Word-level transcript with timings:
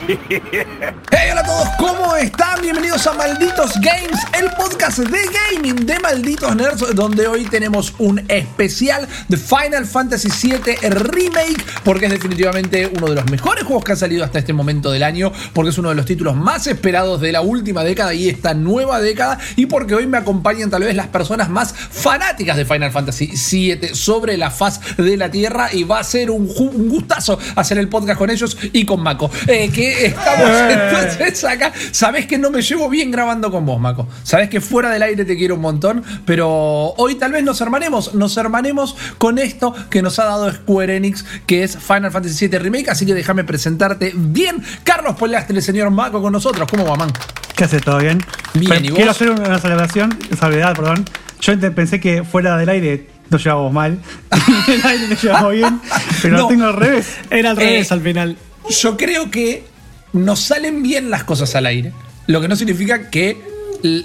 Hey, 1.10 1.28
hola 1.32 1.40
a 1.40 1.44
todos, 1.44 1.68
¿cómo 1.78 2.16
están? 2.16 2.62
Bienvenidos 2.62 3.06
a 3.06 3.12
Malditos 3.12 3.72
Games, 3.80 4.18
el 4.38 4.48
podcast 4.52 4.98
de 4.98 5.18
gaming 5.52 5.84
de 5.84 5.98
Malditos 5.98 6.54
Nerds, 6.56 6.94
donde 6.94 7.26
hoy 7.26 7.44
tenemos 7.44 7.94
un 7.98 8.22
especial 8.28 9.08
de 9.28 9.36
Final 9.36 9.84
Fantasy 9.84 10.28
VII 10.28 10.88
Remake, 10.88 11.62
porque 11.84 12.06
es 12.06 12.12
definitivamente 12.12 12.86
uno 12.86 13.08
de 13.08 13.16
los 13.16 13.30
mejores 13.30 13.64
juegos 13.64 13.84
que 13.84 13.92
han 13.92 13.98
salido 13.98 14.24
hasta 14.24 14.38
este 14.38 14.52
momento 14.52 14.90
del 14.90 15.02
año, 15.02 15.32
porque 15.52 15.70
es 15.70 15.78
uno 15.78 15.90
de 15.90 15.96
los 15.96 16.06
títulos 16.06 16.36
más 16.36 16.66
esperados 16.66 17.20
de 17.20 17.32
la 17.32 17.40
última 17.40 17.84
década 17.84 18.14
y 18.14 18.28
esta 18.28 18.54
nueva 18.54 19.00
década, 19.00 19.38
y 19.56 19.66
porque 19.66 19.94
hoy 19.94 20.06
me 20.06 20.18
acompañan 20.18 20.70
tal 20.70 20.84
vez 20.84 20.94
las 20.94 21.08
personas 21.08 21.50
más 21.50 21.74
fanáticas 21.74 22.56
de 22.56 22.64
Final 22.64 22.92
Fantasy 22.92 23.26
VII 23.26 23.94
sobre 23.94 24.36
la 24.36 24.50
faz 24.50 24.80
de 24.96 25.16
la 25.16 25.30
Tierra, 25.30 25.68
y 25.72 25.84
va 25.84 25.98
a 25.98 26.04
ser 26.04 26.30
un, 26.30 26.46
gustazo 26.88 27.38
hacer 27.56 27.78
el 27.78 27.88
podcast 27.88 28.18
con 28.18 28.30
ellos 28.30 28.56
y 28.72 28.84
con 28.84 29.02
Mako, 29.02 29.30
eh, 29.46 29.70
estamos 29.90 30.50
entonces 30.70 31.44
acá. 31.44 31.72
Sabes 31.92 32.26
que 32.26 32.38
no 32.38 32.50
me 32.50 32.62
llevo 32.62 32.88
bien 32.88 33.10
grabando 33.10 33.50
con 33.50 33.64
vos, 33.66 33.80
Mako. 33.80 34.08
Sabes 34.22 34.48
que 34.48 34.60
fuera 34.60 34.90
del 34.90 35.02
aire 35.02 35.24
te 35.24 35.36
quiero 35.36 35.54
un 35.56 35.60
montón, 35.60 36.02
pero 36.24 36.48
hoy 36.96 37.14
tal 37.16 37.32
vez 37.32 37.42
nos 37.44 37.60
hermanemos, 37.60 38.14
nos 38.14 38.36
hermanemos 38.36 38.96
con 39.18 39.38
esto 39.38 39.74
que 39.90 40.02
nos 40.02 40.18
ha 40.18 40.24
dado 40.24 40.50
Square 40.52 40.96
Enix, 40.96 41.24
que 41.46 41.62
es 41.64 41.76
Final 41.78 42.10
Fantasy 42.10 42.48
VII 42.48 42.58
Remake. 42.58 42.88
Así 42.90 43.04
que 43.06 43.14
déjame 43.14 43.44
presentarte 43.44 44.12
bien. 44.14 44.62
Carlos 44.84 45.16
Polastre, 45.16 45.56
el 45.56 45.62
señor 45.62 45.90
Mako 45.90 46.22
con 46.22 46.32
nosotros. 46.32 46.68
¿Cómo 46.70 46.84
va, 46.84 46.96
man? 46.96 47.10
¿Qué 47.56 47.64
hace? 47.64 47.80
¿Todo 47.80 47.98
bien? 47.98 48.24
Bien, 48.54 48.70
Pero 48.70 48.84
¿y 48.84 48.88
vos? 48.90 48.96
Quiero 48.96 49.10
hacer 49.10 49.30
una 49.30 49.58
salvación, 49.58 50.18
salvedad, 50.38 50.74
perdón. 50.74 51.04
Yo 51.40 51.58
pensé 51.74 52.00
que 52.00 52.22
fuera 52.24 52.56
del 52.56 52.68
aire 52.68 53.06
nos 53.30 53.42
llevábamos 53.44 53.72
mal. 53.72 53.98
en 54.68 54.74
el 54.74 54.86
aire 54.86 55.08
nos 55.08 55.22
llevábamos 55.22 55.52
bien, 55.52 55.80
pero 56.22 56.34
No. 56.36 56.42
lo 56.42 56.48
tengo 56.48 56.64
al 56.66 56.74
revés. 56.76 57.06
Era 57.30 57.50
al 57.50 57.58
Eh, 57.58 57.64
revés 57.64 57.92
al 57.92 58.00
final. 58.00 58.36
Yo 58.68 58.96
creo 58.96 59.30
que 59.30 59.64
nos 60.12 60.40
salen 60.40 60.82
bien 60.82 61.10
las 61.10 61.24
cosas 61.24 61.54
al 61.54 61.66
aire, 61.66 61.92
lo 62.26 62.40
que 62.40 62.48
no 62.48 62.56
significa 62.56 63.10
que 63.10 63.49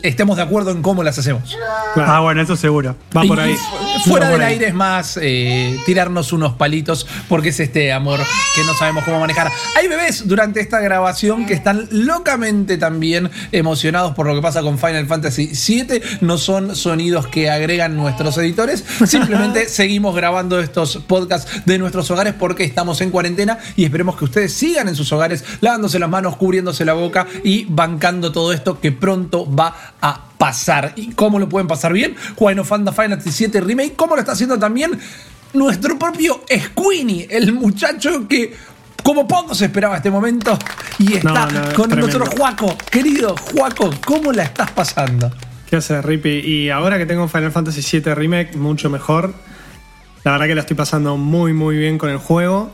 estemos 0.03 0.37
de 0.37 0.43
acuerdo 0.43 0.71
en 0.71 0.81
cómo 0.81 1.03
las 1.03 1.17
hacemos. 1.17 1.55
Ah, 1.95 2.19
bueno, 2.19 2.41
eso 2.41 2.55
seguro. 2.55 2.95
Va 3.15 3.23
por 3.23 3.37
Y 3.37 3.41
ahí. 3.41 3.55
Fuera 4.05 4.29
del 4.29 4.41
aire 4.41 4.67
es 4.67 4.73
más 4.73 5.17
eh, 5.21 5.79
tirarnos 5.85 6.33
unos 6.33 6.53
palitos 6.53 7.07
porque 7.27 7.49
es 7.49 7.59
este 7.59 7.91
amor 7.91 8.19
que 8.55 8.63
no 8.63 8.73
sabemos 8.73 9.03
cómo 9.03 9.19
manejar. 9.19 9.51
Hay 9.77 9.87
bebés 9.87 10.27
durante 10.27 10.59
esta 10.59 10.79
grabación 10.79 11.45
que 11.45 11.53
están 11.53 11.87
locamente 11.91 12.77
también 12.77 13.31
emocionados 13.51 14.13
por 14.13 14.27
lo 14.27 14.35
que 14.35 14.41
pasa 14.41 14.61
con 14.61 14.77
Final 14.77 15.07
Fantasy 15.07 15.47
VII. 15.47 16.01
No 16.21 16.37
son 16.37 16.75
sonidos 16.75 17.27
que 17.27 17.49
agregan 17.49 17.95
nuestros 17.95 18.37
editores. 18.37 18.83
Simplemente 19.05 19.69
seguimos 19.69 20.15
grabando 20.15 20.59
estos 20.59 20.97
podcasts 20.97 21.65
de 21.65 21.77
nuestros 21.77 22.09
hogares 22.11 22.33
porque 22.37 22.63
estamos 22.63 23.01
en 23.01 23.11
cuarentena 23.11 23.57
y 23.75 23.85
esperemos 23.85 24.17
que 24.17 24.25
ustedes 24.25 24.53
sigan 24.53 24.87
en 24.87 24.95
sus 24.95 25.11
hogares 25.11 25.43
lavándose 25.61 25.99
las 25.99 26.09
manos, 26.09 26.35
cubriéndose 26.35 26.85
la 26.85 26.93
boca 26.93 27.27
y 27.43 27.65
bancando 27.65 28.31
todo 28.31 28.53
esto 28.53 28.79
que 28.79 28.91
pronto 28.91 29.49
va 29.53 29.64
a 30.01 30.21
pasar. 30.37 30.93
¿Y 30.95 31.13
cómo 31.13 31.39
lo 31.39 31.47
pueden 31.49 31.67
pasar 31.67 31.93
bien? 31.93 32.15
Of 32.37 32.67
Fanda 32.67 32.91
Final 32.91 33.19
Fantasy 33.21 33.47
VII 33.47 33.61
Remake, 33.61 33.95
¿cómo 33.95 34.15
lo 34.15 34.21
está 34.21 34.33
haciendo 34.33 34.57
también 34.59 34.99
nuestro 35.53 35.97
propio 35.97 36.41
Squeenie, 36.51 37.27
el 37.29 37.53
muchacho 37.53 38.27
que 38.27 38.53
como 39.03 39.27
poco 39.27 39.53
se 39.53 39.65
esperaba 39.65 39.97
este 39.97 40.09
momento 40.11 40.57
y 40.97 41.17
está 41.17 41.45
No, 41.45 41.51
no, 41.51 41.73
con 41.73 41.89
tremendo. 41.89 42.07
nosotros 42.07 42.29
Juaco. 42.37 42.75
Querido 42.89 43.35
Juaco, 43.37 43.91
¿cómo 44.05 44.31
la 44.31 44.43
estás 44.43 44.71
pasando? 44.71 45.31
¿Qué 45.69 45.75
hace 45.77 46.01
Rippy? 46.01 46.39
Y 46.39 46.69
ahora 46.69 46.97
que 46.97 47.05
tengo 47.05 47.27
Final 47.27 47.51
Fantasy 47.51 47.99
VII 47.99 48.13
Remake, 48.15 48.55
mucho 48.57 48.89
mejor. 48.89 49.33
La 50.23 50.31
verdad 50.31 50.47
que 50.47 50.55
la 50.55 50.61
estoy 50.61 50.75
pasando 50.75 51.17
muy, 51.17 51.53
muy 51.53 51.77
bien 51.77 51.97
con 51.97 52.09
el 52.09 52.17
juego. 52.17 52.71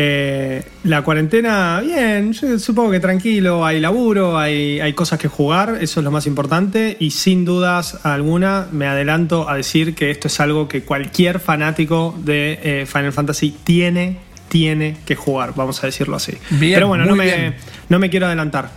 Eh, 0.00 0.62
la 0.84 1.02
cuarentena, 1.02 1.80
bien, 1.84 2.32
yo 2.32 2.56
supongo 2.60 2.92
que 2.92 3.00
tranquilo, 3.00 3.66
hay 3.66 3.80
laburo, 3.80 4.38
hay, 4.38 4.78
hay 4.78 4.92
cosas 4.92 5.18
que 5.18 5.26
jugar, 5.26 5.78
eso 5.80 5.98
es 5.98 6.04
lo 6.04 6.12
más 6.12 6.28
importante. 6.28 6.96
Y 7.00 7.10
sin 7.10 7.44
dudas 7.44 7.98
alguna, 8.04 8.68
me 8.70 8.86
adelanto 8.86 9.48
a 9.48 9.56
decir 9.56 9.96
que 9.96 10.12
esto 10.12 10.28
es 10.28 10.38
algo 10.38 10.68
que 10.68 10.82
cualquier 10.82 11.40
fanático 11.40 12.14
de 12.22 12.60
eh, 12.62 12.86
Final 12.86 13.12
Fantasy 13.12 13.52
tiene, 13.64 14.18
tiene 14.48 14.98
que 15.04 15.16
jugar, 15.16 15.54
vamos 15.56 15.82
a 15.82 15.88
decirlo 15.88 16.14
así. 16.14 16.34
Bien, 16.50 16.74
Pero 16.74 16.86
bueno, 16.86 17.04
no 17.04 17.16
me, 17.16 17.24
bien. 17.24 17.56
no 17.88 17.98
me 17.98 18.08
quiero 18.08 18.26
adelantar. 18.26 18.70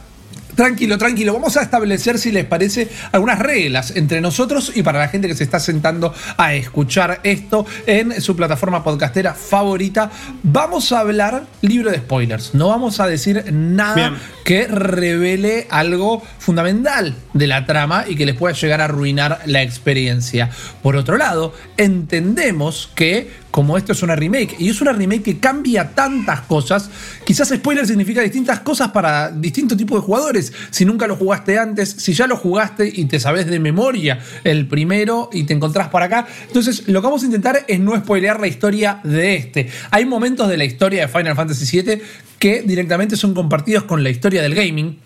Tranquilo, 0.56 0.97
tranquilo. 0.97 1.34
Vamos 1.34 1.57
a 1.57 1.62
establecer, 1.62 2.17
si 2.19 2.31
les 2.31 2.45
parece, 2.45 2.89
algunas 3.12 3.39
reglas 3.39 3.95
entre 3.95 4.22
nosotros 4.22 4.72
y 4.75 4.84
para 4.84 5.00
la 5.00 5.07
gente 5.07 5.28
que 5.28 5.35
se 5.35 5.44
está 5.44 5.59
sentando 5.59 6.13
a 6.38 6.53
escuchar 6.53 7.19
esto 7.23 7.66
en 7.85 8.22
su 8.22 8.35
plataforma 8.35 8.84
podcastera 8.84 9.34
favorita. 9.34 10.11
Vamos 10.44 10.91
a 10.91 11.00
hablar 11.00 11.45
libre 11.61 11.91
de 11.91 11.97
spoilers. 11.97 12.53
No 12.53 12.67
vamos 12.69 13.00
a 13.00 13.07
decir 13.07 13.45
nada. 13.51 14.17
Que 14.44 14.68
revele 14.68 15.68
algo 15.69 16.22
fundamental 16.40 17.16
de 17.34 17.47
la 17.47 17.66
trama 17.66 18.06
y 18.07 18.16
que 18.16 18.25
les 18.25 18.35
pueda 18.35 18.53
llegar 18.53 18.81
a 18.81 18.85
arruinar 18.85 19.41
la 19.46 19.62
experiencia. 19.62 20.50
Por 20.81 20.96
otro 20.96 21.18
lado, 21.18 21.53
entendemos 21.78 22.90
que 22.96 23.41
como 23.52 23.78
esto 23.78 23.91
es 23.91 24.02
una 24.02 24.16
remake 24.16 24.56
y 24.57 24.69
es 24.69 24.81
una 24.81 24.94
remake 24.94 25.24
que 25.24 25.40
cambia 25.40 25.90
tantas 25.94 26.41
cosas, 26.41 26.90
quizás 27.25 27.50
spoiler 27.50 27.85
significa 27.85 28.22
distintas 28.22 28.62
cosas 28.62 28.90
para 28.91 29.29
distintos 29.29 29.78
tipos 29.78 30.02
de 30.02 30.06
jugadores. 30.06 30.53
Si 30.72 30.85
nunca 30.85 31.06
lo 31.06 31.18
jugaste 31.18 31.59
antes, 31.59 31.90
si 31.90 32.13
ya 32.13 32.28
lo 32.28 32.38
jugaste 32.38 32.91
y 32.94 33.06
te 33.06 33.19
sabes 33.19 33.47
de 33.47 33.59
memoria 33.59 34.19
el 34.44 34.68
primero 34.68 35.29
y 35.34 35.44
te 35.44 35.53
encontrás 35.53 35.90
por 35.90 36.02
acá, 36.02 36.25
entonces 36.47 36.88
lo 36.88 37.02
que 37.02 37.08
vamos 37.08 37.23
a 37.23 37.25
intentar 37.25 37.66
es 37.68 37.79
no 37.79 37.96
spoilear 37.97 38.40
la 38.40 38.47
historia 38.47 39.02
de 39.03 39.35
este. 39.35 39.69
Hay 39.91 40.06
momentos 40.06 40.47
de 40.47 40.58
la 40.58 40.63
historia 40.63 41.02
de 41.02 41.08
Final 41.09 41.35
Fantasy 41.35 41.81
VII 41.81 42.02
que 42.41 42.63
directamente 42.63 43.16
son 43.16 43.35
compartidos 43.35 43.84
con 43.84 44.03
la 44.03 44.09
historia 44.09 44.41
del 44.41 44.56
gaming. 44.56 44.97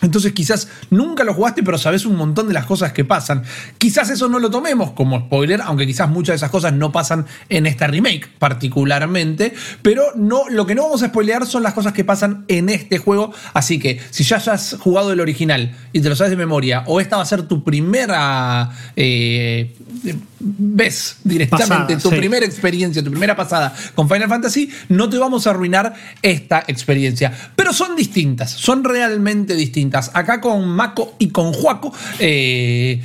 Entonces 0.00 0.32
quizás 0.32 0.68
nunca 0.90 1.24
lo 1.24 1.34
jugaste, 1.34 1.64
pero 1.64 1.76
sabes 1.76 2.06
un 2.06 2.14
montón 2.14 2.46
de 2.46 2.54
las 2.54 2.66
cosas 2.66 2.92
que 2.92 3.04
pasan. 3.04 3.42
Quizás 3.78 4.10
eso 4.10 4.28
no 4.28 4.38
lo 4.38 4.48
tomemos 4.48 4.92
como 4.92 5.18
spoiler, 5.18 5.60
aunque 5.60 5.88
quizás 5.88 6.08
muchas 6.08 6.34
de 6.34 6.36
esas 6.36 6.52
cosas 6.52 6.72
no 6.72 6.92
pasan 6.92 7.26
en 7.48 7.66
esta 7.66 7.88
remake 7.88 8.28
particularmente. 8.38 9.54
Pero 9.82 10.12
no, 10.14 10.48
lo 10.48 10.66
que 10.66 10.76
no 10.76 10.84
vamos 10.84 11.02
a 11.02 11.08
spoilear 11.08 11.46
son 11.46 11.64
las 11.64 11.74
cosas 11.74 11.94
que 11.94 12.04
pasan 12.04 12.44
en 12.46 12.68
este 12.68 12.98
juego. 12.98 13.34
Así 13.54 13.80
que 13.80 14.00
si 14.10 14.22
ya 14.22 14.36
hayas 14.36 14.76
jugado 14.78 15.10
el 15.10 15.18
original 15.18 15.74
y 15.92 16.00
te 16.00 16.08
lo 16.08 16.14
sabes 16.14 16.30
de 16.30 16.36
memoria, 16.36 16.84
o 16.86 17.00
esta 17.00 17.16
va 17.16 17.22
a 17.22 17.26
ser 17.26 17.42
tu 17.42 17.64
primera 17.64 18.70
eh, 18.94 19.74
vez 20.40 21.16
directamente, 21.24 21.94
Pasada, 21.94 21.98
tu 21.98 22.10
sí. 22.10 22.16
primera 22.16 22.46
experiencia, 22.46 23.02
tu 23.02 23.10
primera 23.10 23.34
pasada 23.36 23.74
con 23.94 24.08
Final 24.08 24.28
Fantasy, 24.28 24.70
no 24.88 25.08
te 25.08 25.18
vamos 25.18 25.46
a 25.46 25.50
arruinar 25.50 25.94
esta 26.22 26.64
experiencia. 26.66 27.32
Pero 27.56 27.72
son 27.72 27.96
distintas, 27.96 28.50
son 28.50 28.84
realmente 28.84 29.54
distintas. 29.54 30.10
Acá 30.14 30.40
con 30.40 30.68
Mako 30.68 31.14
y 31.18 31.28
con 31.30 31.52
Juaco. 31.52 31.92
eh, 32.18 33.02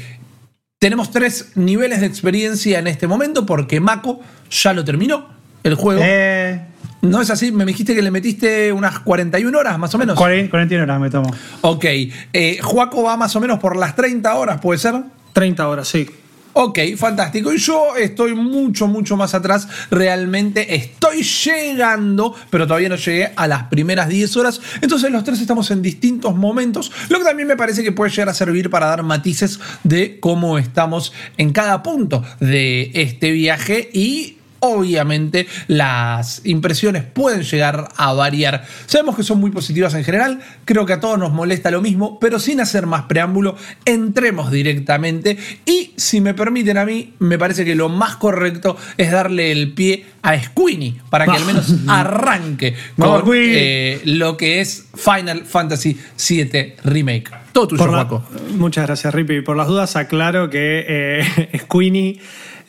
tenemos 0.80 1.12
tres 1.12 1.54
niveles 1.56 2.02
de 2.02 2.08
experiencia 2.08 2.78
en 2.80 2.88
este 2.88 3.08
momento 3.08 3.46
porque 3.46 3.80
Mako 3.80 4.20
ya 4.52 4.74
lo 4.74 4.84
terminó 4.84 5.30
el 5.64 5.76
juego. 5.76 6.02
Eh, 6.04 6.60
¿No 7.02 7.22
es 7.22 7.30
así? 7.30 7.54
Me 7.54 7.66
dijiste 7.66 7.96
que 7.96 8.02
le 8.02 8.12
metiste 8.12 8.72
unas 8.74 9.00
41 9.00 9.58
horas 9.58 9.80
más 9.80 9.96
o 9.96 9.98
menos. 9.98 10.18
40, 10.18 10.50
41 10.50 10.84
horas 10.84 11.00
me 11.00 11.10
tomo. 11.10 11.34
Ok. 11.62 11.86
Eh, 12.34 12.60
Juaco 12.62 13.04
va 13.04 13.16
más 13.18 13.34
o 13.36 13.40
menos 13.40 13.60
por 13.60 13.78
las 13.78 13.96
30 13.96 14.36
horas, 14.36 14.60
¿puede 14.60 14.78
ser? 14.78 14.96
30 15.32 15.68
horas, 15.68 15.88
sí. 15.88 16.06
Ok, 16.53 16.80
fantástico. 16.97 17.52
Y 17.52 17.58
yo 17.58 17.96
estoy 17.96 18.36
mucho, 18.36 18.88
mucho 18.88 19.18
más 19.18 19.34
atrás. 19.34 19.68
Realmente 19.90 20.75
estoy 20.75 21.24
llegando, 21.24 22.36
pero 22.52 22.68
todavía 22.68 22.90
no 22.90 22.96
llegué 22.96 23.31
a 23.36 23.47
las 23.47 23.64
primeras 23.64 24.08
10 24.08 24.38
horas. 24.38 24.62
Entonces 24.81 25.12
los 25.12 25.24
tres 25.24 25.42
estamos 25.42 25.72
en 25.72 25.81
distintos 25.81 26.36
momentos, 26.36 26.92
lo 27.10 27.18
que 27.18 27.25
también 27.25 27.48
me 27.48 27.57
parece 27.57 27.83
que 27.83 27.92
puede 27.92 28.12
llegar 28.12 28.30
a 28.30 28.33
servir 28.33 28.69
para 28.69 28.86
dar 28.86 29.01
matices 29.04 29.60
de 29.83 30.19
cómo 30.19 30.60
estamos 30.60 31.12
en 31.38 31.51
cada 31.51 31.81
punto 31.81 32.24
de 32.39 32.92
este 32.94 33.31
viaje 33.31 33.89
y 33.92 34.38
obviamente 34.65 35.45
las 35.68 36.42
impresiones 36.45 37.04
pueden 37.04 37.44
llegar 37.44 37.89
a 37.98 38.13
variar. 38.13 38.65
Sabemos 38.86 39.18
que 39.18 39.24
son 39.24 39.39
muy 39.39 39.51
positivas 39.51 39.94
en 39.94 40.06
general, 40.06 40.39
creo 40.63 40.86
que 40.86 40.94
a 40.94 41.00
todos 41.01 41.19
nos 41.19 41.33
molesta 41.33 41.69
lo 41.69 41.81
mismo, 41.81 42.18
pero 42.19 42.39
sin 42.39 42.62
hacer 42.62 42.86
más 42.86 43.04
preámbulo, 43.04 43.57
entremos 43.83 44.51
directamente 44.51 45.38
y 45.65 45.92
si 45.98 46.21
me 46.21 46.33
permiten 46.33 46.77
a 46.77 46.86
mí, 46.86 47.13
me 47.19 47.38
parece 47.38 47.65
que 47.65 47.75
lo 47.75 47.89
más 47.89 48.15
correcto 48.15 48.77
es 48.98 49.12
darle 49.12 49.51
el 49.51 49.74
pie 49.74 50.06
a 50.21 50.42
Squeenie 50.42 50.95
para 51.09 51.25
que 51.25 51.31
al 51.31 51.45
menos 51.45 51.74
arranque 51.88 52.74
con 52.98 53.24
eh, 53.36 54.01
lo 54.06 54.38
que 54.38 54.62
es 54.62 54.88
Final 54.95 55.44
Fantasy 55.45 56.00
VII 56.30 56.75
Remake. 56.86 57.30
Todo 57.51 57.68
tuyo, 57.68 57.86
la- 57.88 58.07
muchas 58.56 58.88
gracias, 58.88 59.13
Rippy. 59.13 59.42
Por 59.42 59.57
las 59.57 59.68
dudas, 59.68 59.95
aclaro 59.98 60.50
que 60.50 60.86
eh, 60.88 61.59
Squeenie 61.59 62.19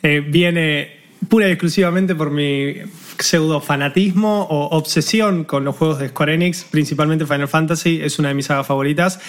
eh, 0.03 0.21
viene 0.27 0.94
pura 1.29 1.47
y 1.47 1.51
exclusivamente 1.51 2.15
por 2.15 2.31
mi 2.31 2.75
pseudo 3.19 3.61
fanatismo 3.61 4.43
o 4.43 4.77
obsesión 4.77 5.43
con 5.43 5.63
los 5.63 5.75
juegos 5.75 5.99
de 5.99 6.09
Square 6.09 6.33
Enix, 6.33 6.65
principalmente 6.65 7.25
Final 7.25 7.47
Fantasy, 7.47 8.01
es 8.01 8.19
una 8.19 8.29
de 8.29 8.35
mis 8.35 8.45
sagas 8.45 8.67
favoritas. 8.67 9.19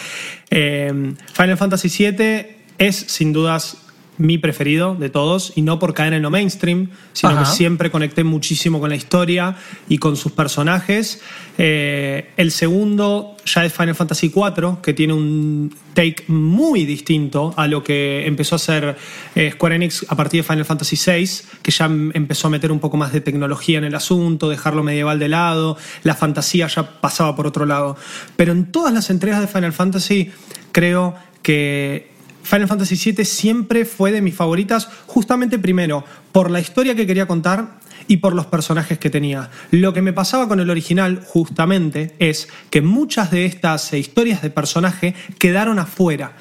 Eh, 0.51 1.15
Final 1.33 1.57
Fantasy 1.57 1.89
VII 1.89 2.47
es 2.79 2.97
sin 2.97 3.33
dudas 3.33 3.86
mi 4.19 4.39
preferido 4.39 4.95
de 4.95 5.11
todos 5.11 5.53
y 5.57 5.63
no 5.63 5.79
por 5.79 5.95
caer 5.95 6.15
en 6.15 6.23
lo 6.23 6.31
mainstream, 6.31 6.91
sino 7.13 7.33
Ajá. 7.33 7.41
que 7.41 7.57
siempre 7.57 7.91
conecté 7.91 8.25
muchísimo 8.25 8.81
con 8.81 8.91
la 8.91 8.97
historia 8.97 9.57
y 9.89 9.99
con 9.99 10.17
sus 10.17 10.33
personajes. 10.33 11.21
Eh, 11.59 12.31
el 12.37 12.51
segundo 12.51 13.37
ya 13.45 13.65
es 13.65 13.73
Final 13.73 13.95
Fantasy 13.95 14.33
IV, 14.35 14.81
que 14.83 14.93
tiene 14.93 15.13
un 15.13 15.75
take 15.95 16.25
muy 16.29 16.85
distinto 16.85 17.55
a 17.57 17.67
lo 17.67 17.83
que 17.83 18.27
empezó 18.27 18.55
a 18.55 18.57
hacer 18.57 18.97
eh, 19.35 19.51
Square 19.53 19.77
Enix 19.77 20.05
a 20.09 20.17
partir 20.17 20.43
de 20.43 20.49
Final 20.49 20.65
Fantasy 20.65 20.97
VI, 20.97 21.29
que 21.63 21.71
ya 21.71 21.87
empezó 21.87 22.49
a 22.49 22.51
meter 22.51 22.73
un 22.73 22.81
poco 22.81 22.97
más 22.97 23.13
de 23.13 23.21
tecnología 23.21 23.79
en 23.79 23.85
el 23.85 23.95
asunto, 23.95 24.49
dejarlo 24.49 24.83
medieval 24.83 25.19
de 25.19 25.29
lado, 25.29 25.77
la 26.03 26.15
fantasía 26.15 26.67
ya 26.67 27.01
pasaba 27.01 27.37
por 27.37 27.47
otro 27.47 27.67
lado. 27.67 27.97
Pero 28.37 28.53
en 28.53 28.71
todas 28.71 28.93
las 28.93 29.11
entregas 29.11 29.41
de 29.41 29.47
Final 29.47 29.73
Fantasy 29.73 30.31
creo 30.73 31.15
que 31.43 32.16
Final 32.47 32.69
Fantasy 32.69 33.13
VII 33.13 33.25
siempre 33.25 33.85
fue 33.85 34.13
de 34.13 34.23
mis 34.23 34.37
favoritas, 34.37 34.89
justamente 35.07 35.59
primero 35.59 36.05
por 36.31 36.49
la 36.49 36.61
historia 36.61 36.95
que 36.95 37.05
quería 37.05 37.27
contar 37.27 37.81
y 38.07 38.19
por 38.19 38.37
los 38.37 38.47
personajes 38.47 38.99
que 39.01 39.11
tenía. 39.11 39.51
Lo 39.73 39.93
que 39.93 40.01
me 40.01 40.13
pasaba 40.13 40.47
con 40.47 40.61
el 40.61 40.71
original, 40.71 41.23
justamente, 41.27 42.15
es 42.21 42.47
que 42.71 42.83
muchas 42.83 43.33
de 43.33 43.47
estas 43.47 43.93
historias 43.95 44.43
de 44.43 44.51
personaje 44.51 45.17
quedaron 45.41 45.81
afuera. 45.81 46.37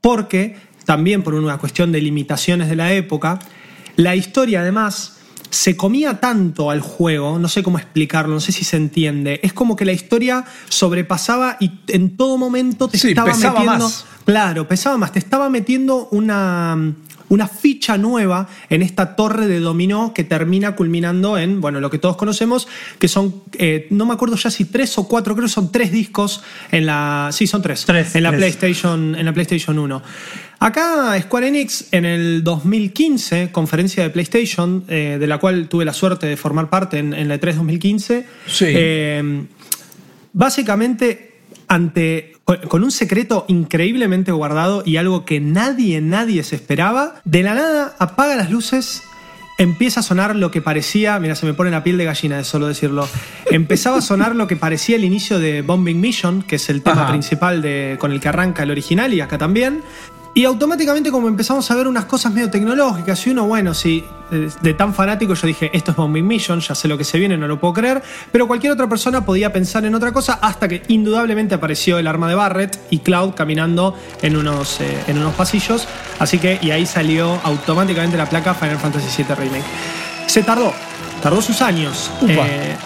Porque, 0.00 0.56
también 0.84 1.24
por 1.24 1.34
una 1.34 1.58
cuestión 1.58 1.90
de 1.90 2.00
limitaciones 2.00 2.68
de 2.68 2.76
la 2.76 2.92
época, 2.92 3.40
la 3.96 4.14
historia 4.14 4.60
además 4.60 5.19
se 5.50 5.76
comía 5.76 6.20
tanto 6.20 6.70
al 6.70 6.80
juego, 6.80 7.38
no 7.38 7.48
sé 7.48 7.62
cómo 7.62 7.78
explicarlo, 7.78 8.32
no 8.34 8.40
sé 8.40 8.52
si 8.52 8.64
se 8.64 8.76
entiende. 8.76 9.40
Es 9.42 9.52
como 9.52 9.76
que 9.76 9.84
la 9.84 9.92
historia 9.92 10.44
sobrepasaba 10.68 11.56
y 11.60 11.72
en 11.88 12.16
todo 12.16 12.38
momento 12.38 12.88
te 12.88 12.98
Sí, 12.98 13.08
estaba 13.08 13.30
pesaba 13.32 13.60
metiendo. 13.60 13.84
más. 13.84 14.06
Claro, 14.24 14.68
pesaba 14.68 14.96
más. 14.96 15.12
Te 15.12 15.18
estaba 15.18 15.50
metiendo 15.50 16.08
una, 16.12 16.94
una 17.30 17.48
ficha 17.48 17.96
nueva 17.96 18.46
en 18.68 18.82
esta 18.82 19.16
torre 19.16 19.46
de 19.46 19.60
dominó 19.60 20.12
que 20.12 20.22
termina 20.24 20.76
culminando 20.76 21.38
en, 21.38 21.60
bueno, 21.60 21.80
lo 21.80 21.88
que 21.88 21.98
todos 21.98 22.16
conocemos, 22.16 22.68
que 22.98 23.08
son, 23.08 23.42
eh, 23.54 23.86
no 23.90 24.04
me 24.04 24.12
acuerdo 24.12 24.36
ya 24.36 24.50
si 24.50 24.66
tres 24.66 24.98
o 24.98 25.08
cuatro, 25.08 25.34
creo 25.34 25.46
que 25.46 25.52
son 25.52 25.72
tres 25.72 25.90
discos 25.90 26.42
en 26.70 26.86
la. 26.86 27.30
Sí, 27.32 27.46
son 27.46 27.62
tres. 27.62 27.84
Tres, 27.86 28.14
en 28.14 28.24
la 28.24 28.30
tres. 28.30 28.40
PlayStation, 28.40 29.14
en 29.14 29.24
la 29.24 29.32
PlayStation 29.32 29.78
1. 29.78 30.02
Acá 30.58 31.18
Square 31.22 31.48
Enix 31.48 31.86
en 31.92 32.04
el 32.04 32.44
2015, 32.44 33.50
conferencia 33.50 34.02
de 34.02 34.10
PlayStation, 34.10 34.84
eh, 34.88 35.16
de 35.18 35.26
la 35.26 35.38
cual 35.38 35.68
tuve 35.68 35.86
la 35.86 35.94
suerte 35.94 36.26
de 36.26 36.36
formar 36.36 36.68
parte 36.68 36.98
en, 36.98 37.14
en 37.14 37.28
la 37.28 37.40
E3 37.40 37.54
2015, 37.54 38.26
Sí. 38.46 38.64
eh, 38.68 39.44
básicamente 40.32 41.38
ante 41.68 42.32
con- 42.68 42.84
un 42.84 42.90
secreto 42.90 43.44
increíblemente 43.48 44.32
guardado 44.32 44.82
y 44.84 44.96
algo 44.96 45.24
que 45.24 45.40
nadie, 45.40 46.00
nadie 46.00 46.42
se 46.42 46.56
esperaba, 46.56 47.14
de 47.24 47.42
la 47.42 47.54
nada 47.54 47.94
apaga 47.98 48.36
las 48.36 48.50
luces, 48.50 49.02
empieza 49.58 50.00
a 50.00 50.02
sonar 50.02 50.36
lo 50.36 50.50
que 50.50 50.62
parecía, 50.62 51.18
mira, 51.20 51.34
se 51.34 51.44
me 51.46 51.52
pone 51.54 51.70
la 51.70 51.84
piel 51.84 51.98
de 51.98 52.04
gallina 52.06 52.36
de 52.38 52.44
solo 52.44 52.66
decirlo, 52.66 53.06
empezaba 53.50 53.98
a 53.98 54.00
sonar 54.00 54.34
lo 54.34 54.46
que 54.46 54.56
parecía 54.56 54.96
el 54.96 55.04
inicio 55.04 55.38
de 55.38 55.62
Bombing 55.62 56.00
Mission, 56.00 56.42
que 56.42 56.56
es 56.56 56.70
el 56.70 56.82
tema 56.82 57.02
Ajá. 57.02 57.10
principal 57.10 57.60
de, 57.60 57.96
con 58.00 58.10
el 58.12 58.20
que 58.20 58.28
arranca 58.28 58.62
el 58.62 58.70
original 58.70 59.12
y 59.12 59.20
acá 59.20 59.36
también. 59.36 59.82
Y 60.32 60.44
automáticamente 60.44 61.10
como 61.10 61.26
empezamos 61.26 61.68
a 61.70 61.74
ver 61.74 61.88
unas 61.88 62.04
cosas 62.04 62.32
medio 62.32 62.48
tecnológicas 62.48 63.26
y 63.26 63.30
uno, 63.30 63.46
bueno, 63.46 63.74
si 63.74 64.04
eh, 64.30 64.48
de 64.62 64.74
tan 64.74 64.94
fanático 64.94 65.34
yo 65.34 65.46
dije, 65.48 65.70
esto 65.72 65.90
es 65.90 65.96
Bombing 65.96 66.24
Mission, 66.24 66.60
ya 66.60 66.76
sé 66.76 66.86
lo 66.86 66.96
que 66.96 67.02
se 67.02 67.18
viene, 67.18 67.36
no 67.36 67.48
lo 67.48 67.58
puedo 67.58 67.74
creer, 67.74 68.00
pero 68.30 68.46
cualquier 68.46 68.72
otra 68.72 68.88
persona 68.88 69.24
podía 69.24 69.52
pensar 69.52 69.84
en 69.84 69.94
otra 69.94 70.12
cosa 70.12 70.34
hasta 70.34 70.68
que 70.68 70.82
indudablemente 70.86 71.56
apareció 71.56 71.98
el 71.98 72.06
arma 72.06 72.28
de 72.28 72.36
Barrett 72.36 72.78
y 72.90 72.98
Cloud 73.00 73.34
caminando 73.34 73.96
en 74.22 74.36
unos, 74.36 74.80
eh, 74.80 75.02
en 75.08 75.18
unos 75.18 75.34
pasillos, 75.34 75.88
así 76.20 76.38
que 76.38 76.60
y 76.62 76.70
ahí 76.70 76.86
salió 76.86 77.40
automáticamente 77.42 78.16
la 78.16 78.28
placa 78.28 78.54
Final 78.54 78.78
Fantasy 78.78 79.24
VII 79.24 79.34
Remake. 79.34 79.64
Se 80.26 80.44
tardó, 80.44 80.72
tardó 81.20 81.42
sus 81.42 81.60
años. 81.60 82.08
Eh, 82.28 82.76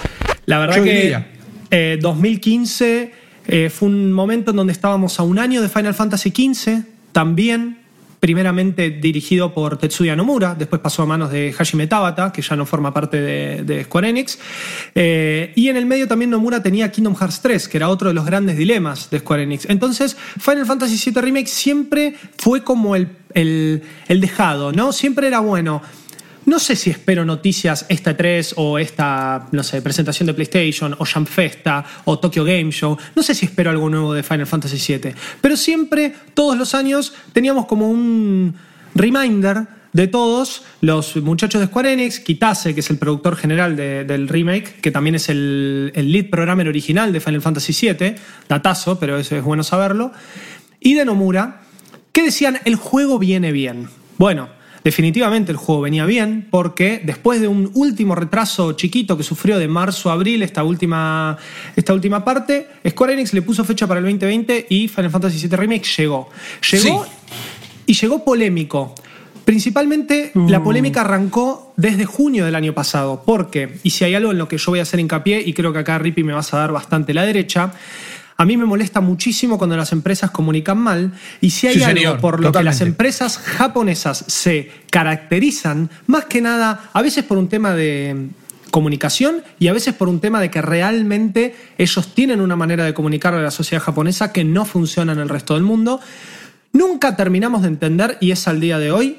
la 0.47 0.59
verdad 0.61 0.77
Yo 0.77 0.85
que 0.85 0.95
diría. 0.95 1.27
eh, 1.71 1.99
2015 2.01 3.13
eh, 3.47 3.71
fue 3.71 3.89
un 3.89 4.13
momento 4.13 4.53
en 4.53 4.57
donde 4.57 4.73
estábamos 4.73 5.21
a 5.21 5.23
un 5.23 5.39
año 5.39 5.61
de 5.61 5.69
Final 5.69 5.93
Fantasy 5.95 6.31
XV, 6.31 6.94
también 7.15 7.79
primeramente 8.19 8.89
dirigido 8.91 9.53
por 9.53 9.77
Tetsuya 9.77 10.17
Nomura, 10.17 10.55
después 10.55 10.81
pasó 10.81 11.03
a 11.03 11.07
manos 11.07 11.31
de 11.31 11.55
Hajime 11.59 11.87
Tabata, 11.87 12.33
que 12.33 12.41
ya 12.41 12.57
no 12.57 12.65
forma 12.65 12.93
parte 12.93 13.21
de, 13.21 13.85
Square 13.85 14.09
Enix, 14.09 14.39
Eh, 14.95 15.53
y 15.55 15.69
en 15.69 15.77
el 15.77 15.85
medio 15.85 16.09
también 16.09 16.31
Nomura 16.31 16.63
tenía 16.63 16.91
Kingdom 16.91 17.15
Hearts 17.17 17.43
3, 17.43 17.69
que 17.69 17.77
era 17.77 17.91
otro 17.91 18.09
de 18.09 18.15
los 18.15 18.25
grandes 18.25 18.57
dilemas 18.57 19.11
de 19.11 19.19
Square 19.19 19.43
Enix. 19.43 19.67
Entonces, 19.69 20.17
Final 20.41 20.65
Fantasy 20.65 21.11
VII 21.11 21.21
Remake 21.21 21.49
siempre 21.49 22.15
fue 22.39 22.65
como 22.65 22.97
el, 22.97 23.11
el 23.35 24.21
dejado, 24.21 24.73
¿no? 24.73 24.93
Siempre 24.93 25.27
era 25.27 25.41
bueno. 25.41 25.83
No 26.47 26.59
sé 26.59 26.77
si 26.77 26.91
espero 26.91 27.25
noticias 27.25 27.87
esta 27.89 28.17
3 28.17 28.55
o 28.59 28.79
esta, 28.79 29.49
no 29.53 29.63
sé, 29.63 29.81
presentación 29.81 30.27
de 30.27 30.35
PlayStation 30.35 30.95
o 30.99 31.05
Jump 31.07 31.27
Festa 31.29 31.85
o 32.05 32.19
Tokyo 32.19 32.45
Game 32.45 32.71
Show. 32.71 32.97
No 33.17 33.23
sé 33.23 33.35
si 33.35 33.47
espero 33.47 33.71
algo 33.71 33.89
nuevo 33.89 34.13
de 34.13 34.23
Final 34.23 34.47
Fantasy 34.47 34.93
VII. 34.99 35.15
Pero 35.41 35.57
siempre, 35.57 36.15
todos 36.35 36.57
los 36.59 36.75
años, 36.75 37.15
teníamos 37.33 37.65
como 37.67 37.89
un 37.89 38.55
reminder 38.95 39.67
de 39.95 40.07
todos 40.09 40.65
los 40.81 41.17
muchachos 41.17 41.61
de 41.61 41.69
Square 41.69 41.93
Enix, 41.93 42.19
Kitase, 42.21 42.75
que 42.75 42.81
es 42.81 42.91
el 42.91 42.99
productor 42.99 43.37
general 43.37 43.77
de- 43.77 44.05
del 44.05 44.29
remake, 44.29 44.81
que 44.81 44.91
también 44.91 45.15
es 45.15 45.29
el, 45.29 45.93
el 45.95 46.11
lead 46.13 46.31
programmer 46.31 46.69
original 46.69 47.13
de 47.13 47.21
Final 47.21 47.41
Fantasy 47.43 47.73
VII, 47.89 48.17
datazo, 48.49 48.99
pero 48.99 49.17
eso 49.19 49.37
es 49.37 49.43
bueno 49.45 49.63
saberlo, 49.63 50.11
y 50.81 50.95
de 50.95 51.05
Nomura, 51.05 51.61
que 52.13 52.25
decían, 52.25 52.59
el 52.65 52.75
juego 52.75 53.19
viene 53.21 53.53
bien. 53.53 53.89
Bueno, 54.19 54.49
definitivamente 54.85 55.51
el 55.51 55.57
juego 55.57 55.81
venía 55.81 56.05
bien 56.05 56.47
porque 56.51 57.01
después 57.03 57.41
de 57.41 57.49
un 57.49 57.71
último 57.75 58.15
retraso 58.15 58.73
chiquito 58.75 59.17
que 59.17 59.23
sufrió 59.23 59.59
de 59.59 59.67
marzo 59.67 60.11
a 60.11 60.13
abril 60.13 60.43
esta 60.43 60.63
última, 60.63 61.37
esta 61.75 61.95
última 61.95 62.23
parte, 62.25 62.69
Square 62.89 63.15
Enix 63.15 63.33
le 63.33 63.43
puso 63.43 63.65
fecha 63.65 63.87
para 63.87 63.99
el 63.99 64.05
2020 64.05 64.67
y 64.69 64.89
Final 64.89 65.11
Fantasy 65.11 65.49
VII 65.49 65.57
Remake 65.57 65.87
llegó. 65.97 66.29
Llegó 66.71 67.05
Sí. 67.05 67.11
y 67.87 67.95
llegó 67.95 68.25
polémico. 68.25 68.95
Principalmente 69.45 70.33
la 70.35 70.63
polémica 70.63 71.03
arrancó 71.03 71.75
desde 71.77 72.07
junio 72.07 72.47
del 72.47 72.55
año 72.55 72.73
pasado. 72.73 73.23
porque 73.27 73.77
Y 73.83 73.91
si 73.91 74.05
hay 74.05 74.15
algo 74.15 74.31
en 74.33 74.39
lo 74.39 74.49
que 74.49 74.57
yo 74.57 74.73
voy 74.73 74.79
a 74.79 74.83
hacer 74.83 75.01
hincapié, 75.01 75.43
y 75.45 75.53
creo 75.53 75.73
que 75.73 75.81
acá 75.81 75.99
Rippy 75.99 76.23
me 76.25 76.33
vas 76.33 76.55
a 76.55 76.59
dar 76.59 76.73
bastante 76.73 77.13
la 77.13 77.25
derecha, 77.27 77.73
a 78.37 78.45
mí 78.45 78.57
me 78.57 78.65
molesta 78.65 79.01
muchísimo 79.01 79.59
cuando 79.59 79.77
las 79.77 79.93
empresas 79.93 80.31
comunican 80.31 80.79
mal. 80.79 81.13
Y 81.41 81.51
si 81.51 81.69
hay 81.69 81.75
Sí, 81.75 81.83
algo 81.83 81.97
señor, 81.97 82.21
por 82.21 82.41
lo 82.41 82.53
que 82.53 82.63
las 82.63 82.81
empresas 82.81 83.39
japonesas 83.39 84.25
se 84.27 84.71
caracterizan, 84.91 85.91
más 86.07 86.25
que 86.25 86.41
nada, 86.41 86.91
a 86.93 87.03
veces 87.03 87.25
por 87.25 87.39
un 87.39 87.49
tema 87.49 87.75
de 87.75 88.29
comunicación 88.71 89.45
y 89.61 89.69
a 89.69 89.73
veces 89.73 89.95
por 89.95 90.09
un 90.09 90.19
tema 90.19 90.41
de 90.41 90.51
que 90.51 90.61
realmente 90.61 91.55
ellos 91.79 92.13
tienen 92.13 92.41
una 92.41 92.57
manera 92.57 92.85
de 92.85 92.93
comunicar 92.93 93.33
a 93.33 93.41
la 93.41 93.53
sociedad 93.53 93.81
japonesa 93.81 94.33
que 94.33 94.43
no 94.43 94.65
funciona 94.65 95.13
en 95.13 95.21
el 95.21 95.29
resto 95.29 95.55
del 95.55 95.63
mundo. 95.63 96.01
Nunca 96.73 97.15
terminamos 97.15 97.63
de 97.63 97.69
entender, 97.69 98.19
y 98.21 98.33
es 98.33 98.49
al 98.49 98.59
día 98.59 98.81
de 98.81 98.91
hoy, 98.91 99.19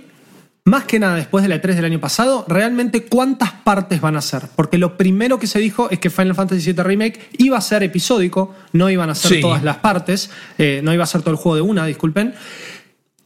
más 0.65 0.85
que 0.85 0.97
nada 0.99 1.15
después 1.15 1.43
de 1.43 1.47
la 1.49 1.61
E3 1.61 1.75
del 1.75 1.85
año 1.85 1.99
pasado, 1.99 2.43
realmente 2.47 3.05
cuántas 3.05 3.51
partes 3.51 4.01
van 4.01 4.15
a 4.15 4.21
ser. 4.21 4.43
Porque 4.55 4.77
lo 4.79 4.97
primero 4.97 5.37
que 5.37 5.45
se 5.47 5.59
dijo 5.59 5.89
es 5.91 5.99
que 5.99 6.09
Final 6.09 6.33
Fantasy 6.33 6.73
VII 6.73 6.83
Remake 6.83 7.29
iba 7.37 7.55
a 7.57 7.61
ser 7.61 7.83
episódico, 7.83 8.55
no 8.73 8.89
iban 8.89 9.09
a 9.11 9.15
ser 9.15 9.33
Sí. 9.33 9.41
todas 9.41 9.63
las 9.63 9.77
partes, 9.77 10.31
eh, 10.57 10.81
no 10.83 10.91
iba 10.91 11.03
a 11.03 11.07
ser 11.07 11.21
todo 11.21 11.31
el 11.31 11.37
juego 11.37 11.55
de 11.55 11.61
una, 11.61 11.85
disculpen. 11.85 12.33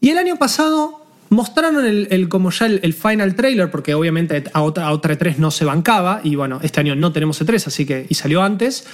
Y 0.02 0.10
el 0.10 0.18
año 0.18 0.36
pasado 0.36 1.06
mostraron 1.30 1.86
el, 1.86 2.08
el- 2.12 2.28
como 2.28 2.52
ya 2.52 2.66
el, 2.66 2.82
el 2.84 2.94
final 2.94 3.36
trailer, 3.36 3.72
porque 3.72 3.94
obviamente 3.94 4.44
a 4.52 4.62
otra, 4.62 4.88
a 4.88 4.92
otra 4.92 5.18
E3 5.18 5.38
no 5.38 5.50
se 5.50 5.64
bancaba, 5.64 6.20
y 6.26 6.36
bueno, 6.36 6.60
este 6.62 6.82
año 6.82 6.94
no 6.96 7.14
tenemos 7.14 7.42
E3, 7.42 7.68
así 7.68 7.86
que, 7.86 8.06
y 8.10 8.16
salió 8.16 8.42
antes. 8.44 8.86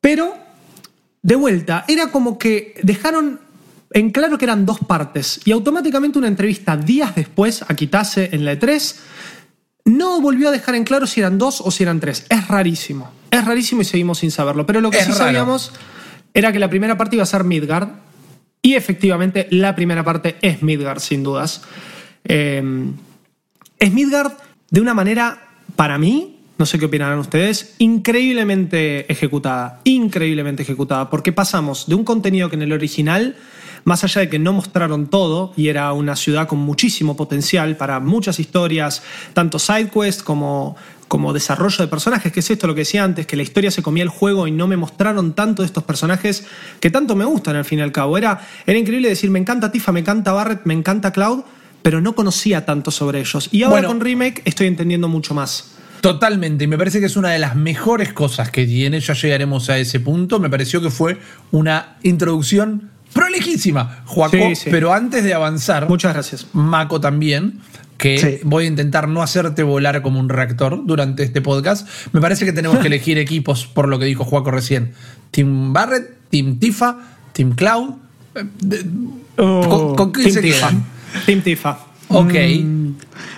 Pero, 0.00 0.34
de 1.20 1.34
vuelta, 1.36 1.84
era 1.86 2.10
como 2.10 2.38
que 2.38 2.80
dejaron 2.82 3.40
en 3.94 4.10
claro 4.10 4.38
que 4.38 4.44
eran 4.44 4.66
dos 4.66 4.78
partes, 4.80 5.40
y 5.44 5.52
automáticamente 5.52 6.18
una 6.18 6.28
entrevista 6.28 6.76
días 6.76 7.14
después 7.14 7.62
a 7.62 7.74
Kitase 7.74 8.30
en 8.32 8.44
la 8.44 8.54
E3 8.54 8.96
no 9.84 10.20
volvió 10.20 10.48
a 10.48 10.52
dejar 10.52 10.74
en 10.74 10.84
claro 10.84 11.06
si 11.06 11.20
eran 11.20 11.38
dos 11.38 11.60
o 11.60 11.70
si 11.70 11.82
eran 11.82 12.00
tres. 12.00 12.24
Es 12.28 12.48
rarísimo. 12.48 13.10
Es 13.30 13.44
rarísimo 13.44 13.82
y 13.82 13.84
seguimos 13.84 14.18
sin 14.18 14.30
saberlo. 14.30 14.64
Pero 14.66 14.80
lo 14.80 14.90
que 14.90 14.98
Es 14.98 15.06
sí 15.06 15.12
raro. 15.12 15.24
sabíamos 15.24 15.72
era 16.34 16.52
que 16.52 16.58
la 16.58 16.70
primera 16.70 16.96
parte 16.96 17.16
iba 17.16 17.24
a 17.24 17.26
ser 17.26 17.44
Midgard. 17.44 17.88
Y 18.62 18.74
efectivamente, 18.74 19.48
la 19.50 19.74
primera 19.74 20.04
parte 20.04 20.36
es 20.40 20.62
Midgard, 20.62 21.00
sin 21.00 21.24
dudas. 21.24 21.62
Eh, 22.24 22.62
es 23.78 23.92
Midgard 23.92 24.32
de 24.70 24.80
una 24.80 24.94
manera, 24.94 25.48
para 25.74 25.98
mí, 25.98 26.38
no 26.58 26.66
sé 26.66 26.78
qué 26.78 26.84
opinarán 26.84 27.18
ustedes, 27.18 27.74
increíblemente 27.78 29.10
ejecutada. 29.10 29.80
Increíblemente 29.82 30.62
ejecutada. 30.62 31.10
Porque 31.10 31.32
pasamos 31.32 31.88
de 31.88 31.96
un 31.96 32.04
contenido 32.04 32.48
que 32.48 32.54
en 32.54 32.62
el 32.62 32.72
original, 32.72 33.34
más 33.84 34.04
allá 34.04 34.20
de 34.22 34.28
que 34.28 34.38
no 34.38 34.52
mostraron 34.52 35.06
todo, 35.06 35.52
y 35.56 35.68
era 35.68 35.92
una 35.92 36.16
ciudad 36.16 36.46
con 36.48 36.58
muchísimo 36.58 37.16
potencial 37.16 37.76
para 37.76 38.00
muchas 38.00 38.38
historias, 38.38 39.02
tanto 39.34 39.58
sidequest 39.58 40.22
como, 40.22 40.76
como 41.08 41.32
desarrollo 41.32 41.76
de 41.78 41.88
personajes, 41.88 42.32
que 42.32 42.40
es 42.40 42.50
esto 42.50 42.66
lo 42.66 42.74
que 42.74 42.80
decía 42.82 43.04
antes, 43.04 43.26
que 43.26 43.36
la 43.36 43.42
historia 43.42 43.70
se 43.70 43.82
comía 43.82 44.02
el 44.02 44.08
juego 44.08 44.46
y 44.46 44.50
no 44.50 44.66
me 44.66 44.76
mostraron 44.76 45.34
tanto 45.34 45.62
de 45.62 45.66
estos 45.66 45.84
personajes 45.84 46.46
que 46.80 46.90
tanto 46.90 47.14
me 47.16 47.24
gustan 47.24 47.56
al 47.56 47.64
fin 47.64 47.80
y 47.80 47.82
al 47.82 47.92
cabo. 47.92 48.16
Era, 48.16 48.40
era 48.66 48.78
increíble 48.78 49.08
decir, 49.08 49.30
me 49.30 49.38
encanta 49.38 49.70
Tifa, 49.70 49.92
me 49.92 50.00
encanta 50.00 50.32
Barrett, 50.32 50.62
me 50.64 50.74
encanta 50.74 51.12
Cloud, 51.12 51.42
pero 51.82 52.00
no 52.00 52.14
conocía 52.14 52.64
tanto 52.64 52.90
sobre 52.90 53.20
ellos. 53.20 53.48
Y 53.52 53.62
ahora 53.64 53.72
Bueno. 53.72 53.88
con 53.88 54.00
Remake 54.00 54.42
estoy 54.44 54.68
entendiendo 54.68 55.08
mucho 55.08 55.34
más. 55.34 55.72
Totalmente, 56.00 56.64
y 56.64 56.66
me 56.66 56.76
parece 56.76 56.98
que 56.98 57.06
es 57.06 57.16
una 57.16 57.30
de 57.30 57.38
las 57.38 57.54
mejores 57.54 58.12
cosas 58.12 58.50
que 58.50 58.66
tiene, 58.66 58.98
ya 58.98 59.14
llegaremos 59.14 59.70
a 59.70 59.78
ese 59.78 60.00
punto, 60.00 60.40
me 60.40 60.50
pareció 60.50 60.80
que 60.80 60.90
fue 60.90 61.18
una 61.52 61.96
introducción 62.02 62.90
prolijísima, 63.12 64.02
Juaco, 64.06 64.36
Sí, 64.36 64.54
sí. 64.56 64.68
pero 64.70 64.92
antes 64.92 65.24
de 65.24 65.34
avanzar, 65.34 65.88
Muchas 65.88 66.12
gracias. 66.14 66.46
Mako 66.52 67.00
también, 67.00 67.60
que 67.98 68.18
Sí. 68.18 68.40
voy 68.44 68.64
a 68.64 68.68
intentar 68.68 69.08
no 69.08 69.22
hacerte 69.22 69.62
volar 69.62 70.02
como 70.02 70.18
un 70.18 70.28
reactor 70.28 70.84
durante 70.86 71.22
este 71.22 71.40
podcast, 71.40 71.88
me 72.12 72.20
parece 72.20 72.44
que 72.44 72.52
tenemos 72.52 72.78
que 72.78 72.86
elegir 72.88 73.18
equipos 73.18 73.66
por 73.66 73.88
lo 73.88 73.98
que 73.98 74.04
dijo 74.06 74.24
Juaco 74.24 74.50
recién, 74.50 74.92
Team 75.30 75.72
Barrett, 75.72 76.18
Team 76.30 76.58
Tifa, 76.58 76.96
Team 77.32 77.52
Cloud, 77.52 77.90
eh, 78.34 78.84
Oh, 79.38 79.94
¿con, 79.96 80.12
Team 80.12 80.30
se 80.30 80.42
Tifa. 80.42 80.70
Team 81.26 81.40
Tifa. 81.42 81.78
Ok. 82.08 82.32
Team 82.32 82.96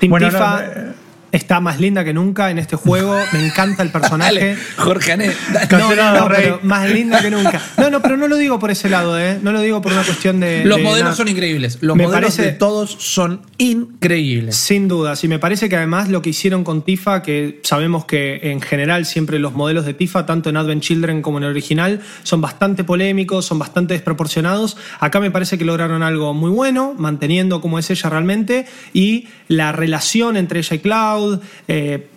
Bueno, 0.09 0.29
Tifa 0.29 0.57
no, 0.57 0.63
eh. 0.63 0.93
Está 1.37 1.61
más 1.61 1.81
linda 1.81 2.05
que 2.05 2.13
nunca 2.15 2.51
en 2.51 2.59
este 2.59 2.77
juego. 2.77 3.17
Me 3.33 3.45
encanta 3.45 3.83
el 3.83 3.91
personaje. 3.91 4.35
Dale, 4.35 4.57
Jorge 4.77 5.13
Ané. 5.13 5.33
No, 5.71 5.95
no, 5.95 6.15
no, 6.21 6.29
pero 6.29 6.61
más 6.63 6.89
linda 6.89 7.21
que 7.21 7.31
nunca. 7.31 7.61
No, 7.77 7.91
no, 7.91 8.01
pero 8.01 8.17
no 8.17 8.29
lo 8.29 8.37
digo 8.37 8.59
por 8.59 8.71
ese 8.71 8.89
lado, 8.89 9.19
¿eh? 9.19 9.39
No 9.43 9.53
lo 9.53 9.61
digo 9.61 9.81
por 9.83 9.93
una 9.93 10.03
cuestión 10.03 10.41
de. 10.41 10.65
Los 10.65 10.79
de 10.79 10.83
modelos 10.85 11.05
nada. 11.05 11.17
son 11.17 11.29
increíbles. 11.29 11.79
Los 11.81 11.97
Me 11.97 12.05
modelos 12.05 12.31
parece- 12.35 12.43
de 12.43 12.53
todos 12.53 12.97
son 12.99 13.41
increíbles. 13.59 14.57
Sin 14.57 14.89
duda, 14.89 15.15
y 15.21 15.29
me 15.29 15.39
parece 15.39 15.69
que 15.69 15.77
además 15.77 16.09
lo 16.09 16.23
que 16.23 16.31
hicieron 16.31 16.65
con 16.65 16.83
Tifa, 16.83 17.23
que 17.23 17.61
sabemos 17.63 18.05
que 18.05 18.41
en 18.51 18.61
general 18.61 19.07
siempre 19.07 19.39
los 19.39 19.55
modelos 19.55 19.85
de 19.87 19.95
Tifa, 19.95 20.27
tanto 20.27 20.51
en 20.51 20.57
Advent 20.57 20.83
Children 20.83 21.23
como 21.23 21.39
en 21.39 21.45
el 21.45 21.51
original, 21.51 22.01
son 22.23 22.41
bastante 22.41 22.85
polémicos, 22.85 23.45
son 23.47 23.59
bastante 23.59 23.95
desproporcionados. 23.95 24.77
Acá 25.01 25.21
me 25.21 25.31
parece 25.31 25.59
que 25.59 25.65
lograron 25.65 26.03
algo 26.03 26.35
muy 26.35 26.51
bueno, 26.51 26.95
manteniendo 26.97 27.61
como 27.61 27.79
es 27.79 27.91
ella 27.91 28.11
realmente, 28.11 28.67
y 28.93 29.29
la 29.49 29.73
relación 29.73 30.37
entre 30.37 30.61
ella 30.61 30.77
y 30.77 30.79
Cloud, 30.79 31.24
eh, 31.69 32.09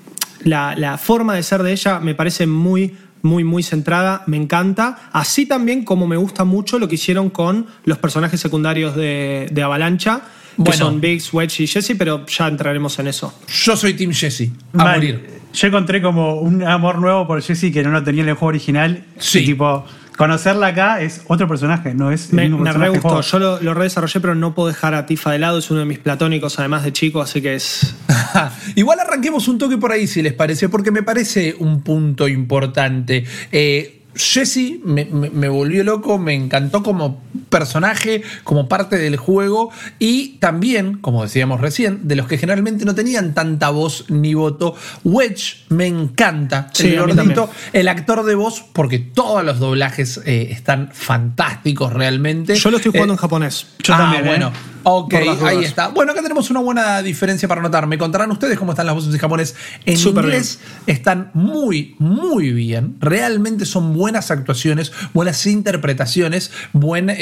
la, 0.43 0.75
la 0.75 0.97
forma 0.97 1.35
de 1.35 1.43
ser 1.43 1.63
de 1.63 1.71
ella 1.71 1.99
me 1.99 2.15
parece 2.15 2.47
muy 2.47 2.95
muy, 3.23 3.43
muy 3.43 3.63
centrada, 3.63 4.23
me 4.27 4.37
encanta. 4.37 5.09
Así 5.11 5.45
también 5.45 5.83
como 5.83 6.07
me 6.07 6.17
gusta 6.17 6.43
mucho 6.43 6.79
lo 6.79 6.87
que 6.87 6.95
hicieron 6.95 7.29
con 7.29 7.65
los 7.83 7.97
personajes 7.97 8.39
secundarios 8.39 8.95
de, 8.95 9.49
de 9.51 9.63
Avalancha, 9.63 10.21
que 10.55 10.63
Bueno. 10.63 10.77
son 10.77 11.01
Biggs, 11.01 11.33
Wedge 11.33 11.61
y 11.63 11.67
Jesse, 11.67 11.93
pero 11.97 12.25
ya 12.25 12.47
entraremos 12.47 12.97
en 12.99 13.07
eso. 13.07 13.33
Yo 13.47 13.75
soy 13.75 13.95
Team 13.95 14.13
Jesse. 14.13 14.51
A 14.73 14.93
morir. 14.93 15.27
Yo 15.53 15.67
encontré 15.67 16.01
como 16.01 16.35
un 16.35 16.63
amor 16.63 16.99
nuevo 16.99 17.25
por 17.27 17.41
Jessie 17.41 17.71
que 17.71 17.83
no 17.83 17.89
lo 17.89 18.03
tenía 18.03 18.23
en 18.23 18.29
el 18.29 18.35
juego 18.35 18.49
original. 18.49 19.03
Sí. 19.17 19.39
Y 19.39 19.45
tipo, 19.47 19.83
conocerla 20.17 20.67
acá 20.67 21.01
es 21.01 21.21
otro 21.27 21.47
personaje, 21.47 21.93
no 21.93 22.11
es 22.11 22.29
el 22.31 22.35
Me, 22.35 22.41
mismo 22.49 22.59
me 22.59 22.73
re 22.73 22.89
gustó. 22.89 23.01
juego. 23.09 23.21
Yo 23.21 23.39
lo, 23.39 23.61
lo 23.61 23.73
redesarrollé, 23.73 24.19
pero 24.19 24.35
no 24.35 24.53
puedo 24.53 24.67
dejar 24.67 24.93
a 24.95 25.05
Tifa 25.05 25.31
de 25.31 25.39
lado. 25.39 25.59
Es 25.59 25.71
uno 25.71 25.79
de 25.81 25.85
mis 25.85 25.99
platónicos, 25.99 26.59
además 26.59 26.83
de 26.83 26.91
chico, 26.91 27.21
así 27.21 27.41
que 27.41 27.55
es. 27.55 27.95
Igual 28.75 28.99
arranquemos 28.99 29.47
un 29.47 29.57
toque 29.57 29.77
por 29.77 29.91
ahí, 29.93 30.07
si 30.07 30.21
les 30.21 30.33
parece, 30.33 30.67
porque 30.67 30.91
me 30.91 31.03
parece 31.03 31.55
un 31.59 31.81
punto 31.81 32.27
importante. 32.27 33.23
Eh, 33.51 34.01
Jesse 34.15 34.79
me, 34.83 35.05
me- 35.05 35.29
me 35.29 35.47
volvió 35.47 35.83
loco, 35.83 36.17
me 36.17 36.33
encantó 36.33 36.81
como 36.81 37.21
personaje, 37.49 38.23
como 38.43 38.67
parte 38.67 38.97
del 38.97 39.17
juego 39.17 39.71
y 39.99 40.37
también, 40.39 40.97
como 40.99 41.23
decíamos 41.23 41.61
recién, 41.61 42.07
de 42.07 42.15
los 42.15 42.27
que 42.27 42.37
generalmente 42.37 42.85
no 42.85 42.95
tenían 42.95 43.33
tanta 43.33 43.69
voz 43.69 44.05
ni 44.09 44.33
voto. 44.33 44.75
Wedge 45.03 45.65
me 45.69 45.87
encanta, 45.87 46.69
Sí, 46.73 46.93
el 46.93 46.99
gordito, 46.99 47.49
actor 47.87 48.23
de 48.23 48.35
voz, 48.35 48.63
porque 48.73 48.99
todos 48.99 49.43
los 49.43 49.59
doblajes 49.59 50.21
eh, 50.25 50.49
están 50.51 50.89
fantásticos 50.93 51.93
realmente. 51.93 52.55
Yo 52.55 52.71
lo 52.71 52.77
estoy 52.77 52.91
jugando 52.91 53.13
Eh, 53.13 53.17
en 53.17 53.19
japonés. 53.19 53.67
Yo 53.83 53.93
ah, 53.93 53.97
también, 53.97 54.25
¿eh? 54.25 54.27
bueno. 54.27 54.51
Ok, 54.89 55.13
ahí 55.43 55.65
está. 55.65 55.89
Bueno, 55.89 56.13
acá 56.13 56.21
tenemos 56.21 56.49
una 56.49 56.61
buena 56.61 57.01
diferencia 57.01 57.45
para 57.45 57.61
notar. 57.61 57.87
Me 57.87 57.97
contarán 57.97 58.31
ustedes 58.31 58.57
cómo 58.57 58.71
están 58.71 58.85
las 58.85 58.95
voces 58.95 59.13
en 59.13 59.19
japonés. 59.19 59.53
En 59.85 59.99
inglés 59.99 60.59
están 60.85 61.29
muy, 61.33 61.97
muy 61.99 62.53
bien. 62.53 62.95
Realmente 63.01 63.65
son 63.65 63.93
buenas 63.93 64.31
actuaciones, 64.31 64.93
buenas 65.13 65.45
interpretaciones, 65.45 66.51
buen 66.71 67.09
eh, 67.09 67.17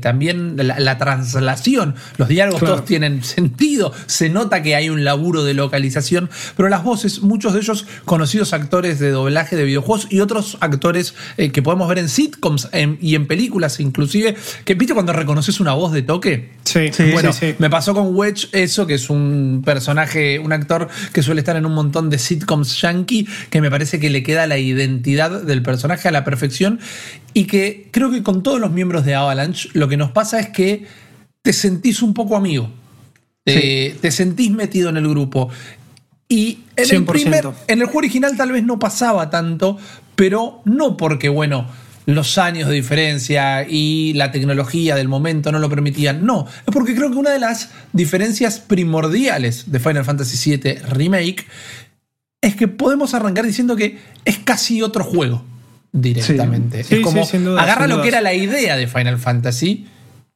también 0.00 0.56
la, 0.56 0.78
la 0.78 0.98
translación. 0.98 1.94
Los 2.18 2.28
diálogos 2.28 2.60
Claro. 2.60 2.74
todos 2.76 2.86
tienen 2.86 3.22
sentido. 3.24 3.92
Se 4.06 4.28
nota 4.28 4.62
que 4.62 4.74
hay 4.74 4.88
un 4.88 5.04
laburo 5.04 5.44
de 5.44 5.54
localización, 5.54 6.30
pero 6.56 6.68
las 6.68 6.82
voces, 6.84 7.20
muchos 7.22 7.52
de 7.54 7.60
ellos 7.60 7.86
conocidos 8.04 8.52
actores 8.52 8.98
de 8.98 9.10
doblaje 9.10 9.56
de 9.56 9.64
videojuegos 9.64 10.06
y 10.10 10.20
otros 10.20 10.56
actores 10.60 11.14
eh, 11.36 11.50
que 11.50 11.62
podemos 11.62 11.88
ver 11.88 11.98
en 11.98 12.08
sitcoms 12.08 12.68
en- 12.72 12.98
y 13.00 13.14
en 13.14 13.26
películas 13.26 13.80
inclusive. 13.80 14.36
Que 14.64 14.74
viste 14.74 14.94
cuando 14.94 15.12
reconoces 15.12 15.60
una 15.60 15.72
voz 15.74 15.92
de 15.92 16.02
toque. 16.02 16.50
Sí, 16.64 16.90
Sí, 16.92 17.10
Bueno, 17.12 17.32
sí, 17.32 17.48
sí. 17.50 17.54
me 17.58 17.70
pasó 17.70 17.94
con 17.94 18.14
Wedge 18.16 18.48
eso, 18.52 18.86
que 18.86 18.94
es 18.94 19.10
un 19.10 19.62
personaje, 19.64 20.38
un 20.38 20.52
actor 20.52 20.88
que 21.12 21.22
suele 21.22 21.40
estar 21.40 21.56
en 21.56 21.66
un 21.66 21.74
montón 21.74 22.10
de 22.10 22.18
sitcoms 22.18 22.80
yankee, 22.80 23.26
que 23.50 23.60
me 23.60 23.70
parece 23.70 24.00
que 24.00 24.10
le 24.10 24.22
queda 24.22 24.46
la 24.46 24.58
identidad 24.58 25.42
del 25.42 25.62
personaje 25.62 26.08
a 26.08 26.10
la 26.10 26.24
perfección 26.24 26.80
y 27.34 27.44
que 27.44 27.88
creo 27.90 28.10
que 28.10 28.22
con 28.22 28.42
todos 28.42 28.58
los 28.60 28.70
miembros 28.70 29.04
de 29.04 29.14
Avalanche 29.14 29.45
lo 29.72 29.88
que 29.88 29.96
nos 29.96 30.10
pasa 30.10 30.40
es 30.40 30.48
que 30.48 30.86
te 31.42 31.52
sentís 31.52 32.02
un 32.02 32.14
poco 32.14 32.36
amigo, 32.36 32.70
te, 33.44 33.96
te 34.00 34.10
sentís 34.10 34.50
metido 34.50 34.88
en 34.90 34.96
el 34.96 35.08
grupo. 35.08 35.48
Y 36.28 36.60
en 36.74 36.84
el, 36.84 37.06
100%. 37.06 37.06
primer, 37.06 37.48
en 37.68 37.80
el 37.80 37.86
juego 37.86 37.98
original 37.98 38.36
tal 38.36 38.50
vez 38.50 38.64
no 38.64 38.78
pasaba 38.78 39.30
tanto, 39.30 39.78
pero 40.16 40.60
no 40.64 40.96
porque, 40.96 41.28
bueno, 41.28 41.68
los 42.06 42.38
años 42.38 42.68
de 42.68 42.74
diferencia 42.74 43.66
y 43.68 44.12
la 44.14 44.30
tecnología 44.30 44.94
del 44.96 45.08
momento 45.08 45.52
no 45.52 45.58
lo 45.58 45.68
permitían. 45.68 46.24
No, 46.24 46.46
es 46.48 46.72
porque 46.72 46.94
creo 46.94 47.10
que 47.10 47.16
una 47.16 47.30
de 47.30 47.38
las 47.38 47.70
diferencias 47.92 48.60
primordiales 48.60 49.70
de 49.70 49.78
Final 49.78 50.04
Fantasy 50.04 50.56
VII 50.56 50.78
Remake 50.90 51.46
es 52.40 52.54
que 52.56 52.68
podemos 52.68 53.14
arrancar 53.14 53.44
diciendo 53.44 53.76
que 53.76 53.98
es 54.24 54.38
casi 54.38 54.82
otro 54.82 55.04
juego 55.04 55.44
directamente. 56.00 56.84
Sí. 56.84 56.94
es 56.94 56.98
Sí, 56.98 57.02
como 57.02 57.24
sí, 57.24 57.32
sin 57.32 57.44
duda, 57.44 57.62
agarra 57.62 57.86
lo 57.86 58.02
que 58.02 58.08
era 58.08 58.20
la 58.20 58.34
idea 58.34 58.76
de 58.76 58.86
Final 58.86 59.18
Fantasy 59.18 59.86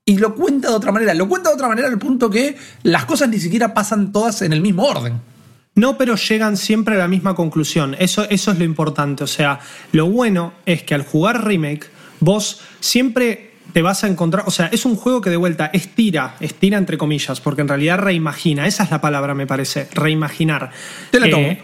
y 0.04 0.18
lo 0.18 0.34
cuenta 0.34 0.68
de 0.70 0.74
otra 0.74 0.92
manera. 0.92 1.14
Lo 1.14 1.28
cuenta 1.28 1.50
de 1.50 1.54
otra 1.54 1.68
manera 1.68 1.88
al 1.88 1.98
punto 1.98 2.30
que 2.30 2.56
las 2.82 3.04
cosas 3.04 3.28
ni 3.28 3.38
siquiera 3.38 3.74
pasan 3.74 4.12
todas 4.12 4.42
en 4.42 4.52
el 4.52 4.60
mismo 4.60 4.84
orden. 4.84 5.20
No, 5.74 5.96
pero 5.96 6.16
llegan 6.16 6.56
siempre 6.56 6.96
a 6.96 6.98
la 6.98 7.08
misma 7.08 7.34
conclusión. 7.34 7.94
Eso, 7.98 8.28
eso 8.28 8.50
es 8.50 8.58
lo 8.58 8.64
importante. 8.64 9.24
O 9.24 9.28
sea, 9.28 9.60
lo 9.92 10.10
bueno 10.10 10.52
es 10.66 10.82
que 10.82 10.94
al 10.94 11.04
jugar 11.04 11.44
remake, 11.44 11.86
vos 12.18 12.60
siempre 12.80 13.52
te 13.72 13.82
vas 13.82 14.02
a 14.02 14.08
encontrar. 14.08 14.44
O 14.46 14.50
sea, 14.50 14.66
es 14.66 14.84
un 14.84 14.96
juego 14.96 15.20
que 15.20 15.30
de 15.30 15.36
vuelta 15.36 15.70
estira, 15.72 16.34
estira 16.40 16.76
entre 16.76 16.98
comillas, 16.98 17.40
porque 17.40 17.62
en 17.62 17.68
realidad 17.68 17.98
reimagina. 17.98 18.66
Esa 18.66 18.82
es 18.82 18.90
la 18.90 19.00
palabra, 19.00 19.34
me 19.34 19.46
parece. 19.46 19.88
Reimaginar. 19.92 20.70
Te 21.10 21.20
la 21.20 21.30
tomo. 21.30 21.56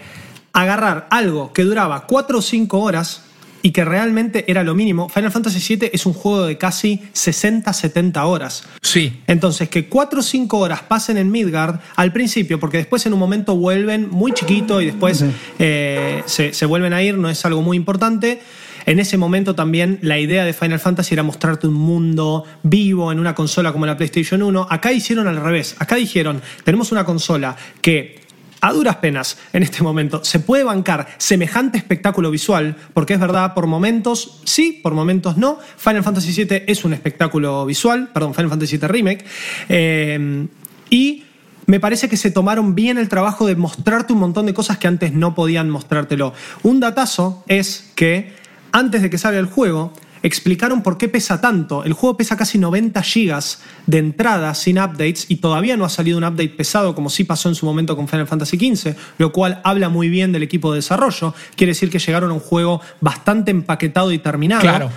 agarrar 0.52 1.08
algo 1.10 1.52
que 1.52 1.64
duraba 1.64 2.06
4 2.06 2.38
o 2.38 2.42
5 2.42 2.78
horas 2.78 3.25
y 3.62 3.70
que 3.72 3.84
realmente 3.84 4.44
era 4.50 4.62
lo 4.62 4.74
mínimo. 4.74 5.08
Final 5.08 5.32
Fantasy 5.32 5.76
VII 5.76 5.90
es 5.92 6.06
un 6.06 6.12
juego 6.12 6.46
de 6.46 6.58
casi 6.58 7.02
60-70 7.14 8.24
horas. 8.26 8.64
Sí. 8.82 9.20
Entonces, 9.26 9.68
que 9.68 9.88
4 9.88 10.20
o 10.20 10.22
5 10.22 10.58
horas 10.58 10.82
pasen 10.82 11.16
en 11.16 11.30
Midgard 11.30 11.80
al 11.96 12.12
principio, 12.12 12.60
porque 12.60 12.76
después 12.78 13.04
en 13.06 13.12
un 13.12 13.18
momento 13.18 13.56
vuelven 13.56 14.08
muy 14.10 14.32
chiquito 14.32 14.80
y 14.80 14.86
después 14.86 15.18
Sí. 15.18 15.26
eh, 15.58 16.22
se, 16.26 16.52
se 16.52 16.66
vuelven 16.66 16.92
a 16.92 17.02
ir, 17.02 17.16
no 17.16 17.28
es 17.30 17.44
algo 17.44 17.62
muy 17.62 17.76
importante. 17.76 18.40
En 18.86 19.00
ese 19.00 19.16
momento 19.16 19.56
también 19.56 19.98
la 20.02 20.16
idea 20.18 20.44
de 20.44 20.52
Final 20.52 20.78
Fantasy 20.78 21.14
era 21.14 21.24
mostrarte 21.24 21.66
un 21.66 21.74
mundo 21.74 22.44
vivo 22.62 23.10
en 23.10 23.18
una 23.18 23.34
consola 23.34 23.72
como 23.72 23.84
la 23.84 23.96
PlayStation 23.96 24.42
1. 24.42 24.68
Acá 24.70 24.92
hicieron 24.92 25.26
al 25.26 25.42
revés. 25.42 25.74
Acá 25.80 25.96
dijeron, 25.96 26.40
tenemos 26.62 26.92
una 26.92 27.04
consola 27.04 27.56
que 27.80 28.20
a 28.60 28.72
duras 28.72 28.96
penas 28.96 29.38
en 29.52 29.62
este 29.62 29.82
momento 29.82 30.24
se 30.24 30.40
puede 30.40 30.64
bancar 30.64 31.06
semejante 31.18 31.78
espectáculo 31.78 32.30
visual, 32.30 32.76
porque 32.94 33.14
es 33.14 33.20
verdad, 33.20 33.54
por 33.54 33.66
momentos 33.66 34.40
sí, 34.44 34.80
por 34.82 34.94
momentos 34.94 35.36
no. 35.36 35.58
Final 35.76 36.02
Fantasy 36.02 36.44
VII 36.44 36.64
es 36.66 36.84
un 36.84 36.92
espectáculo 36.92 37.66
visual, 37.66 38.10
perdón, 38.12 38.34
Final 38.34 38.50
Fantasy 38.50 38.78
VII 38.78 38.88
Remake. 38.88 39.24
Eh, 39.68 40.46
y 40.90 41.24
me 41.66 41.80
parece 41.80 42.08
que 42.08 42.16
se 42.16 42.30
tomaron 42.30 42.74
bien 42.74 42.96
el 42.96 43.08
trabajo 43.08 43.46
de 43.46 43.56
mostrarte 43.56 44.12
un 44.12 44.20
montón 44.20 44.46
de 44.46 44.54
cosas 44.54 44.78
que 44.78 44.86
antes 44.86 45.12
no 45.12 45.34
podían 45.34 45.68
mostrártelo. 45.68 46.32
Un 46.62 46.80
datazo 46.80 47.44
es 47.48 47.90
que 47.94 48.32
antes 48.72 49.02
de 49.02 49.10
que 49.10 49.18
salga 49.18 49.40
el 49.40 49.46
juego, 49.46 49.92
explicaron 50.22 50.82
por 50.82 50.98
qué 50.98 51.08
pesa 51.08 51.40
tanto. 51.40 51.84
El 51.84 51.92
juego 51.92 52.16
pesa 52.16 52.36
casi 52.36 52.58
90 52.58 53.02
gigas 53.02 53.60
de 53.86 53.98
entrada 53.98 54.54
sin 54.54 54.78
updates 54.78 55.26
y 55.28 55.36
todavía 55.36 55.76
no 55.76 55.84
ha 55.84 55.88
salido 55.88 56.18
un 56.18 56.24
update 56.24 56.50
pesado 56.50 56.94
como 56.94 57.10
sí 57.10 57.24
pasó 57.24 57.48
en 57.48 57.54
su 57.54 57.66
momento 57.66 57.96
con 57.96 58.08
Final 58.08 58.26
Fantasy 58.26 58.56
XV, 58.56 58.94
lo 59.18 59.32
cual 59.32 59.60
habla 59.64 59.88
muy 59.88 60.08
bien 60.08 60.32
del 60.32 60.42
equipo 60.42 60.72
de 60.72 60.78
desarrollo. 60.78 61.34
Quiere 61.56 61.72
decir 61.72 61.90
que 61.90 61.98
llegaron 61.98 62.30
a 62.30 62.34
un 62.34 62.40
juego 62.40 62.80
bastante 63.00 63.50
empaquetado 63.50 64.12
y 64.12 64.18
terminado. 64.18 64.62
Claro. 64.62 64.90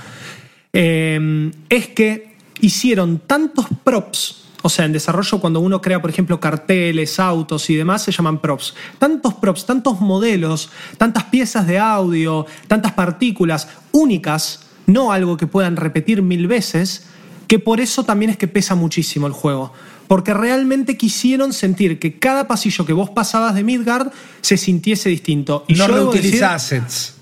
Eh, 0.74 1.52
es 1.70 1.88
que 1.88 2.30
hicieron 2.62 3.20
tantos 3.20 3.66
props. 3.84 4.46
O 4.62 4.68
sea, 4.68 4.86
en 4.86 4.92
desarrollo 4.92 5.40
cuando 5.40 5.62
uno 5.62 5.82
crea, 5.82 6.02
por 6.02 6.10
ejemplo, 6.10 6.40
carteles, 6.40 7.20
autos 7.20 7.70
y 7.70 7.76
demás, 7.76 8.04
se 8.04 8.12
llaman 8.12 8.40
props. 8.40 8.76
Tantos 8.98 9.34
props, 9.36 9.66
tantos 9.66 10.02
modelos, 10.02 10.70
tantas 10.98 11.26
piezas 11.26 11.66
de 11.66 11.80
audio, 11.80 12.46
tantas 12.68 12.92
partículas 12.92 13.70
únicas, 13.94 14.69
no 14.90 15.12
algo 15.12 15.38
que 15.38 15.48
puedan 15.48 15.76
repetir 15.76 16.22
mil 16.22 16.48
veces, 16.48 17.06
que 17.48 17.60
por 17.60 17.80
eso 17.80 18.04
también 18.04 18.32
es 18.32 18.38
que 18.38 18.48
pesa 18.48 18.76
muchísimo 18.76 19.28
el 19.28 19.34
juego. 19.34 19.74
porque 20.08 20.34
realmente 20.34 20.98
quisieron 20.98 21.54
sentir 21.54 22.00
que 22.00 22.18
cada 22.18 22.48
pasillo 22.48 22.84
que 22.84 22.94
vos 22.94 23.12
pasabas 23.12 23.54
de 23.54 23.64
Midgard 23.64 24.12
se 24.42 24.58
sintiese 24.58 25.08
distinto. 25.08 25.66
Y 25.68 25.76
no 25.76 25.88
reutiliza 25.88 26.56
assets. 26.56 27.14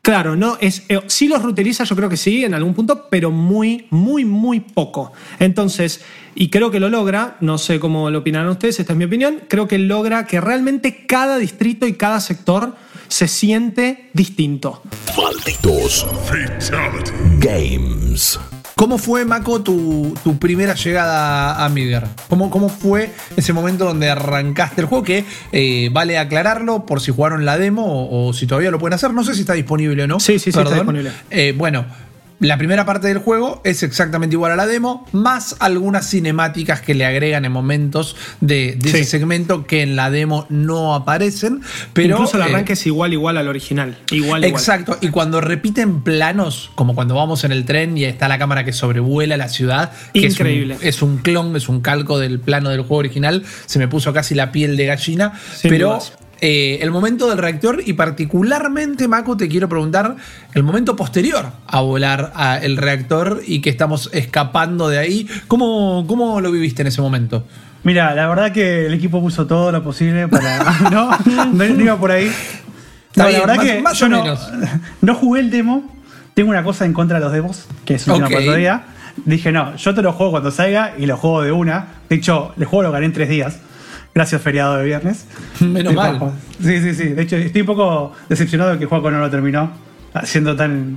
Claro, 0.00 0.36
no, 0.36 0.56
es, 0.60 0.84
eh, 0.88 1.00
sí 1.08 1.26
los 1.26 1.42
reutiliza, 1.42 1.82
yo 1.82 1.96
creo 1.96 2.08
que 2.08 2.16
sí, 2.16 2.44
en 2.44 2.54
algún 2.54 2.72
punto, 2.72 3.08
pero 3.10 3.32
muy, 3.32 3.88
muy, 3.90 4.24
muy 4.24 4.60
poco. 4.60 5.10
Entonces, 5.40 6.02
y 6.36 6.48
creo 6.48 6.70
que 6.70 6.78
lo 6.78 6.88
logra, 6.88 7.36
no 7.40 7.58
sé 7.58 7.80
cómo 7.80 8.08
lo 8.10 8.20
opinarán 8.20 8.48
ustedes, 8.48 8.78
esta 8.78 8.92
es 8.92 8.96
mi 8.96 9.06
opinión, 9.06 9.40
creo 9.48 9.66
que 9.66 9.78
logra 9.78 10.28
que 10.28 10.40
realmente 10.40 11.04
cada 11.06 11.38
distrito 11.38 11.88
y 11.88 11.94
cada 11.94 12.20
sector 12.20 12.76
se 13.08 13.28
siente 13.28 14.10
distinto. 14.12 14.82
Malditos 15.16 16.06
Games. 17.38 18.38
¿Cómo 18.76 18.98
fue, 18.98 19.24
Mako, 19.24 19.62
tu, 19.62 20.14
tu 20.22 20.38
primera 20.38 20.74
llegada 20.74 21.64
a 21.64 21.68
Midgar? 21.70 22.08
¿Cómo, 22.28 22.50
¿Cómo 22.50 22.68
fue 22.68 23.10
ese 23.34 23.54
momento 23.54 23.86
donde 23.86 24.10
arrancaste 24.10 24.82
el 24.82 24.86
juego? 24.86 25.02
Que 25.02 25.24
eh, 25.52 25.88
vale 25.92 26.18
aclararlo 26.18 26.84
por 26.84 27.00
si 27.00 27.10
jugaron 27.10 27.46
la 27.46 27.56
demo 27.56 27.86
o, 27.86 28.28
o 28.28 28.32
si 28.34 28.46
todavía 28.46 28.70
lo 28.70 28.78
pueden 28.78 28.92
hacer. 28.92 29.14
No 29.14 29.24
sé 29.24 29.34
si 29.34 29.40
está 29.40 29.54
disponible 29.54 30.02
o 30.02 30.06
no. 30.06 30.20
Sí, 30.20 30.38
sí, 30.38 30.52
sí, 30.52 30.58
está 30.58 30.74
disponible. 30.74 31.10
Eh, 31.30 31.54
bueno, 31.56 31.86
la 32.38 32.58
primera 32.58 32.84
parte 32.84 33.08
del 33.08 33.18
juego 33.18 33.62
es 33.64 33.82
exactamente 33.82 34.34
igual 34.36 34.52
a 34.52 34.56
la 34.56 34.66
demo, 34.66 35.06
más 35.12 35.56
algunas 35.58 36.08
cinemáticas 36.10 36.80
que 36.82 36.94
le 36.94 37.06
agregan 37.06 37.44
en 37.46 37.52
momentos 37.52 38.14
de, 38.40 38.76
de 38.78 38.90
Sí. 38.90 38.96
ese 38.98 39.04
segmento 39.04 39.66
que 39.66 39.82
en 39.82 39.96
la 39.96 40.10
demo 40.10 40.46
no 40.50 40.94
aparecen. 40.94 41.62
Pero, 41.94 42.16
Incluso 42.16 42.36
el 42.36 42.42
eh, 42.42 42.46
arranque 42.46 42.74
es 42.74 42.86
igual, 42.86 43.12
igual 43.14 43.38
al 43.38 43.48
original. 43.48 43.96
Igual, 44.10 44.44
igual. 44.44 44.44
Exacto, 44.44 44.98
y 45.00 45.08
cuando 45.08 45.40
repiten 45.40 46.02
planos, 46.02 46.70
como 46.74 46.94
cuando 46.94 47.14
vamos 47.14 47.44
en 47.44 47.52
el 47.52 47.64
tren 47.64 47.96
y 47.96 48.04
está 48.04 48.28
la 48.28 48.38
cámara 48.38 48.64
que 48.64 48.72
sobrevuela 48.72 49.36
la 49.36 49.48
ciudad, 49.48 49.92
que 50.12 50.20
es 50.20 50.24
un- 50.26 50.30
Increíble. 50.46 50.76
Es 50.82 51.00
un, 51.02 51.18
clon, 51.18 51.56
es 51.56 51.68
un 51.68 51.80
calco 51.80 52.18
del 52.18 52.38
plano 52.40 52.68
del 52.70 52.80
juego 52.80 52.96
original, 52.96 53.44
se 53.64 53.78
me 53.78 53.88
puso 53.88 54.12
casi 54.12 54.34
la 54.34 54.52
piel 54.52 54.76
de 54.76 54.86
gallina, 54.86 55.32
Sin 55.56 55.70
pero 55.70 55.88
dudas. 55.88 56.12
Eh, 56.40 56.78
el 56.82 56.90
momento 56.90 57.28
del 57.28 57.38
reactor 57.38 57.82
y 57.84 57.94
particularmente, 57.94 59.08
Mako, 59.08 59.36
te 59.36 59.48
quiero 59.48 59.68
preguntar 59.68 60.16
el 60.54 60.62
momento 60.62 60.94
posterior 60.96 61.46
a 61.66 61.80
volar 61.80 62.32
a 62.34 62.58
el 62.58 62.76
reactor 62.76 63.42
y 63.46 63.60
que 63.60 63.70
estamos 63.70 64.10
escapando 64.12 64.88
de 64.88 64.98
ahí, 64.98 65.26
¿cómo, 65.48 66.04
cómo 66.06 66.40
lo 66.40 66.50
viviste 66.52 66.82
en 66.82 66.88
ese 66.88 67.00
momento? 67.00 67.46
Mira, 67.84 68.14
la 68.14 68.26
verdad 68.28 68.52
que 68.52 68.86
el 68.86 68.94
equipo 68.94 69.20
puso 69.20 69.46
todo 69.46 69.70
lo 69.70 69.82
posible 69.82 70.28
para. 70.28 70.58
no, 70.90 71.10
no, 71.52 71.64
iba 71.64 71.96
por 71.98 72.10
ahí. 72.10 72.30
No, 73.14 73.24
la 73.30 73.38
verdad 73.38 73.56
más- 73.56 73.64
que 73.66 73.80
más 73.80 73.98
yo 73.98 74.08
no, 74.08 74.24
no 75.02 75.14
jugué 75.14 75.40
el 75.40 75.50
demo. 75.50 75.94
Tengo 76.34 76.50
una 76.50 76.62
cosa 76.64 76.84
en 76.84 76.92
contra 76.92 77.18
de 77.18 77.24
los 77.24 77.32
demos, 77.32 77.66
que 77.86 77.94
es 77.94 78.06
un 78.08 78.14
Ok. 78.22 78.28
tema 78.28 78.40
para 78.44 78.56
día. 78.56 78.84
Dije, 79.24 79.52
no, 79.52 79.74
yo 79.76 79.94
te 79.94 80.02
lo 80.02 80.12
juego 80.12 80.32
cuando 80.32 80.50
salga 80.50 80.92
y 80.98 81.06
lo 81.06 81.16
juego 81.16 81.40
de 81.42 81.50
una. 81.52 81.86
De 82.10 82.16
hecho, 82.16 82.52
el 82.58 82.66
juego 82.66 82.82
lo 82.82 82.92
gané 82.92 83.06
en 83.06 83.12
tres 83.14 83.28
días. 83.30 83.58
Gracias, 84.16 84.40
feriado 84.40 84.78
de 84.78 84.84
viernes. 84.86 85.26
Menos 85.60 85.92
mal. 85.94 86.32
Sí, 86.58 86.80
sí, 86.80 86.94
sí. 86.94 87.08
De 87.10 87.22
hecho, 87.22 87.36
estoy 87.36 87.60
un 87.60 87.66
poco 87.66 88.12
decepcionado 88.30 88.72
de 88.72 88.78
que 88.78 88.86
Juaco 88.86 89.10
no 89.10 89.20
lo 89.20 89.28
terminó. 89.30 89.70
Siendo 90.24 90.56
tan, 90.56 90.96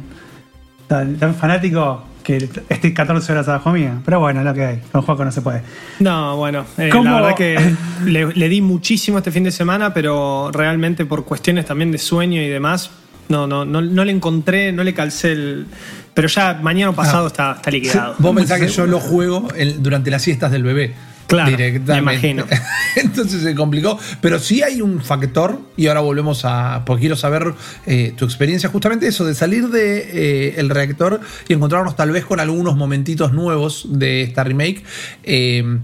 tan, 0.87 1.17
tan 1.17 1.35
fanático 1.35 2.05
que 2.23 2.47
estoy 2.69 2.93
14 2.93 3.29
horas 3.33 3.49
abajo 3.49 3.71
mía. 3.73 3.99
Pero 4.05 4.21
bueno, 4.21 4.39
es 4.39 4.45
lo 4.45 4.53
que 4.53 4.63
hay. 4.63 4.81
Con 4.93 5.01
Juaco 5.01 5.25
no 5.25 5.31
se 5.33 5.41
puede. 5.41 5.63
No, 5.99 6.37
bueno, 6.37 6.65
eh, 6.77 6.87
¿Cómo? 6.89 7.03
la 7.03 7.15
verdad 7.21 7.35
que 7.35 7.75
le, 8.05 8.27
le 8.33 8.47
di 8.47 8.61
muchísimo 8.61 9.17
este 9.17 9.31
fin 9.31 9.43
de 9.43 9.51
semana, 9.51 9.93
pero 9.93 10.49
realmente 10.53 11.05
por 11.05 11.25
cuestiones 11.25 11.65
también 11.65 11.91
de 11.91 11.97
sueño 11.97 12.41
y 12.41 12.47
demás, 12.47 12.89
no, 13.27 13.45
no, 13.47 13.65
no, 13.65 13.81
no 13.81 14.05
le 14.05 14.13
encontré, 14.13 14.71
no 14.71 14.85
le 14.85 14.93
calcé 14.93 15.33
el. 15.33 15.65
Pero 16.13 16.29
ya 16.29 16.57
mañana 16.63 16.91
o 16.91 16.95
pasado 16.95 17.27
está, 17.27 17.55
está 17.57 17.69
liquidado. 17.71 18.15
Vos 18.19 18.33
pensás 18.33 18.61
que 18.61 18.69
yo 18.69 18.85
lo 18.87 19.01
juego 19.01 19.49
el- 19.57 19.83
durante 19.83 20.09
las 20.09 20.21
siestas 20.21 20.53
del 20.53 20.63
bebé. 20.63 20.93
Claro, 21.29 21.51
directamente. 21.51 21.91
me 21.93 21.97
imagino. 21.99 22.45
Entonces 22.95 23.43
se 23.43 23.53
complicó. 23.53 23.99
Pero 24.19 24.39
sí 24.39 24.63
hay 24.63 24.81
un 24.81 24.99
factor, 24.99 25.61
y 25.77 25.85
ahora 25.85 25.99
volvemos 25.99 26.43
a. 26.43 26.83
Porque 26.85 27.01
quiero 27.01 27.15
saber 27.15 27.53
eh, 27.85 28.13
tu 28.17 28.25
experiencia, 28.25 28.67
justamente 28.69 29.07
eso, 29.07 29.23
de 29.25 29.35
salir 29.35 29.69
de 29.69 29.99
eh, 29.99 30.55
el 30.57 30.71
reactor 30.71 31.21
y 31.47 31.53
encontrarnos 31.53 31.95
tal 31.95 32.09
vez 32.09 32.25
con 32.25 32.39
algunos 32.39 32.75
momentitos 32.75 33.31
nuevos 33.31 33.85
de 33.89 34.23
esta 34.23 34.43
remake. 34.43 34.83
Eh, 35.23 35.79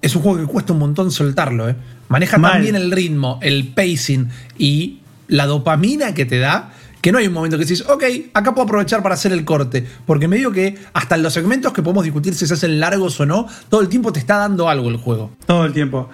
es 0.00 0.14
un 0.14 0.22
juego 0.22 0.38
que 0.38 0.46
cuesta 0.46 0.72
un 0.72 0.78
montón 0.78 1.10
soltarlo. 1.10 1.74
Maneja 2.08 2.38
Mal. 2.38 2.52
tan 2.52 2.62
bien 2.62 2.76
el 2.76 2.92
ritmo, 2.92 3.40
el 3.42 3.66
pacing 3.74 4.28
y 4.58 5.00
la 5.26 5.46
dopamina 5.46 6.14
que 6.14 6.24
te 6.24 6.38
da. 6.38 6.72
Que 7.00 7.12
no 7.12 7.18
hay 7.18 7.26
un 7.28 7.32
momento 7.32 7.56
que 7.56 7.64
decís, 7.64 7.84
ok, 7.88 8.02
acá 8.34 8.54
puedo 8.54 8.64
aprovechar 8.64 9.02
para 9.02 9.14
hacer 9.14 9.32
el 9.32 9.44
corte. 9.44 9.86
Porque 10.04 10.26
me 10.26 10.36
digo 10.36 10.50
que 10.50 10.76
hasta 10.92 11.14
en 11.14 11.22
los 11.22 11.32
segmentos 11.32 11.72
que 11.72 11.82
podemos 11.82 12.04
discutir 12.04 12.34
si 12.34 12.46
se 12.46 12.54
hacen 12.54 12.80
largos 12.80 13.18
o 13.20 13.26
no, 13.26 13.46
todo 13.68 13.80
el 13.80 13.88
tiempo 13.88 14.12
te 14.12 14.18
está 14.18 14.36
dando 14.36 14.68
algo 14.68 14.88
el 14.88 14.96
juego. 14.96 15.30
Todo 15.46 15.64
el 15.64 15.72
tiempo. 15.72 16.08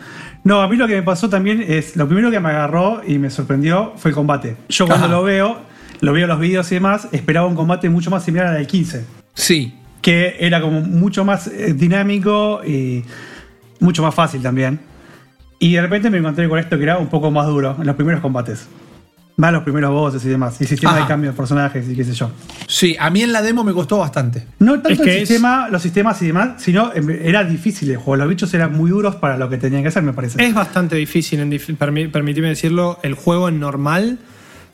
No, 0.44 0.60
a 0.60 0.68
mí 0.68 0.76
lo 0.76 0.86
que 0.86 0.94
me 0.94 1.02
pasó 1.02 1.30
también 1.30 1.64
es, 1.66 1.96
lo 1.96 2.06
primero 2.06 2.30
que 2.30 2.38
me 2.38 2.50
agarró 2.50 3.00
y 3.06 3.18
me 3.18 3.30
sorprendió 3.30 3.94
fue 3.96 4.10
el 4.10 4.14
combate. 4.14 4.56
Yo 4.68 4.86
cuando 4.86 5.06
Ajá. 5.06 5.14
lo 5.14 5.22
veo, 5.22 5.58
lo 6.00 6.12
veo 6.12 6.24
en 6.24 6.28
los 6.28 6.38
videos 6.38 6.70
y 6.70 6.74
demás, 6.74 7.08
esperaba 7.12 7.46
un 7.46 7.54
combate 7.54 7.88
mucho 7.88 8.10
más 8.10 8.24
similar 8.24 8.48
al 8.48 8.56
del 8.56 8.66
15. 8.66 9.06
Sí. 9.32 9.74
Que 10.02 10.36
era 10.38 10.60
como 10.60 10.82
mucho 10.82 11.24
más 11.24 11.46
eh, 11.46 11.72
dinámico 11.72 12.60
y 12.62 13.04
mucho 13.80 14.02
más 14.02 14.14
fácil 14.14 14.42
también. 14.42 14.80
Y 15.58 15.72
de 15.72 15.80
repente 15.80 16.10
me 16.10 16.18
encontré 16.18 16.46
con 16.46 16.58
esto 16.58 16.76
que 16.76 16.82
era 16.82 16.98
un 16.98 17.06
poco 17.06 17.30
más 17.30 17.46
duro 17.46 17.76
en 17.78 17.86
los 17.86 17.96
primeros 17.96 18.20
combates. 18.20 18.68
Más 19.36 19.52
los 19.52 19.64
primeros 19.64 19.90
bosses 19.90 20.24
y 20.24 20.28
demás. 20.28 20.60
Y 20.60 20.64
sistema 20.64 20.92
Ajá. 20.92 21.00
de 21.02 21.06
cambio 21.08 21.30
de 21.32 21.36
personajes 21.36 21.88
y 21.88 21.96
qué 21.96 22.04
sé 22.04 22.12
yo. 22.12 22.30
Sí, 22.68 22.96
a 23.00 23.10
mí 23.10 23.20
en 23.22 23.32
la 23.32 23.42
demo 23.42 23.64
me 23.64 23.72
costó 23.72 23.98
bastante. 23.98 24.46
No 24.60 24.74
tanto 24.74 24.90
Es 24.90 25.00
que 25.00 25.16
el 25.16 25.22
es- 25.22 25.28
sistema, 25.28 25.68
los 25.68 25.82
sistemas 25.82 26.22
y 26.22 26.28
demás, 26.28 26.62
sino 26.62 26.92
em, 26.94 27.10
era 27.10 27.42
difícil 27.42 27.90
el 27.90 27.96
juego. 27.96 28.16
Los 28.16 28.28
bichos 28.28 28.54
eran 28.54 28.72
muy 28.76 28.90
duros 28.90 29.16
para 29.16 29.36
lo 29.36 29.48
que 29.50 29.58
tenían 29.58 29.82
que 29.82 29.88
hacer, 29.88 30.04
me 30.04 30.12
parece. 30.12 30.44
Es 30.44 30.54
bastante 30.54 30.94
difícil, 30.94 31.40
en 31.40 31.50
dif- 31.50 31.76
permi- 31.76 32.10
permitime 32.12 32.48
decirlo, 32.48 33.00
el 33.02 33.14
juego 33.14 33.48
en 33.48 33.58
normal 33.58 34.18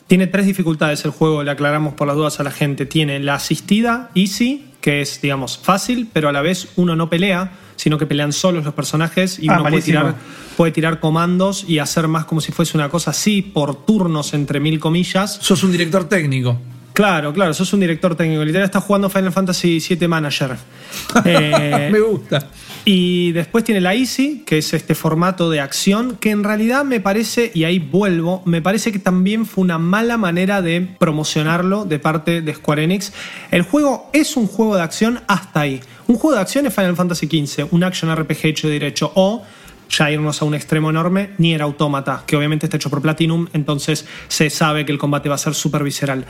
tiene 0.08 0.26
tres 0.26 0.44
dificultades 0.44 1.04
el 1.06 1.10
juego, 1.12 1.42
le 1.42 1.52
aclaramos 1.52 1.94
por 1.94 2.06
las 2.06 2.16
dudas 2.16 2.38
a 2.40 2.42
la 2.42 2.50
gente. 2.50 2.84
Tiene 2.84 3.18
la 3.20 3.36
asistida, 3.36 4.10
easy, 4.14 4.66
que 4.80 5.00
es, 5.02 5.20
digamos, 5.20 5.58
fácil, 5.58 6.08
pero 6.12 6.28
a 6.28 6.32
la 6.32 6.40
vez 6.42 6.68
uno 6.76 6.96
no 6.96 7.10
pelea, 7.10 7.52
sino 7.76 7.98
que 7.98 8.06
pelean 8.06 8.32
solos 8.32 8.64
los 8.64 8.74
personajes 8.74 9.38
y 9.38 9.48
Ah, 9.48 9.54
uno 9.60 9.70
puede 9.70 9.82
tirar, 9.82 10.14
puede 10.56 10.72
tirar 10.72 11.00
comandos 11.00 11.64
y 11.66 11.78
hacer 11.78 12.08
más 12.08 12.24
como 12.24 12.40
si 12.40 12.52
fuese 12.52 12.76
una 12.76 12.88
cosa 12.88 13.10
así, 13.10 13.42
por 13.42 13.84
turnos, 13.86 14.34
entre 14.34 14.60
mil 14.60 14.78
comillas. 14.78 15.38
Sos 15.40 15.62
un 15.62 15.72
director 15.72 16.08
técnico. 16.08 16.58
Claro, 16.92 17.32
claro, 17.32 17.54
sos 17.54 17.72
un 17.72 17.80
director 17.80 18.14
técnico. 18.14 18.44
Literal 18.44 18.66
estás 18.66 18.84
jugando 18.84 19.08
Final 19.08 19.32
Fantasy 19.32 19.78
VII 19.86 20.08
Manager. 20.08 20.56
Eh, 21.24 21.88
me 21.90 22.00
gusta. 22.00 22.48
Y 22.84 23.32
después 23.32 23.64
tiene 23.64 23.80
la 23.80 23.94
Easy, 23.94 24.42
que 24.46 24.58
es 24.58 24.72
este 24.72 24.94
formato 24.94 25.50
de 25.50 25.60
acción, 25.60 26.16
que 26.16 26.30
en 26.30 26.44
realidad 26.44 26.84
me 26.84 27.00
parece, 27.00 27.50
y 27.54 27.64
ahí 27.64 27.78
vuelvo, 27.78 28.42
me 28.46 28.62
parece 28.62 28.90
que 28.90 28.98
también 28.98 29.44
fue 29.44 29.62
una 29.62 29.78
mala 29.78 30.16
manera 30.16 30.62
de 30.62 30.88
promocionarlo 30.98 31.84
de 31.84 31.98
parte 31.98 32.40
de 32.40 32.54
Square 32.54 32.84
Enix. 32.84 33.12
El 33.50 33.62
juego 33.62 34.08
es 34.12 34.36
un 34.36 34.46
juego 34.46 34.76
de 34.76 34.82
acción 34.82 35.20
hasta 35.26 35.60
ahí. 35.60 35.80
Un 36.06 36.16
juego 36.16 36.36
de 36.36 36.42
acción 36.42 36.66
es 36.66 36.74
Final 36.74 36.96
Fantasy 36.96 37.26
XV, 37.26 37.68
un 37.70 37.84
action 37.84 38.14
RPG 38.14 38.46
hecho 38.46 38.68
y 38.68 38.72
derecho, 38.72 39.12
o 39.14 39.44
ya 39.90 40.10
irnos 40.10 40.40
a 40.40 40.44
un 40.44 40.54
extremo 40.54 40.88
enorme, 40.88 41.30
ni 41.38 41.52
era 41.52 41.64
Automata, 41.64 42.24
que 42.26 42.36
obviamente 42.36 42.66
está 42.66 42.76
hecho 42.76 42.90
por 42.90 43.02
Platinum, 43.02 43.46
entonces 43.52 44.06
se 44.28 44.48
sabe 44.48 44.86
que 44.86 44.92
el 44.92 44.98
combate 44.98 45.28
va 45.28 45.34
a 45.34 45.38
ser 45.38 45.54
súper 45.54 45.84
visceral. 45.84 46.24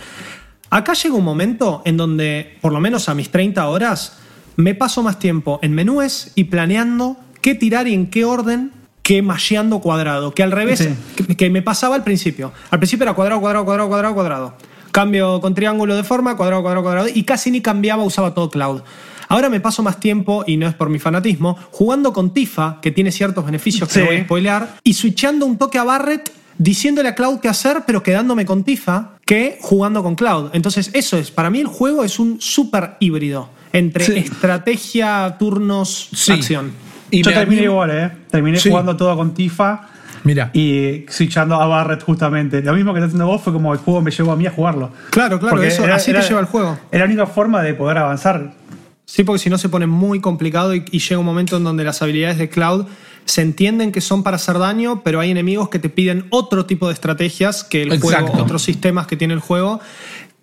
Acá 0.70 0.94
llega 0.94 1.14
un 1.14 1.24
momento 1.24 1.82
en 1.84 1.96
donde, 1.96 2.56
por 2.60 2.72
lo 2.72 2.80
menos 2.80 3.08
a 3.08 3.14
mis 3.14 3.30
30 3.30 3.66
horas, 3.68 4.20
me 4.60 4.74
paso 4.74 5.02
más 5.02 5.18
tiempo 5.18 5.58
en 5.62 5.72
menúes 5.74 6.32
y 6.34 6.44
planeando 6.44 7.16
qué 7.40 7.54
tirar 7.54 7.88
y 7.88 7.94
en 7.94 8.06
qué 8.08 8.24
orden 8.24 8.72
que 9.02 9.22
masheando 9.22 9.80
cuadrado, 9.80 10.32
que 10.34 10.42
al 10.42 10.52
revés, 10.52 10.78
Sí. 10.80 11.24
que, 11.26 11.36
que 11.36 11.50
me 11.50 11.62
pasaba 11.62 11.96
al 11.96 12.04
principio. 12.04 12.52
Al 12.70 12.78
principio 12.78 13.04
era 13.04 13.14
cuadrado, 13.14 13.40
cuadrado, 13.40 13.64
cuadrado, 13.64 13.88
cuadrado, 13.88 14.14
cuadrado. 14.14 14.54
Cambio 14.92 15.40
con 15.40 15.54
triángulo 15.54 15.96
de 15.96 16.04
forma, 16.04 16.36
cuadrado, 16.36 16.62
cuadrado, 16.62 16.82
cuadrado, 16.84 17.08
y 17.12 17.22
casi 17.24 17.50
ni 17.50 17.60
cambiaba, 17.60 18.02
usaba 18.04 18.34
todo 18.34 18.50
cloud. 18.50 18.82
Ahora 19.28 19.48
me 19.48 19.60
paso 19.60 19.82
más 19.84 20.00
tiempo, 20.00 20.44
y 20.46 20.56
no 20.56 20.66
es 20.66 20.74
por 20.74 20.88
mi 20.90 20.98
fanatismo, 20.98 21.56
jugando 21.70 22.12
con 22.12 22.34
Tifa, 22.34 22.78
que 22.82 22.90
tiene 22.90 23.12
ciertos 23.12 23.44
beneficios 23.46 23.88
que 23.88 24.00
Sí. 24.00 24.06
voy 24.06 24.16
a 24.16 24.24
spoilear, 24.24 24.76
y 24.84 24.94
switchando 24.94 25.46
un 25.46 25.56
toque 25.58 25.78
a 25.78 25.84
Barret, 25.84 26.30
diciéndole 26.58 27.08
a 27.08 27.14
Cloud 27.14 27.38
qué 27.38 27.48
hacer, 27.48 27.84
pero 27.86 28.02
quedándome 28.02 28.44
con 28.44 28.64
Tifa, 28.64 29.12
que 29.24 29.58
jugando 29.60 30.02
con 30.02 30.16
Cloud. 30.16 30.50
Entonces, 30.52 30.90
eso 30.92 31.16
es, 31.16 31.30
para 31.30 31.48
mí 31.50 31.60
el 31.60 31.68
juego 31.68 32.02
es 32.04 32.18
un 32.18 32.40
súper 32.40 32.96
híbrido 33.00 33.48
entre 33.72 34.04
Sí. 34.04 34.12
estrategia, 34.18 35.36
turnos, 35.38 36.08
Sí. 36.12 36.32
acción. 36.32 36.72
Y 37.10 37.22
Yo 37.22 37.32
terminé 37.32 37.62
igual, 37.64 37.90
¿eh? 37.90 38.10
Terminé 38.30 38.58
Sí. 38.58 38.68
jugando 38.70 38.96
todo 38.96 39.16
con 39.16 39.34
Tifa 39.34 39.88
Mira. 40.24 40.50
y 40.52 41.04
switchando 41.08 41.60
a 41.60 41.66
Barret 41.66 42.02
justamente. 42.02 42.62
Lo 42.62 42.72
mismo 42.74 42.92
que 42.92 42.98
está 43.00 43.06
haciendo 43.06 43.26
vos 43.26 43.42
fue 43.42 43.52
como 43.52 43.72
el 43.72 43.78
juego 43.78 44.00
me 44.00 44.10
llevó 44.10 44.32
a 44.32 44.36
mí 44.36 44.46
a 44.46 44.50
jugarlo. 44.50 44.90
Claro, 45.10 45.38
claro, 45.40 45.54
Porque 45.56 45.68
eso, 45.68 45.84
así 45.92 46.12
te 46.12 46.22
lleva 46.22 46.40
el 46.40 46.46
juego. 46.46 46.78
Era 46.92 47.04
la 47.04 47.10
única 47.10 47.26
forma 47.26 47.62
de 47.62 47.74
poder 47.74 47.98
avanzar. 47.98 48.52
Sí, 49.06 49.24
porque 49.24 49.40
si 49.40 49.50
no 49.50 49.58
se 49.58 49.68
pone 49.68 49.86
muy 49.86 50.20
complicado 50.20 50.72
y, 50.74 50.84
y 50.92 51.00
llega 51.00 51.18
un 51.18 51.26
momento 51.26 51.56
en 51.56 51.64
donde 51.64 51.82
las 51.82 52.00
habilidades 52.00 52.38
de 52.38 52.48
Cloud 52.48 52.86
se 53.24 53.42
entienden 53.42 53.90
que 53.90 54.00
son 54.00 54.22
para 54.22 54.36
hacer 54.36 54.58
daño, 54.58 55.02
pero 55.02 55.18
hay 55.18 55.32
enemigos 55.32 55.68
que 55.68 55.80
te 55.80 55.88
piden 55.88 56.26
otro 56.30 56.64
tipo 56.64 56.86
de 56.86 56.94
estrategias 56.94 57.64
que 57.64 57.82
el 57.82 57.92
Exacto. 57.92 58.28
juego, 58.28 58.44
otros 58.44 58.62
sistemas 58.62 59.08
que 59.08 59.16
tiene 59.16 59.34
el 59.34 59.40
juego, 59.40 59.80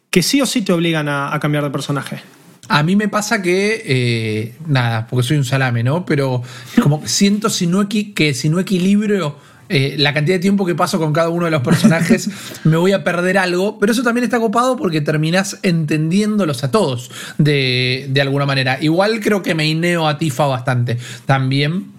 que 0.10 0.22
sí 0.22 0.42
o 0.42 0.46
sí 0.46 0.62
te 0.64 0.74
obligan 0.74 1.08
a, 1.08 1.34
a 1.34 1.40
cambiar 1.40 1.64
de 1.64 1.70
personaje. 1.70 2.20
A 2.68 2.84
mí 2.84 2.96
me 2.96 3.08
pasa 3.08 3.42
que, 3.42 3.84
eh, 3.86 4.56
nada, 4.66 5.08
porque 5.08 5.28
soy 5.28 5.38
un 5.38 5.46
salame, 5.46 5.84
¿no? 5.84 6.06
Pero 6.06 6.42
como 6.82 7.06
siento 7.06 7.50
si 7.50 7.68
no 7.68 7.88
que 7.88 8.34
si 8.34 8.50
no 8.50 8.60
equilibrio 8.60 9.36
eh, 9.70 9.96
la 9.98 10.14
cantidad 10.14 10.38
de 10.38 10.40
tiempo 10.40 10.66
que 10.66 10.76
paso 10.76 10.98
con 10.98 11.12
cada 11.12 11.30
uno 11.30 11.46
de 11.46 11.52
los 11.52 11.62
personajes, 11.62 12.30
me 12.64 12.78
voy 12.78 12.94
a 12.94 13.04
perder 13.04 13.38
algo. 13.38 13.80
Pero 13.80 13.92
eso 13.92 14.04
también 14.04 14.24
está 14.24 14.40
copado 14.40 14.78
porque 14.78 15.02
terminás 15.02 15.60
entendiéndolos 15.64 16.64
a 16.64 16.72
todos 16.72 17.12
de, 17.38 18.08
de 18.10 18.22
alguna 18.22 18.46
manera. 18.46 18.78
Igual 18.82 19.20
creo 19.20 19.42
que 19.42 19.56
me 19.56 19.68
ineo 19.68 20.08
a 20.08 20.18
Tifa 20.18 20.46
bastante 20.46 20.98
también. 21.26 21.97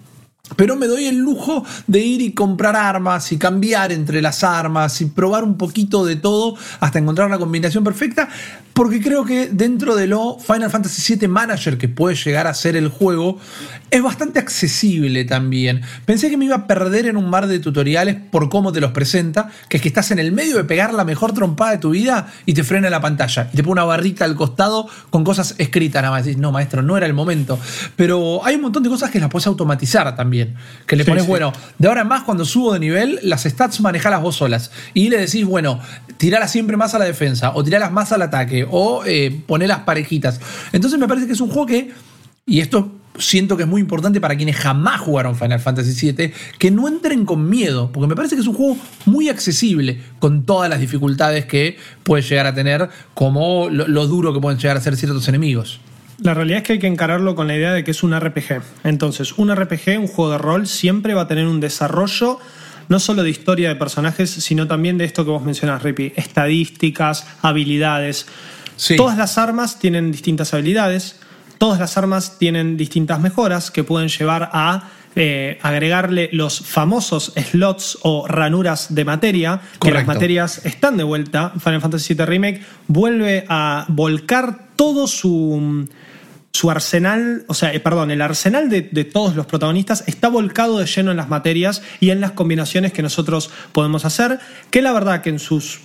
Pero 0.55 0.75
me 0.75 0.87
doy 0.87 1.05
el 1.05 1.17
lujo 1.17 1.65
de 1.87 1.99
ir 1.99 2.21
y 2.21 2.33
comprar 2.33 2.75
armas 2.75 3.31
y 3.31 3.37
cambiar 3.37 3.91
entre 3.91 4.21
las 4.21 4.43
armas 4.43 4.99
y 5.01 5.05
probar 5.05 5.43
un 5.43 5.57
poquito 5.57 6.05
de 6.05 6.15
todo 6.15 6.55
hasta 6.79 6.99
encontrar 6.99 7.29
la 7.29 7.37
combinación 7.37 7.83
perfecta. 7.83 8.29
Porque 8.73 9.01
creo 9.01 9.25
que 9.25 9.47
dentro 9.47 9.95
de 9.95 10.07
lo 10.07 10.37
Final 10.39 10.69
Fantasy 10.69 11.15
VII 11.15 11.27
Manager 11.27 11.77
que 11.77 11.89
puede 11.89 12.15
llegar 12.15 12.47
a 12.47 12.53
ser 12.53 12.77
el 12.77 12.87
juego, 12.87 13.37
es 13.91 14.01
bastante 14.01 14.39
accesible 14.39 15.25
también. 15.25 15.81
Pensé 16.05 16.29
que 16.29 16.37
me 16.37 16.45
iba 16.45 16.55
a 16.55 16.67
perder 16.67 17.07
en 17.07 17.17
un 17.17 17.29
mar 17.29 17.47
de 17.47 17.59
tutoriales 17.59 18.15
por 18.15 18.47
cómo 18.47 18.71
te 18.71 18.79
los 18.79 18.91
presenta, 18.91 19.49
que 19.67 19.77
es 19.77 19.83
que 19.83 19.89
estás 19.89 20.11
en 20.11 20.19
el 20.19 20.31
medio 20.31 20.55
de 20.55 20.63
pegar 20.63 20.93
la 20.93 21.03
mejor 21.03 21.33
trompada 21.33 21.71
de 21.71 21.79
tu 21.79 21.89
vida 21.89 22.31
y 22.45 22.53
te 22.53 22.63
frena 22.63 22.89
la 22.89 23.01
pantalla 23.01 23.49
y 23.51 23.57
te 23.57 23.63
pone 23.63 23.73
una 23.73 23.83
barrita 23.83 24.23
al 24.23 24.35
costado 24.35 24.87
con 25.09 25.25
cosas 25.25 25.55
escritas 25.57 26.01
nada 26.01 26.15
más. 26.15 26.23
Decís, 26.23 26.39
no, 26.39 26.53
maestro, 26.53 26.81
no 26.81 26.95
era 26.95 27.05
el 27.05 27.13
momento. 27.13 27.59
Pero 27.97 28.45
hay 28.45 28.55
un 28.55 28.61
montón 28.61 28.83
de 28.83 28.89
cosas 28.89 29.11
que 29.11 29.19
las 29.19 29.29
puedes 29.29 29.47
automatizar 29.47 30.15
también. 30.15 30.38
Que 30.85 30.95
le 30.95 31.03
Sí, 31.03 31.09
pones, 31.09 31.23
sí. 31.23 31.29
bueno, 31.29 31.53
de 31.77 31.87
ahora 31.87 32.01
en 32.01 32.07
más, 32.07 32.23
cuando 32.23 32.45
subo 32.45 32.73
de 32.73 32.79
nivel, 32.79 33.19
las 33.23 33.43
stats 33.43 33.81
manejalas 33.81 34.21
vos 34.21 34.35
solas. 34.35 34.71
Y 34.93 35.09
le 35.09 35.17
decís, 35.17 35.45
bueno, 35.45 35.79
tiralas 36.17 36.51
siempre 36.51 36.77
más 36.77 36.93
a 36.95 36.99
la 36.99 37.05
defensa, 37.05 37.51
o 37.55 37.63
tiralas 37.63 37.91
más 37.91 38.11
al 38.11 38.21
ataque, 38.21 38.65
o 38.69 39.03
eh, 39.05 39.41
ponelas 39.47 39.79
parejitas. 39.79 40.39
Entonces 40.71 40.99
me 40.99 41.07
parece 41.07 41.27
que 41.27 41.33
es 41.33 41.41
un 41.41 41.49
juego 41.49 41.65
que, 41.65 41.91
y 42.45 42.59
esto 42.59 42.91
siento 43.17 43.57
que 43.57 43.63
es 43.63 43.69
muy 43.69 43.81
importante 43.81 44.21
para 44.21 44.37
quienes 44.37 44.55
jamás 44.55 45.01
jugaron 45.01 45.35
Final 45.35 45.59
Fantasy 45.59 46.11
VII, 46.11 46.31
que 46.57 46.71
no 46.71 46.87
entren 46.87 47.25
con 47.25 47.49
miedo, 47.49 47.91
porque 47.91 48.07
me 48.07 48.15
parece 48.15 48.35
que 48.35 48.41
es 48.41 48.47
un 48.47 48.53
juego 48.55 48.77
muy 49.05 49.29
accesible, 49.29 49.99
con 50.19 50.45
todas 50.45 50.69
las 50.69 50.79
dificultades 50.79 51.45
que 51.45 51.77
puede 52.03 52.23
llegar 52.23 52.45
a 52.47 52.53
tener, 52.53 52.89
como 53.13 53.69
lo, 53.69 53.87
lo 53.87 54.07
duro 54.07 54.33
que 54.33 54.39
pueden 54.39 54.57
llegar 54.59 54.77
a 54.77 54.81
ser 54.81 54.95
ciertos 54.95 55.27
enemigos. 55.27 55.81
La 56.21 56.33
realidad 56.33 56.59
es 56.59 56.63
que 56.65 56.73
hay 56.73 56.79
que 56.79 56.87
encararlo 56.87 57.35
con 57.35 57.47
la 57.47 57.55
idea 57.55 57.71
de 57.73 57.83
que 57.83 57.91
es 57.91 58.03
un 58.03 58.17
RPG. 58.17 58.61
Entonces, 58.83 59.37
un 59.37 59.55
RPG, 59.55 59.99
un 59.99 60.07
juego 60.07 60.31
de 60.31 60.37
rol, 60.37 60.67
siempre 60.67 61.13
va 61.13 61.21
a 61.21 61.27
tener 61.27 61.47
un 61.47 61.59
desarrollo 61.59 62.39
no 62.89 62.99
solo 62.99 63.23
de 63.23 63.29
historia 63.29 63.69
de 63.69 63.75
personajes, 63.75 64.31
sino 64.31 64.67
también 64.67 64.97
de 64.97 65.05
esto 65.05 65.23
que 65.23 65.31
vos 65.31 65.43
mencionás, 65.43 65.83
Rippy, 65.83 66.11
estadísticas, 66.15 67.25
habilidades. 67.41 68.25
Sí. 68.75 68.95
Todas 68.95 69.17
las 69.17 69.37
armas 69.37 69.77
tienen 69.77 70.11
distintas 70.11 70.53
habilidades, 70.55 71.19
todas 71.59 71.79
las 71.79 71.97
armas 71.97 72.39
tienen 72.39 72.77
distintas 72.77 73.19
mejoras 73.19 73.69
que 73.69 73.83
pueden 73.83 74.09
llevar 74.09 74.49
a 74.53 74.89
eh, 75.15 75.59
agregarle 75.61 76.29
los 76.33 76.61
famosos 76.61 77.33
slots 77.35 77.99
o 78.01 78.27
ranuras 78.27 78.93
de 78.93 79.05
materia, 79.05 79.61
que 79.81 79.91
las 79.91 80.07
materias 80.07 80.65
están 80.65 80.97
de 80.97 81.03
vuelta. 81.03 81.53
Final 81.59 81.81
Fantasy 81.81 82.13
VII 82.15 82.25
Remake 82.25 82.61
vuelve 82.87 83.45
a 83.49 83.85
volcar 83.87 84.69
todo 84.75 85.07
su, 85.07 85.87
su 86.51 86.71
arsenal, 86.71 87.43
o 87.47 87.53
sea, 87.53 87.73
eh, 87.73 87.79
perdón, 87.79 88.11
el 88.11 88.21
arsenal 88.21 88.69
de, 88.69 88.81
todos 89.05 89.35
los 89.35 89.45
protagonistas 89.45 90.03
está 90.07 90.29
volcado 90.29 90.79
de 90.79 90.85
lleno 90.87 91.11
en 91.11 91.17
las 91.17 91.29
materias 91.29 91.81
y 91.99 92.09
en 92.09 92.21
las 92.21 92.31
combinaciones 92.31 92.91
que 92.91 93.01
nosotros 93.03 93.51
podemos 93.71 94.03
hacer, 94.05 94.39
que 94.71 94.81
la 94.81 94.91
verdad 94.91 95.21
que 95.21 95.29
en 95.29 95.39
sus 95.39 95.79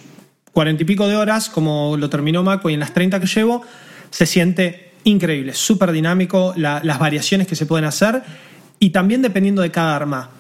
cuarenta 0.53 0.83
y 0.83 0.87
pico 0.87 1.07
de 1.09 1.17
horas, 1.17 1.49
como 1.49 1.97
lo 1.99 2.09
terminó 2.09 2.43
Mako 2.43 2.71
y 2.71 2.75
en 2.75 2.81
las 2.81 2.95
30 2.95 3.21
que 3.21 3.27
llevo, 3.27 3.63
se 4.11 4.25
siente 4.27 4.93
increíble, 5.05 5.53
súper 5.53 5.93
dinámico, 5.93 6.55
la- 6.57 6.81
las 6.83 6.99
variaciones 6.99 7.47
que 7.47 7.57
se 7.57 7.67
pueden 7.67 7.85
hacer 7.85 8.23
y 8.79 8.91
también 8.91 9.21
dependiendo 9.21 9.61
de 9.63 9.71
cada 9.71 9.95
arma. 9.97 10.31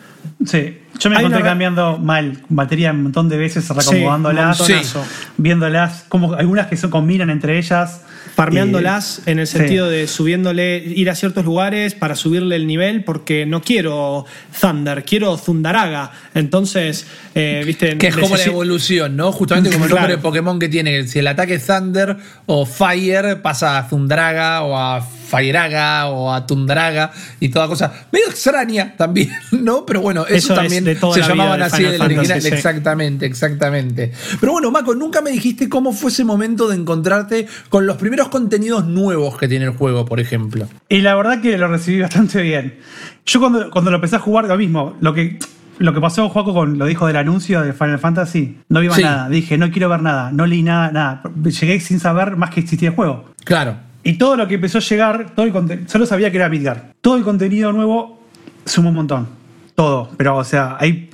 Sí, 0.47 0.79
yo 0.99 1.11
me 1.11 1.17
Hay 1.17 1.23
encontré 1.23 1.41
una- 1.43 1.51
cambiando 1.51 1.99
mal 1.99 2.39
batería 2.49 2.93
un 2.93 3.05
montón 3.05 3.29
de 3.29 3.37
veces, 3.37 3.69
reacomodándolas, 3.69 4.61
un 4.61 4.67
montonazo. 4.67 5.05
viéndolas, 5.39 6.05
como 6.09 6.35
algunas 6.35 6.67
que 6.67 6.77
se 6.77 6.91
combinan 6.91 7.31
entre 7.31 7.59
ellas. 7.59 8.01
farmeándolas 8.35 9.23
en 9.27 9.39
el 9.39 9.47
sí. 9.47 9.59
sentido 9.59 9.89
de 9.89 10.09
subiéndole, 10.09 10.79
ir 10.79 11.09
a 11.09 11.15
ciertos 11.15 11.45
lugares 11.45 11.95
para 11.95 12.17
subirle 12.17 12.57
el 12.57 12.67
nivel, 12.67 13.05
porque 13.05 13.47
no 13.47 13.63
quiero 13.63 14.27
Thunder, 14.61 15.05
quiero 15.05 15.37
Zundaraga. 15.39 16.11
Entonces, 16.35 17.07
eh, 17.37 17.63
viste. 17.65 17.97
Que 17.97 18.09
es 18.09 18.17
como 18.17 18.37
la 18.37 18.43
evolución, 18.45 19.17
¿no? 19.17 19.31
Justamente 19.31 19.71
como 19.71 19.85
el 19.85 19.91
nombre 19.91 20.07
Claro. 20.07 20.17
de 20.17 20.23
Pokémon 20.23 20.59
que 20.59 20.69
tiene. 20.69 21.07
Si 21.07 21.21
el 21.21 21.29
ataque 21.29 21.55
es 21.55 21.67
Thunder 21.67 22.17
o 22.47 22.67
Fire 22.67 23.41
pasa 23.41 23.79
a 23.79 23.89
Zundraga 23.89 24.63
o 24.63 24.77
a 24.77 25.01
Fireaga 25.37 26.07
o 26.09 26.33
a 26.33 26.47
Tundraga 26.47 27.11
y 27.41 27.49
toda 27.49 27.67
cosa 27.69 27.93
medio 28.13 28.27
extraña 28.29 28.95
también, 28.97 29.31
¿no? 29.53 29.85
Pero 29.87 30.01
bueno, 30.01 30.23
eso, 30.27 30.35
Eso 30.37 30.53
es 30.55 30.59
también 30.61 30.85
se 30.85 31.21
llamaban 31.23 31.59
de 31.61 31.65
así 31.67 31.77
Final 31.79 31.95
en 31.95 31.95
el 31.95 31.99
Fantasy, 31.99 32.19
original. 32.21 32.43
sí. 32.43 32.49
Exactamente, 32.49 33.27
exactamente. 33.27 34.13
Pero 34.41 34.53
bueno, 34.53 34.71
Mako, 34.71 34.95
nunca 34.95 35.21
me 35.21 35.31
dijiste 35.31 35.69
cómo 35.69 35.93
fue 35.93 36.11
ese 36.11 36.25
momento 36.25 36.69
de 36.69 36.77
encontrarte 36.77 37.47
con 37.69 37.87
los 37.87 37.97
primeros 37.97 38.29
contenidos 38.29 38.87
nuevos 38.87 39.37
que 39.39 39.49
tiene 39.49 39.65
el 39.67 39.73
juego, 39.73 40.05
por 40.05 40.21
ejemplo. 40.21 40.69
Y 40.89 41.01
la 41.01 41.15
verdad 41.15 41.41
que 41.41 41.57
lo 41.59 41.69
recibí 41.69 42.01
bastante 42.01 42.43
bien. 42.43 42.79
Yo 43.27 43.41
cuando, 43.41 43.71
cuando 43.71 43.91
lo 43.91 43.97
empecé 43.97 44.17
a 44.17 44.19
jugar, 44.19 44.45
lo 44.45 44.57
mismo, 44.57 44.97
lo 45.01 45.15
que, 45.15 45.39
lo 45.79 45.93
que 45.95 46.01
pasó 46.01 46.29
Juaco 46.29 46.53
con 46.55 46.79
lo 46.79 46.87
dijo 46.87 47.07
del 47.07 47.17
anuncio 47.17 47.63
de 47.63 47.73
Final 47.73 47.99
Fantasy, 47.99 48.59
no 48.69 48.81
vi 48.81 48.89
más 48.89 48.97
Sí. 48.99 49.03
nada. 49.03 49.29
Dije, 49.29 49.57
no 49.59 49.71
quiero 49.71 49.89
ver 49.89 50.03
nada, 50.03 50.31
no 50.33 50.47
leí 50.47 50.63
nada, 50.63 50.91
nada. 50.93 51.23
Llegué 51.43 51.81
sin 51.81 52.01
saber 52.01 52.37
más 52.37 52.51
que 52.51 52.61
existía 52.61 52.91
el 52.91 52.95
juego. 52.95 53.31
Claro. 53.45 53.77
Y 54.05 54.19
todo 54.19 54.37
lo 54.37 54.47
que 54.47 54.57
empezó 54.57 54.79
a 54.79 54.81
llegar, 54.83 55.31
todo 55.35 55.47
el 55.47 55.89
solo 55.89 56.05
sabía 56.05 56.31
que 56.31 56.37
era 56.37 56.51
Midgar. 56.51 56.93
Todo 57.01 57.17
el 57.17 57.25
contenido 57.25 57.73
nuevo 57.73 58.21
suma 58.67 58.91
un 58.91 58.97
montón. 58.97 59.29
Todo. 59.75 60.11
Pero, 60.19 60.37
o 60.37 60.45
sea, 60.45 60.77
hay, 60.79 61.09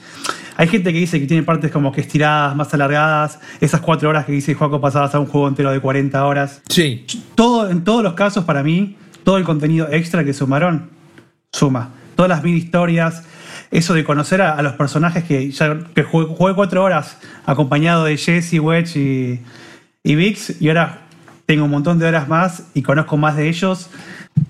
hay 0.57 0.69
gente 0.69 0.93
que 0.93 0.99
dice 0.99 1.21
que 1.21 1.27
tiene 1.27 1.45
partes 1.45 1.71
como 1.71 1.93
que 1.93 2.01
estiradas, 2.01 2.55
más 2.57 2.75
alargadas. 2.75 3.39
Esas 3.61 3.81
cuatro 3.81 4.09
horas 4.09 4.27
que 4.27 4.33
dice 4.33 4.55
Juaco 4.55 4.81
pasadas 4.81 5.15
a 5.15 5.21
un 5.21 5.27
juego 5.27 5.47
entero 5.47 5.71
de 5.71 5.81
40 5.81 6.27
horas. 6.27 6.63
Sí. 6.69 7.07
Todo, 7.37 7.71
en 7.71 7.85
todos 7.85 8.03
los 8.03 8.15
casos, 8.15 8.45
para 8.45 8.65
mí, 8.65 8.97
todo 9.23 9.39
el 9.39 9.45
contenido 9.45 9.89
extra 9.91 10.25
que 10.25 10.35
sumaron, 10.35 10.91
suma. 11.53 11.91
Todas 12.17 12.29
las 12.29 12.43
mini 12.43 12.59
historias, 12.59 13.23
eso 13.71 13.95
de 13.95 14.03
conocer 14.03 14.43
a, 14.43 14.55
a 14.55 14.63
los 14.63 14.73
personajes 14.73 15.23
que 15.23 15.51
ya 15.53 15.79
que 15.95 16.03
jugué, 16.03 16.27
jugué 16.27 16.55
cuatro 16.55 16.83
horas 16.83 17.19
acompañado 17.47 18.05
de 18.05 18.17
Jesse, 18.17 18.59
Wedge 18.59 18.97
y, 18.97 19.41
y 20.03 20.15
Vix, 20.17 20.61
y 20.61 20.69
ahora 20.69 21.07
tengo 21.51 21.65
un 21.65 21.71
montón 21.73 21.99
de 21.99 22.07
horas 22.07 22.29
más 22.29 22.63
y 22.75 22.83
conozco 22.83 23.17
más 23.17 23.35
de 23.35 23.49
ellos. 23.49 23.89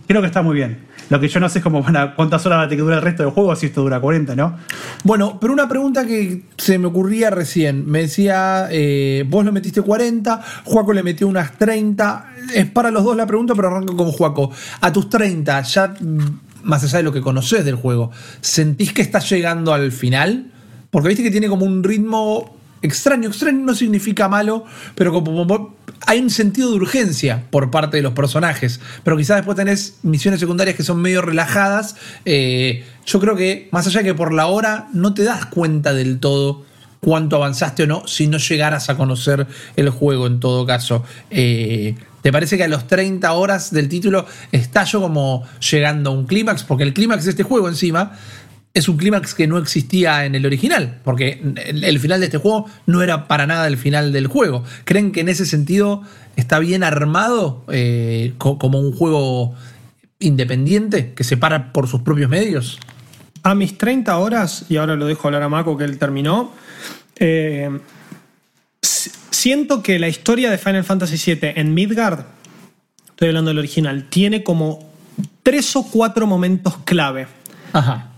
Creo 0.06 0.20
que 0.20 0.26
está 0.26 0.42
muy 0.42 0.54
bien. 0.54 0.80
Lo 1.08 1.18
que 1.18 1.28
yo 1.28 1.40
no 1.40 1.48
sé 1.48 1.60
es 1.60 1.64
cómo 1.64 1.82
van 1.82 2.12
cuántas 2.14 2.44
horas 2.44 2.58
va 2.58 2.62
a 2.64 2.66
durar 2.76 2.98
el 2.98 3.02
resto 3.02 3.22
del 3.22 3.32
juego, 3.32 3.56
si 3.56 3.64
esto 3.64 3.80
dura 3.80 3.98
40, 3.98 4.36
¿no? 4.36 4.58
Bueno, 5.02 5.38
pero 5.40 5.54
una 5.54 5.66
pregunta 5.66 6.04
que 6.04 6.42
se 6.58 6.78
me 6.78 6.88
ocurría 6.88 7.30
recién. 7.30 7.86
Me 7.90 8.00
decía, 8.02 8.68
eh, 8.70 9.24
vos 9.26 9.42
le 9.46 9.50
metiste 9.50 9.80
40, 9.80 10.42
Juaco 10.64 10.92
le 10.92 11.02
metió 11.02 11.26
unas 11.26 11.56
30. 11.56 12.34
Es 12.54 12.66
para 12.66 12.90
los 12.90 13.02
dos 13.02 13.16
la 13.16 13.24
pregunta, 13.26 13.54
pero 13.54 13.68
arranco 13.68 13.96
con 13.96 14.12
Juaco. 14.12 14.50
A 14.82 14.92
tus 14.92 15.08
30, 15.08 15.62
ya 15.62 15.94
más 16.64 16.84
allá 16.84 16.98
de 16.98 17.04
lo 17.04 17.12
que 17.14 17.22
conoces 17.22 17.64
del 17.64 17.76
juego, 17.76 18.10
¿sentís 18.42 18.92
que 18.92 19.00
estás 19.00 19.26
llegando 19.30 19.72
al 19.72 19.90
final? 19.90 20.52
Porque 20.90 21.08
viste 21.08 21.22
que 21.22 21.30
tiene 21.30 21.48
como 21.48 21.64
un 21.64 21.82
ritmo 21.82 22.58
extraño. 22.82 23.28
Extraño 23.28 23.64
no 23.64 23.74
significa 23.74 24.28
malo, 24.28 24.64
pero 24.94 25.12
como- 25.12 25.79
hay 26.06 26.20
un 26.20 26.30
sentido 26.30 26.70
de 26.70 26.76
urgencia 26.76 27.44
por 27.50 27.70
parte 27.70 27.96
de 27.96 28.02
los 28.02 28.12
personajes. 28.12 28.80
Pero 29.04 29.16
quizás 29.16 29.36
después 29.36 29.56
tenés 29.56 29.98
misiones 30.02 30.40
secundarias 30.40 30.76
que 30.76 30.82
son 30.82 31.00
medio 31.00 31.22
relajadas. 31.22 31.96
Eh, 32.24 32.84
yo 33.06 33.20
creo 33.20 33.36
que, 33.36 33.68
más 33.72 33.86
allá 33.86 34.00
de 34.00 34.06
que 34.06 34.14
por 34.14 34.32
la 34.32 34.46
hora, 34.46 34.88
no 34.92 35.14
te 35.14 35.24
das 35.24 35.46
cuenta 35.46 35.92
del 35.92 36.18
todo 36.18 36.64
cuánto 37.00 37.36
avanzaste 37.36 37.84
o 37.84 37.86
no 37.86 38.06
si 38.06 38.26
no 38.26 38.38
llegaras 38.38 38.90
a 38.90 38.96
conocer 38.96 39.46
el 39.76 39.90
juego 39.90 40.26
en 40.26 40.40
todo 40.40 40.66
caso. 40.66 41.04
Eh, 41.30 41.94
¿Te 42.22 42.32
parece 42.32 42.58
que 42.58 42.64
a 42.64 42.68
los 42.68 42.86
30 42.86 43.32
horas 43.32 43.70
del 43.72 43.88
título 43.88 44.26
está 44.52 44.84
como 44.92 45.44
llegando 45.70 46.10
a 46.10 46.12
un 46.12 46.26
clímax? 46.26 46.64
Porque 46.64 46.84
el 46.84 46.92
clímax 46.92 47.24
de 47.24 47.30
este 47.30 47.42
juego 47.42 47.68
encima 47.68 48.12
es 48.72 48.88
un 48.88 48.96
clímax 48.96 49.34
que 49.34 49.46
no 49.48 49.58
existía 49.58 50.24
en 50.24 50.34
el 50.36 50.46
original, 50.46 51.00
porque 51.04 51.40
el, 51.66 51.98
final 51.98 52.20
de 52.20 52.26
este 52.26 52.38
juego 52.38 52.66
no 52.86 53.02
era 53.02 53.26
para 53.26 53.46
nada 53.46 53.66
el 53.66 53.76
final 53.76 54.12
del 54.12 54.28
juego. 54.28 54.62
¿Creen 54.84 55.10
que 55.12 55.20
en 55.20 55.28
ese 55.28 55.44
sentido 55.44 56.02
está 56.36 56.58
bien 56.60 56.84
armado 56.84 57.64
eh, 57.72 58.32
co- 58.38 58.58
como 58.58 58.78
un 58.78 58.92
juego 58.92 59.54
independiente 60.20 61.12
que 61.14 61.24
se 61.24 61.36
para 61.36 61.72
por 61.72 61.88
sus 61.88 62.02
propios 62.02 62.30
medios? 62.30 62.78
A 63.42 63.54
mis 63.54 63.76
30 63.78 64.16
horas, 64.18 64.66
y 64.68 64.76
ahora 64.76 64.94
lo 64.96 65.06
dejo 65.06 65.26
hablar 65.28 65.42
a 65.42 65.48
Mako 65.48 65.76
que 65.76 65.84
él 65.84 65.98
terminó, 65.98 66.52
eh, 67.16 67.70
si- 68.82 69.10
siento 69.30 69.82
que 69.82 69.98
la 69.98 70.08
historia 70.08 70.50
de 70.50 70.58
Final 70.58 70.84
Fantasy 70.84 71.34
VII 71.34 71.52
en 71.56 71.74
Midgard, 71.74 72.24
estoy 73.08 73.28
hablando 73.28 73.48
del 73.50 73.58
original, 73.58 74.06
tiene 74.10 74.42
como 74.44 74.88
tres 75.42 75.74
o 75.74 75.82
cuatro 75.90 76.26
momentos 76.26 76.76
clave, 76.84 77.26
Ajá. 77.72 78.09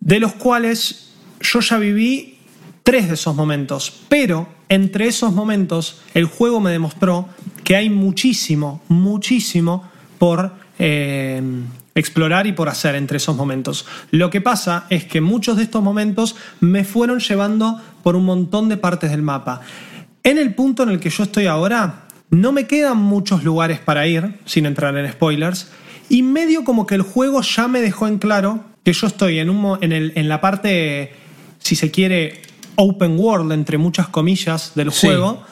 De 0.00 0.20
los 0.20 0.32
cuales 0.34 1.12
yo 1.40 1.60
ya 1.60 1.78
viví 1.78 2.38
tres 2.82 3.08
de 3.08 3.14
esos 3.14 3.34
momentos, 3.34 4.02
pero 4.08 4.48
entre 4.68 5.06
esos 5.06 5.32
momentos 5.32 6.00
el 6.14 6.26
juego 6.26 6.60
me 6.60 6.70
demostró 6.70 7.28
que 7.64 7.76
hay 7.76 7.90
muchísimo, 7.90 8.82
muchísimo 8.88 9.88
por 10.18 10.52
eh, 10.78 11.42
explorar 11.94 12.46
y 12.46 12.52
por 12.52 12.68
hacer 12.68 12.94
entre 12.94 13.18
esos 13.18 13.36
momentos. 13.36 13.86
Lo 14.10 14.30
que 14.30 14.40
pasa 14.40 14.86
es 14.88 15.04
que 15.04 15.20
muchos 15.20 15.56
de 15.56 15.64
estos 15.64 15.82
momentos 15.82 16.36
me 16.60 16.84
fueron 16.84 17.18
llevando 17.20 17.80
por 18.02 18.16
un 18.16 18.24
montón 18.24 18.68
de 18.68 18.76
partes 18.76 19.10
del 19.10 19.22
mapa. 19.22 19.60
En 20.22 20.38
el 20.38 20.54
punto 20.54 20.82
en 20.82 20.90
el 20.90 21.00
que 21.00 21.10
yo 21.10 21.24
estoy 21.24 21.46
ahora, 21.46 22.06
no 22.30 22.52
me 22.52 22.66
quedan 22.66 22.98
muchos 22.98 23.44
lugares 23.44 23.80
para 23.80 24.06
ir, 24.06 24.38
sin 24.44 24.66
entrar 24.66 24.96
en 24.96 25.10
spoilers, 25.10 25.68
y 26.08 26.22
medio 26.22 26.64
como 26.64 26.86
que 26.86 26.94
el 26.94 27.02
juego 27.02 27.42
ya 27.42 27.68
me 27.68 27.80
dejó 27.80 28.06
en 28.06 28.18
claro 28.18 28.64
que 28.88 28.94
yo 28.94 29.06
estoy 29.06 29.38
en, 29.38 29.50
un, 29.50 29.76
en, 29.82 29.92
el- 29.92 30.12
en 30.14 30.30
la 30.30 30.40
parte, 30.40 31.12
si 31.58 31.76
se 31.76 31.90
quiere, 31.90 32.40
open 32.76 33.18
world, 33.20 33.52
entre 33.52 33.76
muchas 33.76 34.08
comillas, 34.08 34.72
del 34.76 34.90
Sí. 34.92 35.08
juego, 35.08 35.42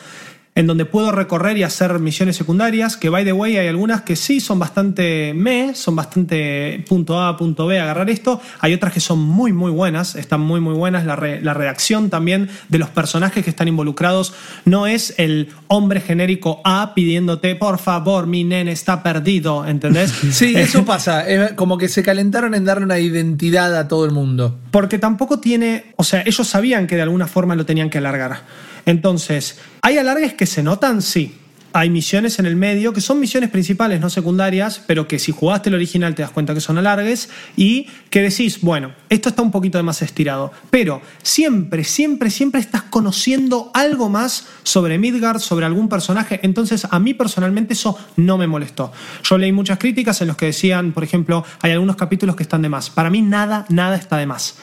en 0.57 0.67
donde 0.67 0.85
puedo 0.87 1.13
recorrer 1.13 1.57
y 1.57 1.63
hacer 1.63 1.97
misiones 2.01 2.35
secundarias, 2.35 2.97
que 2.97 3.09
by 3.11 3.25
the 3.25 3.33
way 3.33 3.57
hay 3.57 3.69
algunas 3.69 4.03
que 4.03 4.17
sí 4.17 4.41
son 4.41 4.59
bastante 4.59 5.33
me, 5.37 5.75
son 5.77 5.95
bastante 5.95 6.83
punto 6.89 7.21
A, 7.21 7.37
punto 7.37 7.67
B, 7.69 7.79
agarrar 7.79 8.11
esto, 8.11 8.41
hay 8.59 8.75
otras 8.75 8.93
que 8.93 8.99
son 9.01 9.21
muy 9.21 9.53
muy 9.53 9.71
buenas, 9.71 10.17
están 10.17 10.41
muy 10.41 10.59
muy 10.61 10.75
buenas, 10.75 11.05
la, 11.07 11.15
re- 11.15 11.41
la 11.41 11.55
redacción 11.55 12.11
también 12.11 12.49
de 12.69 12.79
los 12.79 12.89
personajes 12.89 13.45
que 13.45 13.51
están 13.51 13.69
involucrados 13.69 14.35
no 14.65 14.89
es 14.89 15.15
el 15.19 15.51
hombre 15.69 16.01
genérico 16.01 16.61
A 16.65 16.93
pidiéndote, 16.95 17.55
por 17.55 17.79
favor, 17.79 18.27
mi 18.27 18.43
nene 18.43 18.73
está 18.73 19.03
perdido, 19.05 19.65
¿entendés? 19.65 20.11
Sí, 20.33 20.55
eso 20.57 20.85
pasa. 20.85 21.29
Es 21.29 21.53
como 21.53 21.77
que 21.79 21.89
se 21.89 22.03
calentaron 22.03 22.55
en 22.55 22.65
darle 22.65 22.85
una 22.87 22.99
identidad 22.99 23.77
a 23.77 23.89
todo 23.89 24.05
el 24.07 24.11
mundo. 24.11 24.59
Porque 24.71 24.99
tampoco 24.99 25.39
tiene, 25.39 25.93
o 25.97 26.05
sea, 26.05 26.23
ellos 26.27 26.47
sabían 26.49 26.87
que 26.87 26.97
de 26.97 27.03
alguna 27.03 27.27
forma 27.27 27.55
lo 27.55 27.67
tenían 27.67 27.91
que 27.91 27.99
alargar. 27.99 28.41
Entonces, 28.87 29.59
¿hay 29.87 29.99
alargues 29.99 30.35
que 30.35 30.47
se 30.47 30.65
notan? 30.65 31.01
Sí. 31.01 31.33
Hay 31.73 31.91
misiones 31.91 32.41
en 32.41 32.47
el 32.47 32.57
medio 32.57 32.93
que 32.93 33.01
son 33.01 33.21
misiones 33.21 33.51
principales, 33.51 34.01
no 34.01 34.11
secundarias, 34.11 34.83
pero 34.85 35.07
que 35.07 35.21
si 35.21 35.31
jugaste 35.31 35.69
el 35.69 35.77
original 35.77 36.13
te 36.13 36.23
das 36.23 36.33
cuenta 36.33 36.55
que 36.55 36.61
son 36.61 36.77
alargues 36.77 37.31
y 37.55 37.87
que 38.11 38.21
decís, 38.21 38.63
bueno, 38.63 38.91
esto 39.11 39.29
está 39.29 39.43
un 39.43 39.53
poquito 39.53 39.79
de 39.79 39.85
más 39.85 40.03
estirado. 40.03 40.51
Pero 40.71 41.03
siempre, 41.23 41.85
siempre, 41.85 42.31
siempre 42.31 42.61
estás 42.61 42.83
conociendo 42.83 43.71
algo 43.75 44.09
más 44.09 44.49
sobre 44.65 44.99
Midgard, 44.99 45.39
sobre 45.39 45.67
algún 45.67 45.89
personaje. 45.89 46.41
Entonces, 46.43 46.89
a 46.91 46.99
mí 46.99 47.15
personalmente 47.15 47.75
eso 47.75 47.97
no 48.17 48.39
me 48.39 48.49
molestó. 48.49 48.91
Yo 49.23 49.39
leí 49.39 49.53
muchas 49.53 49.79
críticas 49.79 50.21
en 50.21 50.27
los 50.27 50.37
que 50.37 50.47
decían, 50.47 50.91
por 50.91 51.05
ejemplo, 51.05 51.45
hay 51.61 51.71
algunos 51.71 51.95
capítulos 51.95 52.35
que 52.35 52.43
están 52.43 52.63
de 52.63 52.71
más. 52.71 52.91
Para 52.91 53.09
mí 53.09 53.23
nada, 53.23 53.67
nada 53.69 53.95
está 53.95 54.17
de 54.17 54.27
más. 54.27 54.57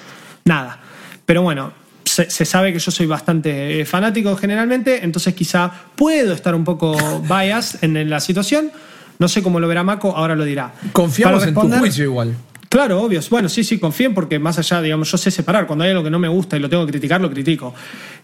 Nada. 0.44 0.82
Pero 1.26 1.44
bueno, 1.44 1.72
se, 2.14 2.30
se 2.30 2.46
sabe 2.46 2.72
que 2.72 2.80
yo 2.80 2.92
soy 2.92 3.08
bastante 3.08 3.82
eh, 3.82 3.86
fanático 3.86 4.36
generalmente, 4.36 5.04
entonces 5.04 5.34
quizá 5.34 5.72
puedo 5.96 6.34
estar 6.34 6.54
un 6.54 6.64
poco 6.64 6.96
bias 7.28 7.82
en, 7.82 7.98
en 7.98 8.10
la 8.10 8.20
situación. 8.20 8.72
No 9.18 9.28
sé 9.28 9.42
cómo 9.42 9.60
lo 9.60 9.68
verá 9.68 9.84
Mako, 9.84 10.16
ahora 10.16 10.36
lo 10.36 10.44
dirá. 10.44 10.74
Confiamos 10.92 11.46
en 11.48 11.56
tu 11.56 11.70
juicio 11.72 12.04
igual. 12.04 12.36
Claro, 12.70 13.02
obvio. 13.02 13.20
Bueno, 13.30 13.50
sí, 13.50 13.64
sí, 13.64 13.80
confíen 13.80 14.14
porque 14.14 14.40
más 14.40 14.58
allá, 14.58 14.82
digamos, 14.82 15.12
yo 15.12 15.18
sé 15.18 15.30
separar. 15.32 15.68
Cuando 15.68 15.86
hay 15.86 15.92
algo 15.92 16.04
que 16.04 16.10
no 16.10 16.20
me 16.20 16.28
gusta 16.28 16.58
y 16.58 16.60
lo 16.60 16.70
tengo 16.70 16.86
que 16.86 16.92
criticar, 16.92 17.22
lo 17.22 17.30
critico. 17.30 17.74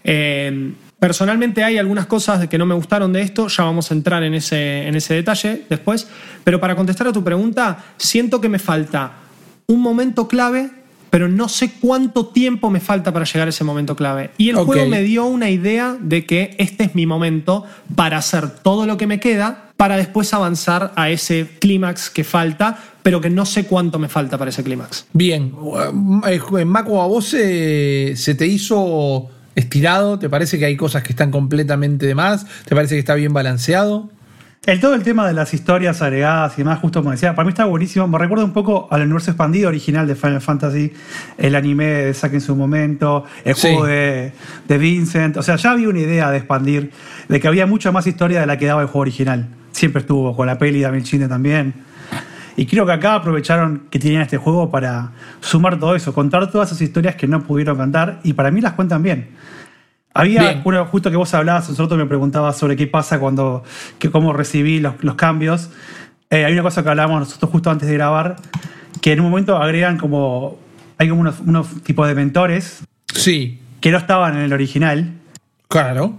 Eh, 0.02 0.72
personalmente 0.98 1.62
hay 1.62 1.78
algunas 1.78 2.06
cosas 2.06 2.48
que 2.48 2.58
no 2.58 2.66
me 2.66 2.74
gustaron 2.74 3.12
de 3.12 3.22
esto, 3.22 3.46
ya 3.46 3.64
vamos 3.64 3.90
a 3.90 3.94
entrar 3.94 4.22
en 4.24 4.34
ese, 4.34 4.88
en 4.88 4.96
ese 4.96 5.14
detalle 5.14 5.62
después. 5.68 6.08
Pero 6.42 6.60
para 6.60 6.74
contestar 6.74 7.06
a 7.06 7.12
tu 7.12 7.22
pregunta, 7.22 7.78
siento 7.96 8.40
que 8.40 8.48
me 8.48 8.58
falta 8.58 9.12
un 9.66 9.80
momento 9.80 10.26
clave, 10.26 10.70
pero 11.10 11.28
no 11.28 11.48
sé 11.48 11.72
cuánto 11.80 12.26
tiempo 12.26 12.70
me 12.70 12.80
falta 12.80 13.12
para 13.12 13.24
llegar 13.24 13.48
a 13.48 13.50
ese 13.50 13.64
momento 13.64 13.96
clave. 13.96 14.30
Y 14.38 14.48
el 14.48 14.56
juego 14.56 14.86
me 14.86 15.02
dio 15.02 15.26
una 15.26 15.50
idea 15.50 15.96
de 16.00 16.24
que 16.24 16.54
este 16.58 16.84
es 16.84 16.94
mi 16.94 17.04
momento 17.04 17.64
para 17.94 18.18
hacer 18.18 18.48
todo 18.50 18.86
lo 18.86 18.96
que 18.96 19.06
me 19.06 19.20
queda 19.20 19.70
para 19.76 19.96
después 19.96 20.32
avanzar 20.34 20.92
a 20.94 21.10
ese 21.10 21.46
clímax 21.58 22.10
que 22.10 22.22
falta, 22.22 22.78
pero 23.02 23.20
que 23.20 23.30
no 23.30 23.46
sé 23.46 23.64
cuánto 23.64 23.98
me 23.98 24.08
falta 24.08 24.36
para 24.36 24.50
ese 24.50 24.62
clímax. 24.62 25.06
Bien. 25.12 25.54
Eh, 26.26 26.64
Mako, 26.64 27.02
¿a 27.02 27.06
vos 27.06 27.24
se, 27.26 28.14
se 28.14 28.34
te 28.34 28.46
hizo 28.46 29.30
estirado? 29.54 30.18
¿Te 30.18 30.28
parece 30.28 30.58
que 30.58 30.66
hay 30.66 30.76
cosas 30.76 31.02
que 31.02 31.12
están 31.12 31.30
completamente 31.30 32.06
de 32.06 32.14
más? 32.14 32.46
¿Te 32.66 32.74
parece 32.74 32.94
que 32.94 32.98
está 33.00 33.14
bien 33.14 33.32
balanceado? 33.32 34.10
El 34.66 34.78
todo 34.78 34.94
el 34.94 35.02
tema 35.02 35.26
de 35.26 35.32
las 35.32 35.54
historias 35.54 36.02
agregadas 36.02 36.52
y 36.54 36.56
demás, 36.58 36.80
justo 36.80 37.00
como 37.00 37.12
decía, 37.12 37.34
para 37.34 37.46
mí 37.46 37.48
está 37.50 37.64
buenísimo. 37.64 38.06
Me 38.06 38.18
recuerda 38.18 38.44
un 38.44 38.52
poco 38.52 38.88
al 38.90 39.00
universo 39.00 39.30
expandido 39.30 39.68
original 39.70 40.06
de 40.06 40.14
Final 40.14 40.42
Fantasy, 40.42 40.92
el 41.38 41.54
anime 41.54 41.86
de 41.86 42.12
Zack 42.14 42.34
en 42.34 42.42
su 42.42 42.54
momento, 42.54 43.24
el 43.46 43.54
Sí. 43.54 43.68
juego 43.68 43.86
de, 43.86 44.32
de 44.68 44.78
Vincent. 44.78 45.38
O 45.38 45.42
sea, 45.42 45.56
ya 45.56 45.70
había 45.70 45.88
una 45.88 46.00
idea 46.00 46.30
de 46.30 46.36
expandir, 46.36 46.90
de 47.26 47.40
que 47.40 47.48
había 47.48 47.66
mucha 47.66 47.90
más 47.90 48.06
historia 48.06 48.40
de 48.40 48.46
la 48.46 48.58
que 48.58 48.66
daba 48.66 48.82
el 48.82 48.88
juego 48.88 49.00
original. 49.00 49.48
Siempre 49.72 50.00
estuvo 50.02 50.36
con 50.36 50.46
la 50.46 50.58
peli 50.58 50.80
de 50.80 50.86
Amil 50.86 51.04
Chinde 51.04 51.26
también. 51.26 51.72
Y 52.56 52.66
creo 52.66 52.84
que 52.84 52.92
acá 52.92 53.14
aprovecharon 53.14 53.84
que 53.88 53.98
tenían 53.98 54.20
este 54.20 54.36
juego 54.36 54.70
para 54.70 55.12
sumar 55.40 55.78
todo 55.80 55.96
eso, 55.96 56.12
contar 56.12 56.50
todas 56.50 56.68
esas 56.68 56.82
historias 56.82 57.14
que 57.16 57.26
no 57.26 57.42
pudieron 57.44 57.78
contar, 57.78 58.20
y 58.24 58.34
para 58.34 58.50
mí 58.50 58.60
las 58.60 58.74
cuentan 58.74 59.02
bien. 59.02 59.28
Había 60.12 60.40
Bien. 60.42 60.62
una, 60.64 60.84
justo 60.86 61.10
que 61.10 61.16
vos 61.16 61.32
hablabas, 61.34 61.68
nosotros 61.68 61.96
me 61.98 62.06
preguntabas 62.06 62.58
sobre 62.58 62.76
qué 62.76 62.86
pasa 62.86 63.20
cuando, 63.20 63.62
que 63.98 64.10
cómo 64.10 64.32
recibí 64.32 64.80
los, 64.80 64.94
los 65.04 65.14
cambios. 65.14 65.70
Eh, 66.30 66.44
hay 66.44 66.52
una 66.52 66.62
cosa 66.62 66.82
que 66.82 66.88
hablábamos 66.88 67.20
nosotros 67.20 67.50
justo 67.50 67.70
antes 67.70 67.88
de 67.88 67.94
grabar, 67.94 68.36
que 69.00 69.12
en 69.12 69.20
un 69.20 69.30
momento 69.30 69.56
agregan 69.56 69.98
como, 69.98 70.58
hay 70.98 71.08
como 71.08 71.20
unos, 71.22 71.40
unos 71.40 71.82
tipos 71.82 72.06
de 72.08 72.14
mentores 72.14 72.80
Sí, 73.14 73.60
que 73.80 73.90
no 73.90 73.98
estaban 73.98 74.36
en 74.36 74.42
el 74.42 74.52
original. 74.52 75.12
claro. 75.68 76.16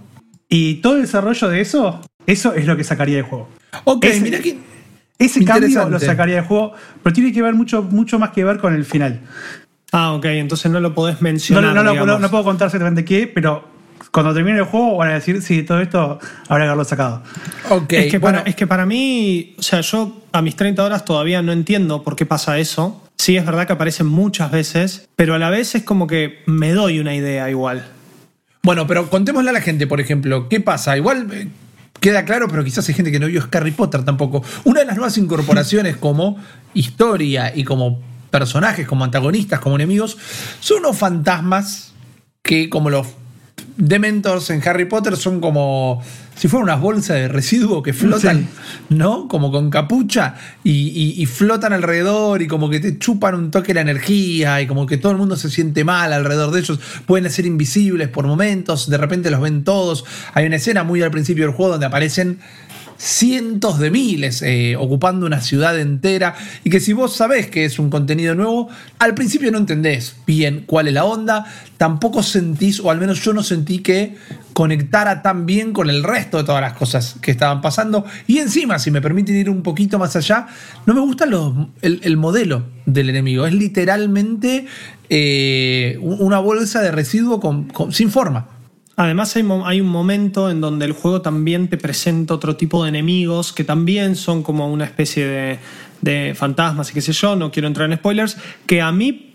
Y 0.48 0.76
todo 0.82 0.96
el 0.96 1.02
desarrollo 1.02 1.48
de 1.48 1.62
eso, 1.62 2.02
eso 2.26 2.52
es 2.52 2.66
lo 2.66 2.76
que 2.76 2.84
sacaría 2.84 3.16
del 3.16 3.24
juego. 3.24 3.48
Ok, 3.84 4.04
Ese- 4.04 4.20
mira 4.20 4.38
que. 4.40 4.58
Ese 5.18 5.42
cambio 5.46 5.88
lo 5.88 5.98
sacaría 5.98 6.34
del 6.36 6.44
juego, 6.44 6.72
pero 7.02 7.14
tiene 7.14 7.32
que 7.32 7.40
ver 7.40 7.54
mucho, 7.54 7.82
mucho 7.84 8.18
más 8.18 8.30
que 8.30 8.44
ver 8.44 8.58
con 8.58 8.74
el 8.74 8.84
final. 8.84 9.20
Ah, 9.92 10.12
ok, 10.12 10.24
entonces 10.26 10.70
no 10.70 10.78
lo 10.80 10.94
podés 10.94 11.22
mencionar. 11.22 11.74
no, 11.74 11.82
no, 11.82 11.94
no, 12.06 12.18
no 12.18 12.30
puedo 12.30 12.44
contar 12.44 12.66
exactamente 12.66 13.02
qué, 13.04 13.26
pero 13.26 13.66
cuando 14.12 14.34
termine 14.34 14.58
el 14.58 14.64
juego 14.64 14.98
van 14.98 15.10
a 15.10 15.14
decir, 15.14 15.40
sí, 15.40 15.62
todo 15.62 15.80
esto 15.80 16.20
habrá 16.48 16.64
que 16.64 16.68
haberlo 16.68 16.84
sacado. 16.84 17.22
Ok, 17.70 17.94
es, 17.94 18.10
que 18.10 18.18
bueno, 18.18 18.38
para, 18.38 18.50
es 18.50 18.54
que 18.54 18.66
para 18.66 18.84
mí, 18.84 19.54
o 19.58 19.62
sea, 19.62 19.80
yo 19.80 20.22
a 20.32 20.42
mis 20.42 20.54
30 20.54 20.84
horas 20.84 21.04
todavía 21.04 21.40
no 21.40 21.50
entiendo 21.50 22.02
por 22.02 22.14
qué 22.14 22.26
pasa 22.26 22.58
eso. 22.58 23.02
Sí, 23.16 23.36
es 23.36 23.46
verdad 23.46 23.66
que 23.66 23.72
aparecen 23.72 24.06
muchas 24.06 24.50
veces, 24.50 25.08
pero 25.16 25.34
a 25.34 25.38
la 25.38 25.48
vez 25.48 25.74
es 25.74 25.82
como 25.82 26.06
que 26.06 26.42
me 26.46 26.72
doy 26.72 26.98
una 27.00 27.14
idea 27.14 27.48
igual. 27.48 27.86
Bueno, 28.62 28.86
pero 28.86 29.08
contémosle 29.08 29.48
a 29.48 29.54
la 29.54 29.62
gente, 29.62 29.86
por 29.86 30.00
ejemplo, 30.00 30.48
¿qué 30.48 30.60
pasa? 30.60 30.94
Igual 30.96 31.28
eh, 31.32 31.48
queda 31.98 32.26
claro, 32.26 32.48
pero 32.48 32.62
quizás 32.64 32.86
hay 32.88 32.94
gente 32.94 33.10
que 33.10 33.18
no 33.18 33.28
vio 33.28 33.48
Harry 33.50 33.70
Potter 33.70 34.04
tampoco. 34.04 34.44
Una 34.64 34.80
de 34.80 34.86
las 34.86 34.96
nuevas 34.96 35.16
incorporaciones 35.16 35.96
como 35.96 36.36
historia 36.74 37.50
y 37.54 37.64
como 37.64 38.02
personajes, 38.30 38.86
como 38.86 39.04
antagonistas, 39.04 39.60
como 39.60 39.76
enemigos, 39.76 40.18
son 40.60 40.80
unos 40.80 40.98
fantasmas 40.98 41.94
que, 42.42 42.68
como 42.68 42.90
los 42.90 43.06
Dementors 43.76 44.50
en 44.50 44.66
Harry 44.68 44.84
Potter, 44.86 45.16
son 45.16 45.40
como 45.40 46.02
si 46.36 46.48
fueran 46.48 46.64
unas 46.70 46.80
bolsas 46.80 47.16
de 47.16 47.28
residuo 47.28 47.82
que 47.82 47.92
flotan, 47.92 48.48
¿no? 48.88 49.28
Como 49.28 49.52
con 49.52 49.70
capucha 49.70 50.34
y, 50.64 50.70
y- 50.70 51.22
y 51.22 51.26
flotan 51.26 51.72
alrededor 51.72 52.40
y 52.42 52.46
como 52.48 52.70
que 52.70 52.80
te 52.80 52.98
chupan 52.98 53.34
un 53.34 53.50
toque 53.50 53.74
la 53.74 53.82
energía 53.82 54.60
y 54.62 54.66
como 54.66 54.86
que 54.86 54.96
todo 54.96 55.12
el 55.12 55.18
mundo 55.18 55.36
se 55.36 55.50
siente 55.50 55.84
mal 55.84 56.12
alrededor 56.12 56.50
de 56.50 56.60
ellos. 56.60 56.80
Pueden 57.06 57.30
ser 57.30 57.44
invisibles 57.46 58.08
por 58.08 58.26
momentos, 58.26 58.88
de 58.88 58.96
repente 58.96 59.30
los 59.30 59.40
ven 59.40 59.62
todos. 59.64 60.04
Hay 60.34 60.46
una 60.46 60.56
escena 60.56 60.84
muy 60.84 61.02
al 61.02 61.10
principio 61.10 61.44
del 61.46 61.54
juego 61.54 61.72
donde 61.72 61.86
aparecen 61.86 62.38
cientos 63.04 63.80
de 63.80 63.90
miles 63.90 64.42
eh, 64.42 64.76
ocupando 64.78 65.26
una 65.26 65.40
ciudad 65.40 65.76
entera 65.76 66.36
y 66.62 66.70
que 66.70 66.78
si 66.78 66.92
vos 66.92 67.16
sabés 67.16 67.48
que 67.48 67.64
es 67.64 67.80
un 67.80 67.90
contenido 67.90 68.36
nuevo, 68.36 68.68
al 69.00 69.12
principio 69.14 69.50
no 69.50 69.58
entendés 69.58 70.14
bien 70.24 70.62
cuál 70.66 70.86
es 70.86 70.94
la 70.94 71.04
onda, 71.04 71.44
tampoco 71.78 72.22
sentís, 72.22 72.78
o 72.78 72.92
al 72.92 72.98
menos 72.98 73.20
yo 73.24 73.32
no 73.32 73.42
sentí 73.42 73.80
que 73.80 74.14
conectara 74.52 75.20
tan 75.20 75.46
bien 75.46 75.72
con 75.72 75.90
el 75.90 76.04
resto 76.04 76.36
de 76.38 76.44
todas 76.44 76.60
las 76.60 76.74
cosas 76.74 77.16
que 77.20 77.32
estaban 77.32 77.60
pasando. 77.60 78.04
Y 78.28 78.38
encima, 78.38 78.78
si 78.78 78.92
me 78.92 79.00
permiten 79.00 79.34
ir 79.36 79.50
un 79.50 79.64
poquito 79.64 79.98
más 79.98 80.14
allá, 80.14 80.46
no 80.86 80.94
me 80.94 81.00
gusta 81.00 81.24
el, 81.24 82.00
el 82.04 82.16
modelo 82.16 82.66
del 82.86 83.10
enemigo. 83.10 83.46
Es 83.46 83.52
literalmente 83.54 84.66
eh, 85.10 85.98
una 86.00 86.38
bolsa 86.38 86.80
de 86.82 86.92
residuo 86.92 87.40
con- 87.40 87.68
sin 87.90 88.10
forma. 88.12 88.46
Además 88.96 89.34
hay, 89.36 89.80
un 89.80 89.88
momento 89.88 90.50
en 90.50 90.60
donde 90.60 90.84
el 90.84 90.92
juego 90.92 91.22
también 91.22 91.68
te 91.68 91.78
presenta 91.78 92.34
otro 92.34 92.56
tipo 92.56 92.82
de 92.82 92.90
enemigos 92.90 93.52
que 93.52 93.64
también 93.64 94.16
son 94.16 94.42
como 94.42 94.70
una 94.70 94.84
especie 94.84 95.26
de, 95.26 95.58
de 96.02 96.34
fantasmas 96.36 96.90
y 96.90 96.94
qué 96.94 97.00
sé 97.00 97.12
yo, 97.12 97.34
no 97.34 97.50
quiero 97.50 97.68
entrar 97.68 97.90
en 97.90 97.96
spoilers, 97.96 98.36
que 98.66 98.82
a 98.82 98.92
mí 98.92 99.34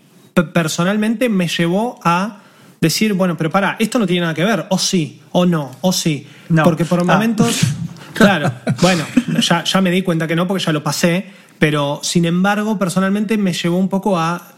personalmente 0.52 1.28
me 1.28 1.48
llevó 1.48 1.98
a 2.04 2.38
decir, 2.80 3.14
bueno, 3.14 3.36
pero 3.36 3.50
para, 3.50 3.74
esto 3.80 3.98
no 3.98 4.06
tiene 4.06 4.20
nada 4.22 4.34
que 4.34 4.44
ver, 4.44 4.66
o 4.70 4.78
sí, 4.78 5.20
o 5.32 5.44
no, 5.44 5.72
o 5.80 5.92
sí. 5.92 6.26
No. 6.48 6.62
Porque 6.62 6.84
por 6.84 7.00
Ah. 7.00 7.04
momentos, 7.04 7.60
claro, 8.14 8.52
bueno, 8.80 9.04
ya, 9.40 9.64
ya 9.64 9.80
me 9.80 9.90
di 9.90 10.02
cuenta 10.02 10.28
que 10.28 10.36
no 10.36 10.46
porque 10.46 10.64
ya 10.64 10.72
lo 10.72 10.84
pasé, 10.84 11.26
pero 11.58 11.98
sin 12.04 12.24
embargo 12.24 12.78
personalmente 12.78 13.36
me 13.36 13.52
llevó 13.52 13.78
un 13.78 13.88
poco 13.88 14.16
a 14.18 14.52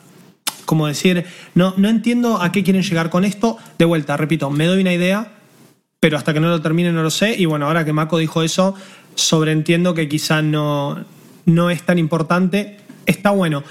como 0.71 0.87
decir, 0.87 1.25
no, 1.57 1.75
no 1.79 1.89
entiendo 1.89 2.41
a 2.41 2.53
qué 2.53 2.63
quieren 2.63 2.85
llegar 2.85 3.11
con 3.11 3.25
esto. 3.25 3.59
De 3.77 3.85
vuelta, 3.85 4.17
repito, 4.17 4.51
me 4.51 4.67
doy 4.67 4.83
una 4.83 4.95
idea, 4.95 5.33
pero 5.99 6.17
hasta 6.17 6.33
que 6.33 6.39
no 6.39 6.49
lo 6.49 6.63
termine 6.63 6.93
no 6.93 7.03
lo 7.03 7.11
sé. 7.11 7.35
Y 7.37 7.45
bueno, 7.47 7.67
ahora 7.67 7.85
que 7.85 7.93
Mako 7.93 8.19
dijo 8.19 8.45
eso, 8.45 8.77
sobreentiendo 9.17 9.95
que 9.95 10.09
quizá 10.09 10.43
no, 10.43 11.05
no 11.45 11.71
es 11.71 11.83
tan 11.83 11.99
importante, 11.99 12.77
está 13.05 13.31
bueno. 13.31 13.65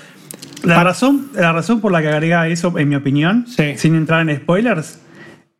La 0.63 0.83
razón, 0.83 1.29
la 1.35 1.53
razón 1.53 1.79
por 1.79 1.93
la 1.93 2.01
que 2.01 2.09
agrega 2.09 2.45
eso, 2.49 2.77
en 2.77 2.89
mi 2.89 2.95
opinión, 2.95 3.45
Sí. 3.47 3.77
sin 3.77 3.95
entrar 3.95 4.29
en 4.29 4.35
spoilers, 4.35 4.99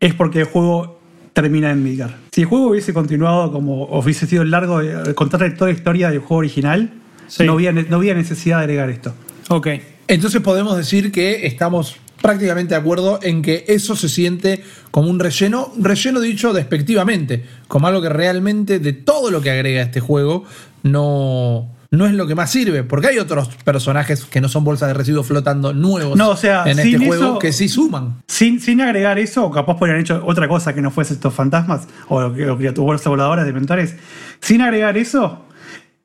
es 0.02 0.14
porque 0.14 0.42
el 0.42 0.46
juego 0.46 1.00
termina 1.32 1.72
en 1.72 1.82
Midgar. 1.82 2.18
Si 2.34 2.42
el 2.42 2.48
juego 2.48 2.68
hubiese 2.68 2.94
continuado 2.94 3.50
como 3.50 3.86
hubiese 3.86 4.28
sido 4.28 4.44
largo, 4.44 4.82
contar 5.16 5.40
toda 5.56 5.72
la 5.72 5.78
historia 5.78 6.10
del 6.10 6.20
juego 6.20 6.36
original, 6.36 6.92
Sí. 7.28 7.46
no, 7.46 7.54
había, 7.54 7.72
no 7.72 7.96
había 7.96 8.14
necesidad 8.14 8.58
de 8.58 8.64
agregar 8.64 8.90
esto. 8.90 9.14
Ok. 9.48 9.68
Entonces 10.10 10.42
podemos 10.42 10.76
decir 10.76 11.12
que 11.12 11.46
estamos 11.46 11.96
prácticamente 12.22 12.74
de 12.74 12.80
acuerdo 12.82 13.20
en 13.24 13.42
que 13.42 13.64
eso 13.70 13.96
se 13.96 14.10
siente 14.10 14.62
como 14.92 15.10
un 15.10 15.20
relleno, 15.20 15.72
un 15.78 15.86
relleno 15.86 16.20
dicho 16.20 16.52
despectivamente, 16.52 17.46
como 17.70 17.88
algo 17.88 18.02
que 18.02 18.10
realmente 18.10 18.80
de 18.80 18.92
todo 18.92 19.32
lo 19.32 19.40
que 19.42 19.52
agrega 19.52 19.82
este 19.84 20.00
juego 20.02 20.44
no, 20.84 21.70
no 21.92 22.06
es 22.08 22.14
lo 22.14 22.28
que 22.28 22.36
más 22.36 22.52
sirve, 22.52 22.84
porque 22.84 23.08
hay 23.08 23.20
otros 23.20 23.50
personajes 23.64 24.26
que 24.26 24.42
no 24.42 24.50
son 24.50 24.64
bolsas 24.64 24.88
de 24.90 24.96
residuos 24.96 25.28
flotando 25.28 25.74
nuevos 25.74 26.18
No, 26.18 26.30
o 26.32 26.36
sea, 26.36 26.64
en 26.64 26.80
este 26.80 26.84
sin 26.84 27.06
juego 27.06 27.24
eso- 27.24 27.40
que 27.40 27.54
sí 27.54 27.70
suman. 27.70 28.22
Sin, 28.28 28.60
sin 28.60 28.82
agregar 28.82 29.18
eso, 29.20 29.46
o 29.46 29.52
capaz 29.52 29.78
podrían 29.78 30.00
hecho 30.00 30.22
otra 30.26 30.48
cosa 30.48 30.74
que 30.74 30.82
no 30.82 30.92
fuese 30.92 31.14
estos 31.14 31.34
fantasmas 31.34 31.88
o, 32.10 32.20
o 32.20 32.34
criaturas 32.34 32.74
bolsas 32.76 33.08
voladoras 33.08 33.46
de 33.46 33.54
mentores. 33.54 33.96
Sin 34.42 34.62
agregar 34.62 34.98
eso, 34.98 35.46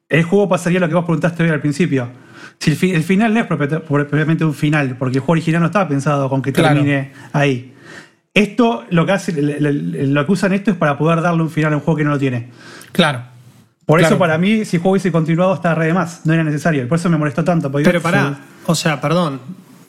el 0.08 0.22
juego 0.24 0.48
pasaría 0.48 0.78
lo 0.78 0.88
que 0.88 0.94
vos 0.94 1.04
preguntaste 1.06 1.42
hoy 1.42 1.48
al 1.50 1.60
principio. 1.60 2.22
Si 2.58 2.70
el, 2.70 2.76
fi- 2.76 2.92
el 2.92 3.02
final 3.02 3.34
no 3.34 3.40
es 3.40 3.46
propiamente- 3.46 4.44
un 4.44 4.54
final, 4.54 4.96
porque 4.98 5.18
el 5.18 5.20
juego 5.20 5.32
original 5.32 5.60
no 5.60 5.66
estaba 5.66 5.88
pensado 5.88 6.28
con 6.28 6.40
que 6.42 6.52
Claro. 6.52 6.74
termine 6.76 7.12
ahí. 7.32 7.72
Esto, 8.32 8.84
lo 8.90 9.06
que 9.06 9.12
hace, 9.12 9.32
lo 9.60 10.26
que 10.26 10.32
usan 10.32 10.52
esto 10.54 10.70
es 10.72 10.76
para 10.76 10.98
poder 10.98 11.20
darle 11.20 11.42
un 11.42 11.50
final 11.50 11.72
a 11.72 11.76
un 11.76 11.82
juego 11.82 11.98
que 11.98 12.04
no 12.04 12.10
lo 12.10 12.18
tiene. 12.18 12.48
Claro. 12.92 13.22
Por 13.86 14.00
Claro. 14.00 14.14
eso, 14.14 14.18
para 14.18 14.38
mí, 14.38 14.64
si 14.64 14.76
el 14.76 14.82
juego 14.82 14.92
hubiese 14.92 15.12
continuado, 15.12 15.54
está 15.54 15.74
re 15.74 15.86
de 15.86 15.94
más. 15.94 16.22
No 16.24 16.32
era 16.32 16.42
necesario. 16.42 16.88
Por 16.88 16.98
eso 16.98 17.10
me 17.10 17.18
molestó 17.18 17.44
tanto. 17.44 17.70
Pero 17.70 18.00
pará, 18.00 18.38
o 18.66 18.74
sea, 18.74 19.00
perdón, 19.00 19.40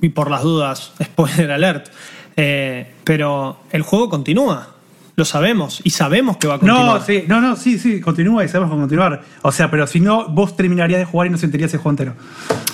y 0.02 0.10
por 0.10 0.30
las 0.30 0.44
dudas, 0.44 0.92
spoiler 1.04 1.52
alert, 1.52 1.88
eh, 2.36 2.94
pero 3.06 3.62
el 3.72 3.82
juego 3.84 4.10
continúa, 4.10 4.75
lo 5.18 5.24
sabemos, 5.24 5.82
y 5.84 5.92
sabemos 5.92 6.38
que 6.38 6.48
va 6.48 6.56
a 6.56 6.60
continuar. 6.60 7.00
No, 7.00 7.06
sí, 7.06 7.24
no, 7.28 7.40
no, 7.40 7.56
sí, 7.56 7.80
sí, 7.80 8.02
continúa 8.02 8.44
y 8.44 8.50
sabemos 8.50 8.70
cómo 8.70 8.82
continuar. 8.82 9.22
O 9.44 9.52
sea, 9.52 9.72
pero 9.72 9.88
si 9.88 10.02
no, 10.02 10.28
vos 10.28 10.58
terminarías 10.58 11.00
de 11.00 11.06
jugar 11.06 11.28
y 11.28 11.30
no 11.30 11.38
sentirías 11.38 11.74
el 11.74 11.80
juego 11.80 11.92
entero. 11.92 12.14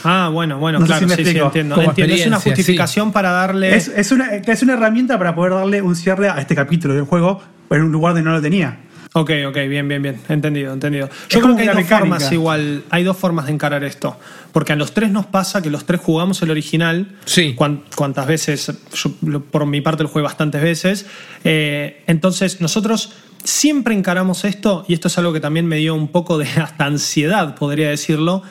Ah, 0.03 0.29
bueno, 0.33 0.57
bueno, 0.57 0.79
No 0.79 0.85
sé 0.85 0.89
claro, 0.89 0.99
si 1.01 1.05
me 1.05 1.15
sí, 1.17 1.31
sí, 1.31 1.37
entiendo. 1.37 1.75
Como 1.75 1.89
Entiendo, 1.89 2.15
Es 2.15 2.25
una 2.25 2.39
justificación 2.39 3.11
para 3.11 3.31
darle... 3.31 3.75
Es, 3.75 3.89
es 3.89 4.11
una, 4.11 4.35
es 4.35 4.63
una 4.63 4.73
herramienta 4.73 5.19
para 5.19 5.35
poder 5.35 5.53
darle 5.53 5.81
un 5.83 5.95
cierre 5.95 6.29
a 6.29 6.39
este 6.39 6.55
capítulo 6.55 6.95
del 6.95 7.03
juego 7.03 7.41
en 7.69 7.83
un 7.83 7.91
lugar 7.91 8.13
donde 8.13 8.27
no 8.27 8.35
lo 8.35 8.41
tenía. 8.41 8.79
Ok, 9.13 9.29
ok, 9.49 9.55
bien, 9.67 9.87
bien, 9.89 10.01
bien. 10.01 10.21
Entendido, 10.29 10.71
entendido. 10.71 11.09
Yo 11.29 11.39
Es 11.39 11.43
creo 11.43 11.55
que 11.55 11.63
hay 11.63 11.67
dos 11.67 11.75
mecánica. 11.75 11.99
formas 11.99 12.31
igual, 12.31 12.83
hay 12.89 13.03
dos 13.03 13.17
formas 13.17 13.45
de 13.47 13.51
encarar 13.51 13.83
esto. 13.83 14.17
Porque 14.53 14.71
a 14.71 14.77
los 14.77 14.93
tres 14.93 15.11
nos 15.11 15.25
pasa 15.25 15.61
que 15.61 15.69
los 15.69 15.85
tres 15.85 15.99
jugamos 15.99 16.41
el 16.43 16.49
original. 16.49 17.17
Sí. 17.25 17.53
Cuantas 17.55 18.25
veces, 18.25 18.71
yo 18.93 19.41
por 19.41 19.65
mi 19.65 19.81
parte 19.81 20.03
lo 20.03 20.09
jugué 20.09 20.23
bastantes 20.23 20.61
veces. 20.61 21.05
Eh, 21.43 22.03
entonces, 22.07 22.61
nosotros 22.61 23.11
siempre 23.43 23.93
encaramos 23.95 24.45
esto, 24.45 24.85
y 24.87 24.93
esto 24.93 25.09
es 25.09 25.17
algo 25.17 25.33
que 25.33 25.41
también 25.41 25.65
me 25.65 25.75
dio 25.77 25.93
un 25.93 26.07
poco 26.07 26.37
de 26.37 26.45
hasta 26.61 26.85
ansiedad, 26.85 27.55
podría 27.55 27.89
decirlo. 27.89 28.43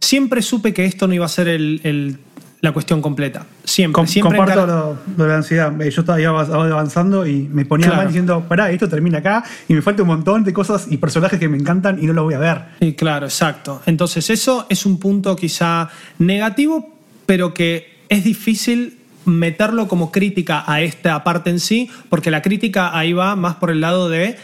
Siempre 0.00 0.40
supe 0.42 0.72
que 0.72 0.84
esto 0.84 1.08
no 1.08 1.14
iba 1.14 1.26
a 1.26 1.28
ser 1.28 1.48
el- 1.48 1.80
el- 1.82 2.18
la 2.66 2.72
cuestión 2.72 3.00
completa. 3.00 3.46
Siempre, 3.64 3.94
Com- 3.94 4.06
siempre 4.06 4.36
comparto 4.36 4.66
lo, 4.66 4.98
lo 5.16 5.24
de 5.24 5.30
la 5.30 5.36
ansiedad. 5.36 5.80
Eh, 5.80 5.90
Yo 5.90 6.00
estaba 6.02 6.20
iba 6.20 6.40
avanzando 6.40 7.26
y 7.26 7.48
me 7.50 7.64
ponía 7.64 7.86
Claro. 7.86 7.98
mal 8.02 8.08
diciendo, 8.08 8.44
pará, 8.48 8.70
esto 8.70 8.88
termina 8.88 9.18
acá 9.18 9.44
y 9.68 9.74
me 9.74 9.82
falta 9.82 10.02
un 10.02 10.08
montón 10.08 10.42
de 10.44 10.52
cosas 10.52 10.86
y 10.90 10.96
personajes 10.96 11.38
que 11.38 11.48
me 11.48 11.56
encantan 11.56 12.02
y 12.02 12.06
no 12.06 12.12
los 12.12 12.24
voy 12.24 12.34
a 12.34 12.38
ver. 12.38 12.62
Sí, 12.80 12.94
claro, 12.94 13.26
exacto. 13.26 13.80
Entonces 13.86 14.28
eso 14.30 14.66
es 14.68 14.84
un 14.84 14.98
punto 14.98 15.36
quizá 15.36 15.88
negativo, 16.18 16.92
pero 17.24 17.54
que 17.54 17.98
es 18.08 18.24
difícil 18.24 18.98
meterlo 19.24 19.88
como 19.88 20.12
crítica 20.12 20.64
a 20.66 20.80
esta 20.82 21.22
parte 21.24 21.50
en 21.50 21.58
sí, 21.60 21.90
porque 22.08 22.30
la 22.30 22.42
crítica 22.42 22.96
ahí 22.96 23.12
va 23.12 23.34
más 23.36 23.56
por 23.56 23.70
el 23.70 23.80
lado 23.80 24.08
de 24.08 24.36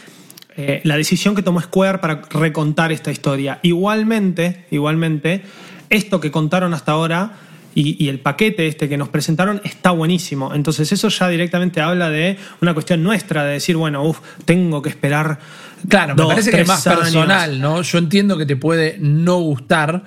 eh, 0.55 0.81
la 0.83 0.95
decisión 0.97 1.35
que 1.35 1.41
tomó 1.41 1.59
Square 1.61 1.97
para 1.99 2.21
recontar 2.29 2.91
esta 2.91 3.11
historia. 3.11 3.59
Igualmente, 3.63 4.65
igualmente, 4.71 5.41
esto 5.89 6.19
que 6.19 6.31
contaron 6.31 6.73
hasta 6.73 6.91
ahora 6.93 7.31
y, 7.75 8.03
y 8.03 8.09
el 8.09 8.19
paquete 8.19 8.67
este 8.67 8.89
que 8.89 8.97
nos 8.97 9.09
presentaron 9.09 9.61
está 9.63 9.91
buenísimo. 9.91 10.53
Entonces 10.53 10.91
eso 10.91 11.09
ya 11.09 11.27
directamente 11.27 11.81
habla 11.81 12.09
de 12.09 12.37
una 12.61 12.73
cuestión 12.73 13.03
nuestra, 13.03 13.43
de 13.43 13.53
decir, 13.53 13.75
bueno, 13.75 14.03
uff, 14.03 14.19
tengo 14.45 14.81
que 14.81 14.89
esperar. 14.89 15.39
Claro, 15.87 16.15
dos, 16.15 16.27
me 16.27 16.33
parece 16.33 16.51
que 16.51 16.61
es 16.61 16.67
más 16.67 16.85
años. 16.87 16.99
personal, 17.01 17.59
¿no? 17.59 17.81
Yo 17.81 17.97
entiendo 17.97 18.37
que 18.37 18.45
te 18.45 18.55
puede 18.55 18.97
no 18.99 19.39
gustar, 19.39 20.03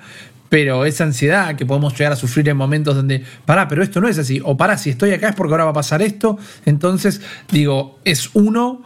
pero 0.49 0.85
esa 0.85 1.03
ansiedad 1.03 1.55
que 1.55 1.65
podemos 1.65 1.93
llegar 1.97 2.13
a 2.13 2.15
sufrir 2.15 2.47
en 2.49 2.57
momentos 2.57 2.95
donde, 2.95 3.23
pará, 3.45 3.67
pero 3.67 3.83
esto 3.83 4.01
no 4.01 4.07
es 4.07 4.17
así, 4.17 4.41
o 4.43 4.57
pará, 4.57 4.77
si 4.77 4.89
estoy 4.89 5.11
acá 5.11 5.29
es 5.29 5.35
porque 5.35 5.53
ahora 5.53 5.65
va 5.65 5.71
a 5.71 5.73
pasar 5.73 6.01
esto, 6.01 6.37
entonces, 6.65 7.21
digo, 7.51 7.99
es 8.05 8.29
uno 8.33 8.83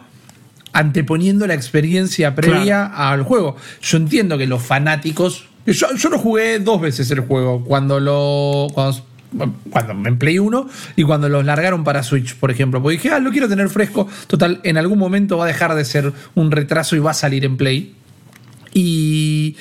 anteponiendo 0.72 1.46
la 1.46 1.54
experiencia 1.54 2.34
previa 2.34 2.86
al 2.86 3.22
juego. 3.22 3.56
Yo 3.82 3.98
entiendo 3.98 4.38
que 4.38 4.46
los 4.46 4.62
fanáticos, 4.62 5.46
yo, 5.66 5.94
yo 5.94 6.08
lo 6.08 6.18
jugué 6.18 6.58
dos 6.58 6.80
veces 6.80 7.10
el 7.10 7.20
juego, 7.20 7.64
cuando 7.64 8.00
lo... 8.00 8.68
Cuando, 8.74 9.04
cuando 9.70 10.08
en 10.08 10.18
Play 10.18 10.38
1 10.38 10.68
y 10.96 11.04
cuando 11.04 11.28
los 11.28 11.44
largaron 11.44 11.84
para 11.84 12.02
Switch, 12.02 12.36
por 12.36 12.50
ejemplo. 12.50 12.82
Porque 12.82 12.98
dije, 12.98 13.10
ah, 13.10 13.18
lo 13.18 13.30
quiero 13.30 13.48
tener 13.48 13.70
fresco. 13.70 14.06
Total, 14.26 14.60
en 14.62 14.76
algún 14.76 14.98
momento 14.98 15.38
va 15.38 15.44
a 15.44 15.48
dejar 15.48 15.74
de 15.74 15.86
ser 15.86 16.12
un 16.34 16.50
retraso 16.50 16.96
y 16.96 16.98
va 16.98 17.12
a 17.12 17.14
salir 17.14 17.46
en 17.46 17.56
Play. 17.56 17.94
Y 18.74 19.56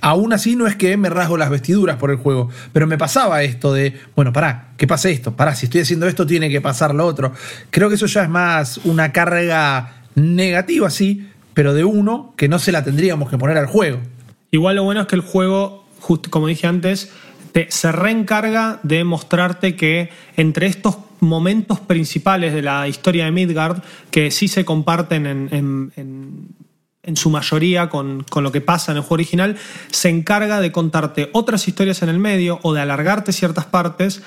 aún 0.00 0.32
así 0.32 0.56
no 0.56 0.66
es 0.66 0.76
que 0.76 0.96
me 0.96 1.10
rasgo 1.10 1.36
las 1.36 1.50
vestiduras 1.50 1.96
por 1.96 2.10
el 2.10 2.16
juego, 2.16 2.48
pero 2.72 2.86
me 2.86 2.98
pasaba 2.98 3.42
esto 3.42 3.72
de, 3.72 3.98
bueno, 4.14 4.32
pará, 4.32 4.68
que 4.76 4.86
pase 4.86 5.10
esto, 5.10 5.34
pará, 5.34 5.54
si 5.54 5.66
estoy 5.66 5.80
haciendo 5.80 6.06
esto 6.06 6.26
tiene 6.26 6.50
que 6.50 6.60
pasar 6.60 6.94
lo 6.94 7.06
otro. 7.06 7.32
Creo 7.70 7.88
que 7.88 7.96
eso 7.96 8.06
ya 8.06 8.22
es 8.22 8.28
más 8.28 8.78
una 8.84 9.12
carga 9.12 10.02
negativa, 10.14 10.90
sí, 10.90 11.28
pero 11.54 11.74
de 11.74 11.84
uno 11.84 12.34
que 12.36 12.48
no 12.48 12.58
se 12.58 12.72
la 12.72 12.84
tendríamos 12.84 13.30
que 13.30 13.38
poner 13.38 13.58
al 13.58 13.66
juego. 13.66 14.00
Igual 14.50 14.76
lo 14.76 14.84
bueno 14.84 15.02
es 15.02 15.06
que 15.06 15.16
el 15.16 15.22
juego, 15.22 15.84
como 16.30 16.46
dije 16.46 16.66
antes, 16.66 17.12
te- 17.52 17.70
se 17.70 17.92
reencarga 17.92 18.80
de 18.82 19.04
mostrarte 19.04 19.76
que 19.76 20.10
entre 20.36 20.66
estos 20.66 20.96
momentos 21.20 21.80
principales 21.80 22.54
de 22.54 22.62
la 22.62 22.86
historia 22.88 23.24
de 23.24 23.32
Midgard, 23.32 23.82
que 24.10 24.30
sí 24.30 24.48
se 24.48 24.64
comparten 24.64 25.26
en, 25.26 25.48
en- 25.52 25.92
en- 25.96 27.16
su 27.16 27.30
mayoría 27.30 27.88
con, 27.88 28.22
con 28.28 28.44
lo 28.44 28.52
que 28.52 28.60
pasa 28.60 28.92
en 28.92 28.98
el 28.98 29.02
juego 29.02 29.14
original, 29.14 29.56
se 29.90 30.10
encarga 30.10 30.60
de 30.60 30.70
contarte 30.72 31.30
otras 31.32 31.66
historias 31.66 32.02
en 32.02 32.10
el 32.10 32.18
medio 32.18 32.60
o 32.62 32.74
de 32.74 32.82
alargarte 32.82 33.32
ciertas 33.32 33.64
partes, 33.64 34.22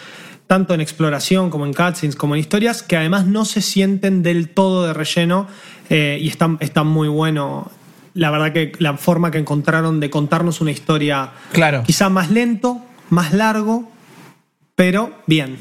tanto 0.48 0.74
en 0.74 0.82
exploración 0.82 1.52
como 1.52 1.68
en 1.68 1.74
cutscenes, 1.74 2.16
como 2.16 2.34
en 2.34 2.42
historias, 2.42 2.82
que 2.82 2.98
además 2.98 3.28
no 3.28 3.46
se 3.46 3.62
sienten 3.62 4.24
del 4.24 4.50
todo 4.50 4.88
de 4.88 4.94
relleno 4.94 5.48
eh, 5.92 6.18
y 6.22 6.28
están, 6.28 6.58
están 6.60 6.88
muy 6.88 7.08
bueno. 7.08 7.72
La 8.14 8.30
verdad 8.32 8.52
que 8.54 8.74
la 8.80 8.98
forma 8.98 9.32
que 9.32 9.38
encontraron 9.38 10.00
de 10.00 10.10
contarnos 10.10 10.60
una 10.62 10.72
historia 10.72 11.32
Claro. 11.54 11.84
quizá 11.86 12.10
más 12.10 12.30
lento, 12.32 12.82
más 13.10 13.34
largo, 13.34 13.90
pero 14.76 15.12
bien. 15.28 15.58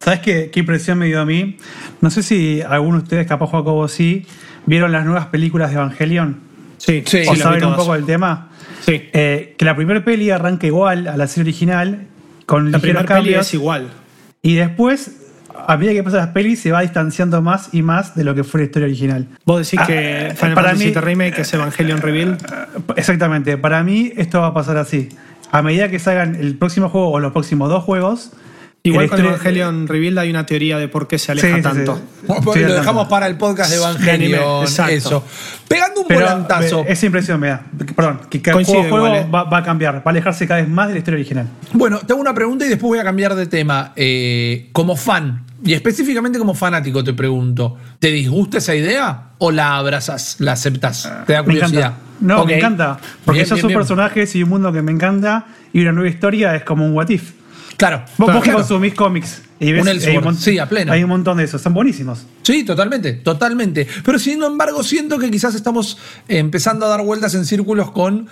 ¿Sabes 0.00 0.20
qué, 0.20 0.50
qué 0.52 0.60
impresión 0.60 0.98
me 0.98 1.06
dio 1.06 1.20
a 1.20 1.24
mí? 1.24 1.56
No 2.00 2.10
sé 2.10 2.22
si 2.22 2.60
alguno 2.62 2.98
de 2.98 3.02
ustedes, 3.04 3.26
capaz 3.26 3.50
Jacobo 3.50 3.88
sí, 3.88 4.26
vieron 4.66 4.92
las 4.92 5.04
nuevas 5.04 5.26
películas 5.26 5.70
de 5.70 5.76
Evangelion. 5.76 6.40
Sí, 6.78 7.02
Sí, 7.06 7.22
¿O 7.28 7.32
vi 7.32 7.38
saben 7.38 7.64
un 7.64 7.76
poco 7.76 7.94
del 7.94 8.04
tema? 8.04 8.50
Sí. 8.84 9.08
Eh, 9.12 9.54
que 9.58 9.64
la 9.64 9.74
primera 9.74 10.04
peli 10.04 10.30
arranca 10.30 10.66
igual 10.66 11.08
a 11.08 11.16
la 11.16 11.26
serie 11.26 11.50
original, 11.50 12.06
con 12.44 12.70
La 12.70 12.78
primera 12.78 13.00
peli 13.00 13.14
cambios. 13.14 13.46
es 13.46 13.54
igual. 13.54 13.88
Y 14.42 14.54
después, 14.56 15.25
a 15.66 15.76
medida 15.76 15.92
que 15.92 16.02
pasan 16.02 16.20
las 16.20 16.28
pelis, 16.28 16.60
se 16.60 16.72
va 16.72 16.82
distanciando 16.82 17.40
más 17.42 17.70
y 17.72 17.82
más 17.82 18.14
de 18.14 18.24
lo 18.24 18.34
que 18.34 18.44
fue 18.44 18.60
la 18.60 18.66
historia 18.66 18.86
original. 18.86 19.26
Vos 19.44 19.58
decís 19.64 19.78
Ah, 19.82 19.86
que 19.86 20.26
eh, 20.28 20.34
Final 20.34 20.54
para 20.54 20.68
Fantasy 20.70 20.84
mí- 20.86 20.90
VII 20.92 21.00
Remake 21.00 21.38
es 21.40 21.54
Evangelion 21.54 22.00
Reveal. 22.00 22.38
Exactamente. 22.96 23.56
Para 23.58 23.82
mí, 23.82 24.12
esto 24.16 24.40
va 24.40 24.48
a 24.48 24.54
pasar 24.54 24.76
así. 24.76 25.08
A 25.52 25.62
medida 25.62 25.88
que 25.88 25.98
salgan 25.98 26.34
el 26.34 26.56
próximo 26.56 26.88
juego 26.88 27.10
o 27.12 27.20
los 27.20 27.32
próximos 27.32 27.68
dos 27.68 27.84
juegos. 27.84 28.32
Igual 28.82 29.08
con 29.08 29.18
Evangelion 29.18 29.88
Reveal 29.88 30.16
hay 30.18 30.30
una 30.30 30.46
teoría 30.46 30.78
de 30.78 30.86
por 30.86 31.08
qué 31.08 31.18
se 31.18 31.32
aleja 31.32 31.48
Sí, 31.48 31.54
sí, 31.56 31.60
tanto. 31.62 32.00
sí. 32.54 32.60
Lo 32.60 32.74
dejamos 32.74 33.08
para 33.08 33.26
el 33.26 33.36
podcast 33.36 33.70
de 33.70 33.78
Evangelion. 33.78 34.64
Eso. 34.64 35.24
Pegando 35.66 36.02
un 36.02 36.06
Pero 36.06 36.20
volantazo. 36.20 36.80
eh, 36.82 36.86
esa 36.92 37.06
impresión 37.06 37.40
me 37.40 37.48
da. 37.48 37.62
Perdón, 37.96 38.20
que 38.30 38.40
cada 38.40 38.62
juego, 38.62 38.86
igual, 38.86 39.14
eh. 39.16 39.26
va, 39.34 39.42
va 39.42 39.58
a 39.58 39.62
cambiar, 39.64 39.96
va 39.96 40.02
a 40.06 40.10
alejarse 40.10 40.46
cada 40.46 40.60
vez 40.60 40.68
más 40.68 40.86
de 40.86 40.92
la 40.94 40.98
historia 41.00 41.16
original. 41.18 41.48
Bueno, 41.72 41.98
te 41.98 42.12
hago 42.12 42.20
una 42.20 42.32
pregunta 42.32 42.64
y 42.64 42.68
después 42.68 42.88
voy 42.90 42.98
a 43.00 43.04
cambiar 43.04 43.34
de 43.34 43.46
tema. 43.46 43.92
Eh, 43.96 44.68
como 44.70 44.94
fan, 44.94 45.42
y 45.64 45.72
específicamente 45.74 46.38
como 46.38 46.54
fanático, 46.54 47.02
te 47.02 47.12
pregunto, 47.14 47.76
¿te 47.98 48.08
disgusta 48.08 48.58
esa 48.58 48.74
idea 48.74 49.30
o 49.38 49.50
la 49.50 49.76
abrazas, 49.76 50.36
la 50.38 50.52
aceptas? 50.52 51.10
¿Te 51.26 51.32
da 51.32 51.40
Me 51.42 51.46
curiosidad? 51.46 51.80
encanta. 51.92 52.06
No, 52.20 52.44
me 52.44 52.56
encanta. 52.58 52.98
Porque 53.24 53.40
Bien, 53.44 53.48
son 53.48 53.66
bien. 53.68 53.78
personajes 53.78 54.34
y 54.36 54.42
un 54.42 54.48
mundo 54.48 54.72
que 54.72 54.82
me 54.82 54.92
encanta. 54.92 55.46
Y 55.72 55.80
una 55.82 55.92
nueva 55.92 56.08
historia 56.08 56.54
es 56.56 56.64
como 56.64 56.86
un 56.86 56.94
what 56.94 57.08
if. 57.10 57.32
Claro. 57.76 58.04
Vos, 58.16 58.26
claro, 58.26 58.32
vos 58.34 58.42
que 58.44 58.52
consumís 58.52 58.94
cómics 58.94 59.42
y 59.60 59.72
ves 59.72 59.82
Un 59.82 59.88
hay 59.88 60.18
mon- 60.20 60.34
sí, 60.34 60.58
a 60.58 60.66
pleno. 60.66 60.92
Hay 60.92 61.02
un 61.02 61.10
montón 61.10 61.36
de 61.36 61.44
esos, 61.44 61.60
son 61.60 61.74
buenísimos. 61.74 62.24
Sí, 62.42 62.64
totalmente, 62.64 63.12
totalmente. 63.14 63.86
Pero 64.02 64.18
sin 64.18 64.42
embargo, 64.42 64.82
siento 64.82 65.18
que 65.18 65.30
quizás 65.30 65.54
estamos 65.54 65.98
empezando 66.26 66.86
a 66.86 66.88
dar 66.88 67.02
vueltas 67.02 67.34
en 67.34 67.44
círculos 67.44 67.90
con 67.90 68.28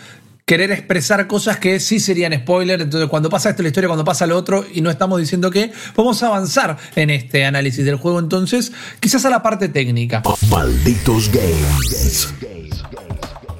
querer 0.46 0.70
expresar 0.72 1.26
cosas 1.26 1.58
que 1.58 1.80
sí 1.80 1.98
serían 2.00 2.34
spoiler. 2.34 2.82
Entonces, 2.82 3.08
cuando 3.08 3.30
pasa 3.30 3.50
esto 3.50 3.62
la 3.62 3.68
historia, 3.68 3.88
cuando 3.88 4.04
pasa 4.04 4.26
lo 4.26 4.36
otro, 4.36 4.64
y 4.72 4.80
no 4.80 4.90
estamos 4.90 5.18
diciendo 5.20 5.50
que, 5.50 5.72
vamos 5.96 6.22
a 6.22 6.26
avanzar 6.26 6.76
en 6.96 7.10
este 7.10 7.44
análisis 7.44 7.84
del 7.84 7.96
juego. 7.96 8.18
Entonces, 8.18 8.72
quizás 9.00 9.24
a 9.24 9.30
la 9.30 9.42
parte 9.42 9.68
técnica. 9.68 10.22
Malditos 10.50 11.30
Games. 11.32 12.34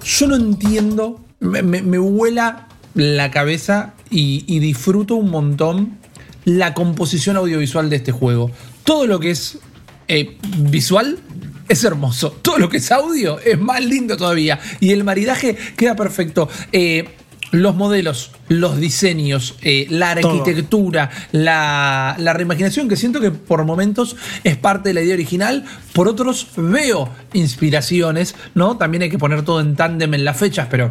Yo 0.05 0.27
no 0.27 0.37
entiendo, 0.37 1.25
me, 1.41 1.63
me, 1.63 1.81
me 1.81 1.99
vuela 1.99 2.69
la 2.95 3.31
cabeza 3.31 3.95
y, 4.11 4.45
y 4.47 4.59
disfruto 4.59 5.15
un 5.15 5.31
montón 5.31 5.99
la 6.45 6.75
composición 6.75 7.37
audiovisual 7.37 7.89
de 7.89 7.97
este 7.97 8.13
juego. 8.13 8.51
Todo 8.85 9.07
lo 9.07 9.19
que 9.19 9.31
es 9.31 9.59
eh, 10.09 10.37
visual 10.59 11.19
es 11.69 11.85
hermoso. 11.85 12.33
Todo 12.43 12.59
lo 12.59 12.69
que 12.69 12.79
es 12.79 12.91
audio 12.93 13.39
es 13.39 13.59
más 13.59 13.85
lindo 13.85 14.17
todavía. 14.17 14.61
Y 14.81 14.91
el 14.93 15.05
maridaje 15.05 15.57
queda 15.77 15.97
perfecto. 15.97 16.49
Eh, 16.73 17.09
los 17.55 17.77
modelos, 17.77 18.33
los 18.49 18.79
diseños, 18.79 19.55
eh, 19.63 19.87
la 19.89 20.11
arquitectura, 20.11 21.11
la, 21.31 22.17
la 22.19 22.33
reimaginación, 22.33 22.89
que 22.89 22.97
siento 22.97 23.21
que 23.21 23.31
por 23.31 23.65
momentos 23.65 24.17
es 24.43 24.57
parte 24.57 24.89
de 24.89 24.95
la 24.95 25.03
idea 25.03 25.15
original, 25.15 25.65
por 25.93 26.09
otros 26.09 26.49
veo 26.57 27.09
inspiraciones, 27.33 28.35
¿no? 28.55 28.77
También 28.77 29.05
hay 29.05 29.11
que 29.11 29.19
poner 29.19 29.43
todo 29.43 29.61
en 29.61 29.77
tándem 29.77 30.15
en 30.15 30.25
las 30.25 30.37
fechas, 30.37 30.67
pero 30.69 30.91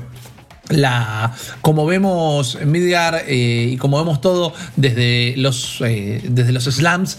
la 0.69 1.33
como 1.61 1.85
vemos 1.85 2.55
en 2.55 2.71
Midgar 2.71 3.23
eh, 3.27 3.71
y 3.73 3.77
como 3.77 3.97
vemos 3.97 4.21
todo 4.21 4.53
desde 4.77 5.35
los 5.35 5.81
eh, 5.81 6.21
desde 6.23 6.53
los 6.53 6.63
slams 6.63 7.17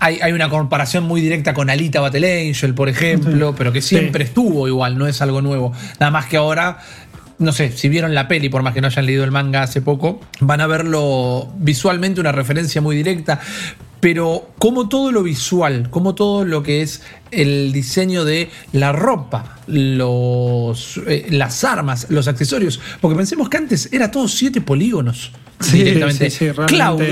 hay, 0.00 0.18
hay 0.20 0.32
una 0.32 0.48
comparación 0.48 1.04
muy 1.04 1.20
directa 1.20 1.54
con 1.54 1.70
Alita 1.70 2.00
Battle 2.00 2.48
Angel 2.48 2.74
por 2.74 2.88
ejemplo 2.88 3.54
pero 3.56 3.72
que 3.72 3.82
siempre 3.82 4.24
estuvo 4.24 4.66
igual 4.66 4.98
no 4.98 5.06
es 5.06 5.22
algo 5.22 5.42
nuevo 5.42 5.72
nada 5.98 6.10
más 6.10 6.26
que 6.26 6.36
ahora 6.36 6.78
no 7.40 7.52
sé, 7.52 7.72
si 7.72 7.88
vieron 7.88 8.14
la 8.14 8.28
peli, 8.28 8.50
por 8.50 8.62
más 8.62 8.74
que 8.74 8.82
no 8.82 8.86
hayan 8.86 9.06
leído 9.06 9.24
el 9.24 9.30
manga 9.30 9.62
hace 9.62 9.80
poco, 9.80 10.20
van 10.40 10.60
a 10.60 10.66
verlo 10.66 11.50
visualmente 11.56 12.20
una 12.20 12.32
referencia 12.32 12.82
muy 12.82 12.94
directa. 12.94 13.40
Pero 13.98 14.50
como 14.58 14.88
todo 14.88 15.10
lo 15.10 15.22
visual, 15.22 15.88
como 15.90 16.14
todo 16.14 16.44
lo 16.44 16.62
que 16.62 16.82
es 16.82 17.02
el 17.30 17.72
diseño 17.72 18.24
de 18.24 18.50
la 18.72 18.92
ropa, 18.92 19.58
los, 19.66 21.00
eh, 21.06 21.26
las 21.30 21.64
armas, 21.64 22.06
los 22.10 22.28
accesorios, 22.28 22.78
porque 23.00 23.16
pensemos 23.16 23.48
que 23.48 23.56
antes 23.56 23.90
era 23.92 24.10
todo 24.10 24.28
siete 24.28 24.60
polígonos. 24.60 25.32
Directamente. 25.60 26.30
Sí, 26.30 26.38
sí, 26.38 26.50
realmente. 26.52 26.74
Cloud, 26.74 27.02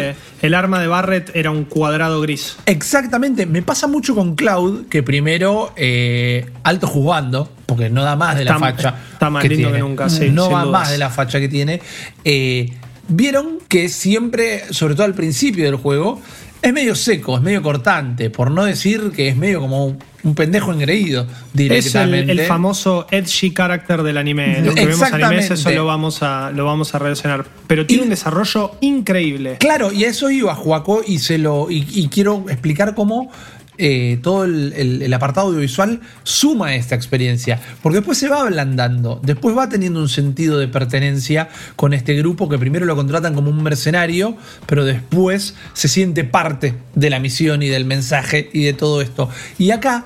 El 0.42 0.54
arma 0.54 0.80
de 0.80 0.86
Barrett 0.86 1.30
era 1.34 1.50
un 1.50 1.64
cuadrado 1.64 2.20
gris. 2.20 2.56
Exactamente, 2.66 3.46
me 3.46 3.62
pasa 3.62 3.86
mucho 3.86 4.14
con 4.14 4.34
Cloud, 4.34 4.86
que 4.88 5.02
primero 5.02 5.72
eh, 5.76 6.46
alto 6.62 6.86
jugando, 6.86 7.50
porque 7.66 7.90
no 7.90 8.02
da 8.02 8.16
más 8.16 8.36
de 8.36 8.44
la 8.44 8.52
Está- 8.54 8.60
facha. 8.66 8.94
está 9.12 9.30
más 9.30 9.44
lindo 9.44 9.72
que 9.72 9.78
nunca, 9.80 10.08
sí, 10.08 10.30
No 10.30 10.50
va 10.50 10.64
dudas. 10.64 10.80
más 10.82 10.90
de 10.90 10.98
la 10.98 11.10
facha 11.10 11.40
que 11.40 11.48
tiene. 11.48 11.80
Eh, 12.24 12.72
Vieron 13.10 13.56
que 13.68 13.88
siempre, 13.88 14.64
sobre 14.70 14.94
todo 14.94 15.06
al 15.06 15.14
principio 15.14 15.64
del 15.64 15.76
juego, 15.76 16.20
es 16.60 16.72
medio 16.72 16.94
seco, 16.94 17.36
es 17.36 17.42
medio 17.42 17.62
cortante, 17.62 18.30
por 18.30 18.50
no 18.50 18.64
decir 18.64 19.12
que 19.14 19.28
es 19.28 19.36
medio 19.36 19.60
como 19.60 19.86
un, 19.86 19.98
un 20.24 20.34
pendejo 20.34 20.72
engreído 20.72 21.22
Es 21.22 21.28
el, 21.28 21.36
directamente. 21.54 22.32
el 22.32 22.40
famoso 22.42 23.06
edgy 23.10 23.52
character 23.54 24.02
del 24.02 24.16
anime. 24.18 24.60
Lo 24.62 24.74
que 24.74 24.86
vemos 24.86 25.02
animes, 25.12 25.50
eso 25.50 25.70
lo 25.70 25.86
vamos 25.86 26.22
a, 26.22 26.50
lo 26.50 26.64
vamos 26.64 26.94
a 26.94 26.98
relacionar. 26.98 27.46
Pero 27.66 27.86
tiene 27.86 28.02
Y- 28.02 28.04
un 28.04 28.10
desarrollo 28.10 28.72
increíble. 28.80 29.56
Claro, 29.60 29.92
y 29.92 30.04
a 30.04 30.08
eso 30.08 30.30
iba 30.30 30.54
Juaco 30.54 31.02
y 31.06 31.20
se 31.20 31.38
lo. 31.38 31.70
Y, 31.70 31.86
y 31.92 32.08
quiero 32.08 32.44
explicar 32.48 32.94
cómo 32.94 33.30
eh, 33.78 34.18
todo 34.22 34.44
el, 34.44 34.72
el- 34.74 35.14
apartado 35.14 35.48
audiovisual 35.48 36.00
suma 36.22 36.74
esta 36.74 36.94
experiencia. 36.94 37.60
Porque 37.82 37.98
después 37.98 38.18
se 38.18 38.28
va 38.28 38.42
ablandando, 38.42 39.20
después 39.22 39.56
va 39.56 39.68
teniendo 39.68 40.00
un 40.00 40.08
sentido 40.08 40.58
de 40.58 40.68
pertenencia 40.68 41.48
con 41.76 41.94
este 41.94 42.14
grupo 42.14 42.48
que 42.48 42.58
primero 42.58 42.84
lo 42.86 42.96
contratan 42.96 43.34
como 43.34 43.50
un 43.50 43.62
mercenario, 43.62 44.36
pero 44.66 44.84
después 44.84 45.54
se 45.72 45.88
siente 45.88 46.24
parte 46.24 46.74
de 46.94 47.10
la 47.10 47.20
misión 47.20 47.62
y 47.62 47.68
del 47.68 47.84
mensaje 47.84 48.50
y 48.52 48.64
de 48.64 48.72
todo 48.74 49.00
esto. 49.00 49.30
Y 49.58 49.70
acá 49.70 50.04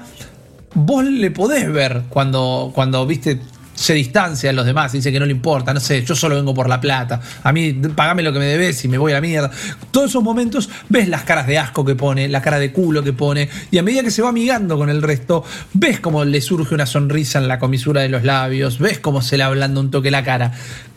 vos 0.74 1.04
le 1.04 1.30
podés 1.30 1.70
ver 1.72 2.02
cuando, 2.08 2.70
cuando 2.74 3.06
viste, 3.06 3.38
se 3.82 3.94
distancia 3.94 4.50
de 4.50 4.52
los 4.54 4.64
demás, 4.64 4.92
dice 4.92 5.10
que 5.10 5.18
no 5.18 5.26
le 5.26 5.32
importa, 5.32 5.74
no 5.74 5.80
sé, 5.80 6.04
yo 6.04 6.14
solo 6.14 6.36
vengo 6.36 6.54
por 6.54 6.68
la 6.68 6.80
plata, 6.80 7.20
a 7.42 7.52
mí 7.52 7.72
pagame 7.72 8.22
lo 8.22 8.32
que 8.32 8.38
me 8.38 8.44
debes 8.46 8.84
y 8.84 8.88
me 8.88 8.96
voy 8.96 9.10
a 9.10 9.16
la 9.16 9.20
mierda. 9.20 9.50
Todos 9.90 10.10
esos 10.10 10.22
momentos 10.22 10.70
ves 10.88 11.08
las 11.08 11.24
caras 11.24 11.48
de 11.48 11.58
asco 11.58 11.84
que 11.84 11.96
pone, 11.96 12.28
la 12.28 12.40
cara 12.40 12.60
de 12.60 12.70
culo 12.72 13.02
que 13.02 13.12
pone, 13.12 13.48
y 13.72 13.78
a 13.78 13.82
medida 13.82 14.04
que 14.04 14.12
se 14.12 14.22
va 14.22 14.28
amigando 14.28 14.78
con 14.78 14.88
el 14.88 15.02
resto, 15.02 15.44
ves 15.72 15.98
cómo 15.98 16.24
le 16.24 16.40
surge 16.40 16.76
una 16.76 16.86
sonrisa 16.86 17.40
en 17.40 17.48
la 17.48 17.58
comisura 17.58 18.02
de 18.02 18.08
los 18.08 18.22
labios, 18.22 18.78
ves 18.78 19.00
cómo 19.00 19.20
se 19.20 19.36
le 19.36 19.42
ablanda 19.42 19.80
un 19.80 19.90
toque 19.90 20.12
la 20.12 20.22
cara. 20.22 20.52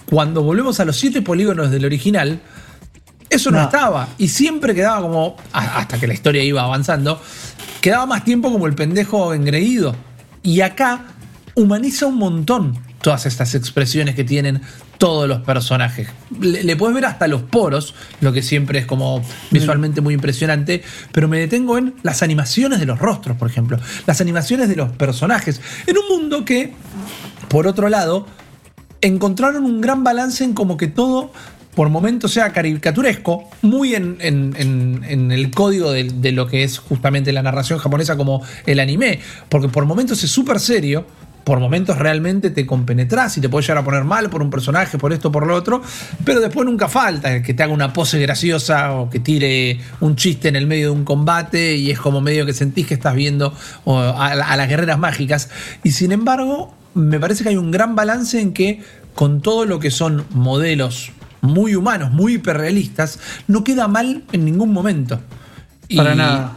Cuando 0.05 0.43
volvemos 0.43 0.79
a 0.79 0.85
los 0.85 0.95
siete 0.95 1.23
polígonos 1.23 1.71
del 1.71 1.85
original, 1.85 2.39
eso 3.31 3.49
no, 3.49 3.57
No. 3.57 3.63
estaba. 3.63 4.09
Y 4.19 4.27
siempre 4.27 4.75
quedaba 4.75 5.01
como, 5.01 5.37
hasta 5.51 5.99
que 5.99 6.05
la 6.05 6.13
historia 6.13 6.43
iba 6.43 6.61
avanzando, 6.61 7.19
quedaba 7.81 8.05
más 8.05 8.23
tiempo 8.23 8.51
como 8.51 8.67
el 8.67 8.75
pendejo 8.75 9.33
engreído. 9.33 9.95
Y 10.43 10.61
acá 10.61 11.05
humaniza 11.55 12.05
un 12.05 12.15
montón 12.17 12.77
todas 13.01 13.25
estas 13.25 13.53
expresiones 13.55 14.15
que 14.15 14.23
tienen 14.23 14.61
todos 14.97 15.27
los 15.27 15.41
personajes. 15.41 16.07
Le, 16.39 16.63
le 16.63 16.75
puedes 16.75 16.95
ver 16.95 17.05
hasta 17.05 17.27
los 17.27 17.43
poros, 17.43 17.93
lo 18.21 18.33
que 18.33 18.41
siempre 18.41 18.79
es 18.79 18.85
como 18.85 19.21
visualmente 19.51 20.01
muy 20.01 20.13
impresionante, 20.15 20.81
pero 21.11 21.27
me 21.27 21.39
detengo 21.39 21.77
en 21.77 21.93
las 22.03 22.23
animaciones 22.23 22.79
de 22.79 22.85
los 22.85 22.97
rostros, 22.99 23.37
por 23.37 23.49
ejemplo, 23.49 23.77
las 24.07 24.21
animaciones 24.21 24.69
de 24.69 24.75
los 24.75 24.89
personajes, 24.91 25.61
en 25.85 25.97
un 25.97 26.07
mundo 26.21 26.45
que, 26.45 26.73
por 27.47 27.67
otro 27.67 27.89
lado, 27.89 28.25
encontraron 29.01 29.65
un 29.65 29.81
gran 29.81 30.03
balance 30.03 30.43
en 30.43 30.53
como 30.53 30.77
que 30.77 30.87
todo 30.87 31.31
por 31.75 31.89
momentos 31.89 32.31
sea 32.31 32.53
caricaturesco, 32.53 33.49
muy 33.61 33.95
en, 33.95 34.17
en- 34.21 35.31
el 35.31 35.51
código 35.51 35.91
de, 35.91 36.05
de 36.05 36.31
lo 36.31 36.47
que 36.47 36.63
es 36.63 36.79
justamente 36.79 37.33
la 37.33 37.43
narración 37.43 37.79
japonesa 37.79 38.15
como 38.15 38.41
el 38.65 38.79
anime, 38.79 39.19
porque 39.49 39.67
por 39.67 39.85
momentos 39.85 40.23
es 40.23 40.31
súper 40.31 40.61
serio, 40.61 41.05
por 41.45 41.59
momentos 41.59 41.97
realmente 41.97 42.49
te 42.49 42.65
compenetras 42.65 43.37
y 43.37 43.41
te 43.41 43.47
puedes 43.47 43.67
llegar 43.67 43.83
a 43.83 43.85
poner 43.85 44.03
mal 44.03 44.29
por 44.31 44.41
un 44.41 44.49
personaje, 44.49 44.97
por 44.97 45.13
esto, 45.13 45.31
por 45.31 45.45
lo 45.45 45.55
otro, 45.55 45.81
pero 46.25 46.41
después 46.41 46.65
nunca 46.65 46.89
falta 46.89 47.41
que 47.43 47.53
te 47.53 47.63
haga 47.63 47.71
una 47.71 47.93
pose 47.93 48.19
graciosa 48.19 48.93
o 48.93 49.09
que 49.11 49.19
tire 49.19 49.79
un 49.99 50.15
chiste 50.15 50.49
en 50.49 50.55
el 50.55 50.65
medio 50.65 50.87
de 50.87 50.91
un 50.91 51.05
combate 51.05 51.75
y 51.75 51.91
es 51.91 51.99
como 51.99 52.19
medio 52.19 52.47
que 52.47 52.53
sentís 52.53 52.87
que 52.87 52.95
estás 52.95 53.15
viendo 53.15 53.53
o, 53.83 53.99
a, 53.99 54.31
a 54.31 54.57
las 54.57 54.67
guerreras 54.67 54.97
mágicas. 54.97 55.49
Y 55.83 55.91
sin 55.91 56.11
embargo, 56.11 56.73
me 56.95 57.19
parece 57.19 57.43
que 57.43 57.49
hay 57.49 57.57
un 57.57 57.69
gran 57.69 57.95
balance 57.95 58.41
en 58.41 58.51
que 58.51 58.81
con 59.13 59.41
todo 59.41 59.65
lo 59.65 59.79
que 59.79 59.91
son 59.91 60.25
modelos 60.31 61.11
muy 61.41 61.75
humanos, 61.75 62.11
muy 62.11 62.33
hiperrealistas, 62.33 63.19
no 63.47 63.63
queda 63.63 63.87
mal 63.87 64.23
en 64.31 64.45
ningún 64.45 64.73
momento. 64.73 65.21
Y, 65.87 65.97
Para 65.97 66.15
nada. 66.15 66.53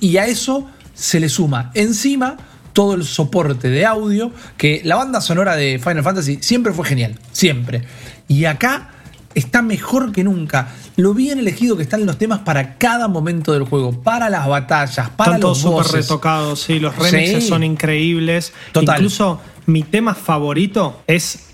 Y 0.00 0.16
a 0.16 0.26
eso 0.26 0.68
se 0.94 1.20
le 1.20 1.28
suma 1.28 1.70
encima 1.74 2.36
todo 2.72 2.94
el 2.94 3.04
soporte 3.04 3.68
de 3.70 3.84
audio, 3.86 4.32
que 4.56 4.80
la 4.84 4.96
banda 4.96 5.20
sonora 5.20 5.56
de 5.56 5.78
Final 5.78 6.02
Fantasy 6.02 6.38
siempre 6.40 6.72
fue 6.72 6.86
genial, 6.86 7.18
siempre. 7.32 7.82
Y 8.28 8.44
acá 8.46 8.90
está 9.34 9.62
mejor 9.62 10.12
que 10.12 10.24
nunca. 10.24 10.68
Lo 10.96 11.14
bien 11.14 11.38
elegido 11.38 11.76
que 11.76 11.82
están 11.82 12.04
los 12.04 12.18
temas 12.18 12.40
para 12.40 12.76
cada 12.76 13.08
momento 13.08 13.52
del 13.52 13.62
juego, 13.64 13.92
para 14.02 14.28
las 14.28 14.46
batallas, 14.46 15.08
para 15.10 15.32
Están 15.32 15.40
todos 15.40 15.58
los 15.58 15.62
súper 15.62 15.84
voces. 15.84 15.92
retocados, 16.08 16.60
sí, 16.60 16.78
los 16.78 16.94
remixes 16.96 17.42
Sí. 17.44 17.48
son 17.48 17.62
increíbles. 17.62 18.52
Total. 18.72 18.96
Incluso 18.96 19.40
mi 19.66 19.82
tema 19.84 20.14
favorito 20.14 21.02
es, 21.06 21.46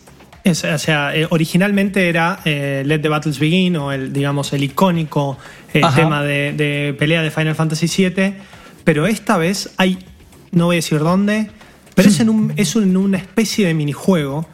es- 0.42 0.64
o 0.64 0.78
sea, 0.78 1.14
eh, 1.14 1.26
originalmente 1.30 2.08
era 2.08 2.40
eh, 2.44 2.82
Let 2.84 2.98
the 3.00 3.08
Battles 3.08 3.38
Begin 3.38 3.76
o 3.76 3.92
el, 3.92 4.12
digamos, 4.12 4.52
el 4.52 4.64
icónico 4.64 5.38
eh, 5.72 5.82
tema 5.94 6.22
de, 6.22 6.52
de 6.54 6.94
pelea 6.98 7.22
de 7.22 7.30
Final 7.30 7.54
Fantasy 7.54 7.86
VII, 7.86 8.34
pero 8.82 9.06
esta 9.06 9.36
vez 9.36 9.70
hay, 9.76 9.98
no 10.52 10.66
voy 10.66 10.76
a 10.76 10.78
decir 10.78 10.98
dónde, 11.00 11.50
pero 11.94 12.08
es 12.08 12.20
en, 12.20 12.28
un, 12.28 12.52
es 12.56 12.74
en 12.76 12.96
una 12.96 13.18
especie 13.18 13.66
de 13.66 13.74
minijuego. 13.74 14.46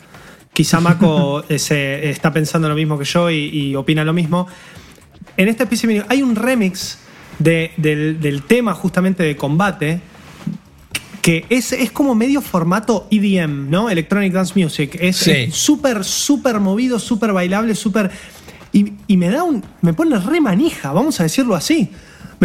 Quizá 0.52 0.80
Mako 0.80 1.44
eh, 1.48 1.58
se- 1.58 2.08
está 2.10 2.32
pensando 2.32 2.68
lo 2.68 2.74
mismo 2.74 2.98
que 2.98 3.04
yo 3.04 3.30
y, 3.30 3.48
y 3.50 3.74
opina 3.76 4.04
lo 4.04 4.12
mismo. 4.12 4.46
En 5.36 5.48
esta 5.48 5.64
especie 5.64 5.88
de 5.88 5.94
mini- 5.94 6.06
hay 6.08 6.22
un 6.22 6.36
remix 6.36 6.98
de- 7.38 7.72
del, 7.76 8.20
del 8.20 8.42
tema 8.42 8.72
justamente 8.74 9.22
de 9.24 9.36
combate 9.36 10.00
que 11.22 11.46
es, 11.48 11.72
es 11.72 11.90
como 11.90 12.14
medio 12.14 12.42
formato 12.42 13.08
EDM, 13.10 13.70
¿no? 13.70 13.88
Electronic 13.88 14.32
Dance 14.32 14.52
Music. 14.62 14.96
Es 15.00 15.16
Sí. 15.16 15.50
súper, 15.50 16.04
súper 16.04 16.60
movido, 16.60 16.98
súper 16.98 17.32
bailable, 17.32 17.74
súper... 17.74 18.10
Y, 18.72 18.92
y 19.06 19.16
me 19.16 19.30
da 19.30 19.42
un... 19.42 19.64
me 19.80 19.94
pone 19.94 20.18
re 20.18 20.40
manija, 20.42 20.92
vamos 20.92 21.20
a 21.20 21.22
decirlo 21.22 21.54
así. 21.54 21.88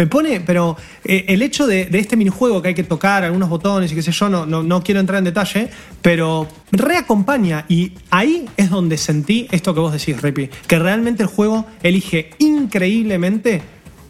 Me 0.00 0.06
pone, 0.06 0.40
pero 0.40 0.78
eh, 1.04 1.26
el 1.28 1.42
hecho 1.42 1.66
de, 1.66 1.84
de 1.84 1.98
este 1.98 2.16
minijuego 2.16 2.62
que 2.62 2.68
hay 2.68 2.74
que 2.74 2.84
tocar 2.84 3.22
algunos 3.22 3.50
botones 3.50 3.92
y 3.92 3.94
qué 3.94 4.00
sé 4.00 4.12
yo, 4.12 4.30
no, 4.30 4.46
no, 4.46 4.62
no 4.62 4.82
quiero 4.82 4.98
entrar 4.98 5.18
en 5.18 5.24
detalle, 5.24 5.68
pero 6.00 6.48
reacompaña 6.72 7.66
y 7.68 7.92
ahí 8.08 8.46
es 8.56 8.70
donde 8.70 8.96
sentí 8.96 9.46
esto 9.50 9.74
que 9.74 9.80
vos 9.80 9.92
decís, 9.92 10.22
Rippy, 10.22 10.48
que 10.66 10.78
realmente 10.78 11.22
el 11.22 11.28
juego 11.28 11.66
elige 11.82 12.30
increíblemente 12.38 13.60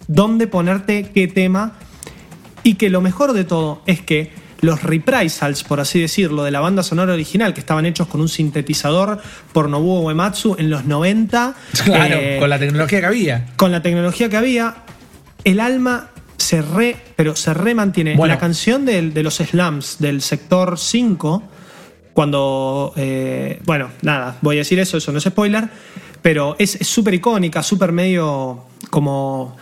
dónde 0.06 0.46
ponerte 0.46 1.10
qué 1.12 1.26
tema 1.26 1.72
y 2.62 2.74
que 2.74 2.88
lo 2.88 3.00
mejor 3.00 3.32
de 3.32 3.42
todo 3.42 3.82
es 3.86 4.00
que 4.00 4.30
los 4.60 4.84
reprisals, 4.84 5.64
por 5.64 5.80
así 5.80 6.00
decirlo, 6.00 6.44
de 6.44 6.52
la 6.52 6.60
banda 6.60 6.84
sonora 6.84 7.14
original, 7.14 7.52
que 7.52 7.58
estaban 7.58 7.84
hechos 7.84 8.06
con 8.06 8.20
un 8.20 8.28
sintetizador 8.28 9.20
por 9.52 9.68
Nobuo 9.68 10.02
Uematsu 10.02 10.54
en 10.56 10.70
los 10.70 10.84
90. 10.84 11.56
Claro, 11.84 12.16
eh, 12.16 12.36
con 12.38 12.48
la 12.48 12.60
tecnología 12.60 13.00
que 13.00 13.06
había. 13.06 13.46
con 13.56 13.72
la 13.72 13.82
tecnología 13.82 14.28
que 14.28 14.36
había, 14.36 14.84
el 15.44 15.60
alma 15.60 16.10
se 16.36 16.62
re, 16.62 16.96
pero 17.16 17.36
se 17.36 17.54
re 17.54 17.74
mantiene. 17.74 18.16
Bueno. 18.16 18.34
La 18.34 18.40
canción 18.40 18.84
de, 18.84 19.22
los 19.22 19.36
slums 19.36 19.98
del 19.98 20.22
sector 20.22 20.78
5, 20.78 21.42
cuando, 22.12 22.92
eh, 22.96 23.60
bueno, 23.64 23.90
nada, 24.02 24.38
voy 24.40 24.56
a 24.56 24.58
decir 24.60 24.78
eso, 24.78 24.96
eso 24.96 25.12
no 25.12 25.18
es 25.18 25.24
spoiler, 25.24 25.68
pero 26.22 26.56
es 26.58 26.78
súper 26.82 27.14
icónica, 27.14 27.62
súper 27.62 27.92
medio 27.92 28.64
como... 28.90 29.56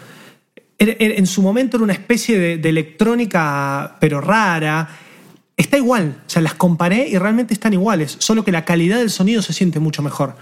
En 0.81 1.27
su 1.27 1.43
momento 1.43 1.77
era 1.77 1.83
una 1.83 1.93
especie 1.93 2.39
de, 2.39 2.57
de 2.59 2.69
electrónica, 2.69 3.97
pero 3.99 4.21
rara. 4.21 4.89
Está 5.57 5.77
igual, 5.77 6.23
o 6.25 6.31
sea, 6.31 6.41
las 6.41 6.55
comparé 6.55 7.09
y 7.09 7.19
realmente 7.19 7.53
están 7.53 7.73
iguales, 7.73 8.15
solo 8.21 8.45
que 8.45 8.53
la 8.53 8.65
calidad 8.65 8.99
del 8.99 9.11
sonido 9.11 9.43
se 9.43 9.53
siente 9.53 9.81
mucho 9.81 10.03
mejor. 10.03 10.37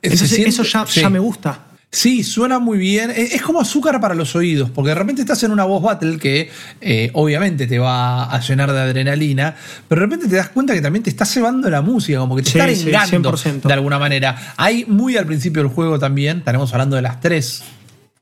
Entonces, 0.00 0.30
siente- 0.30 0.50
eso 0.50 0.62
ya, 0.62 0.86
sí. 0.86 1.00
ya 1.00 1.10
me 1.10 1.18
gusta. 1.18 1.69
Sí, 1.92 2.22
suena 2.22 2.60
muy 2.60 2.78
bien. 2.78 3.10
Es 3.10 3.32
es 3.34 3.42
como 3.42 3.60
azúcar 3.60 4.00
para 4.00 4.14
los 4.14 4.36
oídos, 4.36 4.70
porque 4.70 4.90
de 4.90 4.94
repente 4.94 5.22
estás 5.22 5.42
en 5.42 5.50
una 5.50 5.64
voz 5.64 5.82
battle 5.82 6.18
que 6.18 6.48
eh, 6.80 7.10
obviamente 7.14 7.66
te 7.66 7.80
va 7.80 8.32
a 8.32 8.40
llenar 8.40 8.72
de 8.72 8.78
adrenalina, 8.80 9.56
pero 9.88 10.00
de 10.00 10.06
repente 10.06 10.28
te 10.28 10.36
das 10.36 10.50
cuenta 10.50 10.72
que 10.72 10.80
también 10.80 11.02
te 11.02 11.10
está 11.10 11.24
cebando 11.24 11.68
la 11.68 11.82
música, 11.82 12.18
como 12.20 12.36
que 12.36 12.42
te 12.42 12.50
Sí, 12.50 12.58
está 12.58 12.74
sí, 12.74 12.94
arengando 12.94 13.32
100%. 13.32 13.62
de 13.62 13.72
alguna 13.72 13.98
manera. 13.98 14.54
Hay 14.56 14.84
muy 14.86 15.16
al 15.16 15.26
principio 15.26 15.62
del 15.62 15.72
juego 15.72 15.98
también, 15.98 16.38
estaremos 16.38 16.72
hablando 16.72 16.94
de 16.94 17.02
las 17.02 17.20
3, 17.20 17.62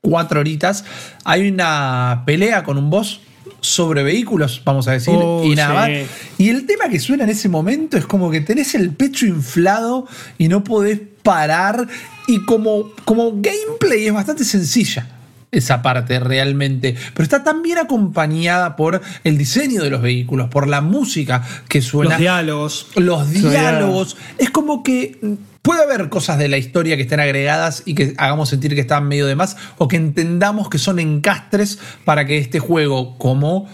4 0.01 0.39
horitas, 0.39 0.83
hay 1.23 1.47
una 1.47 2.23
pelea 2.25 2.63
con 2.63 2.77
un 2.79 2.89
boss 2.89 3.21
sobre 3.61 4.01
vehículos, 4.01 4.61
vamos 4.65 4.87
a 4.87 4.93
decir, 4.93 5.13
Oh, 5.15 5.43
y 5.43 5.53
nada 5.53 5.85
sí. 5.85 6.05
Y 6.39 6.49
el 6.49 6.65
tema 6.65 6.89
que 6.89 6.99
suena 6.99 7.25
en 7.25 7.29
ese 7.29 7.49
momento 7.49 7.97
es 7.97 8.05
como 8.07 8.31
que 8.31 8.41
tenés 8.41 8.73
el 8.73 8.91
pecho 8.91 9.27
inflado 9.27 10.07
y 10.39 10.47
no 10.47 10.63
podés 10.63 10.99
parar. 11.21 11.87
Y 12.29 12.45
como, 12.45 12.91
como 13.05 13.41
gameplay 13.41 14.05
es 14.05 14.13
bastante 14.13 14.45
sencilla 14.45 15.07
esa 15.51 15.81
parte 15.81 16.19
realmente. 16.19 16.95
Pero 17.13 17.23
está 17.23 17.43
tan 17.43 17.63
bien 17.63 17.79
acompañada 17.79 18.75
por 18.75 19.01
el 19.23 19.37
diseño 19.37 19.81
de 19.81 19.89
los 19.89 20.01
vehículos, 20.01 20.47
por 20.49 20.67
la 20.67 20.81
música 20.81 21.43
que 21.67 21.81
suena. 21.81 22.11
Los 22.11 22.19
diálogos. 22.19 22.87
Los 22.95 23.31
diálogos. 23.31 24.15
Es 24.37 24.51
como 24.51 24.83
que 24.83 25.19
puede 25.63 25.81
haber 25.81 26.09
cosas 26.09 26.37
de 26.37 26.49
la 26.49 26.57
historia 26.57 26.97
que 26.97 27.01
estén 27.01 27.19
agregadas 27.19 27.81
y 27.85 27.95
que 27.95 28.13
hagamos 28.17 28.49
sentir 28.49 28.75
que 28.75 28.81
están 28.81 29.07
medio 29.07 29.25
de 29.25 29.35
más 29.35 29.57
o 29.79 29.87
que 29.87 29.95
entendamos 29.95 30.69
que 30.69 30.77
son 30.77 30.99
encastres 30.99 31.79
para 32.05 32.25
que 32.25 32.37
este 32.37 32.59
juego 32.59 33.17
como... 33.17 33.67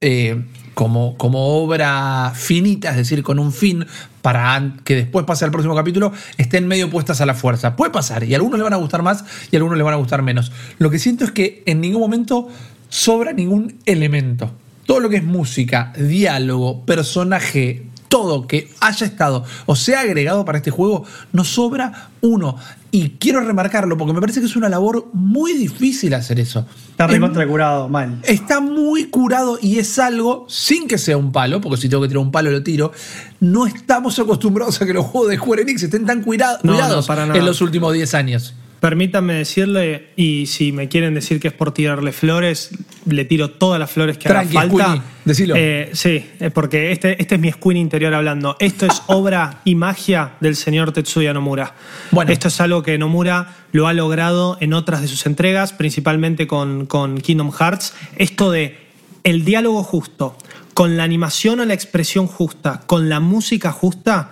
eh, 0.00 0.42
como, 0.80 1.14
como 1.18 1.62
obra 1.62 2.32
finita, 2.34 2.88
es 2.88 2.96
decir, 2.96 3.22
con 3.22 3.38
un 3.38 3.52
fin 3.52 3.84
para 4.22 4.76
que 4.82 4.94
después 4.94 5.26
pase 5.26 5.44
al 5.44 5.50
próximo 5.50 5.76
capítulo, 5.76 6.10
estén 6.38 6.66
medio 6.66 6.88
puestas 6.88 7.20
a 7.20 7.26
la 7.26 7.34
fuerza. 7.34 7.76
Puede 7.76 7.92
pasar, 7.92 8.24
y 8.24 8.32
a 8.32 8.38
algunos 8.38 8.58
le 8.58 8.64
van 8.64 8.72
a 8.72 8.76
gustar 8.76 9.02
más 9.02 9.22
y 9.50 9.56
a 9.56 9.58
algunos 9.58 9.76
le 9.76 9.84
van 9.84 9.92
a 9.92 9.98
gustar 9.98 10.22
menos. 10.22 10.52
Lo 10.78 10.88
que 10.88 10.98
siento 10.98 11.24
es 11.24 11.32
que 11.32 11.62
en 11.66 11.82
ningún 11.82 12.00
momento 12.00 12.48
sobra 12.88 13.34
ningún 13.34 13.76
elemento. 13.84 14.52
Todo 14.86 15.00
lo 15.00 15.10
que 15.10 15.16
es 15.16 15.22
música, 15.22 15.92
diálogo, 15.98 16.86
personaje, 16.86 17.89
todo 18.10 18.46
que 18.46 18.68
haya 18.80 19.06
estado 19.06 19.44
o 19.66 19.74
sea 19.76 20.00
agregado 20.00 20.44
para 20.44 20.58
este 20.58 20.70
juego, 20.70 21.04
no 21.32 21.44
sobra 21.44 22.10
uno. 22.20 22.56
Y 22.90 23.10
quiero 23.20 23.40
remarcarlo 23.40 23.96
porque 23.96 24.12
me 24.12 24.20
parece 24.20 24.40
que 24.40 24.46
es 24.46 24.56
una 24.56 24.68
labor 24.68 25.06
muy 25.12 25.52
difícil 25.52 26.12
hacer 26.14 26.40
eso. 26.40 26.66
Está 26.90 27.04
Es- 27.06 27.12
recontra 27.12 27.46
curado, 27.46 27.88
mal. 27.88 28.18
Está 28.24 28.60
muy 28.60 29.04
curado 29.10 29.58
y 29.62 29.78
es 29.78 29.96
algo, 30.00 30.44
sin 30.48 30.88
que 30.88 30.98
sea 30.98 31.16
un 31.16 31.30
palo, 31.30 31.60
porque 31.60 31.80
si 31.80 31.88
tengo 31.88 32.02
que 32.02 32.08
tirar 32.08 32.22
un 32.24 32.32
palo 32.32 32.50
lo 32.50 32.62
tiro, 32.64 32.90
no 33.38 33.64
estamos 33.66 34.18
acostumbrados 34.18 34.82
a 34.82 34.86
que 34.86 34.92
los 34.92 35.06
juegos 35.06 35.30
de 35.30 35.36
Square 35.36 35.62
Enix 35.62 35.84
estén 35.84 36.04
tan 36.04 36.22
cuida- 36.22 36.58
No, 36.64 36.72
no, 36.72 36.78
cuidados 36.78 37.06
para 37.06 37.24
en 37.24 37.46
los 37.46 37.60
últimos 37.60 37.92
10 37.94 38.12
años. 38.14 38.54
Permítanme 38.80 39.34
decirle, 39.34 40.08
y 40.16 40.46
si 40.46 40.72
me 40.72 40.88
quieren 40.88 41.12
decir 41.12 41.38
que 41.38 41.48
es 41.48 41.54
por 41.54 41.72
tirarle 41.72 42.12
flores, 42.12 42.70
le 43.04 43.26
tiro 43.26 43.50
todas 43.50 43.78
las 43.78 43.90
flores 43.90 44.16
que 44.16 44.28
Tranqui, 44.28 44.56
haga 44.56 44.68
falta. 44.68 44.84
Squeenie, 44.84 45.02
decilo. 45.26 45.54
Eh, 45.56 45.90
sí, 45.92 46.26
eh, 46.40 46.50
porque 46.50 46.90
este, 46.90 47.20
este 47.20 47.34
es 47.34 47.40
mi 47.42 47.52
Squeen 47.52 47.76
interior 47.76 48.14
hablando. 48.14 48.56
Esto 48.58 48.86
es 48.86 49.02
obra 49.08 49.60
y 49.66 49.74
magia 49.74 50.32
del 50.40 50.56
señor 50.56 50.92
Tetsuya 50.92 51.34
Nomura. 51.34 51.74
Bueno. 52.10 52.32
Esto 52.32 52.48
es 52.48 52.58
algo 52.62 52.82
que 52.82 52.96
Nomura 52.96 53.54
lo 53.72 53.86
ha 53.86 53.92
logrado 53.92 54.56
en 54.60 54.72
otras 54.72 55.02
de 55.02 55.08
sus 55.08 55.26
entregas, 55.26 55.74
principalmente 55.74 56.46
con, 56.46 56.86
con 56.86 57.20
Kingdom 57.20 57.52
Hearts. 57.52 57.92
Esto 58.16 58.50
de 58.50 58.78
el 59.24 59.44
diálogo 59.44 59.82
justo, 59.82 60.38
con 60.72 60.96
la 60.96 61.04
animación 61.04 61.60
o 61.60 61.66
la 61.66 61.74
expresión 61.74 62.26
justa, 62.26 62.80
con 62.86 63.10
la 63.10 63.20
música 63.20 63.72
justa, 63.72 64.30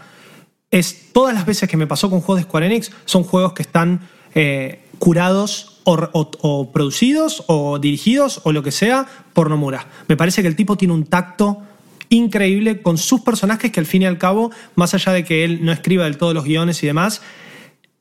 es 0.71 1.13
todas 1.13 1.35
las 1.35 1.47
veces 1.47 1.69
que 1.69 1.77
me 1.77 1.87
pasó 1.87 2.09
con 2.11 2.21
juegos 2.21 2.43
de 2.43 2.49
Square 2.49 2.67
Enix 2.67 2.91
son 3.05 3.25
juegos 3.25 3.53
que 3.53 3.63
están 3.63 4.09
eh, 4.35 4.81
curados 4.99 5.81
o, 5.85 5.95
o- 6.13 6.31
o 6.43 6.73
producidos 6.73 7.45
o 7.47 7.79
dirigidos 7.79 8.41
o 8.45 8.53
lo 8.53 8.63
que 8.63 8.71
sea 8.73 9.07
por 9.33 9.49
Nomura. 9.51 9.87
Me 10.09 10.17
parece 10.17 10.43
que 10.43 10.49
el 10.49 10.57
tipo 10.57 10.77
tiene 10.77 10.95
un 10.95 11.05
tacto 11.05 11.63
increíble 12.11 12.81
con 12.83 12.99
sus 12.99 13.21
personajes 13.21 13.71
que 13.71 13.81
al 13.81 13.87
fin 13.87 14.03
y 14.03 14.07
al 14.07 14.19
cabo, 14.19 14.51
más 14.75 14.95
allá 14.95 15.13
de 15.13 15.25
que 15.25 15.45
él 15.45 15.65
no 15.65 15.73
escriba 15.73 16.05
del 16.05 16.17
todo 16.19 16.33
los 16.35 16.45
guiones 16.45 16.83
y 16.83 16.87
demás, 16.87 17.21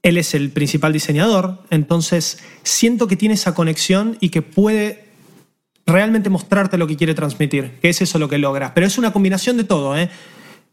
él 0.03 0.17
es 0.17 0.33
el 0.33 0.49
principal 0.51 0.93
diseñador, 0.93 1.63
entonces 1.69 2.39
siento 2.63 3.07
que 3.07 3.17
tiene 3.17 3.35
esa 3.35 3.53
conexión 3.53 4.17
y 4.21 4.29
que 4.29 4.41
puede 4.41 5.05
realmente 5.85 6.29
mostrarte 6.29 6.77
lo 6.77 6.87
que 6.87 6.95
quiere 6.95 7.13
transmitir, 7.13 7.79
que 7.81 7.89
es 7.89 8.01
eso 8.01 8.17
lo 8.19 8.29
que 8.29 8.37
logra. 8.37 8.73
Pero 8.73 8.87
es 8.87 8.97
una 8.97 9.11
combinación 9.11 9.57
de 9.57 9.63
todo, 9.65 9.97
¿eh? 9.97 10.09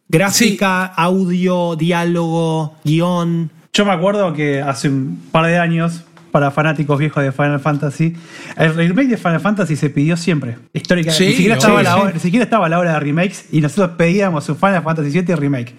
Gráfica, 0.08 0.84
audio, 0.84 1.74
diálogo, 1.76 2.74
guion. 2.84 3.50
Yo 3.74 3.84
me 3.84 3.90
acuerdo 3.90 4.32
que 4.32 4.62
hace 4.62 4.88
un 4.88 5.20
par 5.32 5.46
de 5.46 5.58
años, 5.58 6.04
para 6.30 6.52
fanáticos 6.52 6.96
viejos 6.96 7.22
de 7.24 7.32
Final 7.32 7.58
Fantasy, 7.58 8.16
el 8.56 8.74
remake 8.74 9.08
de 9.08 9.16
Final 9.16 9.40
Fantasy 9.40 9.74
se 9.74 9.90
pidió 9.90 10.16
siempre. 10.16 10.58
Históricamente. 10.72 11.24
Sí, 11.24 11.30
ni, 11.30 11.34
siquiera 11.34 11.56
estaba 11.56 11.78
sí, 11.80 11.84
la 11.84 11.94
sí. 11.94 12.00
hora, 12.00 12.12
ni 12.12 12.20
siquiera 12.20 12.44
estaba 12.44 12.68
la 12.68 12.78
hora 12.78 12.92
de 12.92 13.00
remakes 13.00 13.46
y 13.50 13.60
nosotros 13.60 13.96
pedíamos 13.96 14.48
un 14.48 14.56
Final 14.56 14.82
Fantasy 14.84 15.10
VII 15.10 15.34
remake. 15.34 15.74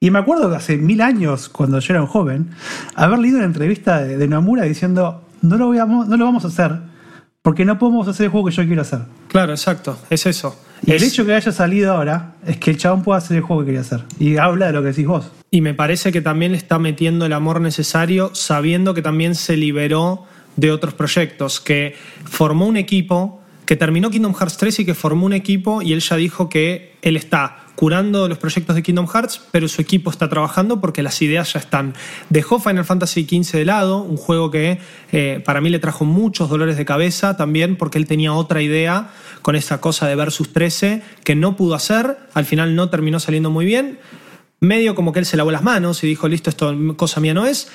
Y 0.00 0.10
me 0.10 0.18
acuerdo 0.18 0.50
que 0.50 0.56
hace 0.56 0.76
mil 0.76 1.00
años, 1.00 1.48
cuando 1.48 1.78
yo 1.78 1.92
era 1.92 2.02
un 2.02 2.08
joven, 2.08 2.50
haber 2.96 3.20
leído 3.20 3.36
una 3.36 3.46
entrevista 3.46 4.02
de, 4.02 4.16
de 4.16 4.26
Nomura 4.26 4.64
diciendo: 4.64 5.24
no 5.42 5.56
lo, 5.56 5.70
vamos, 5.70 6.08
no 6.08 6.16
lo 6.16 6.24
vamos 6.24 6.44
a 6.44 6.48
hacer 6.48 6.80
porque 7.42 7.64
no 7.64 7.78
podemos 7.78 8.08
hacer 8.08 8.24
el 8.24 8.30
juego 8.32 8.48
que 8.48 8.54
yo 8.54 8.66
quiero 8.66 8.82
hacer. 8.82 9.00
Claro, 9.28 9.52
exacto, 9.52 9.98
es 10.10 10.26
eso. 10.26 10.58
Y 10.86 10.92
Es- 10.92 11.02
el 11.02 11.08
hecho 11.08 11.26
que 11.26 11.34
haya 11.34 11.52
salido 11.52 11.92
ahora 11.92 12.34
es 12.46 12.56
que 12.56 12.70
el 12.70 12.76
chabón 12.78 13.02
pueda 13.02 13.18
hacer 13.18 13.36
el 13.36 13.42
juego 13.42 13.62
que 13.62 13.66
quería 13.66 13.80
hacer. 13.82 14.00
Y 14.18 14.36
habla 14.38 14.66
de 14.66 14.72
lo 14.72 14.82
que 14.82 14.88
decís 14.88 15.06
vos. 15.06 15.30
Y 15.50 15.60
me 15.60 15.74
parece 15.74 16.12
que 16.12 16.20
también 16.20 16.52
le 16.52 16.58
está 16.58 16.78
metiendo 16.78 17.26
el 17.26 17.32
amor 17.32 17.60
necesario, 17.60 18.30
sabiendo 18.34 18.94
que 18.94 19.02
también 19.02 19.34
se 19.34 19.56
liberó 19.56 20.24
de 20.56 20.70
otros 20.72 20.94
proyectos, 20.94 21.60
que 21.60 21.94
formó 22.24 22.66
un 22.66 22.76
equipo, 22.76 23.40
que 23.66 23.76
terminó 23.76 24.10
Kingdom 24.10 24.34
Hearts 24.34 24.56
3 24.56 24.80
y 24.80 24.84
que 24.84 24.94
formó 24.94 25.26
un 25.26 25.32
equipo 25.32 25.80
y 25.82 25.92
él 25.92 26.00
ya 26.00 26.16
dijo 26.16 26.48
que 26.48 26.94
él 27.02 27.16
está 27.16 27.58
curando 27.80 28.28
los 28.28 28.36
proyectos 28.36 28.76
de 28.76 28.82
Kingdom 28.82 29.06
Hearts, 29.06 29.40
pero 29.52 29.66
su 29.66 29.80
equipo 29.80 30.10
está 30.10 30.28
trabajando 30.28 30.82
porque 30.82 31.02
las 31.02 31.22
ideas 31.22 31.54
ya 31.54 31.60
están. 31.60 31.94
Dejó 32.28 32.60
Final 32.60 32.84
Fantasy 32.84 33.24
XV 33.24 33.56
de 33.56 33.64
lado, 33.64 34.02
un 34.02 34.18
juego 34.18 34.50
que 34.50 34.78
eh, 35.12 35.42
para 35.46 35.62
mí 35.62 35.70
le 35.70 35.78
trajo 35.78 36.04
muchos 36.04 36.50
dolores 36.50 36.76
de 36.76 36.84
cabeza 36.84 37.38
también 37.38 37.76
porque 37.76 37.96
él 37.96 38.06
tenía 38.06 38.34
otra 38.34 38.60
idea 38.60 39.08
con 39.40 39.56
esa 39.56 39.80
cosa 39.80 40.06
de 40.06 40.14
Versus 40.14 40.52
13 40.52 41.02
que 41.24 41.34
no 41.34 41.56
pudo 41.56 41.74
hacer, 41.74 42.18
al 42.34 42.44
final 42.44 42.76
no 42.76 42.90
terminó 42.90 43.18
saliendo 43.18 43.48
muy 43.48 43.64
bien 43.64 43.98
medio 44.60 44.94
como 44.94 45.14
que 45.14 45.20
él 45.20 45.24
se 45.24 45.38
lavó 45.38 45.50
las 45.50 45.62
manos 45.62 46.04
y 46.04 46.06
dijo, 46.06 46.28
listo, 46.28 46.50
esto 46.50 46.76
cosa 46.98 47.18
mía 47.20 47.32
no 47.32 47.46
es. 47.46 47.70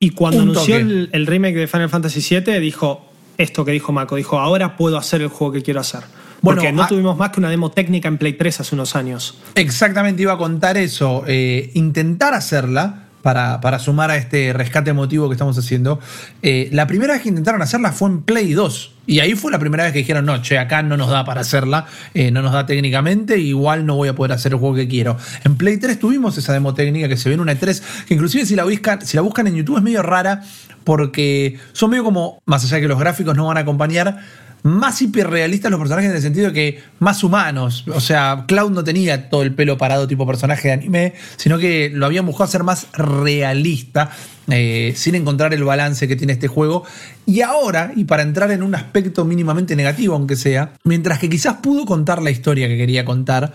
Y 0.00 0.10
cuando 0.10 0.42
Un 0.42 0.50
anunció 0.50 0.78
el 0.78 1.26
remake 1.28 1.54
de 1.54 1.68
Final 1.68 1.88
Fantasy 1.88 2.40
VII, 2.40 2.58
dijo 2.58 3.08
esto 3.36 3.64
que 3.64 3.70
dijo 3.70 3.92
Mako, 3.92 4.16
dijo, 4.16 4.40
ahora 4.40 4.76
puedo 4.76 4.98
hacer 4.98 5.22
el 5.22 5.28
juego 5.28 5.52
que 5.52 5.62
quiero 5.62 5.78
hacer. 5.78 6.02
Bueno, 6.40 6.60
Porque 6.60 6.72
no 6.72 6.82
ah- 6.84 6.88
tuvimos 6.88 7.16
más 7.16 7.30
que 7.30 7.40
una 7.40 7.50
demo 7.50 7.70
técnica 7.70 8.08
en 8.08 8.16
Play 8.18 8.34
3 8.34 8.60
hace 8.60 8.74
unos 8.74 8.94
años. 8.96 9.36
Exactamente 9.54 10.22
iba 10.22 10.32
a 10.34 10.38
contar 10.38 10.76
eso. 10.76 11.24
eh, 11.26 11.70
intentar 11.74 12.34
hacerla 12.34 13.04
para, 13.22 13.60
para 13.60 13.80
sumar 13.80 14.12
a 14.12 14.16
este 14.16 14.52
rescate 14.52 14.90
emotivo 14.90 15.28
que 15.28 15.34
estamos 15.34 15.58
haciendo. 15.58 15.98
eh, 16.42 16.68
la 16.72 16.86
primera 16.86 17.14
vez 17.14 17.22
que 17.22 17.28
intentaron 17.28 17.60
hacerla 17.60 17.90
fue 17.90 18.08
en 18.10 18.22
Play 18.22 18.52
2. 18.54 18.92
Y 19.08 19.18
ahí 19.20 19.34
fue 19.34 19.50
la 19.50 19.58
primera 19.58 19.82
vez 19.84 19.92
que 19.92 19.98
dijeron, 20.00 20.24
no, 20.26 20.40
che, 20.42 20.58
acá 20.58 20.82
no 20.82 20.96
nos 20.96 21.10
da 21.10 21.24
para 21.24 21.40
hacerla, 21.40 21.86
eh, 22.14 22.30
no 22.30 22.42
nos 22.42 22.52
da 22.52 22.66
técnicamente, 22.66 23.38
igual 23.38 23.84
no 23.86 23.96
voy 23.96 24.08
a 24.08 24.14
poder 24.14 24.32
hacer 24.32 24.52
el 24.52 24.58
juego 24.58 24.76
que 24.76 24.86
quiero. 24.86 25.16
En 25.44 25.56
Play 25.56 25.78
3 25.78 25.98
tuvimos 25.98 26.38
esa 26.38 26.52
demo 26.52 26.74
técnica 26.74 27.08
que 27.08 27.16
se 27.16 27.28
ve 27.28 27.34
en 27.34 27.40
una 27.40 27.52
E3, 27.58 27.82
que 28.06 28.14
inclusive 28.14 28.46
si 28.46 28.54
la, 28.54 28.64
buscan, 28.64 29.04
si 29.04 29.16
la 29.16 29.22
buscan 29.22 29.46
en 29.48 29.56
YouTube 29.56 29.78
es 29.78 29.82
medio 29.82 30.02
rara, 30.02 30.42
porque 30.84 31.58
son 31.72 31.90
medio 31.90 32.04
como, 32.04 32.40
más 32.46 32.64
allá 32.64 32.76
de 32.76 32.82
que 32.82 32.88
los 32.88 32.98
gráficos 33.00 33.34
no 33.36 33.46
van 33.46 33.56
a 33.56 33.60
acompañar, 33.60 34.18
más 34.62 35.00
hiperrealistas 35.02 35.70
los 35.70 35.78
personajes 35.78 36.10
en 36.10 36.16
el 36.16 36.22
sentido 36.22 36.48
de 36.48 36.52
que 36.52 36.82
más 36.98 37.22
humanos. 37.24 37.84
O 37.94 38.00
sea, 38.00 38.44
Cloud 38.46 38.70
no 38.70 38.84
tenía 38.84 39.30
todo 39.30 39.42
el 39.42 39.54
pelo 39.54 39.78
parado 39.78 40.08
tipo 40.08 40.26
personaje 40.26 40.68
de 40.68 40.74
anime, 40.74 41.14
sino 41.36 41.58
que 41.58 41.90
lo 41.92 42.06
habían 42.06 42.26
buscado 42.26 42.44
hacer 42.44 42.64
más 42.64 42.86
realista, 42.92 44.10
eh, 44.48 44.92
sin 44.96 45.14
encontrar 45.14 45.54
el 45.54 45.64
balance 45.64 46.08
que 46.08 46.16
tiene 46.16 46.32
este 46.32 46.48
juego. 46.48 46.84
Y 47.26 47.42
ahora, 47.42 47.92
y 47.94 48.04
para 48.04 48.22
entrar 48.22 48.50
en 48.50 48.62
un 48.62 48.74
aspecto 48.74 49.24
mínimamente 49.24 49.76
negativo, 49.76 50.14
aunque 50.14 50.36
sea, 50.36 50.72
mientras 50.84 51.18
que 51.18 51.28
quizás 51.28 51.56
pudo 51.62 51.84
contar 51.84 52.22
la 52.22 52.30
historia 52.30 52.68
que 52.68 52.76
quería 52.76 53.04
contar, 53.04 53.52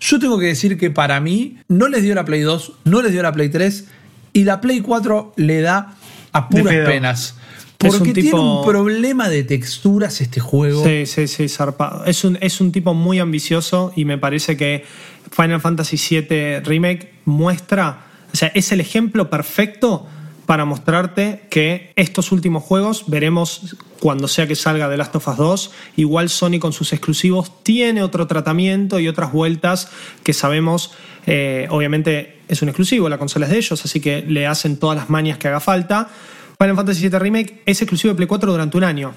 yo 0.00 0.18
tengo 0.18 0.38
que 0.38 0.46
decir 0.46 0.78
que 0.78 0.90
para 0.90 1.20
mí 1.20 1.58
no 1.68 1.88
les 1.88 2.02
dio 2.02 2.14
la 2.14 2.24
Play 2.24 2.42
2, 2.42 2.72
no 2.84 3.02
les 3.02 3.12
dio 3.12 3.22
la 3.22 3.32
Play 3.32 3.48
3 3.48 3.86
y 4.32 4.44
la 4.44 4.60
Play 4.60 4.80
4 4.80 5.32
le 5.36 5.60
da 5.60 5.94
a 6.32 6.48
puras 6.48 6.74
penas. 6.86 7.36
Porque 7.78 8.08
un 8.08 8.12
tiene 8.14 8.34
un 8.34 8.64
problema 8.64 9.28
de 9.28 9.44
texturas 9.44 10.20
este 10.20 10.40
juego. 10.40 10.84
Sí, 10.84 11.06
sí, 11.06 11.28
sí, 11.28 11.48
zarpado. 11.48 12.04
Es 12.04 12.24
un, 12.24 12.38
es 12.40 12.60
un 12.60 12.72
tipo 12.72 12.94
muy 12.94 13.18
ambicioso 13.18 13.92
y 13.94 14.04
me 14.04 14.18
parece 14.18 14.56
que 14.56 14.84
Final 15.30 15.60
Fantasy 15.60 15.96
VII 15.96 16.60
Remake 16.60 17.12
muestra, 17.24 18.06
o 18.32 18.36
sea, 18.36 18.48
es 18.54 18.72
el 18.72 18.80
ejemplo 18.80 19.28
perfecto 19.28 20.06
para 20.46 20.64
mostrarte 20.64 21.42
que 21.50 21.92
estos 21.96 22.30
últimos 22.30 22.62
juegos, 22.62 23.04
veremos 23.08 23.76
cuando 24.00 24.28
sea 24.28 24.46
que 24.46 24.54
salga 24.54 24.88
The 24.88 24.96
Last 24.96 25.16
of 25.16 25.28
Us 25.28 25.36
2, 25.36 25.70
igual 25.96 26.28
Sony 26.28 26.58
con 26.60 26.72
sus 26.72 26.92
exclusivos 26.92 27.64
tiene 27.64 28.02
otro 28.02 28.28
tratamiento 28.28 29.00
y 29.00 29.08
otras 29.08 29.32
vueltas 29.32 29.90
que 30.22 30.32
sabemos, 30.32 30.92
eh, 31.26 31.66
obviamente 31.70 32.38
es 32.46 32.62
un 32.62 32.68
exclusivo, 32.68 33.08
la 33.08 33.18
consola 33.18 33.46
es 33.46 33.52
de 33.52 33.58
ellos, 33.58 33.84
así 33.84 34.00
que 34.00 34.22
le 34.22 34.46
hacen 34.46 34.76
todas 34.76 34.96
las 34.96 35.10
mañas 35.10 35.38
que 35.38 35.48
haga 35.48 35.60
falta. 35.60 36.08
Final 36.58 36.76
Fantasy 36.76 37.08
VII 37.08 37.18
Remake 37.18 37.62
es 37.66 37.82
exclusivo 37.82 38.12
de 38.12 38.16
Play 38.16 38.26
4 38.26 38.50
durante 38.50 38.76
un 38.76 38.84
año. 38.84 39.12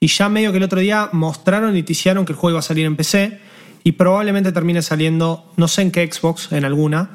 Y 0.00 0.08
ya 0.08 0.28
medio 0.28 0.50
que 0.50 0.58
el 0.58 0.64
otro 0.64 0.80
día 0.80 1.08
mostraron 1.12 1.76
y 1.76 1.82
ticiaron 1.82 2.24
que 2.24 2.32
el 2.32 2.36
juego 2.38 2.54
iba 2.54 2.58
a 2.58 2.62
salir 2.62 2.86
en 2.86 2.96
PC 2.96 3.38
y 3.84 3.92
probablemente 3.92 4.50
termine 4.52 4.82
saliendo, 4.82 5.52
no 5.56 5.68
sé 5.68 5.82
en 5.82 5.90
qué 5.92 6.08
Xbox, 6.10 6.50
en 6.52 6.64
alguna, 6.64 7.10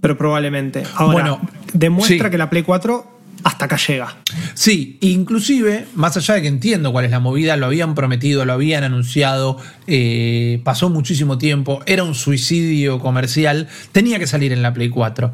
pero 0.00 0.16
probablemente. 0.16 0.84
Ahora, 0.94 1.12
Bueno, 1.12 1.40
demuestra 1.72 2.26
sí. 2.26 2.30
que 2.30 2.38
la 2.38 2.48
Play 2.50 2.62
4 2.62 3.18
hasta 3.42 3.64
acá 3.64 3.76
llega. 3.76 4.16
Sí, 4.54 4.98
inclusive, 5.00 5.86
más 5.94 6.16
allá 6.16 6.34
de 6.34 6.42
que 6.42 6.48
entiendo 6.48 6.92
cuál 6.92 7.06
es 7.06 7.10
la 7.10 7.20
movida, 7.20 7.56
lo 7.56 7.66
habían 7.66 7.94
prometido, 7.94 8.44
lo 8.44 8.52
habían 8.52 8.84
anunciado, 8.84 9.56
eh, 9.86 10.60
pasó 10.62 10.90
muchísimo 10.90 11.38
tiempo, 11.38 11.80
era 11.86 12.04
un 12.04 12.14
suicidio 12.14 12.98
comercial, 12.98 13.68
tenía 13.92 14.18
que 14.18 14.26
salir 14.26 14.52
en 14.52 14.62
la 14.62 14.72
Play 14.74 14.90
4. 14.90 15.32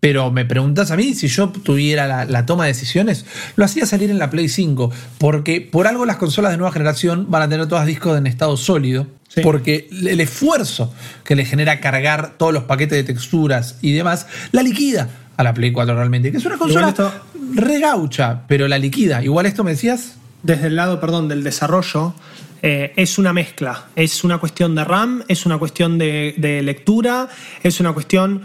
Pero 0.00 0.30
me 0.30 0.44
preguntas 0.46 0.90
a 0.90 0.96
mí 0.96 1.12
si 1.14 1.28
yo 1.28 1.50
tuviera 1.50 2.06
la, 2.06 2.24
la 2.24 2.46
toma 2.46 2.64
de 2.64 2.68
decisiones, 2.72 3.26
lo 3.56 3.64
hacía 3.66 3.84
salir 3.84 4.10
en 4.10 4.18
la 4.18 4.30
Play 4.30 4.48
5, 4.48 4.90
porque 5.18 5.60
por 5.60 5.86
algo 5.86 6.06
las 6.06 6.16
consolas 6.16 6.50
de 6.52 6.56
nueva 6.56 6.72
generación 6.72 7.26
van 7.28 7.42
a 7.42 7.48
tener 7.48 7.66
todas 7.68 7.86
discos 7.86 8.16
en 8.18 8.26
estado 8.26 8.56
sólido, 8.56 9.06
Sí. 9.28 9.42
porque 9.42 9.88
el 9.92 10.20
esfuerzo 10.20 10.92
que 11.22 11.36
le 11.36 11.44
genera 11.44 11.78
cargar 11.78 12.34
todos 12.36 12.52
los 12.52 12.64
paquetes 12.64 12.96
de 12.98 13.04
texturas 13.04 13.76
y 13.80 13.92
demás, 13.92 14.26
la 14.50 14.62
liquida 14.64 15.08
a 15.36 15.44
la 15.44 15.54
Play 15.54 15.70
4 15.70 15.94
realmente, 15.94 16.32
que 16.32 16.38
es 16.38 16.44
una 16.44 16.58
consola 16.58 16.88
esto- 16.88 17.12
regaucha, 17.54 18.42
pero 18.48 18.66
la 18.68 18.78
liquida. 18.78 19.22
Igual 19.22 19.46
esto 19.46 19.62
me 19.64 19.70
decías. 19.72 20.14
Desde 20.42 20.68
el 20.68 20.76
lado, 20.76 20.98
perdón, 21.00 21.28
del 21.28 21.44
desarrollo, 21.44 22.14
eh, 22.62 22.92
es 22.96 23.18
una 23.18 23.32
mezcla. 23.32 23.84
Es 23.94 24.24
una 24.24 24.38
cuestión 24.38 24.74
de 24.74 24.84
RAM, 24.84 25.22
es 25.28 25.44
una 25.46 25.58
cuestión 25.58 25.98
de, 25.98 26.34
de 26.38 26.62
lectura, 26.62 27.28
es 27.62 27.78
una 27.78 27.92
cuestión. 27.92 28.42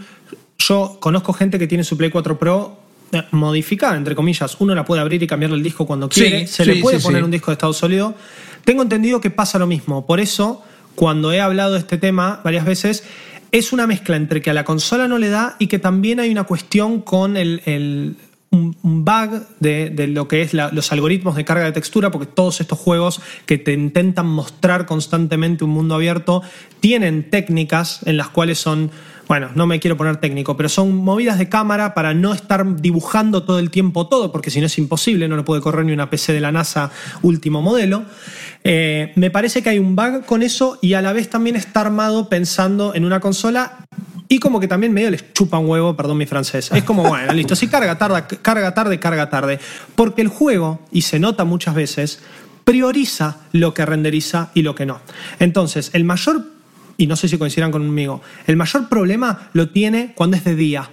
Yo 0.58 0.98
conozco 1.00 1.32
gente 1.32 1.58
que 1.58 1.66
tiene 1.66 1.84
su 1.84 1.96
Play 1.96 2.10
4 2.10 2.38
Pro 2.38 2.78
eh, 3.12 3.22
modificada, 3.32 3.96
entre 3.96 4.14
comillas. 4.14 4.56
Uno 4.60 4.74
la 4.74 4.84
puede 4.84 5.00
abrir 5.02 5.22
y 5.22 5.26
cambiarle 5.26 5.56
el 5.56 5.62
disco 5.62 5.86
cuando 5.86 6.08
Sí, 6.10 6.20
quiere. 6.22 6.46
Se 6.46 6.64
sí, 6.64 6.70
le 6.74 6.80
puede 6.80 6.98
sí, 6.98 7.04
poner 7.04 7.22
un 7.24 7.30
disco 7.30 7.50
de 7.50 7.54
estado 7.54 7.72
sólido. 7.72 8.14
Tengo 8.64 8.82
entendido 8.82 9.20
que 9.20 9.30
pasa 9.30 9.58
lo 9.58 9.66
mismo. 9.66 10.06
Por 10.06 10.18
eso, 10.18 10.62
cuando 10.94 11.32
he 11.32 11.40
hablado 11.40 11.74
de 11.74 11.78
este 11.80 11.98
tema 11.98 12.40
varias 12.42 12.64
veces, 12.64 13.04
es 13.52 13.72
una 13.72 13.86
mezcla 13.86 14.16
entre 14.16 14.42
que 14.42 14.50
a 14.50 14.54
la 14.54 14.64
consola 14.64 15.06
no 15.08 15.18
le 15.18 15.28
da 15.28 15.56
y 15.58 15.68
que 15.68 15.78
también 15.78 16.18
hay 16.20 16.30
una 16.30 16.44
cuestión 16.44 17.00
con 17.00 17.36
el, 17.36 17.62
el- 17.64 18.16
un, 18.50 18.76
un 18.82 19.04
bug 19.04 19.42
de, 19.60 19.90
de 19.90 20.06
lo 20.08 20.26
que 20.28 20.40
es 20.42 20.54
la- 20.54 20.70
los 20.72 20.90
algoritmos 20.90 21.36
de 21.36 21.44
carga 21.44 21.64
de 21.64 21.72
textura, 21.72 22.10
porque 22.10 22.26
todos 22.26 22.60
estos 22.60 22.78
juegos 22.78 23.20
que 23.44 23.58
te 23.58 23.72
intentan 23.72 24.26
mostrar 24.26 24.86
constantemente 24.86 25.64
un 25.64 25.70
mundo 25.70 25.94
abierto 25.96 26.42
tienen 26.80 27.28
técnicas 27.30 28.00
en 28.06 28.16
las 28.16 28.28
cuales 28.30 28.58
son, 28.58 28.90
bueno, 29.28 29.50
no 29.54 29.66
me 29.66 29.80
quiero 29.80 29.96
poner 29.96 30.18
técnico, 30.18 30.56
pero 30.56 30.68
son 30.68 30.94
movidas 30.94 31.38
de 31.38 31.48
cámara 31.48 31.94
para 31.94 32.14
no 32.14 32.32
estar 32.32 32.76
dibujando 32.76 33.42
todo 33.42 33.58
el 33.58 33.70
tiempo 33.70 34.06
todo, 34.06 34.30
porque 34.30 34.50
si 34.50 34.60
no 34.60 34.66
es 34.66 34.78
imposible, 34.78 35.28
no 35.28 35.36
lo 35.36 35.44
puede 35.44 35.60
correr 35.60 35.84
ni 35.84 35.92
una 35.92 36.08
PC 36.10 36.32
de 36.32 36.40
la 36.40 36.52
NASA 36.52 36.90
último 37.22 37.60
modelo. 37.62 38.04
Eh, 38.62 39.12
me 39.16 39.30
parece 39.30 39.62
que 39.62 39.70
hay 39.70 39.78
un 39.78 39.96
bug 39.96 40.24
con 40.26 40.42
eso 40.42 40.78
y 40.80 40.94
a 40.94 41.02
la 41.02 41.12
vez 41.12 41.28
también 41.28 41.56
está 41.56 41.80
armado 41.82 42.28
pensando 42.28 42.94
en 42.94 43.04
una 43.04 43.20
consola 43.20 43.78
y 44.28 44.38
como 44.38 44.60
que 44.60 44.68
también 44.68 44.92
medio 44.92 45.10
les 45.10 45.32
chupa 45.32 45.58
un 45.58 45.68
huevo, 45.68 45.96
perdón 45.96 46.18
mi 46.18 46.26
francés. 46.26 46.70
Es 46.72 46.84
como, 46.84 47.04
bueno, 47.04 47.32
listo, 47.32 47.54
si 47.54 47.68
carga 47.68 47.96
tarde, 47.96 48.24
carga 48.42 48.74
tarde, 48.74 48.98
carga 48.98 49.30
tarde. 49.30 49.60
Porque 49.94 50.22
el 50.22 50.28
juego, 50.28 50.80
y 50.90 51.02
se 51.02 51.18
nota 51.18 51.44
muchas 51.44 51.74
veces, 51.74 52.20
prioriza 52.64 53.38
lo 53.52 53.72
que 53.72 53.86
renderiza 53.86 54.50
y 54.54 54.62
lo 54.62 54.74
que 54.74 54.86
no. 54.86 55.00
Entonces, 55.38 55.90
el 55.92 56.04
mayor, 56.04 56.44
y 56.96 57.06
no 57.06 57.16
sé 57.16 57.28
si 57.28 57.38
coincidan 57.38 57.70
conmigo, 57.70 58.22
el 58.46 58.56
mayor 58.56 58.88
problema 58.88 59.48
lo 59.52 59.68
tiene 59.70 60.12
cuando 60.14 60.36
es 60.36 60.44
de 60.44 60.54
día. 60.56 60.90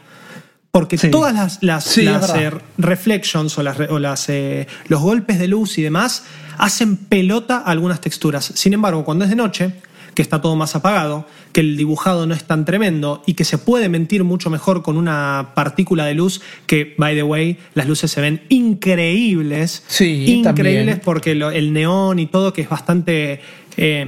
Porque 0.72 0.98
Sí. 0.98 1.12
todas 1.12 1.34
las, 1.36 1.60
las, 1.62 1.84
Sí, 1.84 2.08
eh, 2.08 2.52
reflections 2.80 3.56
o, 3.60 3.64
las, 3.64 3.80
o 3.80 4.00
las, 4.00 4.28
eh, 4.30 4.66
los 4.88 5.02
golpes 5.02 5.38
de 5.38 5.48
luz 5.48 5.78
y 5.78 5.84
demás 5.84 6.26
hacen 6.58 6.98
pelota 6.98 7.58
a 7.58 7.70
algunas 7.72 8.02
texturas. 8.02 8.52
Sin 8.56 8.74
embargo, 8.74 9.06
cuando 9.06 9.24
es 9.24 9.30
de 9.30 9.36
noche, 9.36 9.74
que 10.16 10.22
está 10.24 10.42
todo 10.42 10.56
más 10.56 10.76
apagado, 10.76 11.28
que 11.52 11.62
el 11.62 11.78
dibujado 11.78 12.26
no 12.26 12.34
es 12.34 12.44
tan 12.46 12.66
tremendo 12.66 13.22
y 13.28 13.36
que 13.36 13.46
se 13.46 13.58
puede 13.60 13.88
mentir 13.90 14.24
mucho 14.24 14.50
mejor 14.50 14.82
con 14.82 14.98
una 14.98 15.52
partícula 15.56 16.06
de 16.06 16.16
luz 16.16 16.42
que, 16.66 16.96
by 16.98 17.16
the 17.16 17.24
way, 17.24 17.58
las 17.76 17.88
luces 17.88 18.10
se 18.12 18.22
ven 18.22 18.42
increíbles. 18.50 19.84
Sí, 19.88 20.26
increíbles 20.26 20.44
también. 20.44 21.02
porque 21.04 21.36
lo- 21.36 21.52
el 21.52 21.72
neón 21.74 22.18
y 22.20 22.26
todo, 22.28 22.52
que 22.54 22.62
es 22.62 22.70
bastante 22.70 23.42
eh, 23.78 24.06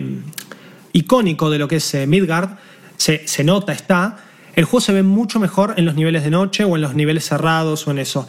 icónico 0.95 1.49
de 1.49 1.59
lo 1.59 1.67
que 1.67 1.75
es 1.77 1.93
eh, 1.93 2.07
Midgard, 2.07 2.51
se, 2.97 3.27
se 3.27 3.43
nota, 3.43 3.73
está. 3.73 4.17
El 4.55 4.63
juego 4.63 4.79
se 4.81 4.93
ve 4.93 5.03
mucho 5.03 5.39
mejor 5.39 5.73
en 5.77 5.85
los 5.85 5.95
niveles 5.95 6.23
de 6.23 6.29
noche 6.31 6.63
o 6.63 6.75
en 6.77 6.81
los 6.81 6.95
niveles 6.95 7.25
cerrados 7.25 7.85
o 7.87 7.91
en 7.91 7.99
eso. 7.99 8.27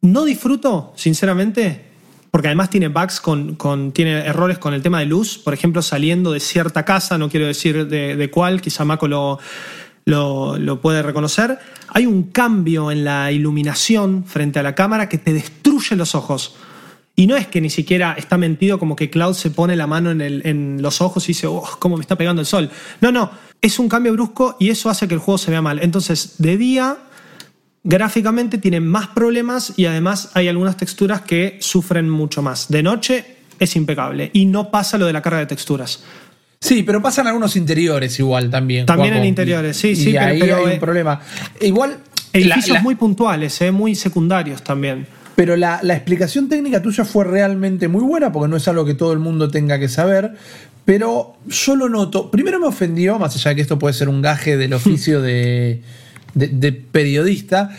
No 0.00 0.24
disfruto, 0.24 0.92
sinceramente, 0.96 1.84
porque 2.30 2.48
además 2.48 2.70
tiene 2.70 2.88
bugs 2.88 3.20
con, 3.20 3.54
con- 3.56 3.92
tiene 3.92 4.12
errores 4.26 4.58
con 4.58 4.72
el 4.72 4.80
tema 4.82 5.00
de 5.00 5.06
luz. 5.06 5.36
Por 5.38 5.52
ejemplo, 5.52 5.82
saliendo 5.82 6.32
de 6.32 6.40
cierta 6.40 6.84
casa, 6.84 7.18
no 7.18 7.28
quiero 7.28 7.46
decir 7.46 7.86
de, 7.86 8.16
de 8.16 8.30
cuál, 8.30 8.62
quizá 8.62 8.84
Mako 8.86 9.08
lo, 9.08 9.38
lo, 10.06 10.56
lo 10.58 10.80
puede 10.80 11.02
reconocer. 11.02 11.58
Hay 11.88 12.06
un 12.06 12.24
cambio 12.30 12.90
en 12.90 13.04
la 13.04 13.30
iluminación 13.32 14.24
frente 14.24 14.58
a 14.58 14.62
la 14.62 14.74
cámara 14.74 15.08
que 15.08 15.18
te 15.18 15.34
destruye 15.34 15.96
los 15.96 16.14
ojos. 16.14 16.56
Y 17.18 17.26
no 17.26 17.34
es 17.36 17.46
que 17.46 17.62
ni 17.62 17.70
siquiera 17.70 18.14
está 18.18 18.36
mentido 18.36 18.78
como 18.78 18.94
que 18.94 19.08
Cloud 19.08 19.32
se 19.34 19.50
pone 19.50 19.74
la 19.74 19.86
mano 19.86 20.10
en, 20.10 20.20
el- 20.20 20.42
en 20.44 20.82
los 20.82 21.00
ojos 21.00 21.24
y 21.24 21.28
dice, 21.28 21.46
oh, 21.46 21.64
cómo 21.78 21.96
me 21.96 22.02
está 22.02 22.14
pegando 22.16 22.40
el 22.42 22.46
sol. 22.46 22.70
No, 23.00 23.10
no, 23.10 23.30
es 23.62 23.78
un 23.78 23.88
cambio 23.88 24.12
brusco 24.12 24.56
y 24.60 24.68
eso 24.68 24.90
hace 24.90 25.08
que 25.08 25.14
el 25.14 25.20
juego 25.20 25.38
se 25.38 25.50
vea 25.50 25.62
mal. 25.62 25.78
Entonces, 25.82 26.34
de 26.38 26.58
día, 26.58 26.98
gráficamente 27.84 28.58
tiene 28.58 28.80
más 28.80 29.08
problemas 29.08 29.72
y 29.76 29.86
además 29.86 30.30
hay 30.34 30.48
algunas 30.48 30.76
texturas 30.76 31.22
que 31.22 31.56
sufren 31.60 32.08
mucho 32.10 32.42
más. 32.42 32.68
De 32.68 32.82
noche 32.82 33.36
es 33.58 33.76
impecable 33.76 34.30
y 34.34 34.46
no 34.46 34.70
pasa 34.70 34.98
lo 34.98 35.06
de 35.06 35.12
la 35.12 35.22
carga 35.22 35.38
de 35.40 35.46
texturas. 35.46 36.02
Sí, 36.60 36.82
pero 36.82 37.00
pasan 37.00 37.26
algunos 37.26 37.54
interiores 37.56 38.18
igual 38.18 38.50
también. 38.50 38.86
También 38.86 39.10
Juaco. 39.14 39.22
en 39.22 39.28
interiores, 39.28 39.76
sí, 39.76 39.88
Y 39.88 39.96
sí, 39.96 40.12
pero- 40.12 40.24
ahí 40.26 40.40
pero, 40.40 40.56
hay 40.56 40.64
eh, 40.64 40.74
un 40.74 40.80
problema. 40.80 41.20
Igual. 41.60 41.98
Edificios 42.32 42.68
la- 42.68 42.74
la- 42.74 42.82
muy 42.82 42.94
puntuales, 42.96 43.60
eh, 43.62 43.70
muy 43.70 43.94
secundarios 43.94 44.62
también. 44.62 45.06
Pero 45.36 45.54
la, 45.56 45.80
la 45.82 45.94
explicación 45.94 46.48
técnica 46.48 46.82
tuya 46.82 47.04
fue 47.04 47.24
realmente 47.24 47.86
muy 47.88 48.02
buena, 48.02 48.32
porque 48.32 48.48
no 48.48 48.56
es 48.56 48.66
algo 48.68 48.84
que 48.84 48.94
todo 48.94 49.12
el 49.12 49.18
mundo 49.20 49.48
tenga 49.50 49.78
que 49.78 49.88
saber. 49.88 50.32
Pero 50.84 51.36
yo 51.48 51.76
lo 51.76 51.88
noto. 51.88 52.30
Primero 52.30 52.58
me 52.58 52.66
ofendió, 52.66 53.18
más 53.18 53.34
allá 53.36 53.50
de 53.50 53.56
que 53.56 53.62
esto 53.62 53.78
puede 53.78 53.92
ser 53.94 54.08
un 54.08 54.22
gaje 54.22 54.56
del 54.56 54.72
oficio 54.72 55.20
de, 55.20 55.82
de- 56.34 56.48
de 56.48 56.72
periodista, 56.72 57.70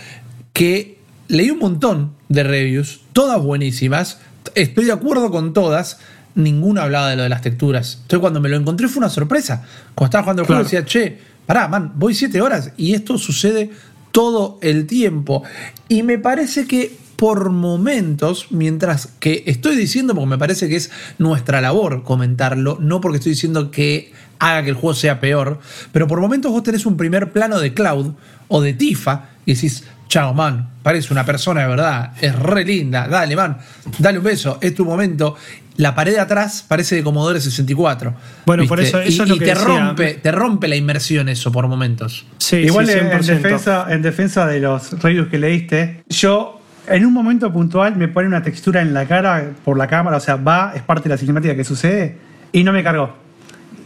que 0.53 0.97
leí 1.27 1.49
un 1.49 1.59
montón 1.59 2.13
de 2.29 2.43
reviews, 2.43 3.01
todas 3.13 3.41
buenísimas. 3.41 4.19
Estoy 4.55 4.85
de 4.85 4.91
acuerdo 4.93 5.31
con 5.31 5.53
todas. 5.53 5.99
Ninguna 6.35 6.83
hablaba 6.83 7.09
de 7.09 7.15
lo 7.15 7.23
de 7.23 7.29
las 7.29 7.41
texturas. 7.41 7.95
Entonces, 8.03 8.19
cuando 8.19 8.39
me 8.39 8.49
lo 8.49 8.57
encontré 8.57 8.87
fue 8.87 8.99
una 8.99 9.09
sorpresa. 9.09 9.63
Cuando 9.95 10.05
estaba 10.09 10.23
jugando 10.23 10.41
el 10.43 10.45
juego, 10.47 10.61
Claro. 10.63 10.83
decía, 10.83 10.85
che, 10.85 11.17
pará, 11.47 11.67
man, 11.67 11.93
voy 11.95 12.13
siete 12.13 12.39
horas 12.41 12.71
y 12.77 12.93
esto 12.93 13.17
sucede 13.17 13.71
todo 14.11 14.59
el 14.61 14.85
tiempo. 14.85 15.43
Y 15.89 16.03
me 16.03 16.19
parece 16.19 16.67
que 16.67 16.95
por 17.17 17.49
momentos, 17.49 18.47
mientras 18.51 19.07
que 19.19 19.43
estoy 19.47 19.75
diciendo, 19.75 20.13
porque 20.15 20.29
me 20.29 20.37
parece 20.37 20.69
que 20.69 20.75
es 20.77 20.91
nuestra 21.17 21.59
labor 21.61 22.03
comentarlo, 22.03 22.77
no 22.79 23.01
porque 23.01 23.17
estoy 23.17 23.31
diciendo 23.33 23.69
que 23.71 24.13
haga 24.39 24.63
que 24.63 24.69
el 24.69 24.75
juego 24.75 24.93
sea 24.93 25.19
peor, 25.19 25.59
pero 25.91 26.07
por 26.07 26.21
momentos 26.21 26.51
vos 26.51 26.63
tenés 26.63 26.85
un 26.85 26.95
primer 26.95 27.31
plano 27.33 27.59
de 27.59 27.73
Cloud 27.73 28.13
o 28.47 28.61
de 28.61 28.73
Tifa 28.73 29.29
y 29.45 29.55
decís, 29.55 29.83
chao, 30.07 30.33
man, 30.33 30.69
parece 30.83 31.11
una 31.11 31.25
persona 31.25 31.61
de 31.61 31.67
verdad, 31.67 32.13
es 32.21 32.35
re 32.37 32.63
linda, 32.63 33.07
dale, 33.07 33.35
man, 33.35 33.57
dale 33.97 34.19
un 34.19 34.23
beso, 34.23 34.57
es 34.61 34.73
tu 34.75 34.85
momento. 34.85 35.35
La 35.77 35.93
pared 35.93 36.13
de 36.13 36.19
atrás 36.19 36.65
parece 36.67 36.95
de 36.95 37.03
Commodore 37.03 37.39
64. 37.39 38.15
Bueno, 38.47 38.65
por 38.65 38.79
eso- 38.79 38.99
eso 38.99 39.21
y, 39.21 39.23
es 39.23 39.29
lo 39.29 39.35
y 39.35 39.39
que 39.39 39.45
te 39.45 39.51
decía. 39.53 39.63
rompe, 39.65 40.13
te 40.15 40.31
rompe 40.31 40.67
la 40.67 40.75
inmersión 40.75 41.29
eso 41.29 41.51
por 41.51 41.67
momentos. 41.67 42.25
Sí, 42.39 42.55
Igual 42.57 42.87
sí, 42.87 42.93
en, 42.93 43.05
en 43.07 43.11
100%. 43.11 43.21
defensa, 43.25 43.85
en 43.89 44.01
defensa 44.01 44.47
de 44.47 44.59
los 44.59 44.99
reviews 45.03 45.27
que 45.27 45.37
leíste, 45.37 46.03
yo 46.09 46.56
en 46.87 47.05
un 47.05 47.13
momento 47.13 47.51
puntual 47.51 47.95
me 47.95 48.07
pone 48.07 48.27
una 48.27 48.41
textura 48.41 48.81
en 48.81 48.93
la 48.93 49.05
cara 49.05 49.51
por 49.63 49.77
la 49.77 49.87
cámara, 49.87 50.17
o 50.17 50.19
sea, 50.19 50.35
va, 50.35 50.73
es 50.75 50.81
parte 50.81 51.03
de 51.03 51.09
la 51.09 51.17
cinemática 51.17 51.55
que 51.55 51.63
sucede, 51.63 52.17
y 52.51 52.63
no 52.63 52.71
me 52.71 52.83
cargó. 52.83 53.13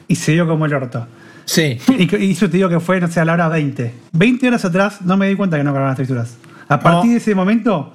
Y 0.07 0.15
se 0.15 0.33
dio 0.33 0.47
como 0.47 0.65
el 0.65 0.73
orto. 0.73 1.07
Sí. 1.45 1.79
Y, 1.97 2.15
y 2.15 2.31
eso 2.31 2.49
te 2.49 2.57
digo 2.57 2.69
que 2.69 2.79
fue, 2.79 2.99
no 2.99 3.07
sé, 3.07 3.19
a 3.19 3.25
la 3.25 3.33
hora 3.33 3.47
20. 3.49 3.93
20 4.11 4.47
horas 4.47 4.65
atrás 4.65 5.01
no 5.01 5.17
me 5.17 5.27
di 5.27 5.35
cuenta 5.35 5.57
que 5.57 5.63
no 5.63 5.71
cargaban 5.71 5.89
las 5.89 5.97
texturas. 5.97 6.37
A 6.67 6.79
partir 6.79 7.11
de 7.11 7.17
ese 7.17 7.35
momento, 7.35 7.93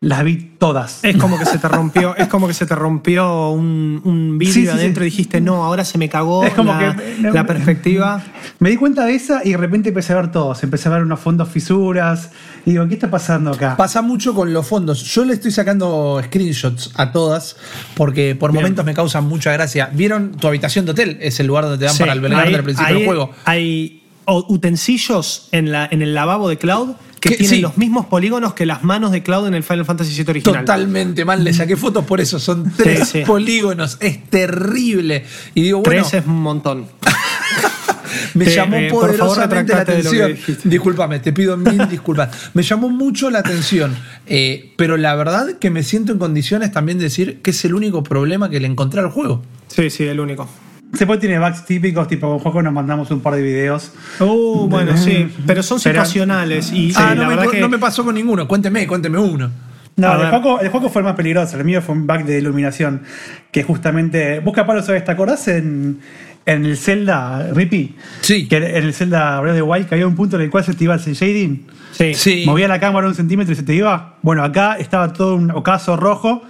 las 0.00 0.22
vi 0.22 0.36
todas. 0.58 1.00
Es 1.02 1.16
como 1.16 1.38
que 1.40 1.44
se 1.44 1.58
te 1.58 1.66
rompió, 1.66 2.14
es 2.16 2.28
como 2.28 2.46
que 2.46 2.54
se 2.54 2.66
te 2.66 2.74
rompió 2.76 3.50
un, 3.50 4.00
un 4.04 4.38
vídeo 4.38 4.52
Sí, 4.54 4.62
sí, 4.62 4.68
adentro 4.68 5.02
sí. 5.02 5.08
y 5.08 5.10
dijiste, 5.10 5.40
no, 5.40 5.64
ahora 5.64 5.84
se 5.84 5.98
me 5.98 6.08
cagó 6.08 6.44
Es 6.44 6.54
como 6.54 6.72
la, 6.72 6.94
que- 6.96 7.16
no, 7.20 7.32
la 7.32 7.44
perspectiva. 7.44 8.22
Me 8.60 8.70
di 8.70 8.76
cuenta 8.76 9.04
de 9.04 9.14
esa 9.16 9.40
y 9.44 9.50
de 9.50 9.56
repente 9.56 9.88
empecé 9.88 10.12
a 10.12 10.16
ver 10.16 10.30
todos. 10.30 10.62
Empecé 10.62 10.88
a 10.88 10.92
ver 10.92 11.02
unos 11.02 11.18
fondos 11.18 11.48
fisuras. 11.48 12.30
Y 12.64 12.70
digo, 12.72 12.86
¿qué 12.86 12.94
está 12.94 13.10
pasando 13.10 13.50
acá? 13.50 13.76
Pasa 13.76 14.00
mucho 14.02 14.34
con 14.34 14.52
los 14.52 14.66
fondos. 14.66 15.02
Yo 15.02 15.24
le 15.24 15.32
estoy 15.34 15.50
sacando 15.50 16.20
screenshots 16.24 16.92
a 16.94 17.10
todas 17.10 17.56
porque 17.96 18.36
por 18.36 18.52
Bien. 18.52 18.62
momentos 18.62 18.84
me 18.84 18.94
causan 18.94 19.24
mucha 19.26 19.50
gracia. 19.52 19.90
¿Vieron 19.92 20.32
tu 20.32 20.46
habitación 20.46 20.84
de 20.84 20.92
hotel? 20.92 21.18
Es 21.20 21.40
el 21.40 21.48
lugar 21.48 21.64
donde 21.64 21.78
te 21.78 21.84
dan 21.86 21.94
Sí, 21.94 22.00
para 22.00 22.12
albergarte 22.12 22.48
ahí- 22.50 22.54
al 22.54 22.62
principio 22.62 22.88
ahí 22.88 22.94
del 23.00 23.06
juego. 23.06 23.30
Hay 23.46 24.02
utensilios 24.26 25.48
en, 25.52 25.72
la, 25.72 25.88
en 25.90 26.02
el 26.02 26.14
lavabo 26.14 26.48
de 26.48 26.58
Cloud 26.58 26.90
que 27.20 27.30
Que- 27.30 27.36
tienen 27.36 27.56
sí. 27.56 27.60
los 27.62 27.76
mismos 27.76 28.06
polígonos 28.06 28.54
que 28.54 28.64
las 28.66 28.84
manos 28.84 29.10
de 29.12 29.22
Cloud 29.22 29.46
en 29.48 29.54
el 29.54 29.62
Final 29.62 29.84
Fantasy 29.84 30.14
VII 30.14 30.30
original. 30.30 30.60
Totalmente 30.64 31.24
mal, 31.24 31.42
le 31.44 31.52
saqué 31.52 31.76
fotos 31.76 32.04
por 32.04 32.20
eso. 32.20 32.38
Son 32.38 32.72
tres 32.76 33.08
sí. 33.08 33.22
polígonos. 33.26 33.96
Es 34.00 34.24
terrible. 34.30 35.24
Y 35.54 35.62
digo, 35.62 35.82
bueno, 35.82 36.02
Tres 36.08 36.22
es 36.22 36.26
un 36.28 36.40
montón. 36.40 36.86
me 38.34 38.44
Te- 38.44 38.54
llamó 38.54 38.76
eh, 38.76 38.88
favor, 38.88 39.06
poderosamente 39.16 39.72
la 39.74 39.80
atención. 39.80 40.32
dijiste. 40.32 40.68
Discúlpame, 40.68 41.18
te 41.20 41.32
pido 41.32 41.56
mil 41.56 41.88
disculpas. 41.90 42.50
Me 42.54 42.62
llamó 42.62 42.88
mucho 42.88 43.30
la 43.30 43.40
atención. 43.40 43.96
eh, 44.26 44.72
pero 44.76 44.96
la 44.96 45.14
verdad 45.14 45.58
que 45.58 45.70
me 45.70 45.82
siento 45.82 46.12
en 46.12 46.18
condiciones 46.18 46.72
también 46.72 46.98
de 46.98 47.04
decir 47.04 47.40
que 47.42 47.50
es 47.50 47.64
el 47.64 47.74
único 47.74 48.02
problema 48.02 48.48
que 48.50 48.60
le 48.60 48.66
encontré 48.68 49.00
al 49.00 49.10
juego. 49.10 49.42
Sí, 49.68 49.90
sí, 49.90 50.04
el 50.04 50.20
único. 50.20 50.48
Después 50.90 51.20
tiene 51.20 51.38
bugs 51.38 51.64
típicos, 51.66 52.08
tipo 52.08 52.28
con 52.28 52.38
juego 52.38 52.62
nos 52.62 52.72
mandamos 52.72 53.10
un 53.10 53.20
par 53.20 53.34
de 53.34 53.42
videos. 53.42 53.92
Uh, 54.20 54.66
bueno, 54.68 54.96
sí, 54.96 55.28
pero 55.46 55.62
son 55.62 55.78
Pero- 55.82 56.04
situacionales 56.04 56.72
y 56.72 56.92
ah, 56.96 57.14
no 57.14 57.22
la 57.22 57.28
me, 57.28 57.36
verdad 57.36 57.50
que 57.52 57.60
no 57.60 57.68
me 57.68 57.78
pasó 57.78 58.04
con 58.04 58.14
ninguno. 58.14 58.48
Cuénteme, 58.48 58.86
cuénteme 58.86 59.18
uno. 59.18 59.50
No, 59.96 60.22
el 60.22 60.30
juego, 60.30 60.60
el 60.60 60.68
juego 60.68 60.88
fue 60.88 61.00
el 61.02 61.06
más 61.06 61.16
peligroso. 61.16 61.58
El 61.58 61.64
mío 61.64 61.82
fue 61.82 61.94
un 61.94 62.06
bug 62.06 62.24
de 62.24 62.38
iluminación. 62.38 63.02
Que 63.50 63.64
justamente. 63.64 64.38
Busca 64.40 64.64
Palo, 64.64 64.80
¿sabes? 64.82 65.04
¿Te 65.04 65.10
acordás 65.10 65.48
en, 65.48 65.98
en 66.46 66.64
el 66.64 66.76
Zelda 66.76 67.50
Rippy? 67.52 67.96
Sí. 68.20 68.46
Que 68.46 68.58
en 68.58 68.64
el 68.84 68.94
Zelda 68.94 69.40
Breath 69.40 69.54
of 69.54 69.58
the 69.58 69.62
Wild 69.62 69.88
que 69.88 69.94
había 69.96 70.06
un 70.06 70.14
punto 70.14 70.36
en 70.36 70.42
el 70.42 70.50
cual 70.50 70.64
se 70.64 70.74
te 70.74 70.84
iba 70.84 70.94
el 70.94 71.00
shading. 71.00 71.66
sí. 71.92 72.14
Sí. 72.14 72.44
Movía 72.46 72.68
la 72.68 72.78
cámara 72.78 73.08
un 73.08 73.14
centímetro 73.16 73.52
y 73.52 73.56
se 73.56 73.64
te 73.64 73.74
iba. 73.74 74.16
Bueno, 74.22 74.44
acá 74.44 74.76
estaba 74.78 75.12
todo 75.12 75.34
un 75.34 75.50
ocaso 75.50 75.96
rojo 75.96 76.42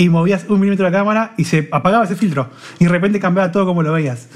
y 0.00 0.08
movías 0.08 0.46
un 0.48 0.58
milímetro 0.60 0.86
la 0.86 0.92
cámara 0.96 1.34
y 1.36 1.44
se 1.44 1.68
apagaba 1.70 2.04
ese 2.04 2.16
filtro. 2.16 2.48
Y 2.78 2.84
de 2.84 2.90
repente 2.90 3.20
cambiaba 3.20 3.52
todo 3.52 3.66
como 3.66 3.82
lo 3.82 3.92
veías. 3.92 4.28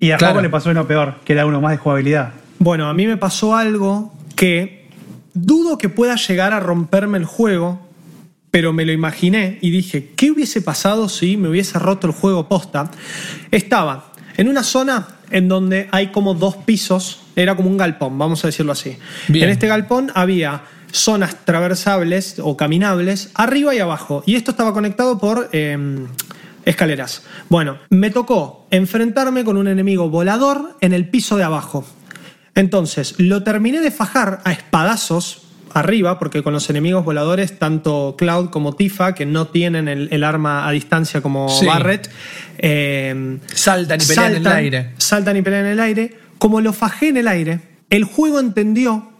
Y 0.00 0.10
a 0.10 0.16
Claro. 0.16 0.32
juego 0.34 0.42
le 0.42 0.50
pasó 0.50 0.70
uno 0.70 0.88
peor, 0.88 1.20
que 1.24 1.34
era 1.34 1.46
uno 1.46 1.60
más 1.60 1.70
de 1.70 1.76
jugabilidad. 1.76 2.32
Bueno, 2.58 2.88
a 2.88 2.92
mí 2.92 3.06
me 3.06 3.16
pasó 3.16 3.54
algo 3.54 4.12
que 4.34 4.88
dudo 5.34 5.78
que 5.78 5.88
pueda 5.88 6.16
llegar 6.16 6.52
a 6.52 6.58
romperme 6.58 7.16
el 7.18 7.24
juego, 7.26 7.80
pero 8.50 8.72
me 8.72 8.84
lo 8.84 8.90
imaginé 8.90 9.58
y 9.60 9.70
dije, 9.70 10.10
¿qué 10.16 10.32
hubiese 10.32 10.60
pasado 10.62 11.08
si 11.08 11.36
me 11.36 11.48
hubiese 11.48 11.78
roto 11.78 12.08
el 12.08 12.12
juego 12.12 12.48
posta? 12.48 12.90
Estaba 13.52 14.12
en 14.36 14.48
una 14.48 14.64
zona 14.64 15.06
en 15.30 15.46
donde 15.46 15.88
hay 15.92 16.08
como 16.08 16.34
dos 16.34 16.56
pisos, 16.56 17.20
era 17.36 17.54
como 17.54 17.70
un 17.70 17.76
galpón, 17.76 18.18
vamos 18.18 18.42
a 18.44 18.48
decirlo 18.48 18.72
así. 18.72 18.96
Bien. 19.28 19.44
En 19.44 19.50
este 19.50 19.68
galpón 19.68 20.10
había 20.16 20.62
zonas 20.92 21.44
traversables 21.44 22.36
o 22.42 22.56
caminables 22.56 23.30
arriba 23.34 23.74
y 23.74 23.80
abajo, 23.80 24.22
y 24.26 24.36
esto 24.36 24.52
estaba 24.52 24.72
conectado 24.72 25.18
por... 25.18 25.48
em, 25.52 26.06
escaleras. 26.64 27.24
Bueno, 27.48 27.78
me 27.90 28.10
tocó 28.10 28.66
enfrentarme 28.70 29.44
con 29.44 29.56
un 29.56 29.66
enemigo 29.66 30.08
volador 30.08 30.76
en 30.80 30.92
el 30.92 31.08
piso 31.08 31.36
de 31.36 31.42
abajo. 31.42 31.84
Entonces, 32.54 33.16
lo 33.18 33.42
terminé 33.42 33.80
de 33.80 33.90
fajar 33.90 34.40
a 34.44 34.52
espadazos 34.52 35.42
arriba, 35.74 36.18
porque 36.18 36.42
con 36.42 36.52
los 36.52 36.68
enemigos 36.70 37.04
voladores, 37.04 37.58
tanto 37.58 38.14
Cloud 38.18 38.50
como 38.50 38.74
Tifa, 38.74 39.14
que 39.14 39.26
no 39.26 39.48
tienen 39.48 39.88
el, 39.88 40.08
el 40.12 40.22
arma 40.22 40.68
a 40.68 40.70
distancia 40.70 41.20
como 41.20 41.48
Sí. 41.48 41.66
Barret, 41.66 42.10
eh, 42.58 43.38
Saltan 43.54 44.00
y 44.00 44.06
pelean 44.06 44.30
en 44.36 44.46
el 44.46 44.52
aire. 44.52 44.90
Saltan 44.98 45.36
y 45.36 45.42
pelean 45.42 45.66
en 45.66 45.72
el 45.72 45.80
aire. 45.80 46.16
Como 46.38 46.60
lo 46.60 46.72
fajé 46.72 47.08
en 47.08 47.16
el 47.16 47.26
aire, 47.28 47.60
el 47.90 48.04
juego 48.04 48.38
entendió 48.38 49.10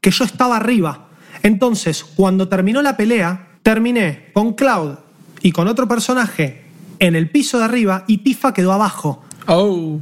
que 0.00 0.10
yo 0.10 0.24
estaba 0.24 0.56
arriba. 0.56 1.08
Entonces, 1.44 2.02
cuando 2.02 2.48
terminó 2.48 2.80
la 2.80 2.96
pelea, 2.96 3.48
terminé 3.62 4.30
con 4.32 4.54
Cloud 4.54 4.94
y 5.42 5.52
con 5.52 5.68
otro 5.68 5.86
personaje 5.86 6.64
en 6.98 7.14
el 7.14 7.28
piso 7.30 7.58
de 7.58 7.66
arriba 7.66 8.04
y 8.06 8.18
Tifa 8.18 8.54
quedó 8.54 8.72
abajo. 8.72 9.22
Oh. 9.46 10.00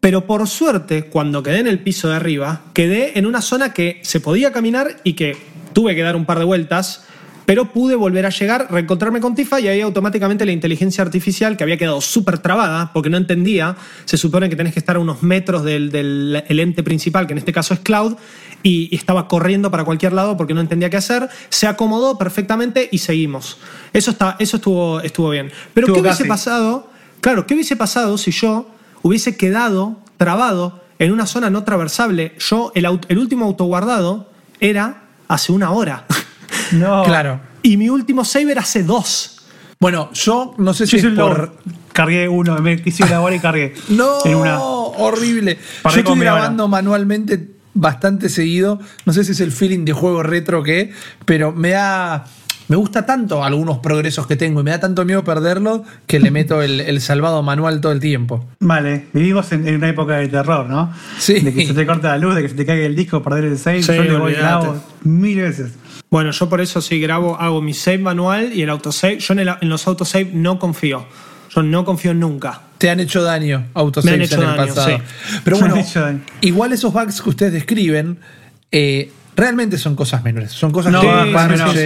Pero 0.00 0.26
por 0.26 0.46
suerte, 0.46 1.04
cuando 1.06 1.42
quedé 1.42 1.60
en 1.60 1.66
el 1.66 1.78
piso 1.78 2.10
de 2.10 2.16
arriba, 2.16 2.60
quedé 2.74 3.18
en 3.18 3.24
una 3.24 3.40
zona 3.40 3.72
que 3.72 4.00
se 4.02 4.20
podía 4.20 4.52
caminar 4.52 5.00
y 5.02 5.14
que 5.14 5.36
tuve 5.72 5.94
que 5.94 6.02
dar 6.02 6.14
un 6.14 6.26
par 6.26 6.38
de 6.38 6.44
vueltas, 6.44 7.06
pero 7.44 7.72
pude 7.72 7.94
volver 7.96 8.24
a 8.26 8.30
llegar, 8.30 8.68
reencontrarme 8.70 9.20
con 9.20 9.34
Tifa 9.34 9.60
y 9.60 9.68
ahí 9.68 9.80
automáticamente 9.80 10.46
la 10.46 10.52
inteligencia 10.52 11.02
artificial, 11.02 11.56
que 11.56 11.64
había 11.64 11.76
quedado 11.76 12.00
súper 12.00 12.38
trabada 12.38 12.92
porque 12.92 13.10
no 13.10 13.16
entendía, 13.16 13.76
se 14.04 14.16
supone 14.16 14.48
que 14.48 14.56
tenés 14.56 14.72
que 14.72 14.78
estar 14.78 14.96
a 14.96 15.00
unos 15.00 15.22
metros 15.22 15.64
del, 15.64 15.90
del- 15.90 16.44
el 16.48 16.60
ente 16.60 16.82
principal, 16.82 17.26
que 17.26 17.32
en 17.32 17.38
este 17.38 17.52
caso 17.52 17.74
es 17.74 17.80
Cloud, 17.80 18.16
y, 18.62 18.88
y 18.92 18.96
estaba 18.96 19.26
corriendo 19.26 19.70
para 19.72 19.84
cualquier 19.84 20.12
lado 20.12 20.36
porque 20.36 20.54
no 20.54 20.60
entendía 20.60 20.88
qué 20.88 20.96
hacer, 20.96 21.28
se 21.48 21.66
acomodó 21.66 22.16
perfectamente 22.16 22.88
y 22.92 22.98
seguimos. 22.98 23.58
Eso, 23.92 24.12
está, 24.12 24.36
eso 24.38 24.56
estuvo, 24.58 25.00
estuvo 25.00 25.30
bien. 25.30 25.50
Pero 25.74 25.86
Estuvo 25.88 25.96
¿qué 25.96 26.00
hubiese 26.02 26.18
casi. 26.18 26.28
pasado? 26.28 26.88
Claro, 27.20 27.46
¿qué 27.46 27.54
hubiese 27.54 27.74
pasado 27.76 28.18
si 28.18 28.30
yo 28.30 28.68
hubiese 29.02 29.36
quedado 29.36 29.98
trabado 30.16 30.80
en 31.00 31.10
una 31.12 31.26
zona 31.26 31.50
no 31.50 31.64
traversable? 31.64 32.34
Yo, 32.38 32.70
el, 32.76 32.84
aut- 32.84 33.06
el 33.08 33.18
último 33.18 33.46
autoguardado 33.46 34.30
era 34.60 35.02
hace 35.28 35.50
una 35.52 35.72
hora. 35.72 36.06
No. 36.72 37.02
Claro. 37.04 37.40
y 37.62 37.76
mi 37.76 37.88
último 37.88 38.24
save 38.24 38.52
era 38.52 38.60
hace 38.62 38.82
dos. 38.82 39.38
Bueno, 39.80 40.10
yo 40.12 40.54
no 40.58 40.74
sé 40.74 40.86
si 40.86 40.96
es 40.96 41.04
hice 41.04 41.14
por. 41.16 41.56
Cargué 41.92 42.28
uno, 42.28 42.56
me 42.58 42.80
quise 42.80 43.04
grabar 43.06 43.32
y 43.34 43.38
cargué. 43.40 43.74
No, 43.88 44.18
En 44.24 44.36
una. 44.36 44.60
horrible. 44.60 45.58
Paré 45.82 45.96
Yo 45.96 46.00
estoy 46.02 46.20
grabando 46.20 46.68
manualmente 46.68 47.48
bastante 47.74 48.28
seguido. 48.28 48.78
No 49.06 49.12
sé 49.12 49.24
si 49.24 49.32
es 49.32 49.40
el 49.40 49.50
feeling 49.52 49.84
de 49.84 49.92
juego 49.92 50.22
retro 50.22 50.62
que, 50.62 50.92
pero 51.24 51.52
me 51.52 51.70
da. 51.70 52.24
Me 52.68 52.76
gusta 52.76 53.04
tanto 53.04 53.44
algunos 53.44 53.78
progresos 53.80 54.26
que 54.26 54.36
tengo 54.36 54.60
y 54.60 54.62
me 54.62 54.70
da 54.70 54.80
tanto 54.80 55.04
miedo 55.04 55.24
perderlo 55.24 55.84
que 56.06 56.20
le 56.20 56.30
meto 56.30 56.62
el, 56.62 56.80
el 56.80 57.00
salvado 57.02 57.42
manual 57.42 57.80
todo 57.82 57.92
el 57.92 58.00
tiempo. 58.00 58.46
Vale, 58.60 59.08
vivimos 59.12 59.50
en, 59.52 59.66
en 59.68 59.74
una 59.74 59.88
época 59.90 60.14
de 60.16 60.28
terror, 60.28 60.70
¿no? 60.70 60.90
Sí. 61.18 61.40
De 61.40 61.52
que 61.52 61.66
se 61.66 61.74
te 61.74 61.84
corta 61.84 62.08
la 62.10 62.18
luz, 62.18 62.34
de 62.36 62.42
que 62.42 62.48
se 62.48 62.54
te 62.54 62.64
caiga 62.64 62.86
el 62.86 62.96
disco, 62.96 63.20
perder 63.22 63.44
el 63.44 63.58
save. 63.58 63.82
Sí, 63.82 63.92
yo 63.94 64.04
le 64.04 64.16
voy 64.16 64.36
mil 65.02 65.40
veces. 65.40 65.72
Bueno, 66.12 66.30
yo 66.30 66.48
por 66.48 66.60
eso 66.60 66.80
sí 66.80 67.00
grabo, 67.00 67.36
hago 67.40 67.60
mi 67.60 67.74
save 67.74 67.98
manual 67.98 68.52
y 68.52 68.62
el 68.62 68.70
autosave. 68.70 69.18
Yo 69.18 69.32
en, 69.32 69.40
el- 69.40 69.54
en 69.60 69.68
los 69.68 69.84
autosave 69.88 70.30
no 70.32 70.58
confío. 70.60 71.06
Yo 71.54 71.62
no 71.62 71.84
confío 71.84 72.14
nunca. 72.14 72.60
Te 72.78 72.88
han 72.90 73.00
hecho 73.00 73.22
daño 73.22 73.58
Me 73.58 73.64
han 73.64 73.70
autosaves 73.74 74.20
hecho 74.30 74.42
en 74.42 74.48
el 74.50 74.56
daño, 74.56 74.74
pasado. 74.74 74.98
sí. 74.98 75.38
Pero 75.42 75.56
bueno, 75.60 75.74
igual 76.42 76.72
esos 76.72 76.92
bugs 76.92 77.20
que 77.22 77.28
ustedes 77.30 77.52
describen 77.54 78.18
eh, 78.70 79.10
realmente 79.36 79.78
son 79.78 79.96
cosas 79.96 80.22
menores. 80.22 80.52
Son 80.52 80.70
cosas 80.70 80.92
No, 80.92 81.00
que 81.00 81.06
sí, 81.06 81.12
el 81.12 81.26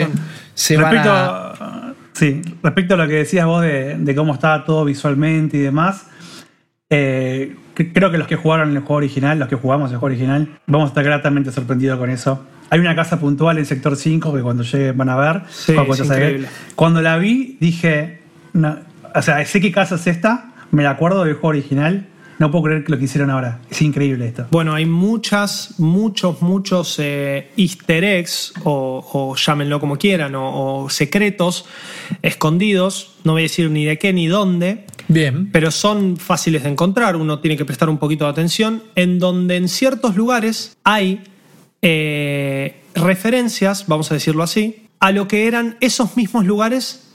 sí, 0.07 0.13
se 0.55 0.77
van 0.77 0.93
respecto, 0.93 1.13
a... 1.13 1.95
sí, 2.13 2.43
respecto 2.65 2.95
a 2.95 2.97
lo 2.97 3.07
que 3.09 3.15
decías 3.15 3.47
vos 3.47 3.63
de, 3.63 3.97
de 3.97 4.15
cómo 4.15 4.35
estaba 4.35 4.65
todo 4.65 4.85
visualmente 4.85 5.57
y 5.57 5.61
demás, 5.61 6.07
eh, 6.91 7.55
cre- 7.77 7.93
creo 7.93 8.11
que 8.11 8.19
los 8.19 8.27
que 8.27 8.37
jugaron 8.37 8.71
el 8.73 8.79
juego 8.81 8.95
original, 8.95 9.39
los 9.39 9.49
que 9.49 9.57
jugamos 9.57 9.91
el 9.93 9.99
juego 9.99 10.07
original, 10.15 10.59
vamos 10.67 10.87
a 10.87 10.89
estar 10.89 11.05
gratamente 11.05 11.53
sorprendidos 11.53 11.99
con 11.99 12.11
eso. 12.11 12.45
Hay 12.71 12.81
una 12.81 12.95
casa 12.97 13.19
puntual 13.21 13.59
en 13.59 13.67
sector 13.67 13.97
5 13.97 14.35
que 14.35 14.43
cuando 14.43 14.63
lleguen 14.63 14.97
van 14.97 15.09
a 15.09 15.17
ver. 15.17 15.43
Sí, 15.51 15.75
cuando, 15.75 16.15
es. 16.15 16.47
Cuando 16.75 17.03
la 17.03 17.17
vi, 17.17 17.57
dije, 17.61 18.21
no, 18.53 18.77
o 19.15 19.23
sea, 19.23 19.45
sé 19.45 19.61
qué 19.61 19.73
casa 19.73 19.95
es 19.95 20.07
esta, 20.07 20.53
me 20.71 20.83
la 20.83 20.91
acuerdo 20.91 21.25
del 21.25 21.35
juego 21.35 21.49
original, 21.49 22.07
no 22.39 22.51
puedo 22.51 22.65
creer 22.65 22.85
que 22.85 22.93
lo 22.93 22.99
que 22.99 23.05
hicieron 23.05 23.31
ahora. 23.31 23.61
Es 23.71 23.81
increíble 23.81 24.27
esto. 24.27 24.47
Bueno, 24.51 24.75
hay 24.75 24.85
muchas, 24.85 25.75
muchos, 25.79 26.43
muchos 26.43 26.97
eh, 26.99 27.51
easter 27.57 28.05
eggs, 28.05 28.53
o, 28.65 29.05
o 29.13 29.37
llámenlo 29.37 29.81
como 29.81 29.97
quieran, 29.97 30.35
o, 30.35 30.83
o 30.83 30.91
secretos 30.91 31.65
escondidos, 32.23 33.15
no 33.25 33.33
voy 33.33 33.43
a 33.43 33.45
decir 33.45 33.71
ni 33.71 33.85
de 33.85 33.99
qué 33.99 34.13
ni 34.13 34.27
dónde, 34.27 34.85
Bien. 35.09 35.51
pero 35.51 35.71
son 35.71 36.17
fáciles 36.17 36.65
de 36.65 36.71
encontrar, 36.71 37.17
uno 37.17 37.39
tiene 37.39 37.57
que 37.57 37.65
prestar 37.65 37.89
un 37.89 37.99
poquito 37.99 38.25
de 38.25 38.33
atención, 38.33 38.83
en 38.97 39.19
donde 39.19 39.57
en 39.57 39.69
ciertos 39.69 40.17
lugares 40.17 40.77
hay 40.85 41.23
eh, 41.83 42.81
referencias, 42.95 43.87
vamos 43.87 44.11
a 44.11 44.15
decirlo 44.15 44.43
así, 44.43 44.87
a 45.01 45.13
lo 45.13 45.29
que 45.29 45.47
eran 45.47 45.77
esos 45.81 46.17
mismos 46.17 46.45
lugares 46.45 47.09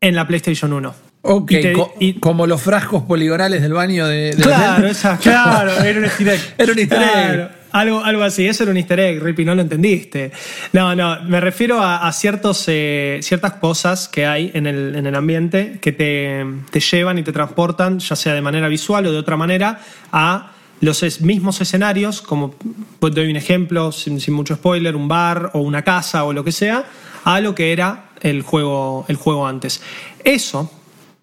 en 0.00 0.14
la 0.14 0.26
PlayStation 0.26 0.72
1. 0.72 0.94
Ok, 1.22 1.50
Y 1.52 1.60
te- 1.60 1.72
co- 1.72 1.92
y- 1.98 2.14
como 2.20 2.46
los 2.46 2.62
frascos 2.62 3.02
poligonales 3.02 3.60
del 3.60 3.72
baño 3.72 4.06
de. 4.06 4.34
de 4.36 4.42
Claro. 4.42 4.88
Claro, 5.22 5.72
era 5.82 5.98
un 5.98 6.04
easter 6.04 6.28
egg. 6.28 6.40
Era 6.58 6.72
un 6.72 6.78
easter 6.78 7.02
egg. 7.02 7.10
Claro, 7.10 7.48
algo, 7.72 8.04
algo 8.04 8.22
así, 8.22 8.46
eso 8.46 8.62
era 8.62 8.70
un 8.70 8.78
easter 8.78 9.00
egg, 9.00 9.20
Rippy, 9.22 9.44
no 9.44 9.54
lo 9.54 9.60
entendiste. 9.62 10.30
No, 10.72 10.94
no, 10.94 11.20
me 11.24 11.40
refiero 11.40 11.80
a, 11.82 12.06
a 12.06 12.12
ciertos, 12.12 12.64
eh, 12.68 13.18
ciertas 13.22 13.54
cosas 13.54 14.08
que 14.08 14.24
hay 14.24 14.50
en 14.54 14.66
el, 14.68 14.94
en 14.94 15.04
el 15.06 15.14
ambiente 15.14 15.78
que 15.82 15.92
te, 15.92 16.46
te 16.70 16.80
llevan 16.80 17.18
y 17.18 17.22
te 17.22 17.32
transportan, 17.32 17.98
ya 17.98 18.14
sea 18.16 18.32
de 18.32 18.40
manera 18.40 18.68
visual 18.68 19.04
o 19.06 19.12
de 19.12 19.18
otra 19.18 19.36
manera, 19.36 19.80
a 20.12 20.52
los 20.80 21.20
mismos 21.20 21.60
escenarios, 21.60 22.20
como 22.20 22.54
pues, 22.98 23.14
doy 23.14 23.30
un 23.30 23.36
ejemplo, 23.36 23.92
sin, 23.92 24.20
sin 24.20 24.34
mucho 24.34 24.56
spoiler, 24.56 24.94
un 24.96 25.08
bar 25.08 25.50
o 25.54 25.60
una 25.60 25.82
casa 25.82 26.24
o 26.24 26.32
lo 26.32 26.44
que 26.44 26.52
sea, 26.52 26.84
a 27.24 27.40
lo 27.40 27.54
que 27.54 27.72
era 27.72 28.10
el 28.20 28.42
juego, 28.42 29.04
el 29.08 29.16
juego 29.16 29.46
antes. 29.46 29.80
Eso, 30.24 30.70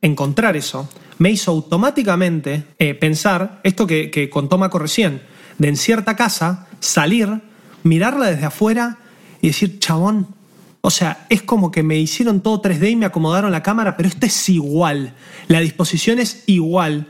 encontrar 0.01 0.57
eso, 0.57 0.89
me 1.19 1.29
hizo 1.29 1.51
automáticamente 1.51 2.65
eh, 2.79 2.93
pensar 2.95 3.61
esto 3.63 3.85
que, 3.85 4.09
que 4.09 4.29
contó 4.29 4.57
Maco 4.57 4.79
recién, 4.79 5.21
de 5.57 5.67
en 5.69 5.77
cierta 5.77 6.15
casa 6.15 6.67
salir, 6.79 7.41
mirarla 7.83 8.31
desde 8.31 8.45
afuera 8.45 8.97
y 9.41 9.47
decir, 9.47 9.79
chabón, 9.79 10.27
o 10.81 10.89
sea, 10.89 11.25
es 11.29 11.43
como 11.43 11.71
que 11.71 11.83
me 11.83 11.97
hicieron 11.97 12.41
todo 12.41 12.61
3D 12.61 12.91
y 12.91 12.95
me 12.95 13.05
acomodaron 13.05 13.51
la 13.51 13.63
cámara, 13.63 13.95
pero 13.95 14.09
esto 14.09 14.25
es 14.25 14.49
igual, 14.49 15.13
la 15.47 15.59
disposición 15.59 16.19
es 16.19 16.43
igual 16.47 17.07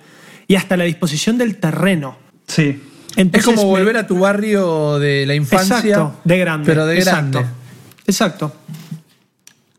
y 0.47 0.55
hasta 0.55 0.77
la 0.77 0.83
disposición 0.83 1.37
del 1.37 1.57
terreno. 1.57 2.22
Sí. 2.53 2.81
Es 3.15 3.45
como 3.45 3.63
me- 3.63 3.69
volver 3.69 3.97
a 3.97 4.07
tu 4.07 4.17
barrio 4.19 4.97
de 4.99 5.25
la 5.25 5.35
infancia. 5.35 5.77
Exacto, 5.77 6.19
de 6.23 6.37
grande. 6.37 6.65
Pero 6.65 6.85
de 6.85 6.99
grande. 6.99 7.45
Exacto. 8.07 8.55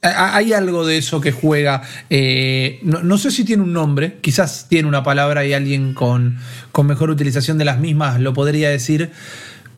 Hay 0.02 0.52
algo 0.52 0.84
de 0.86 0.98
eso 0.98 1.18
que 1.20 1.32
juega. 1.32 1.80
eh, 2.10 2.78
no, 2.82 3.02
no 3.02 3.16
sé 3.16 3.30
si 3.30 3.42
tiene 3.44 3.62
un 3.62 3.72
nombre, 3.72 4.18
quizás 4.20 4.66
tiene 4.68 4.86
una 4.86 5.02
palabra 5.02 5.46
y 5.46 5.54
alguien 5.54 5.94
con, 5.94 6.36
con 6.72 6.86
mejor 6.86 7.08
utilización 7.08 7.56
de 7.56 7.64
las 7.64 7.78
mismas 7.80 8.20
lo 8.20 8.34
podría 8.34 8.68
decir, 8.68 9.10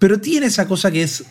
pero 0.00 0.20
tiene 0.20 0.46
esa 0.46 0.66
cosa 0.66 0.90
que 0.90 1.02
es 1.04 1.24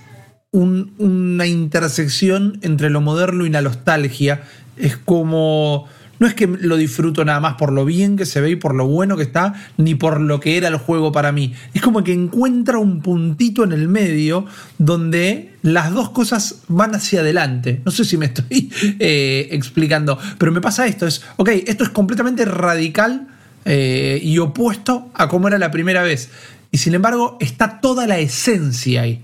un- 0.51 0.93
una 0.97 1.45
intersección 1.45 2.57
entre 2.61 2.89
lo 2.89 3.01
moderno 3.01 3.45
y 3.45 3.49
la 3.49 3.61
nostalgia. 3.61 4.43
Es 4.77 4.95
como. 4.95 5.87
No 6.19 6.27
es 6.27 6.33
que 6.33 6.47
lo 6.47 6.77
disfruto 6.77 7.25
nada 7.25 7.39
más 7.39 7.55
por 7.55 7.71
lo 7.71 7.85
bien 7.85 8.15
que 8.15 8.25
se 8.25 8.41
ve 8.41 8.51
y 8.51 8.55
por 8.55 8.73
lo 8.73 8.87
bueno 8.87 9.17
que 9.17 9.23
está, 9.23 9.53
ni 9.77 9.95
por 9.95 10.21
lo 10.21 10.39
que 10.39 10.57
era 10.57 10.67
el 10.67 10.77
juego 10.77 11.11
para 11.11 11.31
mí. 11.31 11.53
Es 11.73 11.81
como 11.81 12.03
que 12.03 12.13
encuentra 12.13 12.77
un 12.77 13.01
puntito 13.01 13.63
en 13.63 13.71
el 13.71 13.87
medio 13.87 14.45
donde 14.77 15.53
las 15.61 15.91
dos 15.91 16.11
cosas 16.11 16.61
van 16.67 16.95
hacia 16.95 17.21
adelante. 17.21 17.81
No 17.85 17.91
sé 17.91 18.05
si 18.05 18.17
me 18.17 18.25
estoy 18.27 18.71
eh, 18.99 19.49
explicando, 19.51 20.17
pero 20.37 20.51
me 20.51 20.61
pasa 20.61 20.87
esto. 20.87 21.07
Es, 21.07 21.23
ok, 21.37 21.49
esto 21.65 21.83
es 21.83 21.89
completamente 21.89 22.45
radical 22.45 23.27
eh, 23.65 24.19
y 24.21 24.37
opuesto 24.37 25.09
a 25.13 25.27
cómo 25.27 25.47
era 25.47 25.57
la 25.57 25.71
primera 25.71 26.03
vez. 26.03 26.29
Y 26.71 26.77
sin 26.77 26.93
embargo, 26.93 27.37
está 27.39 27.79
toda 27.81 28.05
la 28.05 28.19
esencia 28.19 29.01
ahí. 29.01 29.23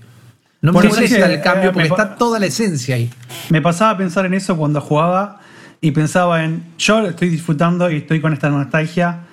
No 0.62 0.72
me 0.72 0.88
molesta 0.88 1.26
el 1.26 1.40
cambio 1.40 1.70
eh, 1.70 1.72
porque 1.72 1.88
está 1.88 2.16
toda 2.16 2.38
la 2.38 2.46
esencia 2.46 2.94
ahí. 2.94 3.10
Me 3.50 3.60
pasaba 3.60 3.90
a 3.90 3.98
pensar 3.98 4.26
en 4.26 4.34
eso 4.34 4.56
cuando 4.56 4.80
jugaba 4.80 5.41
y 5.82 5.90
pensaba 5.90 6.44
en, 6.44 6.62
yo 6.78 7.00
lo 7.00 7.08
estoy 7.08 7.28
disfrutando 7.28 7.90
y 7.90 7.96
estoy 7.96 8.20
con 8.20 8.32
esta 8.32 8.48
nostalgia, 8.48 9.24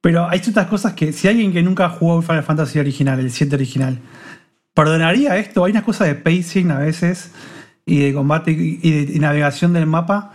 pero 0.00 0.28
hay 0.28 0.38
ciertas 0.38 0.68
cosas 0.68 0.94
que 0.94 1.12
si 1.12 1.26
alguien 1.26 1.52
que 1.52 1.60
nunca 1.60 1.88
jugó 1.88 2.22
Final 2.22 2.44
Fantasy 2.44 2.78
original, 2.78 3.18
el 3.18 3.32
7 3.32 3.56
original, 3.56 3.98
perdonaría 4.72 5.36
esto, 5.36 5.64
hay 5.64 5.72
unas 5.72 5.82
cosas 5.82 6.06
de 6.06 6.14
pacing 6.14 6.70
a 6.70 6.78
veces 6.78 7.32
y 7.84 7.98
de 7.98 8.14
combate 8.14 8.52
y 8.52 8.90
de 8.90 9.12
y 9.12 9.18
navegación 9.18 9.72
del 9.72 9.86
mapa 9.86 10.32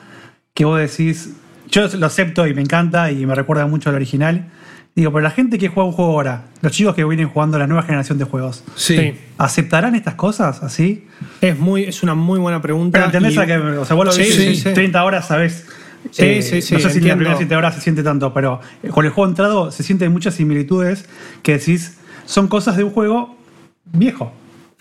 que 0.53 0.65
vos 0.65 0.79
decís, 0.79 1.33
yo 1.69 1.87
lo 1.87 2.05
acepto 2.05 2.45
y 2.45 2.53
me 2.53 2.61
encanta 2.61 3.09
y 3.09 3.25
me 3.25 3.33
recuerda 3.33 3.65
mucho 3.65 3.89
al 3.89 3.95
original. 3.95 4.51
Digo, 4.95 5.11
pero 5.11 5.23
la 5.23 5.31
gente 5.31 5.57
que 5.57 5.69
juega 5.69 5.87
un 5.89 5.93
juego 5.93 6.11
ahora, 6.11 6.43
los 6.61 6.71
chicos 6.71 6.93
que 6.93 7.03
vienen 7.03 7.27
jugando 7.27 7.57
la 7.57 7.65
nueva 7.65 7.81
generación 7.81 8.19
de 8.19 8.25
juegos, 8.25 8.63
Sí. 8.75 8.95
Sí. 8.95 9.15
¿aceptarán 9.39 9.95
estas 9.95 10.13
cosas 10.13 10.61
así? 10.61 11.07
Es, 11.41 11.57
muy, 11.57 11.83
es 11.85 12.03
una 12.03 12.13
muy 12.13 12.39
buena 12.39 12.61
pregunta. 12.61 12.97
Pero 12.99 13.05
entendés 13.05 13.33
y- 13.33 13.39
a 13.39 13.45
que, 13.47 13.57
o 13.57 13.85
sea, 13.85 13.95
vos 13.95 14.05
lo 14.05 14.11
Sí, 14.11 14.25
sí, 14.25 14.55
sí. 14.55 14.69
30 14.73 15.03
horas, 15.03 15.27
sabés. 15.27 15.65
Sí, 16.11 16.41
sí, 16.43 16.61
sí, 16.61 16.73
No 16.75 16.79
sé 16.81 16.89
si 16.91 16.97
en 16.99 17.07
las 17.07 17.15
primeras 17.15 17.37
7 17.37 17.55
horas 17.55 17.73
se 17.75 17.81
siente 17.81 18.03
tanto, 18.03 18.33
pero 18.33 18.59
eh, 18.83 18.89
con 18.89 19.05
el 19.05 19.11
juego 19.11 19.29
entrado 19.29 19.71
se 19.71 19.83
sienten 19.83 20.11
muchas 20.11 20.35
similitudes 20.35 21.05
que 21.41 21.53
decís, 21.57 21.97
son 22.25 22.47
cosas 22.47 22.75
de 22.77 22.83
un 22.83 22.91
juego 22.91 23.35
viejo. 23.93 24.31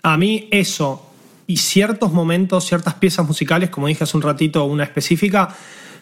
A 0.03 0.17
mí 0.17 0.47
eso 0.51 1.09
y 1.47 1.57
ciertos 1.57 2.11
momentos, 2.11 2.65
ciertas 2.67 2.93
piezas 2.95 3.25
musicales, 3.25 3.69
como 3.69 3.87
dije 3.87 4.03
hace 4.03 4.15
un 4.17 4.21
ratito, 4.23 4.65
una 4.65 4.83
específica, 4.83 5.49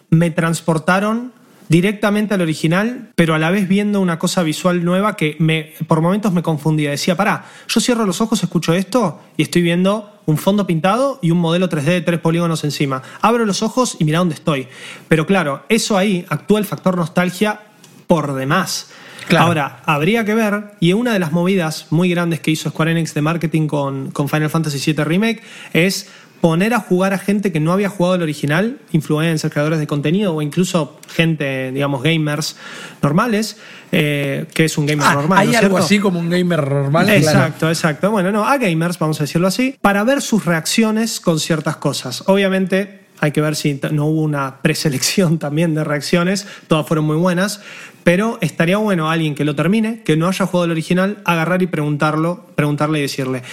me 0.09 0.31
transportaron 0.31 1.31
directamente 1.71 2.33
al 2.33 2.41
original, 2.41 3.11
pero 3.15 3.33
a 3.33 3.39
la 3.39 3.49
vez 3.49 3.65
viendo 3.65 4.01
una 4.01 4.19
cosa 4.19 4.43
visual 4.43 4.83
nueva 4.83 5.15
que 5.15 5.37
me, 5.39 5.71
por 5.87 6.01
momentos 6.01 6.33
me 6.33 6.43
confundía. 6.43 6.91
Decía, 6.91 7.15
pará, 7.15 7.45
yo 7.65 7.79
cierro 7.79 8.05
los 8.05 8.19
ojos, 8.19 8.43
escucho 8.43 8.73
esto 8.73 9.21
y 9.37 9.43
estoy 9.43 9.61
viendo 9.61 10.19
un 10.25 10.37
fondo 10.37 10.67
pintado 10.67 11.17
y 11.21 11.31
un 11.31 11.37
modelo 11.37 11.69
3D 11.69 11.83
de 11.83 12.01
tres 12.01 12.19
polígonos 12.19 12.65
encima. 12.65 13.01
Abro 13.21 13.45
los 13.45 13.63
ojos 13.63 13.95
y 13.99 14.03
mira 14.03 14.19
dónde 14.19 14.35
estoy. 14.35 14.67
Pero 15.07 15.25
claro, 15.25 15.63
eso 15.69 15.97
ahí 15.97 16.25
actúa 16.27 16.59
el 16.59 16.65
factor 16.65 16.97
nostalgia 16.97 17.61
por 18.05 18.33
demás. 18.33 18.91
Claro. 19.29 19.45
Ahora, 19.45 19.81
habría 19.85 20.25
que 20.25 20.33
ver, 20.33 20.73
y 20.81 20.91
una 20.91 21.13
de 21.13 21.19
las 21.19 21.31
movidas 21.31 21.87
muy 21.89 22.09
grandes 22.09 22.41
que 22.41 22.51
hizo 22.51 22.69
Square 22.69 22.91
Enix 22.91 23.13
de 23.13 23.21
marketing 23.21 23.67
con, 23.67 24.11
con 24.11 24.27
Final 24.27 24.49
Fantasy 24.49 24.91
VII 24.91 25.05
Remake 25.05 25.41
es 25.71 26.09
poner 26.41 26.73
a 26.73 26.79
jugar 26.79 27.13
a 27.13 27.19
gente 27.19 27.51
que 27.51 27.59
no 27.59 27.71
había 27.71 27.87
jugado 27.87 28.15
el 28.15 28.23
original, 28.23 28.79
influencers, 28.91 29.53
creadores 29.53 29.79
de 29.79 29.85
contenido 29.87 30.35
o 30.35 30.41
incluso 30.41 30.97
gente, 31.13 31.71
digamos, 31.71 32.01
gamers 32.01 32.55
normales, 33.01 33.57
eh, 33.91 34.45
que 34.53 34.65
es 34.65 34.77
un 34.77 34.87
gamer 34.87 35.05
Ah, 35.07 35.13
normal. 35.13 35.37
hay 35.39 35.47
¿no 35.49 35.57
algo 35.59 35.69
cierto? 35.69 35.85
así 35.85 35.99
como 35.99 36.19
un 36.19 36.29
gamer 36.29 36.67
normal. 36.67 37.05
claro. 37.05 37.19
Exacto, 37.19 37.69
exacto. 37.69 38.11
Bueno, 38.11 38.31
no, 38.31 38.45
a 38.45 38.57
gamers, 38.57 38.97
vamos 38.97 39.19
a 39.21 39.23
decirlo 39.23 39.47
así, 39.47 39.75
para 39.81 40.03
ver 40.03 40.21
sus 40.21 40.43
reacciones 40.45 41.19
con 41.19 41.39
ciertas 41.39 41.77
cosas. 41.77 42.23
Obviamente, 42.27 43.01
hay 43.19 43.31
que 43.31 43.41
ver 43.41 43.55
si 43.55 43.79
no 43.91 44.07
hubo 44.07 44.21
una 44.23 44.61
preselección 44.63 45.37
también 45.39 45.75
de 45.75 45.83
reacciones, 45.83 46.47
todas 46.67 46.87
fueron 46.87 47.05
muy 47.05 47.17
buenas, 47.17 47.61
pero 48.03 48.39
estaría 48.41 48.77
bueno 48.77 49.11
alguien 49.11 49.35
que 49.35 49.45
lo 49.45 49.55
termine, 49.55 50.01
que 50.01 50.17
no 50.17 50.27
haya 50.27 50.47
jugado 50.47 50.65
el 50.65 50.71
original, 50.71 51.19
agarrar 51.23 51.61
y 51.61 51.67
preguntarlo, 51.67 52.47
preguntarle 52.55 52.97
y 52.97 53.03
decirle. 53.03 53.43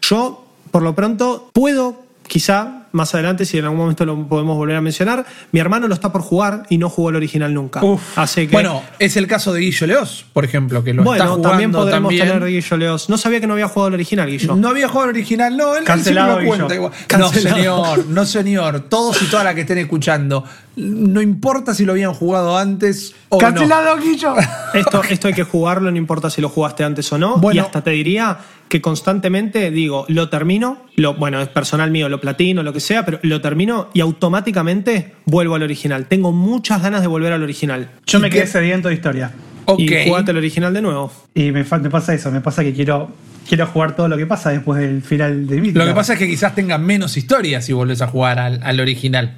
Yo, 0.00 0.46
por 0.70 0.82
lo 0.82 0.94
pronto, 0.94 1.50
puedo 1.52 2.05
quizá 2.26 2.82
más 2.92 3.12
adelante, 3.14 3.44
si 3.44 3.58
en 3.58 3.64
algún 3.64 3.78
momento 3.78 4.06
lo 4.06 4.26
podemos 4.26 4.56
volver 4.56 4.74
a 4.76 4.80
mencionar, 4.80 5.26
mi 5.52 5.60
hermano 5.60 5.86
lo 5.86 5.94
está 5.94 6.12
por 6.12 6.22
jugar 6.22 6.62
y 6.70 6.78
no 6.78 6.88
jugó 6.88 7.10
el 7.10 7.16
original 7.16 7.52
nunca. 7.52 7.84
Uf. 7.84 8.18
Así 8.18 8.46
que 8.46 8.52
Bueno, 8.54 8.82
es 8.98 9.16
el 9.16 9.26
caso 9.26 9.52
de 9.52 9.60
Guillo 9.60 9.86
Leos, 9.86 10.24
por 10.32 10.44
ejemplo, 10.44 10.82
que 10.82 10.94
lo 10.94 11.02
está 11.02 11.10
bueno, 11.10 11.24
jugando 11.26 11.48
también 11.50 11.72
podremos 11.72 12.10
también. 12.10 12.26
tener 12.26 12.48
Guillo 12.48 12.76
Leos. 12.78 13.08
No 13.10 13.18
sabía 13.18 13.40
que 13.40 13.46
no 13.46 13.52
había 13.52 13.68
jugado 13.68 13.88
el 13.88 13.94
original, 13.94 14.28
Guillo. 14.30 14.56
No 14.56 14.68
había 14.68 14.88
jugado 14.88 15.10
el 15.10 15.16
original, 15.16 15.56
no, 15.56 15.76
él, 15.76 15.84
Cancelado, 15.84 16.40
lo 16.40 16.46
cuenta 16.46 16.64
Guillo. 16.64 16.74
igual. 16.74 16.92
No, 16.92 17.06
Cancelado. 17.06 17.56
señor, 17.56 18.06
no, 18.06 18.24
señor. 18.24 18.80
Todos 18.88 19.20
y 19.22 19.26
todas 19.26 19.44
las 19.44 19.54
que 19.54 19.60
estén 19.62 19.78
escuchando. 19.78 20.44
No 20.76 21.20
importa 21.20 21.74
si 21.74 21.84
lo 21.84 21.92
habían 21.92 22.14
jugado 22.14 22.56
antes 22.56 23.14
o 23.28 23.36
no. 23.36 23.40
¡Cancelado, 23.40 23.96
Guillo! 23.98 24.34
Esto, 24.74 25.02
esto 25.08 25.28
hay 25.28 25.34
que 25.34 25.42
jugarlo, 25.44 25.90
no 25.90 25.96
importa 25.96 26.28
si 26.30 26.40
lo 26.40 26.48
jugaste 26.48 26.84
antes 26.84 27.10
o 27.12 27.18
no. 27.18 27.36
Bueno. 27.38 27.56
y 27.56 27.58
hasta 27.64 27.82
te 27.82 27.90
diría 27.90 28.38
que 28.68 28.80
constantemente 28.80 29.70
digo, 29.70 30.04
lo 30.08 30.28
termino, 30.28 30.86
lo, 30.96 31.14
bueno, 31.14 31.40
es 31.40 31.48
personal 31.48 31.90
mío, 31.90 32.08
lo 32.08 32.20
platino, 32.20 32.62
lo 32.62 32.72
que 32.72 32.80
sea, 32.80 33.04
pero 33.04 33.18
lo 33.22 33.40
termino 33.40 33.88
y 33.94 34.00
automáticamente 34.00 35.14
vuelvo 35.24 35.54
al 35.54 35.62
original. 35.62 36.06
Tengo 36.06 36.32
muchas 36.32 36.82
ganas 36.82 37.00
de 37.00 37.06
volver 37.06 37.32
al 37.32 37.42
original. 37.42 37.90
Yo 38.06 38.20
me 38.20 38.28
¿Y 38.28 38.30
quedé 38.30 38.46
sediento 38.46 38.88
de 38.88 38.94
historia. 38.94 39.32
Ok. 39.66 39.80
Y 39.80 40.06
jugate 40.06 40.30
el 40.32 40.36
original 40.36 40.72
de 40.72 40.82
nuevo. 40.82 41.12
Y 41.34 41.52
me, 41.52 41.64
pasa 41.64 42.14
eso, 42.14 42.30
me 42.30 42.40
pasa 42.40 42.62
que 42.62 42.72
quiero, 42.72 43.10
quiero 43.48 43.66
jugar 43.66 43.94
todo 43.94 44.08
lo 44.08 44.16
que 44.16 44.26
pasa 44.26 44.50
después 44.50 44.80
del 44.80 45.02
final 45.02 45.46
de 45.46 45.60
Mítica. 45.60 45.80
Lo 45.80 45.86
que 45.86 45.94
pasa 45.94 46.14
es 46.14 46.18
que 46.18 46.26
quizás 46.26 46.54
tenga 46.54 46.78
menos 46.78 47.16
historia 47.16 47.60
si 47.60 47.72
volvés 47.72 48.02
a 48.02 48.08
jugar 48.08 48.38
al, 48.38 48.60
al 48.62 48.80
original. 48.80 49.36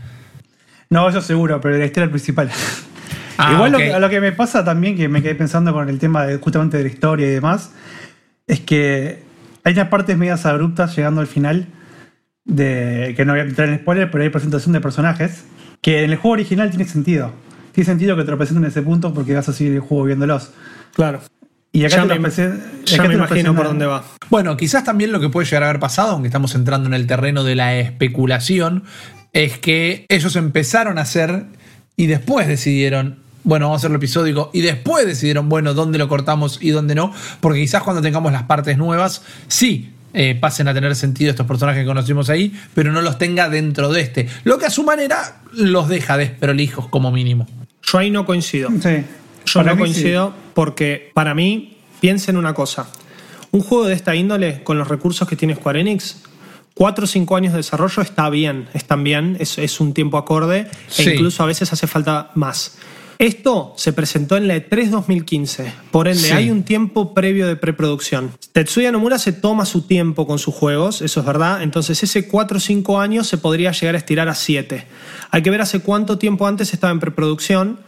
No, 0.90 1.08
eso 1.08 1.20
seguro, 1.20 1.60
pero 1.60 1.76
la 1.76 1.84
historia 1.84 2.08
principal. 2.08 2.50
Ah, 3.40 3.52
Igual 3.52 3.74
ok. 3.74 3.80
lo, 3.80 3.86
que, 3.86 4.00
lo 4.00 4.10
que 4.10 4.20
me 4.20 4.32
pasa 4.32 4.64
también, 4.64 4.96
que 4.96 5.08
me 5.08 5.22
quedé 5.22 5.36
pensando 5.36 5.72
con 5.72 5.88
el 5.88 5.98
tema 6.00 6.26
de, 6.26 6.38
justamente 6.38 6.76
de 6.78 6.82
la 6.82 6.88
historia 6.88 7.26
y 7.26 7.30
demás, 7.30 7.70
es 8.49 8.61
que 8.61 9.22
hay 9.62 9.74
unas 9.74 9.88
partes 9.88 10.16
medias 10.16 10.44
abruptas 10.46 10.96
llegando 10.96 11.20
al 11.20 11.26
final, 11.26 11.66
de 12.44 13.14
que 13.16 13.24
no 13.24 13.34
voy 13.34 13.40
a 13.40 13.44
entrar 13.44 13.68
en 13.68 13.78
spoiler, 13.78 14.11
pero 14.11 14.24
hay 14.24 14.30
presentación 14.30 14.72
de 14.72 14.80
personajes, 14.80 15.44
que 15.80 16.03
en 16.03 16.11
el 16.11 16.16
juego 16.16 16.32
original 16.32 16.70
tiene 16.70 16.86
sentido. 16.86 17.32
Tiene 17.72 17.84
sentido 17.84 18.16
que 18.16 18.24
te 18.24 18.30
lo 18.30 18.38
presenten 18.38 18.64
en 18.64 18.70
ese 18.70 18.82
punto 18.82 19.14
porque 19.14 19.34
vas 19.34 19.49
a 19.49 19.53
seguir 19.53 19.74
el 19.74 19.80
juego 19.80 20.05
viéndolos. 20.05 20.51
Claro. 20.94 21.20
Y 21.70 21.84
acá 21.84 21.96
Ya 21.96 22.03
te 22.03 22.18
me, 22.18 22.28
lo 22.28 22.34
ya 22.34 22.94
acá 22.94 23.03
me 23.03 23.09
te 23.11 23.14
imagino 23.14 23.55
por 23.55 23.66
dónde 23.66 23.86
va. 23.86 24.05
Bueno, 24.30 24.57
quizás 24.57 24.84
también 24.84 25.12
lo 25.12 25.20
que 25.20 25.28
puede 25.28 25.46
llegar 25.46 25.64
a 25.64 25.68
haber 25.68 25.80
pasado, 25.80 26.12
aunque 26.12 26.28
estamos 26.28 26.55
entrando 26.55 26.88
en 26.88 26.94
el 26.94 27.07
terreno 27.07 27.44
de 27.44 27.55
la 27.55 27.76
especulación, 27.76 28.84
es 29.32 29.59
que 29.59 30.07
ellos 30.09 30.34
empezaron 30.36 30.99
a 30.99 31.03
hacer 31.03 31.44
y 31.96 32.07
después 32.07 32.49
decidieron, 32.49 33.18
bueno, 33.45 33.66
vamos 33.66 33.78
a 33.78 33.80
hacerlo 33.80 33.97
episódico, 33.97 34.51
y 34.53 34.61
después 34.61 35.07
decidieron, 35.07 35.49
bueno, 35.49 35.74
dónde 35.74 35.99
lo 35.99 36.09
cortamos 36.09 36.59
y 36.61 36.70
dónde 36.70 36.95
no, 36.95 37.12
porque 37.41 37.61
quizás 37.61 37.82
cuando 37.82 38.03
tengamos 38.03 38.32
las 38.32 38.45
partes 38.45 38.76
nuevas, 38.76 39.22
sí, 39.47 39.93
eh, 40.14 40.34
pasen 40.34 40.68
a 40.68 40.74
tener 40.74 40.95
sentido 40.97 41.30
estos 41.30 41.47
personajes 41.47 41.82
que 41.82 41.86
conocimos 41.86 42.30
ahí, 42.30 42.53
pero 42.74 42.93
no 42.93 43.03
los 43.03 43.18
tenga 43.18 43.49
dentro 43.49 43.93
de 43.93 44.01
este. 44.01 44.28
Lo 44.45 44.59
que 44.59 44.66
a 44.66 44.70
su 44.70 44.82
manera 44.82 45.43
los 45.53 45.89
deja 45.89 46.16
desprolijos 46.16 46.89
como 46.89 47.12
mínimo. 47.12 47.47
Yo 47.82 47.99
ahí 47.99 48.11
no 48.11 48.24
coincido. 48.24 48.70
Sí. 48.82 49.05
Yo 49.47 49.61
Para 49.61 49.70
no 49.70 49.76
sí. 49.76 49.78
coincido 49.78 50.34
porque 50.55 51.11
para 51.14 51.34
mí, 51.34 51.76
piensen 52.01 52.36
una 52.36 52.55
cosa. 52.55 52.89
Un 53.51 53.61
juego 53.61 53.86
de 53.86 53.95
esta 53.95 54.14
índole, 54.14 54.62
con 54.62 54.78
los 54.78 54.89
recursos 54.89 55.28
que 55.28 55.36
tiene 55.36 55.55
Square 55.55 55.80
Enix, 55.80 56.22
4 56.74 57.05
o 57.05 57.07
5 57.07 57.36
años 57.36 57.53
de 57.53 57.59
desarrollo 57.59 58.03
está 58.03 58.30
bien, 58.30 58.68
están 58.72 59.03
bien, 59.03 59.36
es, 59.41 59.59
es 59.59 59.80
un 59.80 59.95
tiempo 59.95 60.16
acorde 60.16 60.68
e 60.97 61.03
incluso 61.03 61.43
a 61.43 61.47
veces 61.47 61.72
hace 61.72 61.86
falta 61.86 62.30
más. 62.34 62.78
Esto 63.18 63.74
se 63.76 63.92
presentó 63.92 64.36
en 64.36 64.46
la 64.46 64.54
E 64.54 64.68
E3 64.70 64.90
2015, 64.90 65.72
por 65.90 66.06
ende 66.06 66.20
Sí. 66.22 66.32
hay 66.32 66.50
un 66.50 66.62
tiempo 66.62 67.14
previo 67.14 67.48
de 67.48 67.56
preproducción. 67.56 68.30
Tetsuya 68.52 68.92
Nomura 68.92 69.18
se 69.18 69.32
toma 69.32 69.66
su 69.66 69.82
tiempo 69.82 70.24
con 70.24 70.38
sus 70.38 70.54
juegos, 70.54 71.02
eso 71.02 71.18
es 71.20 71.26
verdad, 71.26 71.62
entonces 71.62 72.00
ese 72.02 72.28
4 72.28 72.58
o 72.58 72.60
5 72.60 73.00
años 73.00 73.26
se 73.26 73.36
podría 73.38 73.72
llegar 73.72 73.96
a 73.96 73.98
estirar 73.98 74.28
a 74.28 74.36
7. 74.36 74.86
Hay 75.32 75.42
que 75.42 75.50
ver 75.50 75.60
hace 75.60 75.80
cuánto 75.80 76.16
tiempo 76.16 76.46
antes 76.46 76.72
estaba 76.72 76.92
en 76.92 77.00
preproducción, 77.00 77.80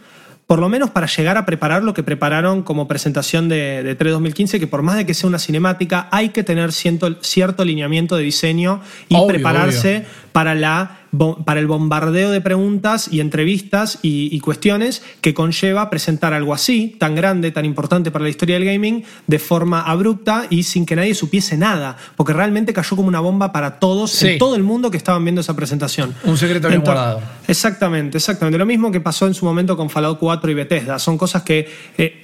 por 0.47 0.59
lo 0.59 0.67
menos 0.67 0.89
para 0.89 1.07
llegar 1.07 1.37
a 1.37 1.45
preparar 1.45 1.81
lo 1.81 1.93
que 1.93 2.03
prepararon 2.03 2.61
como 2.61 2.89
presentación 2.89 3.47
de, 3.47 3.83
de 3.83 3.95
3 3.95 4.11
2015, 4.11 4.59
que 4.59 4.67
por 4.67 4.81
más 4.81 4.97
de 4.97 5.05
que 5.05 5.13
sea 5.13 5.29
una 5.29 5.39
cinemática, 5.39 6.09
hay 6.11 6.29
que 6.29 6.43
tener 6.43 6.73
cierto, 6.73 7.15
cierto 7.21 7.63
lineamiento 7.63 8.17
de 8.17 8.23
diseño 8.23 8.81
y 9.07 9.15
Obvio, 9.15 9.27
prepararse 9.27 10.05
para, 10.33 10.53
la, 10.55 11.00
para 11.45 11.59
el 11.59 11.67
bombardeo 11.67 12.31
de 12.31 12.39
preguntas 12.41 13.09
y 13.11 13.19
entrevistas 13.19 13.99
y, 14.01 14.29
y 14.35 14.39
cuestiones 14.39 15.03
que 15.19 15.33
conlleva 15.33 15.89
presentar 15.89 16.33
algo 16.33 16.53
así, 16.53 16.95
tan 16.97 17.15
grande, 17.15 17.51
tan 17.51 17.65
importante 17.65 18.11
para 18.11 18.23
la 18.23 18.29
historia 18.29 18.55
del 18.55 18.65
gaming, 18.65 19.03
de 19.27 19.39
forma 19.39 19.81
abrupta 19.81 20.47
y 20.49 20.63
sin 20.63 20.85
que 20.85 20.95
nadie 20.95 21.13
supiese 21.13 21.57
nada, 21.57 21.97
porque 22.15 22.33
realmente 22.33 22.73
cayó 22.73 22.95
como 22.95 23.07
una 23.09 23.19
bomba 23.19 23.51
para 23.51 23.79
todos, 23.79 24.11
Sí. 24.11 24.27
en 24.29 24.37
todo 24.37 24.55
el 24.55 24.63
mundo 24.63 24.89
que 24.89 24.97
estaban 24.97 25.23
viendo 25.23 25.41
esa 25.41 25.55
presentación. 25.55 26.15
Un 26.23 26.37
secreto 26.37 26.69
bien 26.69 26.81
guardado. 26.81 27.21
Exactamente, 27.47 28.17
exactamente. 28.17 28.57
Lo 28.57 28.65
mismo 28.65 28.91
que 28.91 29.01
pasó 29.01 29.27
en 29.27 29.33
su 29.33 29.45
momento 29.45 29.75
con 29.75 29.89
Fallout 29.89 30.17
4 30.19 30.51
y 30.51 30.53
Bethesda. 30.53 30.97
Son 30.99 31.17
cosas 31.17 31.43
que 31.43 31.69
eh, 31.97 32.21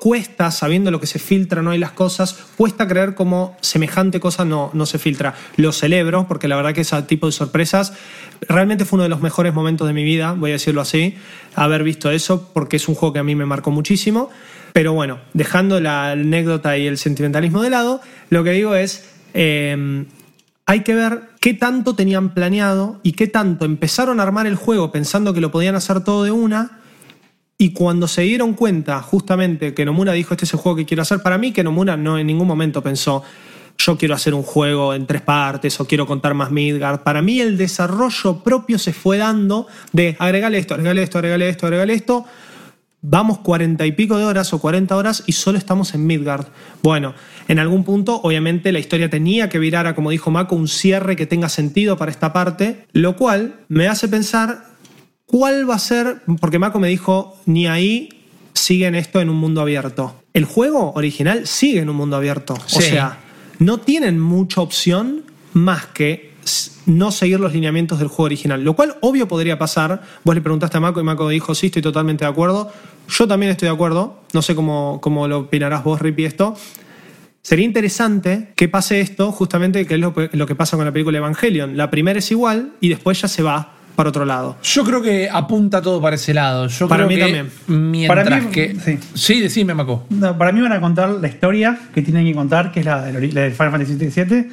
cuesta, 0.00 0.50
sabiendo 0.50 0.90
lo 0.90 1.00
que 1.00 1.06
se 1.06 1.18
filtra, 1.18 1.62
no 1.62 1.70
hay 1.70 1.78
las 1.78 1.92
cosas, 1.92 2.36
cuesta 2.56 2.88
creer 2.88 3.14
cómo 3.14 3.56
semejante 3.60 4.20
cosa 4.20 4.44
no, 4.44 4.70
no 4.72 4.86
se 4.86 4.98
filtra. 4.98 5.34
Lo 5.56 5.72
celebro, 5.72 6.26
porque 6.26 6.48
la 6.48 6.56
verdad 6.56 6.72
que 6.74 6.80
ese 6.80 7.00
tipo 7.02 7.26
de 7.26 7.32
sorpresas 7.32 7.92
realmente 8.48 8.84
fue 8.84 8.96
uno 8.96 9.04
de 9.04 9.08
los 9.08 9.20
mejores 9.20 9.54
momentos 9.54 9.86
de 9.86 9.94
mi 9.94 10.04
vida, 10.04 10.32
voy 10.32 10.50
a 10.50 10.54
decirlo 10.54 10.80
así, 10.80 11.16
haber 11.54 11.82
visto 11.82 12.10
eso, 12.10 12.50
porque 12.52 12.76
es 12.76 12.88
un 12.88 12.94
juego 12.94 13.12
que 13.12 13.18
a 13.20 13.24
mí 13.24 13.34
me 13.34 13.46
marcó 13.46 13.70
muchísimo. 13.70 14.30
Pero 14.72 14.92
bueno, 14.92 15.20
dejando 15.32 15.80
la 15.80 16.12
anécdota 16.12 16.76
y 16.76 16.86
el 16.86 16.98
sentimentalismo 16.98 17.62
de 17.62 17.70
lado, 17.70 18.00
lo 18.30 18.44
que 18.44 18.50
digo 18.50 18.74
es... 18.74 19.08
eh, 19.34 20.06
hay 20.68 20.80
que 20.80 20.94
ver 20.94 21.30
qué 21.40 21.54
tanto 21.54 21.94
tenían 21.94 22.34
planeado 22.34 22.98
y 23.04 23.12
qué 23.12 23.28
tanto 23.28 23.64
empezaron 23.64 24.18
a 24.18 24.24
armar 24.24 24.48
el 24.48 24.56
juego 24.56 24.90
pensando 24.90 25.32
que 25.32 25.40
lo 25.40 25.52
podían 25.52 25.76
hacer 25.76 26.02
todo 26.02 26.24
de 26.24 26.32
una. 26.32 26.80
Y 27.56 27.72
cuando 27.72 28.08
se 28.08 28.22
dieron 28.22 28.52
cuenta, 28.52 29.00
justamente, 29.00 29.72
que 29.72 29.84
Nomura 29.84 30.12
dijo: 30.12 30.34
Este 30.34 30.44
es 30.44 30.52
el 30.52 30.58
juego 30.58 30.76
que 30.76 30.84
quiero 30.84 31.02
hacer, 31.02 31.22
para 31.22 31.38
mí, 31.38 31.52
que 31.52 31.62
Nomura 31.62 31.96
no 31.96 32.18
en 32.18 32.26
ningún 32.26 32.48
momento 32.48 32.82
pensó: 32.82 33.22
Yo 33.78 33.96
quiero 33.96 34.14
hacer 34.14 34.34
un 34.34 34.42
juego 34.42 34.94
en 34.94 35.06
tres 35.06 35.22
partes 35.22 35.78
o 35.80 35.86
quiero 35.86 36.06
contar 36.06 36.34
más 36.34 36.50
Midgard. 36.50 37.00
Para 37.00 37.22
mí, 37.22 37.40
el 37.40 37.56
desarrollo 37.56 38.42
propio 38.42 38.78
se 38.78 38.92
fue 38.92 39.18
dando 39.18 39.66
de 39.92 40.16
agregale 40.18 40.58
esto, 40.58 40.74
agregale 40.74 41.02
esto, 41.02 41.18
agregale 41.18 41.48
esto, 41.48 41.66
agregale 41.66 41.94
esto. 41.94 42.24
Vamos 43.02 43.38
cuarenta 43.38 43.86
y 43.86 43.92
pico 43.92 44.18
de 44.18 44.24
horas 44.24 44.52
o 44.52 44.58
40 44.58 44.96
horas 44.96 45.22
y 45.26 45.32
solo 45.32 45.58
estamos 45.58 45.94
en 45.94 46.06
Midgard. 46.06 46.46
Bueno, 46.82 47.14
en 47.46 47.58
algún 47.58 47.84
punto, 47.84 48.20
obviamente, 48.22 48.72
la 48.72 48.78
historia 48.78 49.08
tenía 49.08 49.48
que 49.48 49.58
virar 49.58 49.86
a, 49.86 49.94
como 49.94 50.10
dijo 50.10 50.30
Mako, 50.30 50.56
un 50.56 50.66
cierre 50.66 51.14
que 51.14 51.26
tenga 51.26 51.48
sentido 51.48 51.96
para 51.96 52.10
esta 52.10 52.32
parte, 52.32 52.86
lo 52.92 53.16
cual 53.16 53.60
me 53.68 53.86
hace 53.86 54.08
pensar 54.08 54.64
cuál 55.26 55.68
va 55.68 55.76
a 55.76 55.78
ser, 55.78 56.22
porque 56.40 56.58
Mako 56.58 56.80
me 56.80 56.88
dijo, 56.88 57.38
ni 57.46 57.66
ahí 57.66 58.08
siguen 58.54 58.94
esto 58.94 59.20
en 59.20 59.28
un 59.28 59.36
mundo 59.36 59.60
abierto. 59.60 60.16
El 60.32 60.44
juego 60.44 60.92
original 60.94 61.46
sigue 61.46 61.80
en 61.80 61.88
un 61.88 61.96
mundo 61.96 62.16
abierto. 62.16 62.54
O 62.54 62.80
sea, 62.80 63.20
no 63.58 63.78
tienen 63.78 64.20
mucha 64.20 64.60
opción 64.60 65.24
más 65.52 65.86
que 65.86 66.34
no 66.86 67.10
seguir 67.10 67.40
los 67.40 67.52
lineamientos 67.52 67.98
del 67.98 68.08
juego 68.08 68.24
original. 68.24 68.62
Lo 68.62 68.74
cual, 68.74 68.96
obvio, 69.00 69.26
podría 69.26 69.58
pasar. 69.58 70.02
Vos 70.24 70.34
le 70.34 70.40
preguntaste 70.40 70.76
a 70.76 70.80
Mako 70.80 71.00
y 71.00 71.04
Mako 71.04 71.28
dijo, 71.28 71.54
sí, 71.54 71.66
estoy 71.66 71.82
totalmente 71.82 72.24
de 72.24 72.30
acuerdo. 72.30 72.70
Yo 73.08 73.26
también 73.26 73.50
estoy 73.50 73.68
de 73.68 73.74
acuerdo. 73.74 74.20
No 74.32 74.42
sé 74.42 74.54
cómo, 74.54 75.00
cómo 75.00 75.26
lo 75.26 75.40
opinarás 75.40 75.82
vos, 75.82 76.00
Rippy, 76.00 76.24
esto. 76.24 76.56
Sería 77.42 77.64
interesante 77.64 78.52
que 78.56 78.68
pase 78.68 79.00
esto, 79.00 79.32
justamente, 79.32 79.86
que 79.86 79.94
es 79.94 80.00
lo, 80.00 80.14
lo 80.32 80.46
que 80.46 80.54
pasa 80.54 80.76
con 80.76 80.84
la 80.84 80.92
película 80.92 81.18
Evangelion. 81.18 81.76
La 81.76 81.90
primera 81.90 82.18
es 82.18 82.30
igual 82.30 82.72
y 82.80 82.88
después 82.88 83.20
ya 83.20 83.28
se 83.28 83.42
va 83.42 83.75
para 83.96 84.10
otro 84.10 84.24
lado. 84.24 84.56
Yo 84.62 84.84
creo 84.84 85.02
que 85.02 85.28
apunta 85.30 85.82
todo 85.82 86.00
para 86.00 86.14
ese 86.16 86.32
lado. 86.34 86.68
Yo 86.68 86.86
Para 86.86 87.06
creo 87.06 87.08
mí 87.08 87.14
que 87.16 87.20
también. 87.40 87.90
Mientras 87.90 88.24
Para 88.24 88.40
mí, 88.40 88.46
que. 88.52 88.76
sí. 88.84 88.98
sí, 89.14 89.40
decime, 89.40 89.74
Maco. 89.74 90.06
No, 90.10 90.36
para 90.38 90.52
mí 90.52 90.60
van 90.60 90.72
a 90.72 90.80
contar 90.80 91.08
la 91.10 91.26
historia 91.26 91.78
que 91.94 92.02
tienen 92.02 92.24
que 92.26 92.34
contar, 92.34 92.70
que 92.70 92.80
es 92.80 92.86
la, 92.86 93.10
la 93.10 93.18
del 93.40 93.52
Final 93.52 93.72
Fantasy 93.72 93.94
VII, 93.96 94.48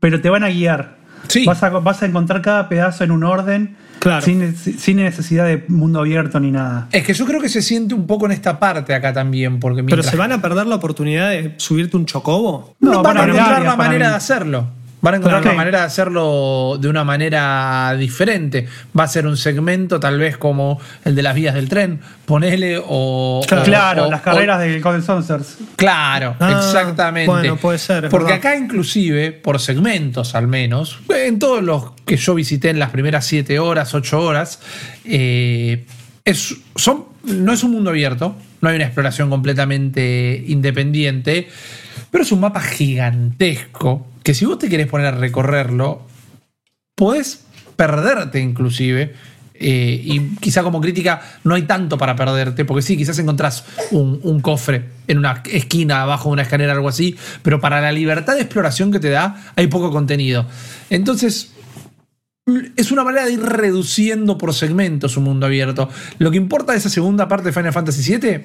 pero 0.00 0.20
te 0.20 0.30
van 0.30 0.44
a 0.44 0.48
guiar. 0.48 0.96
Sí. 1.28 1.44
Vas 1.44 1.62
a, 1.62 1.70
vas 1.70 2.02
a 2.02 2.06
encontrar 2.06 2.40
cada 2.40 2.68
pedazo 2.68 3.02
en 3.04 3.10
un 3.10 3.24
orden, 3.24 3.76
Claro. 3.98 4.20
sin, 4.24 4.54
sin 4.56 4.98
necesidad 4.98 5.46
de 5.46 5.64
mundo 5.68 5.98
abierto 6.00 6.38
ni 6.38 6.52
nada. 6.52 6.86
Es 6.92 7.02
que 7.04 7.14
yo 7.14 7.24
creo 7.26 7.40
que 7.40 7.48
se 7.48 7.62
siente 7.62 7.94
un 7.94 8.06
poco 8.06 8.26
en 8.26 8.32
esta 8.32 8.60
parte 8.60 8.94
acá 8.94 9.12
también, 9.12 9.58
porque 9.58 9.82
Pero 9.82 10.02
se 10.04 10.16
van 10.16 10.30
a 10.30 10.40
perder 10.40 10.66
la 10.66 10.76
oportunidad 10.76 11.30
de 11.30 11.54
subirte 11.56 11.96
un 11.96 12.06
chocobo. 12.06 12.76
No, 12.78 13.02
van 13.02 13.16
a 13.16 13.24
encontrar 13.24 13.62
la 13.62 13.74
manera 13.74 14.04
mí. 14.04 14.10
de 14.10 14.16
hacerlo. 14.16 14.68
Van 15.06 15.14
a 15.14 15.16
encontrar 15.18 15.44
la 15.44 15.52
manera 15.52 15.78
de 15.78 15.84
hacerlo 15.84 16.78
de 16.80 16.88
una 16.88 17.04
manera 17.04 17.94
diferente. 17.96 18.66
Va 18.98 19.04
a 19.04 19.08
ser 19.08 19.24
un 19.28 19.36
segmento, 19.36 20.00
tal 20.00 20.18
vez 20.18 20.36
como 20.36 20.80
el 21.04 21.14
de 21.14 21.22
las 21.22 21.36
vías 21.36 21.54
del 21.54 21.68
tren. 21.68 22.00
Ponele 22.24 22.80
o. 22.84 23.40
Claro. 23.46 23.62
o- 23.62 23.64
Claro, 23.64 24.06
o- 24.06 24.10
las 24.10 24.20
o- 24.20 24.24
carreras 24.24 24.58
de 24.58 24.80
Golden 24.80 25.02
Saucers. 25.04 25.58
Claro, 25.76 26.34
Ah, 26.40 26.56
exactamente. 26.58 27.30
bueno, 27.30 27.56
puede 27.56 27.78
ser, 27.78 28.08
Porque 28.08 28.32
verdad. 28.32 28.38
acá, 28.50 28.56
inclusive, 28.56 29.30
por 29.30 29.60
segmentos 29.60 30.34
al 30.34 30.48
menos, 30.48 30.98
en 31.08 31.38
todos 31.38 31.62
los 31.62 31.92
que 32.04 32.16
yo 32.16 32.34
visité 32.34 32.70
en 32.70 32.80
las 32.80 32.90
primeras 32.90 33.24
7 33.26 33.60
horas, 33.60 33.94
8 33.94 34.20
horas, 34.20 34.58
eh, 35.04 35.84
es, 36.24 36.56
son, 36.74 37.04
no 37.22 37.52
es 37.52 37.62
un 37.62 37.70
mundo 37.70 37.90
abierto, 37.90 38.34
no 38.60 38.68
hay 38.68 38.74
una 38.74 38.86
exploración 38.86 39.30
completamente 39.30 40.42
independiente, 40.48 41.48
pero 42.10 42.24
es 42.24 42.32
un 42.32 42.40
mapa 42.40 42.60
gigantesco 42.60 44.06
que 44.22 44.34
si 44.34 44.44
vos 44.44 44.58
te 44.58 44.68
querés 44.68 44.88
poner 44.88 45.06
a 45.06 45.10
recorrerlo, 45.12 46.02
podés 46.96 47.44
perderte 47.76 48.40
inclusive. 48.40 49.14
eh, 49.58 50.02
y 50.04 50.34
quizá 50.36 50.62
como 50.62 50.80
crítica 50.80 51.22
no 51.44 51.54
hay 51.54 51.62
tanto 51.62 51.96
para 51.96 52.14
perderte, 52.16 52.64
porque 52.64 52.82
sí, 52.82 52.96
quizás 52.96 53.18
encontrás 53.18 53.64
un, 53.90 54.40
cofre 54.40 54.84
en 55.06 55.18
una 55.18 55.42
esquina 55.50 56.02
abajo 56.02 56.28
de 56.28 56.34
una 56.34 56.42
escalera 56.42 56.72
algo 56.72 56.88
así, 56.88 57.16
pero 57.42 57.60
para 57.60 57.80
la 57.80 57.92
libertad 57.92 58.34
de 58.34 58.42
exploración 58.42 58.92
que 58.92 58.98
te 58.98 59.10
da 59.10 59.52
hay 59.56 59.68
poco 59.68 59.90
contenido. 59.90 60.46
Entonces, 60.90 61.52
es 62.76 62.92
una 62.92 63.02
manera 63.02 63.26
de 63.26 63.32
ir 63.32 63.42
reduciendo 63.42 64.38
por 64.38 64.54
segmentos 64.54 65.16
un 65.16 65.24
mundo 65.24 65.46
abierto. 65.46 65.88
Lo 66.18 66.30
que 66.30 66.36
importa 66.36 66.72
de 66.72 66.78
esa 66.78 66.90
segunda 66.90 67.26
parte 67.28 67.46
de 67.46 67.52
Final 67.52 67.72
Fantasy 67.72 68.18
VII 68.18 68.44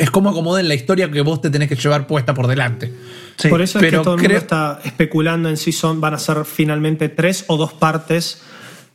es 0.00 0.10
cómo 0.10 0.30
acomoden 0.30 0.66
la 0.66 0.74
historia 0.74 1.10
que 1.10 1.20
vos 1.20 1.42
te 1.42 1.50
tenés 1.50 1.68
que 1.68 1.76
llevar 1.76 2.06
puesta 2.06 2.32
por 2.32 2.46
delante. 2.46 2.90
Sí. 3.36 3.48
Por 3.48 3.60
eso 3.60 3.78
es 3.78 3.84
pero 3.84 3.98
que 3.98 4.04
todo 4.04 4.14
el 4.14 4.22
mundo 4.22 4.36
está 4.36 4.80
especulando 4.82 5.50
en 5.50 5.58
si 5.58 5.72
son, 5.72 6.00
van 6.00 6.14
a 6.14 6.18
ser 6.18 6.46
finalmente 6.46 7.10
tres 7.10 7.44
o 7.48 7.58
dos 7.58 7.74
partes 7.74 8.40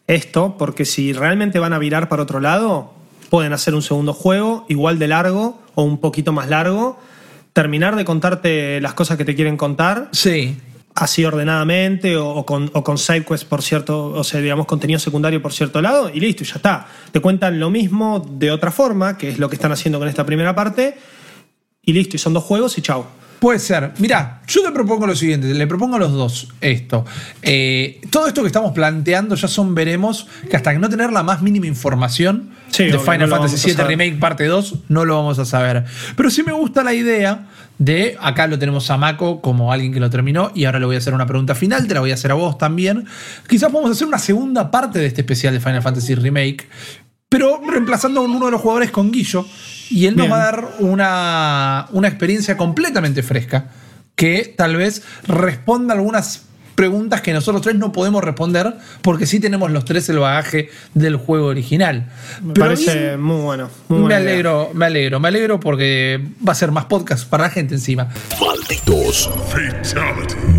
esto, 0.08 0.56
porque 0.58 0.84
si 0.84 1.14
realmente 1.14 1.60
van 1.60 1.74
a 1.74 1.80
virar 1.80 2.10
para 2.10 2.24
otro 2.24 2.40
lado, 2.40 2.92
pueden 3.30 3.54
hacer 3.54 3.76
un 3.76 3.84
segundo 3.84 4.14
juego 4.14 4.66
igual 4.68 4.98
de 4.98 5.08
largo 5.08 5.62
o 5.76 5.84
un 5.84 6.00
poquito 6.00 6.34
más 6.34 6.50
largo, 6.50 7.00
terminar 7.54 7.96
de 7.96 8.04
contarte 8.04 8.82
las 8.82 8.96
cosas 8.96 9.18
que 9.18 9.26
te 9.26 9.36
quieren 9.36 9.58
contar 9.58 10.10
Sí. 10.12 10.58
Así 10.96 11.26
ordenadamente 11.26 12.16
o, 12.16 12.46
con, 12.46 12.72
o 12.74 12.98
sidequests 12.98 13.46
por 13.46 13.62
cierto, 13.62 14.08
o 14.08 14.24
sea, 14.24 14.40
digamos, 14.40 14.66
contenido 14.66 14.98
secundario 14.98 15.42
por 15.42 15.52
cierto 15.52 15.82
lado 15.82 16.10
y 16.12 16.22
listo, 16.22 16.46
ya 16.46 16.56
está. 16.56 16.88
Te 17.12 17.20
cuentan 17.20 17.60
lo 17.60 17.70
mismo 17.70 18.26
de 18.28 18.50
otra 18.50 18.72
forma, 18.72 19.18
que 19.18 19.30
es 19.30 19.38
lo 19.38 19.50
que 19.50 19.56
están 19.56 19.74
haciendo 19.74 20.00
con 20.00 20.08
esta 20.08 20.26
primera 20.26 20.56
parte, 20.56 20.98
y 21.84 21.94
listo, 21.94 22.16
y 22.16 22.20
son 22.20 22.34
dos 22.34 22.44
juegos 22.44 22.78
y 22.78 22.82
chau. 22.82 23.06
Puede 23.40 23.60
ser. 23.60 23.92
Mirá, 24.00 24.42
yo 24.48 24.64
te 24.64 24.72
propongo 24.72 25.06
lo 25.06 25.16
siguiente, 25.16 25.54
le 25.54 25.68
propongo 25.68 25.98
a 25.98 26.00
los 26.00 26.14
dos 26.14 26.50
esto. 26.62 27.06
Eh, 27.42 28.02
todo 28.10 28.28
esto 28.28 28.42
que 28.42 28.48
estamos 28.48 28.72
planteando 28.74 29.36
ya 29.36 29.48
son 29.48 29.76
veremos 29.76 30.28
que 30.50 30.56
hasta 30.56 30.74
que 30.74 30.80
no 30.80 30.90
tener 30.90 31.12
la 31.12 31.24
más 31.24 31.42
mínima 31.42 31.68
información 31.68 32.52
Sí, 32.70 32.86
de 32.86 32.98
obvio, 32.98 33.12
Final 33.12 33.30
no 33.30 33.36
Fantasy 33.38 33.72
VII. 33.72 33.84
Remake 33.84 34.18
parte 34.20 34.46
2 34.46 34.76
no 34.90 35.06
lo 35.06 35.16
vamos 35.16 35.40
a 35.40 35.46
saber. 35.46 35.86
Pero 36.16 36.30
sí 36.30 36.44
me 36.44 36.52
gusta 36.52 36.84
la 36.84 36.94
idea 36.94 37.48
de, 37.78 38.18
acá 38.20 38.48
lo 38.48 38.58
tenemos 38.58 38.90
a 38.90 38.98
Mako 38.98 39.42
como 39.42 39.72
alguien 39.72 39.94
que 39.94 40.00
lo 40.00 40.10
terminó 40.10 40.52
y 40.56 40.66
ahora 40.66 40.80
le 40.80 40.86
voy 40.86 40.96
a 40.96 41.00
hacer 41.00 41.14
una 41.14 41.26
pregunta 41.26 41.56
final, 41.56 41.88
te 41.88 41.94
la 41.94 42.00
voy 42.00 42.12
a 42.12 42.16
hacer 42.16 42.32
a 42.32 42.36
vos 42.36 42.58
también. 42.58 43.06
Quizás 43.48 43.72
podamos 43.72 43.92
hacer 43.92 44.08
una 44.08 44.20
segunda 44.20 44.72
parte 44.72 45.00
de 45.00 45.06
este 45.06 45.22
especial 45.22 45.54
de 45.54 45.60
Final 45.60 45.82
Fantasy 45.82 46.16
Remake, 46.16 46.68
pero 47.30 47.62
reemplazando 47.68 48.22
a 48.22 48.24
uno 48.24 48.46
de 48.46 48.52
los 48.52 48.62
jugadores 48.62 48.92
con 48.92 49.12
Guillo 49.12 49.46
y 49.90 50.06
él 50.08 50.16
nos 50.16 50.32
va 50.32 50.36
a 50.42 50.46
dar 50.46 50.70
una, 50.80 51.88
una 51.92 52.08
experiencia 52.08 52.58
completamente 52.58 53.24
fresca 53.24 53.72
que 54.16 54.54
tal 54.56 54.76
vez 54.76 55.04
responda 55.28 55.94
algunas 55.94 56.46
preguntas 56.76 57.22
que 57.22 57.34
nosotros 57.34 57.62
tres 57.62 57.76
no 57.76 57.92
podemos 57.92 58.24
responder 58.24 58.76
porque 59.02 59.26
sí 59.26 59.40
tenemos 59.40 59.72
los 59.72 59.86
tres 59.86 60.08
el 60.10 60.20
bagaje 60.20 60.70
del 60.94 61.16
juego 61.16 61.48
original. 61.48 62.10
Me 62.44 62.54
Pero 62.54 62.66
parece 62.66 63.00
bien, 63.00 63.22
muy 63.22 63.42
bueno. 63.42 63.70
Muy 63.88 64.00
me 64.00 64.06
idea. 64.08 64.18
alegro, 64.18 64.72
me 64.74 64.86
alegro, 64.86 65.20
me 65.20 65.28
alegro 65.30 65.60
porque 65.60 66.22
va 66.48 66.52
a 66.52 66.56
ser 66.56 66.72
más 66.72 66.86
podcast 66.86 67.28
para 67.28 67.46
la 67.46 67.50
gente 67.50 67.76
encima. 67.76 68.10
Malditos 68.40 69.30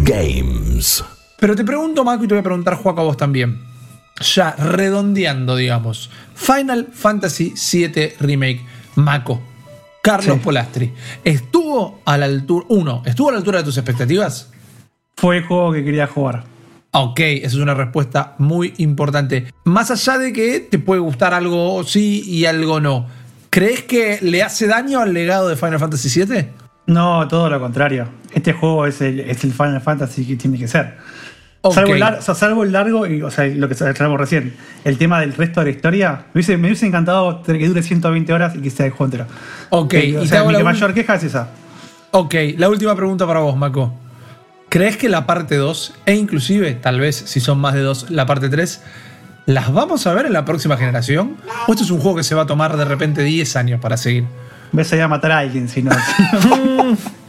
Games. 0.02 1.04
Pero 1.38 1.54
te 1.54 1.64
pregunto, 1.64 2.02
Marco, 2.02 2.24
y 2.24 2.28
te 2.28 2.34
voy 2.34 2.40
a 2.40 2.44
preguntar, 2.44 2.74
Juaco, 2.76 3.02
a 3.02 3.04
vos 3.04 3.16
también. 3.16 3.60
Ya 4.34 4.52
redondeando, 4.52 5.54
digamos. 5.56 6.10
Final 6.34 6.88
Fantasy 6.94 7.52
VII 7.72 8.14
Remake, 8.20 8.64
Mako. 8.96 9.40
Carlos 10.02 10.36
Sí. 10.36 10.40
Polastri. 10.44 10.92
¿Estuvo 11.24 12.00
a 12.04 12.16
la 12.16 12.26
altura. 12.26 12.66
Uno, 12.68 13.02
¿estuvo 13.06 13.28
a 13.28 13.32
la 13.32 13.38
altura 13.38 13.58
de 13.58 13.64
tus 13.64 13.76
expectativas? 13.76 14.50
Fue 15.16 15.38
el 15.38 15.44
juego 15.44 15.72
que 15.72 15.82
quería 15.84 16.06
jugar. 16.06 16.44
Ok, 16.92 17.20
esa 17.20 17.46
es 17.48 17.54
una 17.56 17.74
respuesta 17.74 18.34
muy 18.38 18.72
importante. 18.78 19.52
Más 19.64 19.90
allá 19.90 20.18
de 20.18 20.32
que 20.32 20.60
te 20.60 20.78
puede 20.78 21.00
gustar 21.00 21.34
algo 21.34 21.82
sí 21.84 22.22
y 22.24 22.46
algo 22.46 22.80
no, 22.80 23.06
¿crees 23.50 23.82
que 23.82 24.18
le 24.22 24.42
hace 24.42 24.66
daño 24.66 25.00
al 25.00 25.12
legado 25.12 25.48
de 25.48 25.56
Final 25.56 25.78
Fantasy 25.78 26.24
VII? 26.24 26.48
No, 26.86 27.26
todo 27.28 27.50
lo 27.50 27.58
contrario. 27.60 28.08
Este 28.32 28.52
juego 28.52 28.86
es 28.86 29.00
el, 29.00 29.20
es 29.20 29.42
el 29.44 29.52
Final 29.52 29.80
Fantasy 29.80 30.24
que 30.24 30.36
tiene 30.36 30.56
que 30.58 30.68
ser. 30.68 30.96
Salvo, 31.72 31.94
el 31.94 32.00
lar- 32.00 32.18
o 32.18 32.22
sea, 32.22 32.34
salvo 32.34 32.62
el 32.64 32.72
largo, 32.72 33.06
y, 33.06 33.22
o 33.22 33.30
sea, 33.30 33.46
lo 33.46 33.68
que 33.68 33.74
hablamos 33.84 34.18
recién, 34.20 34.54
el 34.84 34.98
tema 34.98 35.20
del 35.20 35.32
resto 35.34 35.60
de 35.60 35.66
la 35.66 35.70
historia, 35.76 36.10
me 36.32 36.38
hubiese, 36.40 36.56
me 36.56 36.68
hubiese 36.68 36.86
encantado 36.86 37.42
que 37.42 37.66
dure 37.68 37.82
120 37.82 38.32
horas 38.32 38.54
y 38.54 38.60
que 38.60 38.70
sea 38.70 38.86
el 38.86 38.92
juego 38.92 39.04
entero. 39.06 39.26
Ok, 39.70 39.94
Eh, 39.94 40.16
o 40.16 40.20
y 40.20 40.22
te 40.24 40.28
sea, 40.28 40.44
mi 40.44 40.52
la 40.52 40.62
mayor 40.64 40.94
queja 40.94 41.14
es 41.16 41.24
esa. 41.24 41.48
Ok, 42.12 42.34
la 42.56 42.68
última 42.68 42.94
pregunta 42.96 43.26
para 43.26 43.40
vos, 43.40 43.56
Mako. 43.56 43.92
¿Crees 44.68 44.96
que 44.96 45.08
la 45.08 45.26
parte 45.26 45.56
2, 45.56 45.94
e 46.06 46.14
inclusive, 46.14 46.74
tal 46.74 46.98
vez 47.00 47.16
si 47.16 47.40
son 47.40 47.58
más 47.60 47.74
de 47.74 47.80
dos, 47.80 48.10
la 48.10 48.26
parte 48.26 48.48
3, 48.48 48.82
las 49.46 49.72
vamos 49.72 50.06
a 50.08 50.12
ver 50.14 50.26
en 50.26 50.32
la 50.32 50.44
próxima 50.44 50.76
generación? 50.76 51.36
¿O 51.68 51.72
esto 51.72 51.84
es 51.84 51.90
un 51.90 52.00
juego 52.00 52.16
que 52.16 52.24
se 52.24 52.34
va 52.34 52.42
a 52.42 52.46
tomar 52.46 52.76
de 52.76 52.84
repente 52.84 53.22
10 53.22 53.54
años 53.56 53.80
para 53.80 53.96
seguir? 53.96 54.24
Ves 54.72 54.92
a 54.92 55.06
matar 55.08 55.30
a 55.32 55.38
alguien, 55.38 55.68
si 55.68 55.82
no. 55.82 55.92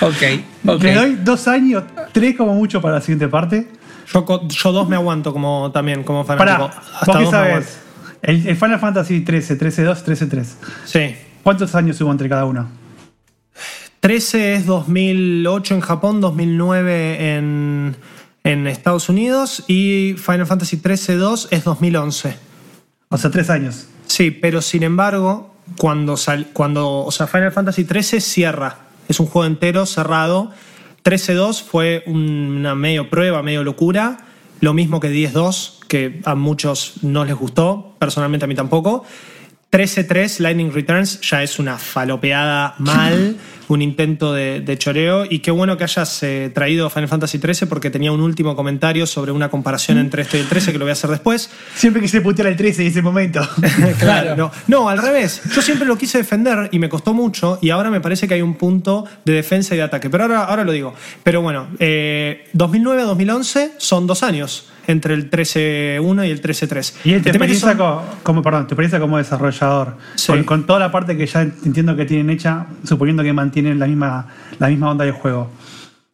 Ok, 0.00 0.22
ok. 0.66 0.82
Le 0.82 0.94
doy 0.94 1.14
dos 1.16 1.48
años, 1.48 1.84
tres 2.12 2.34
como 2.36 2.54
mucho 2.54 2.80
para 2.80 2.94
la 2.96 3.00
siguiente 3.00 3.28
parte. 3.28 3.68
Yo, 4.12 4.24
yo 4.48 4.72
dos 4.72 4.88
me 4.88 4.96
aguanto 4.96 5.32
como 5.32 5.70
también, 5.72 6.04
como 6.04 6.24
Pará, 6.24 6.56
fanático. 6.58 6.80
Hasta 7.00 7.06
vos 7.12 7.16
qué 7.18 7.22
dos 7.24 7.30
sabes. 7.30 7.78
El, 8.22 8.46
el 8.46 8.56
Final 8.56 8.78
Fantasy 8.80 9.20
13, 9.20 9.58
13-2, 9.58 10.04
13-3. 10.04 10.28
aguanto. 10.30 10.56
Sí. 10.84 11.16
¿Cuántos 11.42 11.74
años 11.74 12.00
hubo 12.00 12.10
entre 12.12 12.28
cada 12.28 12.44
uno? 12.44 12.68
13 14.00 14.54
es 14.54 14.66
2008 14.66 15.74
en 15.74 15.80
Japón, 15.80 16.20
2009 16.20 17.36
en, 17.36 17.96
en 18.44 18.66
Estados 18.66 19.08
Unidos 19.08 19.64
y 19.66 20.14
Final 20.18 20.46
Fantasy 20.46 20.76
13-2 20.78 21.48
es 21.50 21.64
2011. 21.64 22.36
O 23.08 23.18
sea, 23.18 23.30
tres 23.30 23.50
años. 23.50 23.86
Sí, 24.06 24.30
pero 24.30 24.62
sin 24.62 24.82
embargo, 24.84 25.54
cuando, 25.76 26.16
sal- 26.16 26.48
cuando 26.52 26.98
o 27.04 27.10
sea, 27.10 27.26
Final 27.26 27.50
Fantasy 27.52 27.84
13 27.84 28.20
cierra, 28.20 28.76
es 29.08 29.20
un 29.20 29.26
juego 29.26 29.46
entero 29.46 29.86
cerrado. 29.86 30.50
13-2 31.04 31.62
fue 31.62 32.02
una 32.06 32.74
medio 32.74 33.08
prueba, 33.10 33.42
medio 33.42 33.62
locura. 33.62 34.18
Lo 34.60 34.72
mismo 34.74 35.00
que 35.00 35.10
10-2, 35.10 35.80
que 35.86 36.20
a 36.24 36.34
muchos 36.34 36.94
no 37.02 37.24
les 37.24 37.34
gustó, 37.34 37.94
personalmente 37.98 38.44
a 38.44 38.48
mí 38.48 38.54
tampoco. 38.54 39.04
13-3, 39.70 40.40
Lightning 40.40 40.72
Returns, 40.72 41.20
ya 41.20 41.42
es 41.42 41.58
una 41.58 41.76
falopeada 41.76 42.74
mal, 42.78 43.36
un 43.68 43.82
intento 43.82 44.32
de, 44.32 44.60
de 44.60 44.78
choreo. 44.78 45.24
Y 45.28 45.40
qué 45.40 45.50
bueno 45.50 45.76
que 45.76 45.84
hayas 45.84 46.22
eh, 46.22 46.50
traído 46.54 46.88
Final 46.88 47.08
Fantasy 47.08 47.38
13 47.38 47.66
porque 47.66 47.90
tenía 47.90 48.12
un 48.12 48.20
último 48.20 48.54
comentario 48.54 49.06
sobre 49.06 49.32
una 49.32 49.48
comparación 49.48 49.98
entre 49.98 50.22
este 50.22 50.38
y 50.38 50.40
el 50.42 50.48
13 50.48 50.72
que 50.72 50.78
lo 50.78 50.84
voy 50.84 50.90
a 50.90 50.92
hacer 50.92 51.10
después. 51.10 51.50
Siempre 51.74 52.00
quise 52.00 52.20
putear 52.20 52.48
el 52.48 52.56
13 52.56 52.82
en 52.82 52.88
ese 52.88 53.02
momento. 53.02 53.40
Claro, 53.98 54.36
no. 54.36 54.50
No, 54.68 54.88
al 54.88 54.98
revés. 54.98 55.42
Yo 55.54 55.62
siempre 55.62 55.86
lo 55.86 55.96
quise 55.96 56.18
defender 56.18 56.68
y 56.70 56.78
me 56.78 56.88
costó 56.88 57.14
mucho 57.14 57.58
y 57.60 57.70
ahora 57.70 57.90
me 57.90 58.00
parece 58.00 58.28
que 58.28 58.34
hay 58.34 58.42
un 58.42 58.54
punto 58.54 59.04
de 59.24 59.32
defensa 59.32 59.74
y 59.74 59.78
de 59.78 59.84
ataque. 59.84 60.10
Pero 60.10 60.24
ahora, 60.24 60.44
ahora 60.44 60.64
lo 60.64 60.72
digo. 60.72 60.94
Pero 61.22 61.40
bueno, 61.42 61.68
eh, 61.78 62.48
2009-2011 62.54 63.72
son 63.78 64.06
dos 64.06 64.22
años 64.22 64.66
entre 64.86 65.14
el 65.14 65.30
13-1 65.30 66.24
y 66.26 66.30
el 66.30 66.40
13-3. 66.40 66.94
Y 67.04 67.12
El 67.14 67.22
que 67.22 67.28
experiencia, 67.30 67.76
son- 67.76 68.02
como, 68.22 68.42
perdón, 68.42 68.62
tu 68.66 68.74
experiencia 68.74 69.00
como 69.00 69.18
desarrollador, 69.18 69.96
Sí. 70.14 70.32
con, 70.32 70.44
con 70.44 70.66
toda 70.66 70.78
la 70.78 70.90
parte 70.92 71.16
que 71.16 71.26
ya 71.26 71.42
entiendo 71.42 71.96
que 71.96 72.04
tienen 72.04 72.30
hecha, 72.30 72.66
suponiendo 72.84 73.22
que 73.22 73.32
mantienen 73.32 73.78
la 73.78 73.86
misma, 73.86 74.26
la 74.58 74.68
misma 74.68 74.90
onda 74.90 75.04
del 75.04 75.14
juego, 75.14 75.50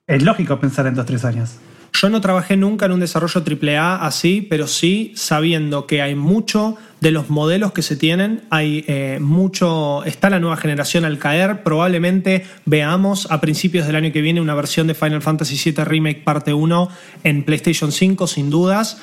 es 0.07 0.23
lógico 0.23 0.59
pensar 0.59 0.87
en 0.87 0.95
dos 0.95 1.07
tres 1.07 1.25
años. 1.25 1.57
Yo 1.95 2.09
no 2.09 2.21
trabajé 2.21 2.57
nunca 2.57 2.87
en 2.87 2.93
un 2.93 3.01
desarrollo 3.01 3.43
AAA 3.43 4.07
así, 4.07 4.47
pero 4.49 4.67
sí 4.67 5.13
sabiendo 5.15 5.87
que 5.87 6.01
hay 6.01 6.15
mucho 6.15 6.77
de 7.01 7.11
los 7.11 7.29
modelos 7.29 7.73
que 7.73 7.83
se 7.83 7.97
tienen, 7.97 8.43
hay 8.49 8.85
eh, 8.87 9.19
mucho, 9.21 10.03
está 10.05 10.31
la 10.31 10.41
nueva 10.41 10.57
generación 10.57 11.05
al 11.05 11.19
caer, 11.19 11.63
probablemente 11.63 12.47
veamos 12.65 13.31
a 13.31 13.41
principios 13.41 13.87
del 13.87 13.97
año 13.97 14.13
que 14.13 14.23
viene 14.23 14.41
una 14.41 14.55
versión 14.55 14.87
de 14.87 14.95
Final 14.95 15.21
Fantasy 15.21 15.71
VII 15.71 15.85
Remake 15.85 16.23
parte 16.23 16.55
1 16.55 16.89
en 17.25 17.43
PlayStation 17.45 17.93
5 17.93 18.27
sin 18.27 18.51
dudas, 18.51 18.99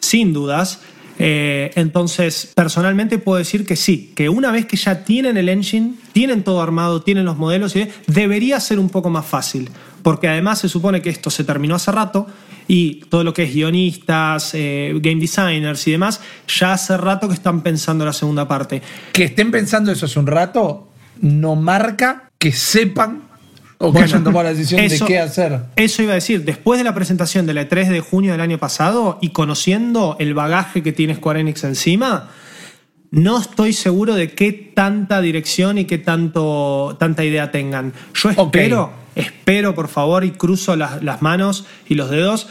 sin 0.00 0.32
dudas. 0.32 0.80
Eh, 1.18 1.70
entonces, 1.76 2.52
personalmente 2.54 3.18
puedo 3.18 3.38
decir 3.38 3.64
que 3.64 3.76
sí, 3.76 4.12
que 4.14 4.28
una 4.28 4.50
vez 4.50 4.66
que 4.66 4.76
ya 4.76 5.04
tienen 5.04 5.36
el 5.36 5.48
engine, 5.48 5.94
tienen 6.12 6.42
todo 6.42 6.60
armado, 6.60 7.02
tienen 7.02 7.24
los 7.24 7.38
modelos, 7.38 7.74
debería 8.06 8.60
ser 8.60 8.78
un 8.78 8.90
poco 8.90 9.08
más 9.08 9.24
fácil. 9.24 9.70
Porque 10.06 10.28
además 10.28 10.60
se 10.60 10.68
supone 10.68 11.02
que 11.02 11.10
esto 11.10 11.30
se 11.30 11.42
terminó 11.42 11.74
hace 11.74 11.90
rato 11.90 12.28
y 12.68 13.00
todo 13.08 13.24
lo 13.24 13.34
que 13.34 13.42
es 13.42 13.52
guionistas, 13.52 14.52
eh, 14.54 14.92
game 15.02 15.20
designers 15.20 15.84
y 15.88 15.90
demás, 15.90 16.20
ya 16.46 16.74
hace 16.74 16.96
rato 16.96 17.26
que 17.26 17.34
están 17.34 17.60
pensando 17.60 18.04
la 18.04 18.12
segunda 18.12 18.46
parte. 18.46 18.82
Que 19.12 19.24
estén 19.24 19.50
pensando 19.50 19.90
eso 19.90 20.06
hace 20.06 20.20
un 20.20 20.28
rato 20.28 20.86
no 21.20 21.56
marca 21.56 22.30
que 22.38 22.52
sepan 22.52 23.22
o 23.78 23.92
que 23.92 23.98
hayan 23.98 24.22
tomado 24.22 24.44
la 24.44 24.50
decisión 24.50 24.80
eso- 24.80 25.06
de 25.06 25.08
qué 25.08 25.18
hacer. 25.18 25.58
Eso 25.74 26.04
iba 26.04 26.12
a 26.12 26.14
decir, 26.14 26.44
después 26.44 26.78
de 26.78 26.84
la 26.84 26.94
presentación 26.94 27.44
de 27.44 27.54
la 27.54 27.62
E3 27.62 27.88
de 27.88 27.98
junio 27.98 28.30
del 28.30 28.42
año 28.42 28.58
pasado 28.58 29.18
y 29.20 29.30
conociendo 29.30 30.14
el 30.20 30.34
bagaje 30.34 30.84
que 30.84 30.92
tiene 30.92 31.16
Square 31.16 31.40
Enix 31.40 31.64
encima, 31.64 32.28
no 33.10 33.40
estoy 33.40 33.72
seguro 33.72 34.14
de 34.14 34.30
qué 34.30 34.52
tanta 34.52 35.20
dirección 35.20 35.78
y 35.78 35.84
qué 35.84 35.98
tanto, 35.98 36.96
tanta 37.00 37.24
idea 37.24 37.50
tengan. 37.50 37.92
Yo 38.14 38.30
espero, 38.30 39.04
espero 39.16 39.74
por 39.74 39.88
favor 39.88 40.24
y 40.24 40.30
cruzo 40.30 40.76
las, 40.76 41.02
las 41.02 41.22
manos 41.22 41.66
y 41.88 41.94
los 41.94 42.10
dedos 42.10 42.48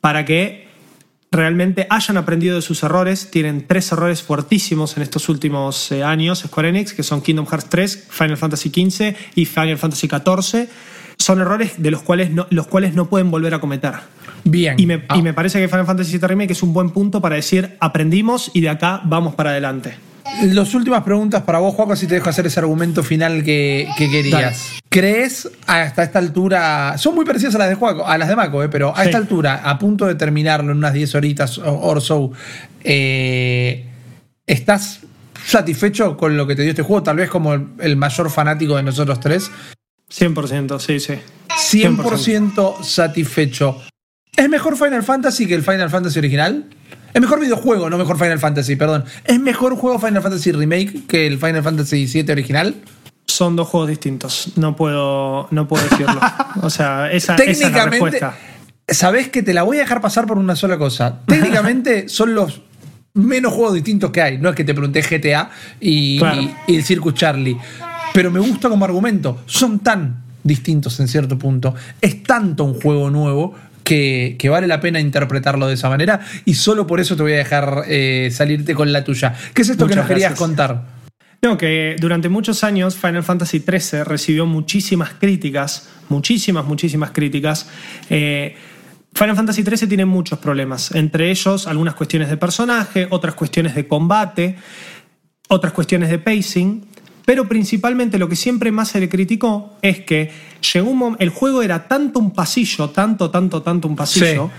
para 0.00 0.24
que 0.24 0.66
realmente 1.30 1.86
hayan 1.90 2.16
aprendido 2.16 2.56
de 2.56 2.62
sus 2.62 2.82
errores. 2.82 3.30
Tienen 3.30 3.66
tres 3.66 3.92
errores 3.92 4.22
fuertísimos 4.22 4.96
en 4.96 5.02
estos 5.02 5.28
últimos 5.28 5.92
eh, 5.92 6.02
años, 6.02 6.40
Square 6.40 6.70
Enix, 6.70 6.92
que 6.92 7.02
son 7.02 7.20
Kingdom 7.20 7.46
Hearts 7.46 7.68
3, 7.68 8.08
Final 8.10 8.36
Fantasy 8.36 8.70
XV 8.70 9.14
y 9.34 9.44
Final 9.44 9.78
Fantasy 9.78 10.08
XIV. 10.08 10.68
Son 11.18 11.40
errores 11.40 11.74
de 11.78 11.90
los 11.90 12.02
cuales 12.02 12.30
no, 12.30 12.46
los 12.50 12.66
cuales 12.66 12.94
no 12.94 13.08
pueden 13.08 13.30
volver 13.30 13.54
a 13.54 13.60
cometer. 13.60 13.94
Bien. 14.44 14.78
Y 14.78 14.86
me, 14.86 15.04
Ah, 15.08 15.16
y 15.16 15.22
me 15.22 15.34
parece 15.34 15.60
que 15.60 15.68
Final 15.68 15.86
Fantasy 15.86 16.18
VII 16.18 16.28
Remake 16.28 16.52
es 16.52 16.62
un 16.62 16.72
buen 16.72 16.90
punto 16.90 17.20
para 17.20 17.36
decir 17.36 17.76
aprendimos 17.80 18.50
y 18.54 18.60
de 18.60 18.68
acá 18.68 19.00
vamos 19.04 19.34
para 19.34 19.50
adelante. 19.50 19.96
Las 20.42 20.74
últimas 20.74 21.02
preguntas 21.02 21.42
para 21.42 21.58
vos, 21.58 21.74
Juaco, 21.74 21.96
si 21.96 22.06
te 22.06 22.14
dejo 22.14 22.28
hacer 22.28 22.46
ese 22.46 22.60
argumento 22.60 23.02
final 23.02 23.42
que, 23.42 23.88
que 23.96 24.10
querías. 24.10 24.72
¿Crees 24.88 25.48
hasta 25.66 26.02
esta 26.02 26.18
altura, 26.18 26.96
son 26.98 27.14
muy 27.14 27.24
parecidas 27.24 27.54
a 27.54 27.58
las 27.58 27.68
de 27.68 27.74
Juaco, 27.74 28.06
a 28.06 28.18
las 28.18 28.28
de 28.28 28.36
Mako, 28.36 28.62
eh, 28.64 28.68
pero 28.68 28.94
a 28.94 29.00
Sí. 29.02 29.06
esta 29.06 29.18
altura, 29.18 29.62
a 29.64 29.78
punto 29.78 30.06
de 30.06 30.14
terminarlo 30.14 30.72
en 30.72 30.78
unas 30.78 30.92
10 30.92 31.14
horitas 31.14 31.58
o 31.58 31.80
or 31.80 32.00
so, 32.00 32.32
eh, 32.84 33.86
¿estás 34.46 35.00
satisfecho 35.44 36.16
con 36.16 36.36
lo 36.36 36.46
que 36.46 36.54
te 36.56 36.62
dio 36.62 36.70
este 36.70 36.82
juego? 36.82 37.02
Tal 37.02 37.16
vez 37.16 37.30
como 37.30 37.54
el, 37.54 37.96
mayor 37.96 38.30
fanático 38.30 38.76
de 38.76 38.82
nosotros 38.82 39.20
tres. 39.20 39.50
100%, 40.10 40.78
sí, 40.78 41.00
sí. 41.00 41.14
100% 41.48 42.82
satisfecho. 42.82 43.82
¿Es 44.36 44.48
mejor 44.48 44.76
Final 44.76 45.02
Fantasy 45.02 45.46
que 45.46 45.54
el 45.54 45.62
Final 45.62 45.88
Fantasy 45.88 46.18
original? 46.18 46.66
Es 47.16 47.22
mejor 47.22 47.40
videojuego, 47.40 47.88
no 47.88 47.96
mejor 47.96 48.18
Final 48.18 48.38
Fantasy, 48.38 48.76
perdón. 48.76 49.04
¿Es 49.24 49.40
mejor 49.40 49.74
juego 49.76 49.98
Final 49.98 50.20
Fantasy 50.22 50.52
Remake 50.52 51.06
que 51.08 51.26
el 51.26 51.38
Final 51.38 51.62
Fantasy 51.62 52.04
VII 52.06 52.30
original? 52.30 52.74
Son 53.26 53.56
dos 53.56 53.68
juegos 53.68 53.88
distintos. 53.88 54.52
No 54.56 54.76
puedo, 54.76 55.48
no 55.50 55.66
puedo 55.66 55.82
decirlo. 55.88 56.20
O 56.60 56.68
sea, 56.68 57.10
esa, 57.12 57.36
esa 57.36 57.42
es 57.44 57.58
la 57.60 57.68
Técnicamente, 57.68 57.90
respuesta. 58.20 58.34
sabés 58.86 59.30
que 59.30 59.42
te 59.42 59.54
la 59.54 59.62
voy 59.62 59.78
a 59.78 59.80
dejar 59.80 60.02
pasar 60.02 60.26
por 60.26 60.36
una 60.36 60.56
sola 60.56 60.76
cosa. 60.76 61.20
Técnicamente 61.26 62.06
son 62.10 62.34
los 62.34 62.60
menos 63.14 63.54
juegos 63.54 63.72
distintos 63.72 64.10
que 64.10 64.20
hay. 64.20 64.36
No 64.36 64.50
es 64.50 64.54
que 64.54 64.64
te 64.64 64.74
pregunté 64.74 65.00
GTA 65.00 65.48
y, 65.80 66.18
Claro. 66.18 66.42
y- 66.42 66.54
y 66.66 66.76
el 66.76 66.84
Circus 66.84 67.14
Charlie. 67.14 67.56
Pero 68.12 68.30
me 68.30 68.40
gusta 68.40 68.68
como 68.68 68.84
argumento. 68.84 69.40
Son 69.46 69.78
tan 69.78 70.22
distintos 70.42 71.00
en 71.00 71.08
cierto 71.08 71.38
punto. 71.38 71.74
Es 72.00 72.22
tanto 72.22 72.62
un 72.64 72.74
juego 72.80 73.08
nuevo 73.10 73.54
que, 73.86 74.34
que 74.36 74.48
vale 74.48 74.66
la 74.66 74.80
pena 74.80 74.98
interpretarlo 74.98 75.68
de 75.68 75.74
esa 75.74 75.88
manera. 75.88 76.20
Y 76.44 76.54
solo 76.54 76.88
por 76.88 76.98
eso 76.98 77.16
te 77.16 77.22
voy 77.22 77.34
a 77.34 77.36
dejar 77.36 77.84
eh, 77.86 78.30
salirte 78.32 78.74
con 78.74 78.92
la 78.92 79.04
tuya. 79.04 79.32
¿Qué 79.54 79.62
es 79.62 79.68
esto 79.68 79.86
que 79.86 79.94
nos 79.94 80.06
querías 80.06 80.34
contar? 80.34 80.82
No, 81.40 81.56
que 81.56 81.94
durante 82.00 82.28
muchos 82.28 82.64
años 82.64 82.96
Final 82.96 83.22
Fantasy 83.22 83.60
XIII 83.60 84.02
recibió 84.02 84.44
muchísimas 84.44 85.14
críticas, 85.14 85.88
muchísimas, 86.08 86.66
muchísimas 86.66 87.12
críticas. 87.12 87.68
Eh, 88.10 88.56
Final 89.14 89.36
Fantasy 89.36 89.62
XIII 89.62 89.86
tiene 89.86 90.04
muchos 90.04 90.40
problemas, 90.40 90.92
entre 90.92 91.30
ellos 91.30 91.68
algunas 91.68 91.94
cuestiones 91.94 92.28
de 92.28 92.36
personaje, 92.36 93.06
otras 93.10 93.36
cuestiones 93.36 93.76
de 93.76 93.86
combate, 93.86 94.56
otras 95.48 95.72
cuestiones 95.72 96.10
de 96.10 96.18
pacing, 96.18 96.84
pero 97.24 97.46
principalmente 97.46 98.18
lo 98.18 98.28
que 98.28 98.36
siempre 98.36 98.72
más 98.72 98.88
se 98.88 98.98
le 98.98 99.08
criticó 99.08 99.78
es 99.80 100.00
que 100.00 100.32
llegó 100.72 100.90
un 100.90 100.98
mom- 100.98 101.16
el 101.18 101.30
juego 101.30 101.62
era 101.62 101.88
tanto 101.88 102.18
un 102.18 102.30
pasillo, 102.32 102.90
tanto, 102.90 103.30
tanto, 103.30 103.62
tanto 103.62 103.88
un 103.88 103.96
pasillo, 103.96 104.50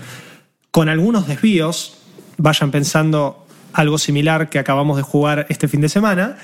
con 0.70 0.88
algunos 0.88 1.26
desvíos, 1.26 1.98
vayan 2.36 2.70
pensando 2.70 3.44
algo 3.72 3.98
similar 3.98 4.48
que 4.48 4.58
acabamos 4.58 4.96
de 4.96 5.02
jugar 5.02 5.46
este 5.48 5.68
fin 5.68 5.80
de 5.80 5.88
semana, 5.88 6.36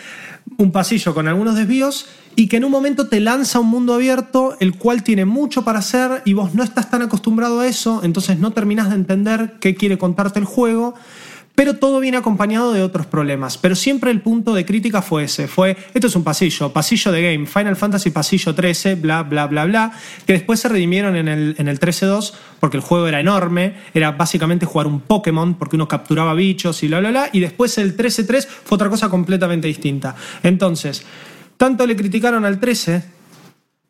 un 0.58 0.72
pasillo 0.72 1.14
con 1.14 1.26
algunos 1.26 1.56
desvíos 1.56 2.06
y 2.36 2.48
que 2.48 2.56
en 2.58 2.64
un 2.64 2.70
momento 2.70 3.08
te 3.08 3.20
lanza 3.20 3.58
a 3.58 3.60
un 3.62 3.68
mundo 3.68 3.94
abierto 3.94 4.56
el 4.60 4.76
cual 4.76 5.02
tiene 5.02 5.24
mucho 5.24 5.64
para 5.64 5.78
hacer 5.78 6.22
y 6.24 6.32
vos 6.34 6.54
no 6.54 6.62
estás 6.62 6.90
tan 6.90 7.02
acostumbrado 7.02 7.60
a 7.60 7.66
eso, 7.66 8.00
entonces 8.04 8.38
no 8.38 8.50
terminás 8.52 8.90
de 8.90 8.96
entender 8.96 9.54
qué 9.60 9.74
quiere 9.74 9.98
contarte 9.98 10.38
el 10.38 10.44
juego. 10.44 10.94
Pero 11.56 11.74
todo 11.76 12.00
viene 12.00 12.16
acompañado 12.16 12.72
de 12.72 12.82
otros 12.82 13.06
problemas. 13.06 13.58
Pero 13.58 13.76
siempre 13.76 14.10
el 14.10 14.20
punto 14.20 14.54
de 14.54 14.66
crítica 14.66 15.02
fue 15.02 15.22
ese. 15.24 15.46
Fue, 15.46 15.76
esto 15.94 16.08
es 16.08 16.16
un 16.16 16.24
pasillo, 16.24 16.72
pasillo 16.72 17.12
de 17.12 17.22
game, 17.32 17.46
Final 17.46 17.76
Fantasy 17.76 18.10
pasillo 18.10 18.56
13, 18.56 18.96
bla, 18.96 19.22
bla, 19.22 19.46
bla, 19.46 19.64
bla. 19.64 19.92
Que 20.26 20.32
después 20.32 20.58
se 20.58 20.68
redimieron 20.68 21.14
en 21.14 21.28
el, 21.28 21.54
en 21.56 21.68
el 21.68 21.78
13-2 21.78 22.32
porque 22.58 22.76
el 22.76 22.82
juego 22.82 23.06
era 23.06 23.20
enorme. 23.20 23.74
Era 23.94 24.10
básicamente 24.10 24.66
jugar 24.66 24.88
un 24.88 24.98
Pokémon 25.00 25.54
porque 25.54 25.76
uno 25.76 25.86
capturaba 25.86 26.34
bichos 26.34 26.82
y 26.82 26.88
bla, 26.88 26.98
bla, 26.98 27.10
bla. 27.10 27.28
Y 27.32 27.38
después 27.38 27.78
el 27.78 27.96
13-3 27.96 28.46
fue 28.64 28.74
otra 28.74 28.90
cosa 28.90 29.08
completamente 29.08 29.68
distinta. 29.68 30.16
Entonces, 30.42 31.04
tanto 31.56 31.86
le 31.86 31.94
criticaron 31.94 32.44
al 32.44 32.58
13 32.58 33.04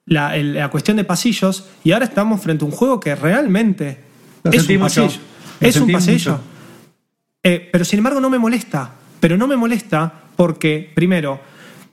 la, 0.05 0.37
el- 0.37 0.53
la 0.53 0.69
cuestión 0.69 0.99
de 0.99 1.05
pasillos 1.05 1.65
y 1.83 1.93
ahora 1.93 2.05
estamos 2.05 2.43
frente 2.43 2.63
a 2.63 2.67
un 2.69 2.73
juego 2.73 3.01
que 3.01 3.15
realmente 3.15 4.01
Lo 4.43 4.51
es 4.51 4.69
un 4.69 4.79
pasillo. 4.81 5.09
Lo 5.61 5.67
Es 5.67 5.77
un 5.77 5.91
pasillo. 5.91 6.33
mucho. 6.33 6.54
Eh, 7.45 7.69
pero 7.71 7.85
sin 7.85 7.99
embargo 7.99 8.21
no 8.21 8.31
me 8.31 8.39
molesta. 8.39 8.91
Pero 9.21 9.37
no 9.37 9.47
me 9.47 9.57
molesta 9.57 10.13
porque, 10.35 10.91
primero, 10.95 11.41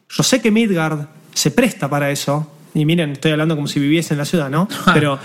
yo 0.10 0.24
sé 0.24 0.42
que 0.42 0.50
Midgard 0.50 1.08
se 1.34 1.52
presta 1.52 1.90
para 1.90 2.10
eso. 2.10 2.52
Y 2.74 2.86
miren, 2.86 3.12
estoy 3.12 3.32
hablando 3.32 3.56
como 3.56 3.68
si 3.68 3.80
viviese 3.80 4.14
en 4.14 4.18
la 4.18 4.26
ciudad, 4.26 4.50
¿no? 4.50 4.68
Pero 4.94 5.20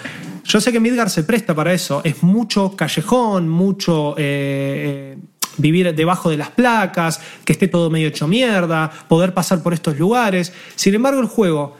yo 0.44 0.60
sé 0.60 0.72
que 0.72 0.80
Midgard 0.80 1.08
se 1.08 1.22
presta 1.22 1.54
para 1.54 1.72
eso. 1.72 2.00
Es 2.04 2.22
mucho 2.22 2.76
callejón, 2.76 3.48
mucho 3.48 4.14
eh, 4.18 5.16
eh, 5.16 5.18
vivir 5.58 5.94
debajo 5.94 6.28
de 6.28 6.36
las 6.36 6.50
placas, 6.50 7.20
que 7.44 7.52
esté 7.52 7.68
todo 7.68 7.90
medio 7.90 8.08
hecho 8.08 8.28
mierda, 8.28 8.90
poder 9.08 9.32
pasar 9.32 9.62
por 9.62 9.74
estos 9.74 9.98
lugares. 9.98 10.52
Sin 10.74 10.94
embargo, 10.94 11.20
el 11.20 11.26
juego 11.26 11.76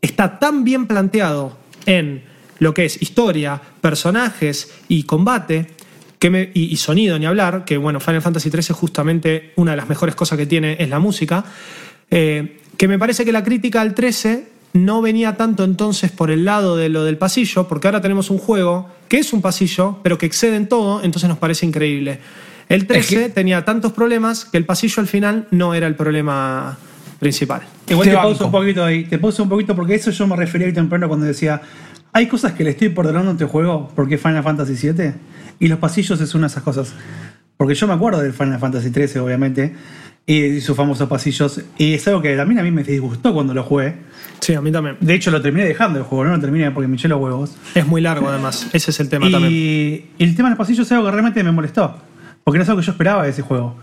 está 0.00 0.38
tan 0.38 0.64
bien 0.64 0.86
planteado 0.86 1.56
en 1.86 2.24
lo 2.58 2.74
que 2.74 2.84
es 2.84 3.00
historia, 3.00 3.60
personajes 3.80 4.72
y 4.88 5.04
combate, 5.04 5.74
que 6.18 6.30
me- 6.30 6.50
y, 6.54 6.64
y 6.64 6.76
sonido, 6.76 7.18
ni 7.18 7.26
hablar, 7.26 7.64
que 7.64 7.76
bueno, 7.76 8.00
Final 8.00 8.22
Fantasy 8.22 8.50
XIII 8.50 8.74
justamente 8.74 9.52
una 9.56 9.72
de 9.72 9.76
las 9.76 9.88
mejores 9.88 10.14
cosas 10.14 10.36
que 10.38 10.46
tiene 10.46 10.76
es 10.80 10.88
la 10.88 10.98
música, 10.98 11.44
eh, 12.10 12.58
que 12.76 12.88
me 12.88 12.98
parece 12.98 13.24
que 13.24 13.32
la 13.32 13.42
crítica 13.44 13.80
al 13.80 13.94
13 13.94 14.46
no 14.74 15.00
venía 15.02 15.36
tanto 15.36 15.64
entonces 15.64 16.10
por 16.10 16.30
el 16.30 16.44
lado 16.44 16.76
de 16.76 16.88
lo 16.88 17.04
del 17.04 17.16
pasillo, 17.16 17.66
porque 17.68 17.88
ahora 17.88 18.00
tenemos 18.00 18.30
un 18.30 18.38
juego 18.38 18.88
que 19.08 19.18
es 19.18 19.32
un 19.32 19.40
pasillo, 19.42 19.98
pero 20.02 20.18
que 20.18 20.26
excede 20.26 20.56
en 20.56 20.68
todo, 20.68 21.02
entonces 21.02 21.28
nos 21.28 21.38
parece 21.38 21.66
increíble. 21.66 22.18
El 22.68 22.86
13 22.86 23.14
que- 23.14 23.28
tenía 23.30 23.64
tantos 23.64 23.92
problemas 23.92 24.44
que 24.44 24.58
el 24.58 24.64
pasillo 24.66 25.00
al 25.00 25.06
final 25.08 25.46
no 25.50 25.72
era 25.74 25.86
el 25.86 25.94
problema 25.94 26.76
principal. 27.18 27.62
Igual 27.88 28.04
Te 28.08 28.14
te 28.14 28.20
pauso 28.20 28.44
un 28.46 28.52
poquito 28.52 28.84
ahí. 28.84 29.04
Te 29.04 29.18
pauso 29.18 29.42
un 29.42 29.48
poquito 29.48 29.74
porque 29.74 29.94
eso 29.94 30.10
yo 30.10 30.26
me 30.26 30.36
refería 30.36 30.66
ahí 30.66 30.72
temprano 30.74 31.08
cuando 31.08 31.24
decía. 31.26 31.60
Hay 32.12 32.26
cosas 32.26 32.52
que 32.52 32.62
le 32.64 32.70
estoy 32.70 32.90
perdonando 32.90 33.30
a 33.30 33.32
este 33.32 33.44
juego 33.46 33.90
porque 33.96 34.16
es 34.16 34.20
Final 34.20 34.42
Fantasy 34.42 34.74
VII 34.92 35.12
y 35.60 35.68
los 35.68 35.78
pasillos 35.78 36.20
es 36.20 36.34
una 36.34 36.46
de 36.46 36.52
esas 36.52 36.62
cosas. 36.62 36.94
Porque 37.56 37.74
yo 37.74 37.86
me 37.86 37.94
acuerdo 37.94 38.20
del 38.20 38.32
Final 38.32 38.58
Fantasy 38.58 38.90
XIII, 38.90 39.18
obviamente, 39.18 39.74
y 40.26 40.60
sus 40.60 40.76
famosos 40.76 41.08
pasillos. 41.08 41.60
Y 41.76 41.94
es 41.94 42.06
algo 42.06 42.22
que 42.22 42.36
también 42.36 42.60
a 42.60 42.62
mí 42.62 42.70
me 42.70 42.84
disgustó 42.84 43.34
cuando 43.34 43.54
lo 43.54 43.64
jugué. 43.64 43.96
Sí, 44.40 44.54
a 44.54 44.60
mí 44.60 44.70
también. 44.70 44.96
De 45.00 45.14
hecho, 45.14 45.30
lo 45.30 45.42
terminé 45.42 45.66
dejando 45.66 45.98
el 45.98 46.04
juego, 46.04 46.24
no 46.24 46.36
lo 46.36 46.40
terminé 46.40 46.70
porque 46.70 46.86
me 46.86 46.96
eché 46.96 47.08
los 47.08 47.20
huevos. 47.20 47.56
Es 47.74 47.86
muy 47.86 48.00
largo 48.00 48.28
además, 48.28 48.68
ese 48.72 48.90
es 48.90 49.00
el 49.00 49.08
tema 49.08 49.30
también. 49.30 49.52
Y 49.52 50.22
el 50.22 50.36
tema 50.36 50.48
de 50.48 50.52
los 50.52 50.58
pasillos 50.58 50.86
es 50.86 50.92
algo 50.92 51.06
que 51.06 51.10
realmente 51.10 51.42
me 51.42 51.50
molestó. 51.50 51.96
Porque 52.44 52.58
no 52.58 52.62
es 52.62 52.68
algo 52.68 52.80
que 52.80 52.86
yo 52.86 52.92
esperaba 52.92 53.24
de 53.24 53.30
ese 53.30 53.42
juego. 53.42 53.76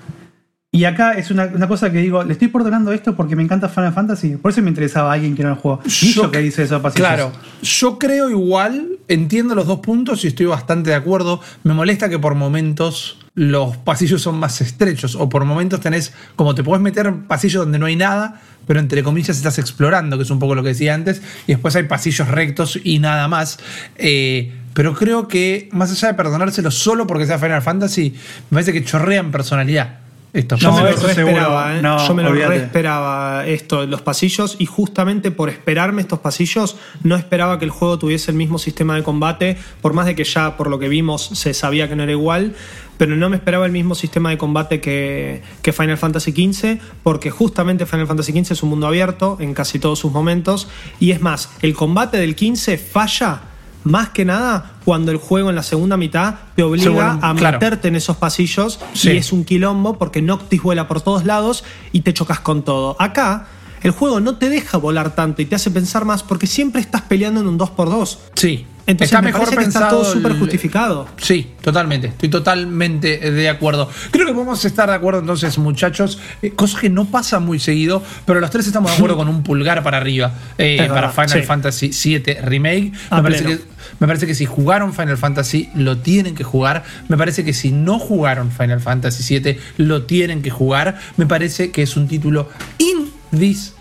Y 0.75 0.83
acá 0.83 1.13
es 1.13 1.31
una, 1.31 1.45
una 1.45 1.69
cosa 1.69 1.89
que 1.89 1.99
digo, 1.99 2.21
le 2.25 2.33
estoy 2.33 2.49
perdonando 2.49 2.91
esto 2.91 3.15
porque 3.15 3.33
me 3.37 3.41
encanta 3.41 3.69
Final 3.69 3.93
Fantasy. 3.93 4.35
Por 4.35 4.51
eso 4.51 4.61
me 4.61 4.67
interesaba 4.67 5.13
alguien 5.13 5.33
que 5.33 5.41
no 5.41 5.55
jugó. 5.55 5.79
Y 6.01 6.11
yo 6.11 6.29
que 6.29 6.39
dice 6.39 6.65
pasillos. 6.67 6.93
Claro, 6.93 7.31
yo 7.61 7.97
creo 7.97 8.29
igual, 8.29 8.99
entiendo 9.07 9.55
los 9.55 9.67
dos 9.67 9.79
puntos 9.79 10.25
y 10.25 10.27
estoy 10.27 10.47
bastante 10.47 10.89
de 10.89 10.97
acuerdo. 10.97 11.39
Me 11.63 11.73
molesta 11.73 12.09
que 12.09 12.19
por 12.19 12.35
momentos 12.35 13.17
los 13.35 13.77
pasillos 13.77 14.21
son 14.21 14.37
más 14.37 14.59
estrechos 14.59 15.15
o 15.15 15.29
por 15.29 15.45
momentos 15.45 15.79
tenés, 15.79 16.13
como 16.35 16.53
te 16.55 16.61
podés 16.61 16.81
meter 16.81 17.05
en 17.05 17.23
pasillos 17.23 17.63
donde 17.63 17.79
no 17.79 17.85
hay 17.85 17.95
nada, 17.95 18.41
pero 18.67 18.81
entre 18.81 19.01
comillas 19.01 19.37
estás 19.37 19.57
explorando, 19.59 20.17
que 20.17 20.23
es 20.23 20.29
un 20.29 20.39
poco 20.39 20.55
lo 20.55 20.63
que 20.63 20.69
decía 20.69 20.93
antes, 20.93 21.21
y 21.47 21.53
después 21.53 21.73
hay 21.77 21.83
pasillos 21.83 22.27
rectos 22.27 22.77
y 22.83 22.99
nada 22.99 23.29
más. 23.29 23.59
Eh, 23.95 24.53
pero 24.73 24.93
creo 24.93 25.29
que 25.29 25.69
más 25.71 25.89
allá 25.89 26.09
de 26.09 26.15
perdonárselo 26.15 26.69
solo 26.69 27.07
porque 27.07 27.25
sea 27.25 27.39
Final 27.39 27.61
Fantasy, 27.61 28.13
me 28.49 28.55
parece 28.55 28.73
que 28.73 28.83
chorrean 28.83 29.31
personalidad. 29.31 30.04
Yo 30.35 30.69
No, 30.69 30.75
me 30.75 30.83
lo 30.83 30.89
eso 30.89 31.07
esperaba, 31.07 31.77
¿eh? 31.77 31.81
No, 31.81 32.05
Yo 32.05 32.13
me 32.13 32.23
lo 32.23 32.33
re 32.33 32.57
esperaba 32.57 33.45
esto, 33.47 33.85
los 33.85 34.01
pasillos, 34.01 34.57
y 34.59 34.65
justamente 34.65 35.31
por 35.31 35.49
esperarme 35.49 36.01
estos 36.01 36.19
pasillos, 36.19 36.75
no 37.03 37.15
esperaba 37.15 37.57
que 37.57 37.65
el 37.65 37.71
juego 37.71 37.97
tuviese 37.97 38.31
el 38.31 38.37
mismo 38.37 38.57
sistema 38.57 38.95
de 38.95 39.03
combate, 39.03 39.57
por 39.81 39.93
más 39.93 40.05
de 40.05 40.15
que 40.15 40.25
ya 40.25 40.57
por 40.57 40.69
lo 40.69 40.77
que 40.77 40.89
vimos 40.89 41.25
se 41.25 41.53
sabía 41.53 41.87
que 41.87 41.95
no 41.95 42.03
era 42.03 42.11
igual, 42.11 42.53
pero 42.97 43.15
no 43.15 43.29
me 43.29 43.37
esperaba 43.37 43.65
el 43.65 43.71
mismo 43.71 43.95
sistema 43.95 44.29
de 44.29 44.37
combate 44.37 44.81
que, 44.81 45.41
que 45.61 45.71
Final 45.71 45.97
Fantasy 45.97 46.31
XV, 46.31 46.79
porque 47.01 47.31
justamente 47.31 47.85
Final 47.85 48.07
Fantasy 48.07 48.31
XV 48.31 48.51
es 48.51 48.63
un 48.63 48.69
mundo 48.69 48.87
abierto 48.87 49.37
en 49.39 49.53
casi 49.53 49.79
todos 49.79 49.99
sus 49.99 50.11
momentos, 50.11 50.67
y 50.99 51.11
es 51.11 51.21
más, 51.21 51.49
el 51.61 51.73
combate 51.73 52.17
del 52.17 52.35
15 52.35 52.77
falla. 52.77 53.54
Más 53.85 54.09
que 54.09 54.25
nada 54.25 54.71
cuando 54.83 55.11
el 55.11 55.17
juego 55.17 55.49
en 55.49 55.55
la 55.55 55.63
segunda 55.63 55.95
mitad 55.95 56.35
te 56.55 56.63
obliga 56.63 57.19
a 57.21 57.33
claro. 57.35 57.57
meterte 57.59 57.87
en 57.87 57.95
esos 57.95 58.17
pasillos 58.17 58.79
Sí. 58.93 59.11
y 59.11 59.17
es 59.17 59.31
un 59.31 59.45
quilombo 59.45 59.97
porque 59.97 60.21
Noctis 60.21 60.61
vuela 60.61 60.87
por 60.87 61.01
todos 61.01 61.23
lados 61.23 61.63
y 61.91 62.01
te 62.01 62.13
chocas 62.13 62.39
con 62.39 62.63
todo. 62.63 62.95
Acá, 62.99 63.45
el 63.85 63.91
juego 63.91 64.19
no 64.19 64.37
te 64.37 64.49
deja 64.49 64.77
volar 64.77 65.13
tanto 65.15 65.41
y 65.41 65.45
te 65.45 65.55
hace 65.55 65.69
pensar 65.71 66.05
más 66.05 66.23
porque 66.23 66.47
siempre 66.47 66.81
estás 66.81 67.01
peleando 67.03 67.39
en 67.41 67.47
un 67.47 67.59
2x2. 67.59 68.17
Sí, 68.33 68.65
Entonces 68.87 69.21
me 69.21 69.31
parece 69.31 69.57
que 69.57 69.63
está 69.63 69.89
todo 69.89 70.05
súper 70.05 70.31
el- 70.33 70.39
justificado. 70.39 71.07
Sí, 71.17 71.51
totalmente. 71.61 72.07
Estoy 72.07 72.29
totalmente 72.29 73.17
de 73.31 73.49
acuerdo. 73.49 73.87
Creo 74.11 74.25
que 74.25 74.33
podemos 74.33 74.63
estar 74.65 74.89
de 74.89 74.95
acuerdo 74.95 75.19
entonces, 75.19 75.57
muchachos. 75.59 76.19
Eh, 76.41 76.51
cosa 76.51 76.79
que 76.79 76.89
no 76.89 77.05
pasa 77.05 77.39
muy 77.39 77.59
seguido, 77.59 78.01
pero 78.25 78.39
los 78.39 78.49
tres 78.49 78.65
estamos 78.67 78.89
de 78.91 78.97
acuerdo 78.97 79.17
con 79.17 79.27
un 79.27 79.43
pulgar 79.43 79.83
para 79.83 79.97
arriba 79.97 80.33
eh, 80.57 80.85
para 80.87 81.09
Final 81.11 81.29
sí. 81.29 81.41
Fantasy 81.43 81.91
VII 82.19 82.33
Remake. 82.43 82.91
Me 83.11 83.21
parece, 83.21 83.43
que, 83.45 83.59
me 83.99 84.07
parece 84.07 84.25
que 84.27 84.33
si 84.35 84.45
jugaron 84.45 84.93
Final 84.93 85.17
Fantasy, 85.17 85.69
lo 85.75 85.97
tienen 85.99 86.33
que 86.33 86.43
jugar. 86.43 86.83
Me 87.07 87.17
parece 87.17 87.43
que 87.43 87.53
si 87.53 87.71
no 87.71 87.99
jugaron 87.99 88.51
Final 88.51 88.81
Fantasy 88.81 89.39
VII, 89.39 89.57
lo 89.77 90.03
tienen 90.03 90.41
que 90.41 90.49
jugar. 90.49 90.99
Me 91.17 91.25
parece 91.27 91.69
que 91.71 91.83
es 91.83 91.95
un 91.97 92.07
título 92.07 92.49
indispensable 92.79 93.74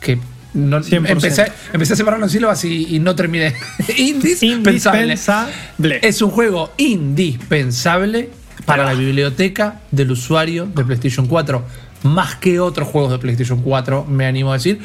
que... 0.00 0.18
No, 0.54 0.78
100%. 0.78 1.10
empecé, 1.10 1.52
empecé 1.72 1.94
a 1.94 1.96
separar 1.96 2.20
las 2.20 2.30
sílabas 2.30 2.64
y, 2.64 2.94
y 2.94 3.00
no 3.00 3.16
terminé. 3.16 3.54
indispensable. 3.98 5.02
Indispensable. 5.02 5.98
Es 6.00 6.22
un 6.22 6.30
juego 6.30 6.72
indispensable 6.76 8.30
para 8.64 8.84
la 8.84 8.94
biblioteca 8.94 9.80
del 9.90 10.12
usuario 10.12 10.66
de 10.66 10.84
PlayStation 10.84 11.26
4. 11.26 11.64
Más 12.04 12.36
que 12.36 12.60
otros 12.60 12.86
juegos 12.86 13.10
de 13.10 13.18
PlayStation 13.18 13.62
4, 13.62 14.04
me 14.04 14.26
animo 14.26 14.52
a 14.52 14.54
decir. 14.54 14.80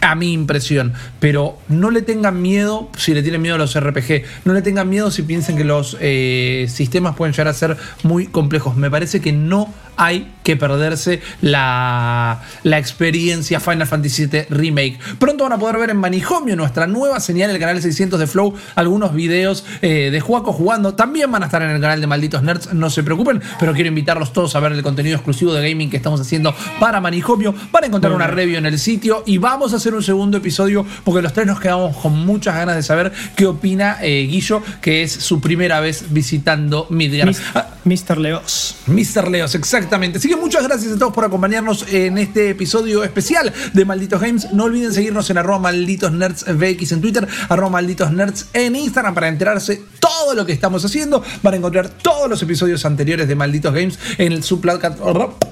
A 0.00 0.14
mi 0.14 0.32
impresión. 0.32 0.92
Pero 1.20 1.58
no 1.68 1.90
le 1.90 2.02
tengan 2.02 2.40
miedo 2.40 2.90
si 2.96 3.14
le 3.14 3.22
tienen 3.22 3.42
miedo 3.42 3.56
a 3.56 3.58
los 3.58 3.78
RPG. 3.78 4.24
No 4.44 4.52
le 4.52 4.62
tengan 4.62 4.88
miedo 4.88 5.10
si 5.10 5.22
piensan 5.22 5.56
que 5.56 5.64
los 5.64 5.96
eh, 6.00 6.66
sistemas 6.68 7.16
pueden 7.16 7.32
llegar 7.32 7.48
a 7.48 7.54
ser 7.54 7.76
muy 8.02 8.26
complejos. 8.26 8.76
Me 8.76 8.90
parece 8.90 9.20
que 9.20 9.32
no 9.32 9.72
hay 9.96 10.32
que 10.42 10.56
perderse 10.56 11.20
la, 11.40 12.42
la 12.62 12.78
experiencia 12.78 13.60
Final 13.60 13.86
Fantasy 13.86 14.26
VII 14.26 14.46
Remake. 14.50 14.98
Pronto 15.18 15.44
van 15.44 15.52
a 15.52 15.58
poder 15.58 15.78
ver 15.78 15.90
en 15.90 15.98
Manijomio, 15.98 16.56
nuestra 16.56 16.86
nueva 16.86 17.20
señal, 17.20 17.50
el 17.50 17.58
canal 17.58 17.80
600 17.80 18.18
de 18.18 18.26
Flow, 18.26 18.54
algunos 18.74 19.14
videos 19.14 19.64
eh, 19.82 20.10
de 20.10 20.20
Juaco 20.20 20.52
jugando. 20.52 20.94
También 20.94 21.30
van 21.30 21.42
a 21.42 21.46
estar 21.46 21.62
en 21.62 21.70
el 21.70 21.80
canal 21.80 22.00
de 22.00 22.06
Malditos 22.06 22.42
Nerds, 22.42 22.72
no 22.72 22.90
se 22.90 23.02
preocupen, 23.02 23.40
pero 23.60 23.72
quiero 23.74 23.88
invitarlos 23.88 24.32
todos 24.32 24.56
a 24.56 24.60
ver 24.60 24.72
el 24.72 24.82
contenido 24.82 25.16
exclusivo 25.16 25.52
de 25.52 25.68
gaming 25.68 25.90
que 25.90 25.98
estamos 25.98 26.20
haciendo 26.20 26.54
para 26.80 27.00
Manijomio. 27.00 27.54
Van 27.70 27.84
a 27.84 27.86
encontrar 27.86 28.12
una 28.12 28.26
review 28.26 28.58
en 28.58 28.66
el 28.66 28.78
sitio 28.78 29.22
y 29.26 29.38
vamos 29.38 29.72
a 29.72 29.76
hacer 29.82 29.94
un 29.94 30.02
segundo 30.02 30.38
episodio 30.38 30.86
porque 31.04 31.22
los 31.22 31.32
tres 31.32 31.46
nos 31.46 31.60
quedamos 31.60 31.96
con 31.96 32.12
muchas 32.24 32.54
ganas 32.54 32.76
de 32.76 32.82
saber 32.82 33.12
qué 33.36 33.46
opina 33.46 33.98
eh, 34.00 34.26
Guillo, 34.30 34.62
que 34.80 35.02
es 35.02 35.12
su 35.12 35.40
primera 35.40 35.80
vez 35.80 36.04
visitando 36.10 36.86
Midgard. 36.90 37.28
Mis- 37.28 37.42
Ah, 37.54 37.68
Mr. 37.84 38.18
Leos. 38.18 38.76
Mr. 38.86 39.28
Leos, 39.28 39.54
exactamente. 39.56 40.18
Así 40.18 40.28
que 40.28 40.36
muchas 40.36 40.62
gracias 40.62 40.92
a 40.92 40.98
todos 40.98 41.12
por 41.12 41.24
acompañarnos 41.24 41.84
en 41.92 42.16
este 42.16 42.50
episodio 42.50 43.02
especial 43.02 43.52
de 43.72 43.84
Malditos 43.84 44.20
Games. 44.20 44.52
No 44.52 44.64
olviden 44.64 44.92
seguirnos 44.92 45.28
en 45.30 45.38
arroba 45.38 45.58
malditos 45.58 46.12
nerds 46.12 46.44
VX 46.46 46.92
en 46.92 47.00
Twitter, 47.00 47.26
arroba 47.48 47.70
malditos 47.70 48.12
nerds 48.12 48.46
en 48.52 48.76
Instagram 48.76 49.14
para 49.14 49.28
enterarse 49.28 49.82
todo 49.98 50.34
lo 50.34 50.46
que 50.46 50.52
estamos 50.52 50.84
haciendo. 50.84 51.22
Van 51.42 51.54
a 51.54 51.56
encontrar 51.56 51.88
todos 51.88 52.30
los 52.30 52.40
episodios 52.42 52.84
anteriores 52.84 53.26
de 53.26 53.34
Malditos 53.34 53.74
Games 53.74 53.98
en 54.18 54.42
su, 54.44 54.60
placa- 54.60 54.94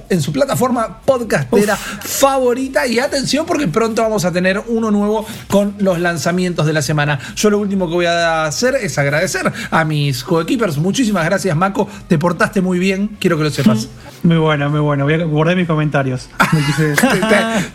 en 0.09 0.21
su 0.21 0.31
plataforma 0.31 1.01
podcastera 1.01 1.75
favorita. 1.75 2.87
Y 2.87 2.99
atención 2.99 3.45
porque 3.45 3.67
pronto 3.67 4.01
vamos 4.01 4.10
a 4.25 4.31
tener 4.31 4.61
uno 4.67 4.91
nuevo 4.91 5.25
con 5.47 5.75
los 5.79 5.99
lanzamientos 5.99 6.65
de 6.65 6.73
la 6.73 6.81
semana. 6.81 7.19
Yo 7.35 7.49
lo 7.49 7.59
último 7.59 7.87
que 7.87 7.93
voy 7.93 8.05
a 8.05 8.45
hacer 8.45 8.75
es 8.75 8.97
agradecer 8.97 9.51
a 9.71 9.85
mis 9.85 10.23
coequippers. 10.23 10.77
Muchísimas 10.77 11.25
gracias, 11.25 11.55
Mako. 11.55 11.87
Te 12.07 12.17
portaste 12.17 12.61
muy 12.61 12.79
bien, 12.79 13.17
quiero 13.19 13.37
que 13.37 13.43
lo 13.43 13.49
sepas. 13.49 13.87
Muy 14.23 14.37
bueno, 14.37 14.69
muy 14.69 14.79
bueno. 14.81 15.05
Voy 15.05 15.15
a 15.15 15.23
guardar 15.23 15.55
mis 15.55 15.65
comentarios. 15.65 16.29
Te, 16.77 16.93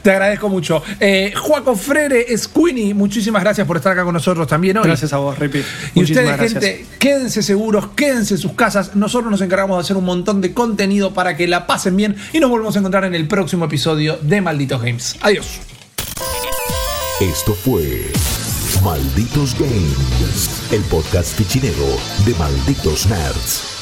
te 0.02 0.10
agradezco 0.12 0.48
mucho. 0.48 0.80
Eh, 1.00 1.32
Juaco 1.36 1.74
Frere, 1.74 2.24
Squini, 2.38 2.94
muchísimas 2.94 3.42
gracias 3.42 3.66
por 3.66 3.78
estar 3.78 3.92
acá 3.92 4.04
con 4.04 4.14
nosotros 4.14 4.46
también 4.46 4.76
hoy. 4.78 4.84
Gracias 4.84 5.12
a 5.12 5.16
vos, 5.16 5.36
Ripi. 5.36 5.58
Y 5.58 5.62
Muchísimas 6.00 6.34
ustedes, 6.34 6.52
gracias. 6.54 6.64
gente, 6.64 6.86
quédense 7.00 7.42
seguros, 7.42 7.88
quédense 7.96 8.34
en 8.34 8.38
sus 8.38 8.52
casas. 8.52 8.94
Nosotros 8.94 9.28
nos 9.28 9.40
encargamos 9.40 9.76
de 9.78 9.80
hacer 9.80 9.96
un 9.96 10.04
montón 10.04 10.40
de 10.40 10.54
contenido 10.54 11.12
para 11.14 11.36
que 11.36 11.48
la 11.48 11.66
pasen 11.66 11.96
bien 11.96 12.14
y 12.32 12.38
nos 12.38 12.48
volvemos 12.48 12.76
a 12.76 12.78
encontrar 12.78 13.04
en 13.04 13.16
el 13.16 13.26
próximo 13.26 13.64
episodio 13.64 14.16
de 14.22 14.40
Malditos 14.40 14.80
Games. 14.80 15.16
Adiós. 15.22 15.75
Esto 17.20 17.54
fue 17.54 18.12
Malditos 18.84 19.58
Games, 19.58 20.70
el 20.70 20.82
podcast 20.82 21.34
fichinero 21.34 21.86
de 22.26 22.34
Malditos 22.34 23.06
Nerds. 23.06 23.75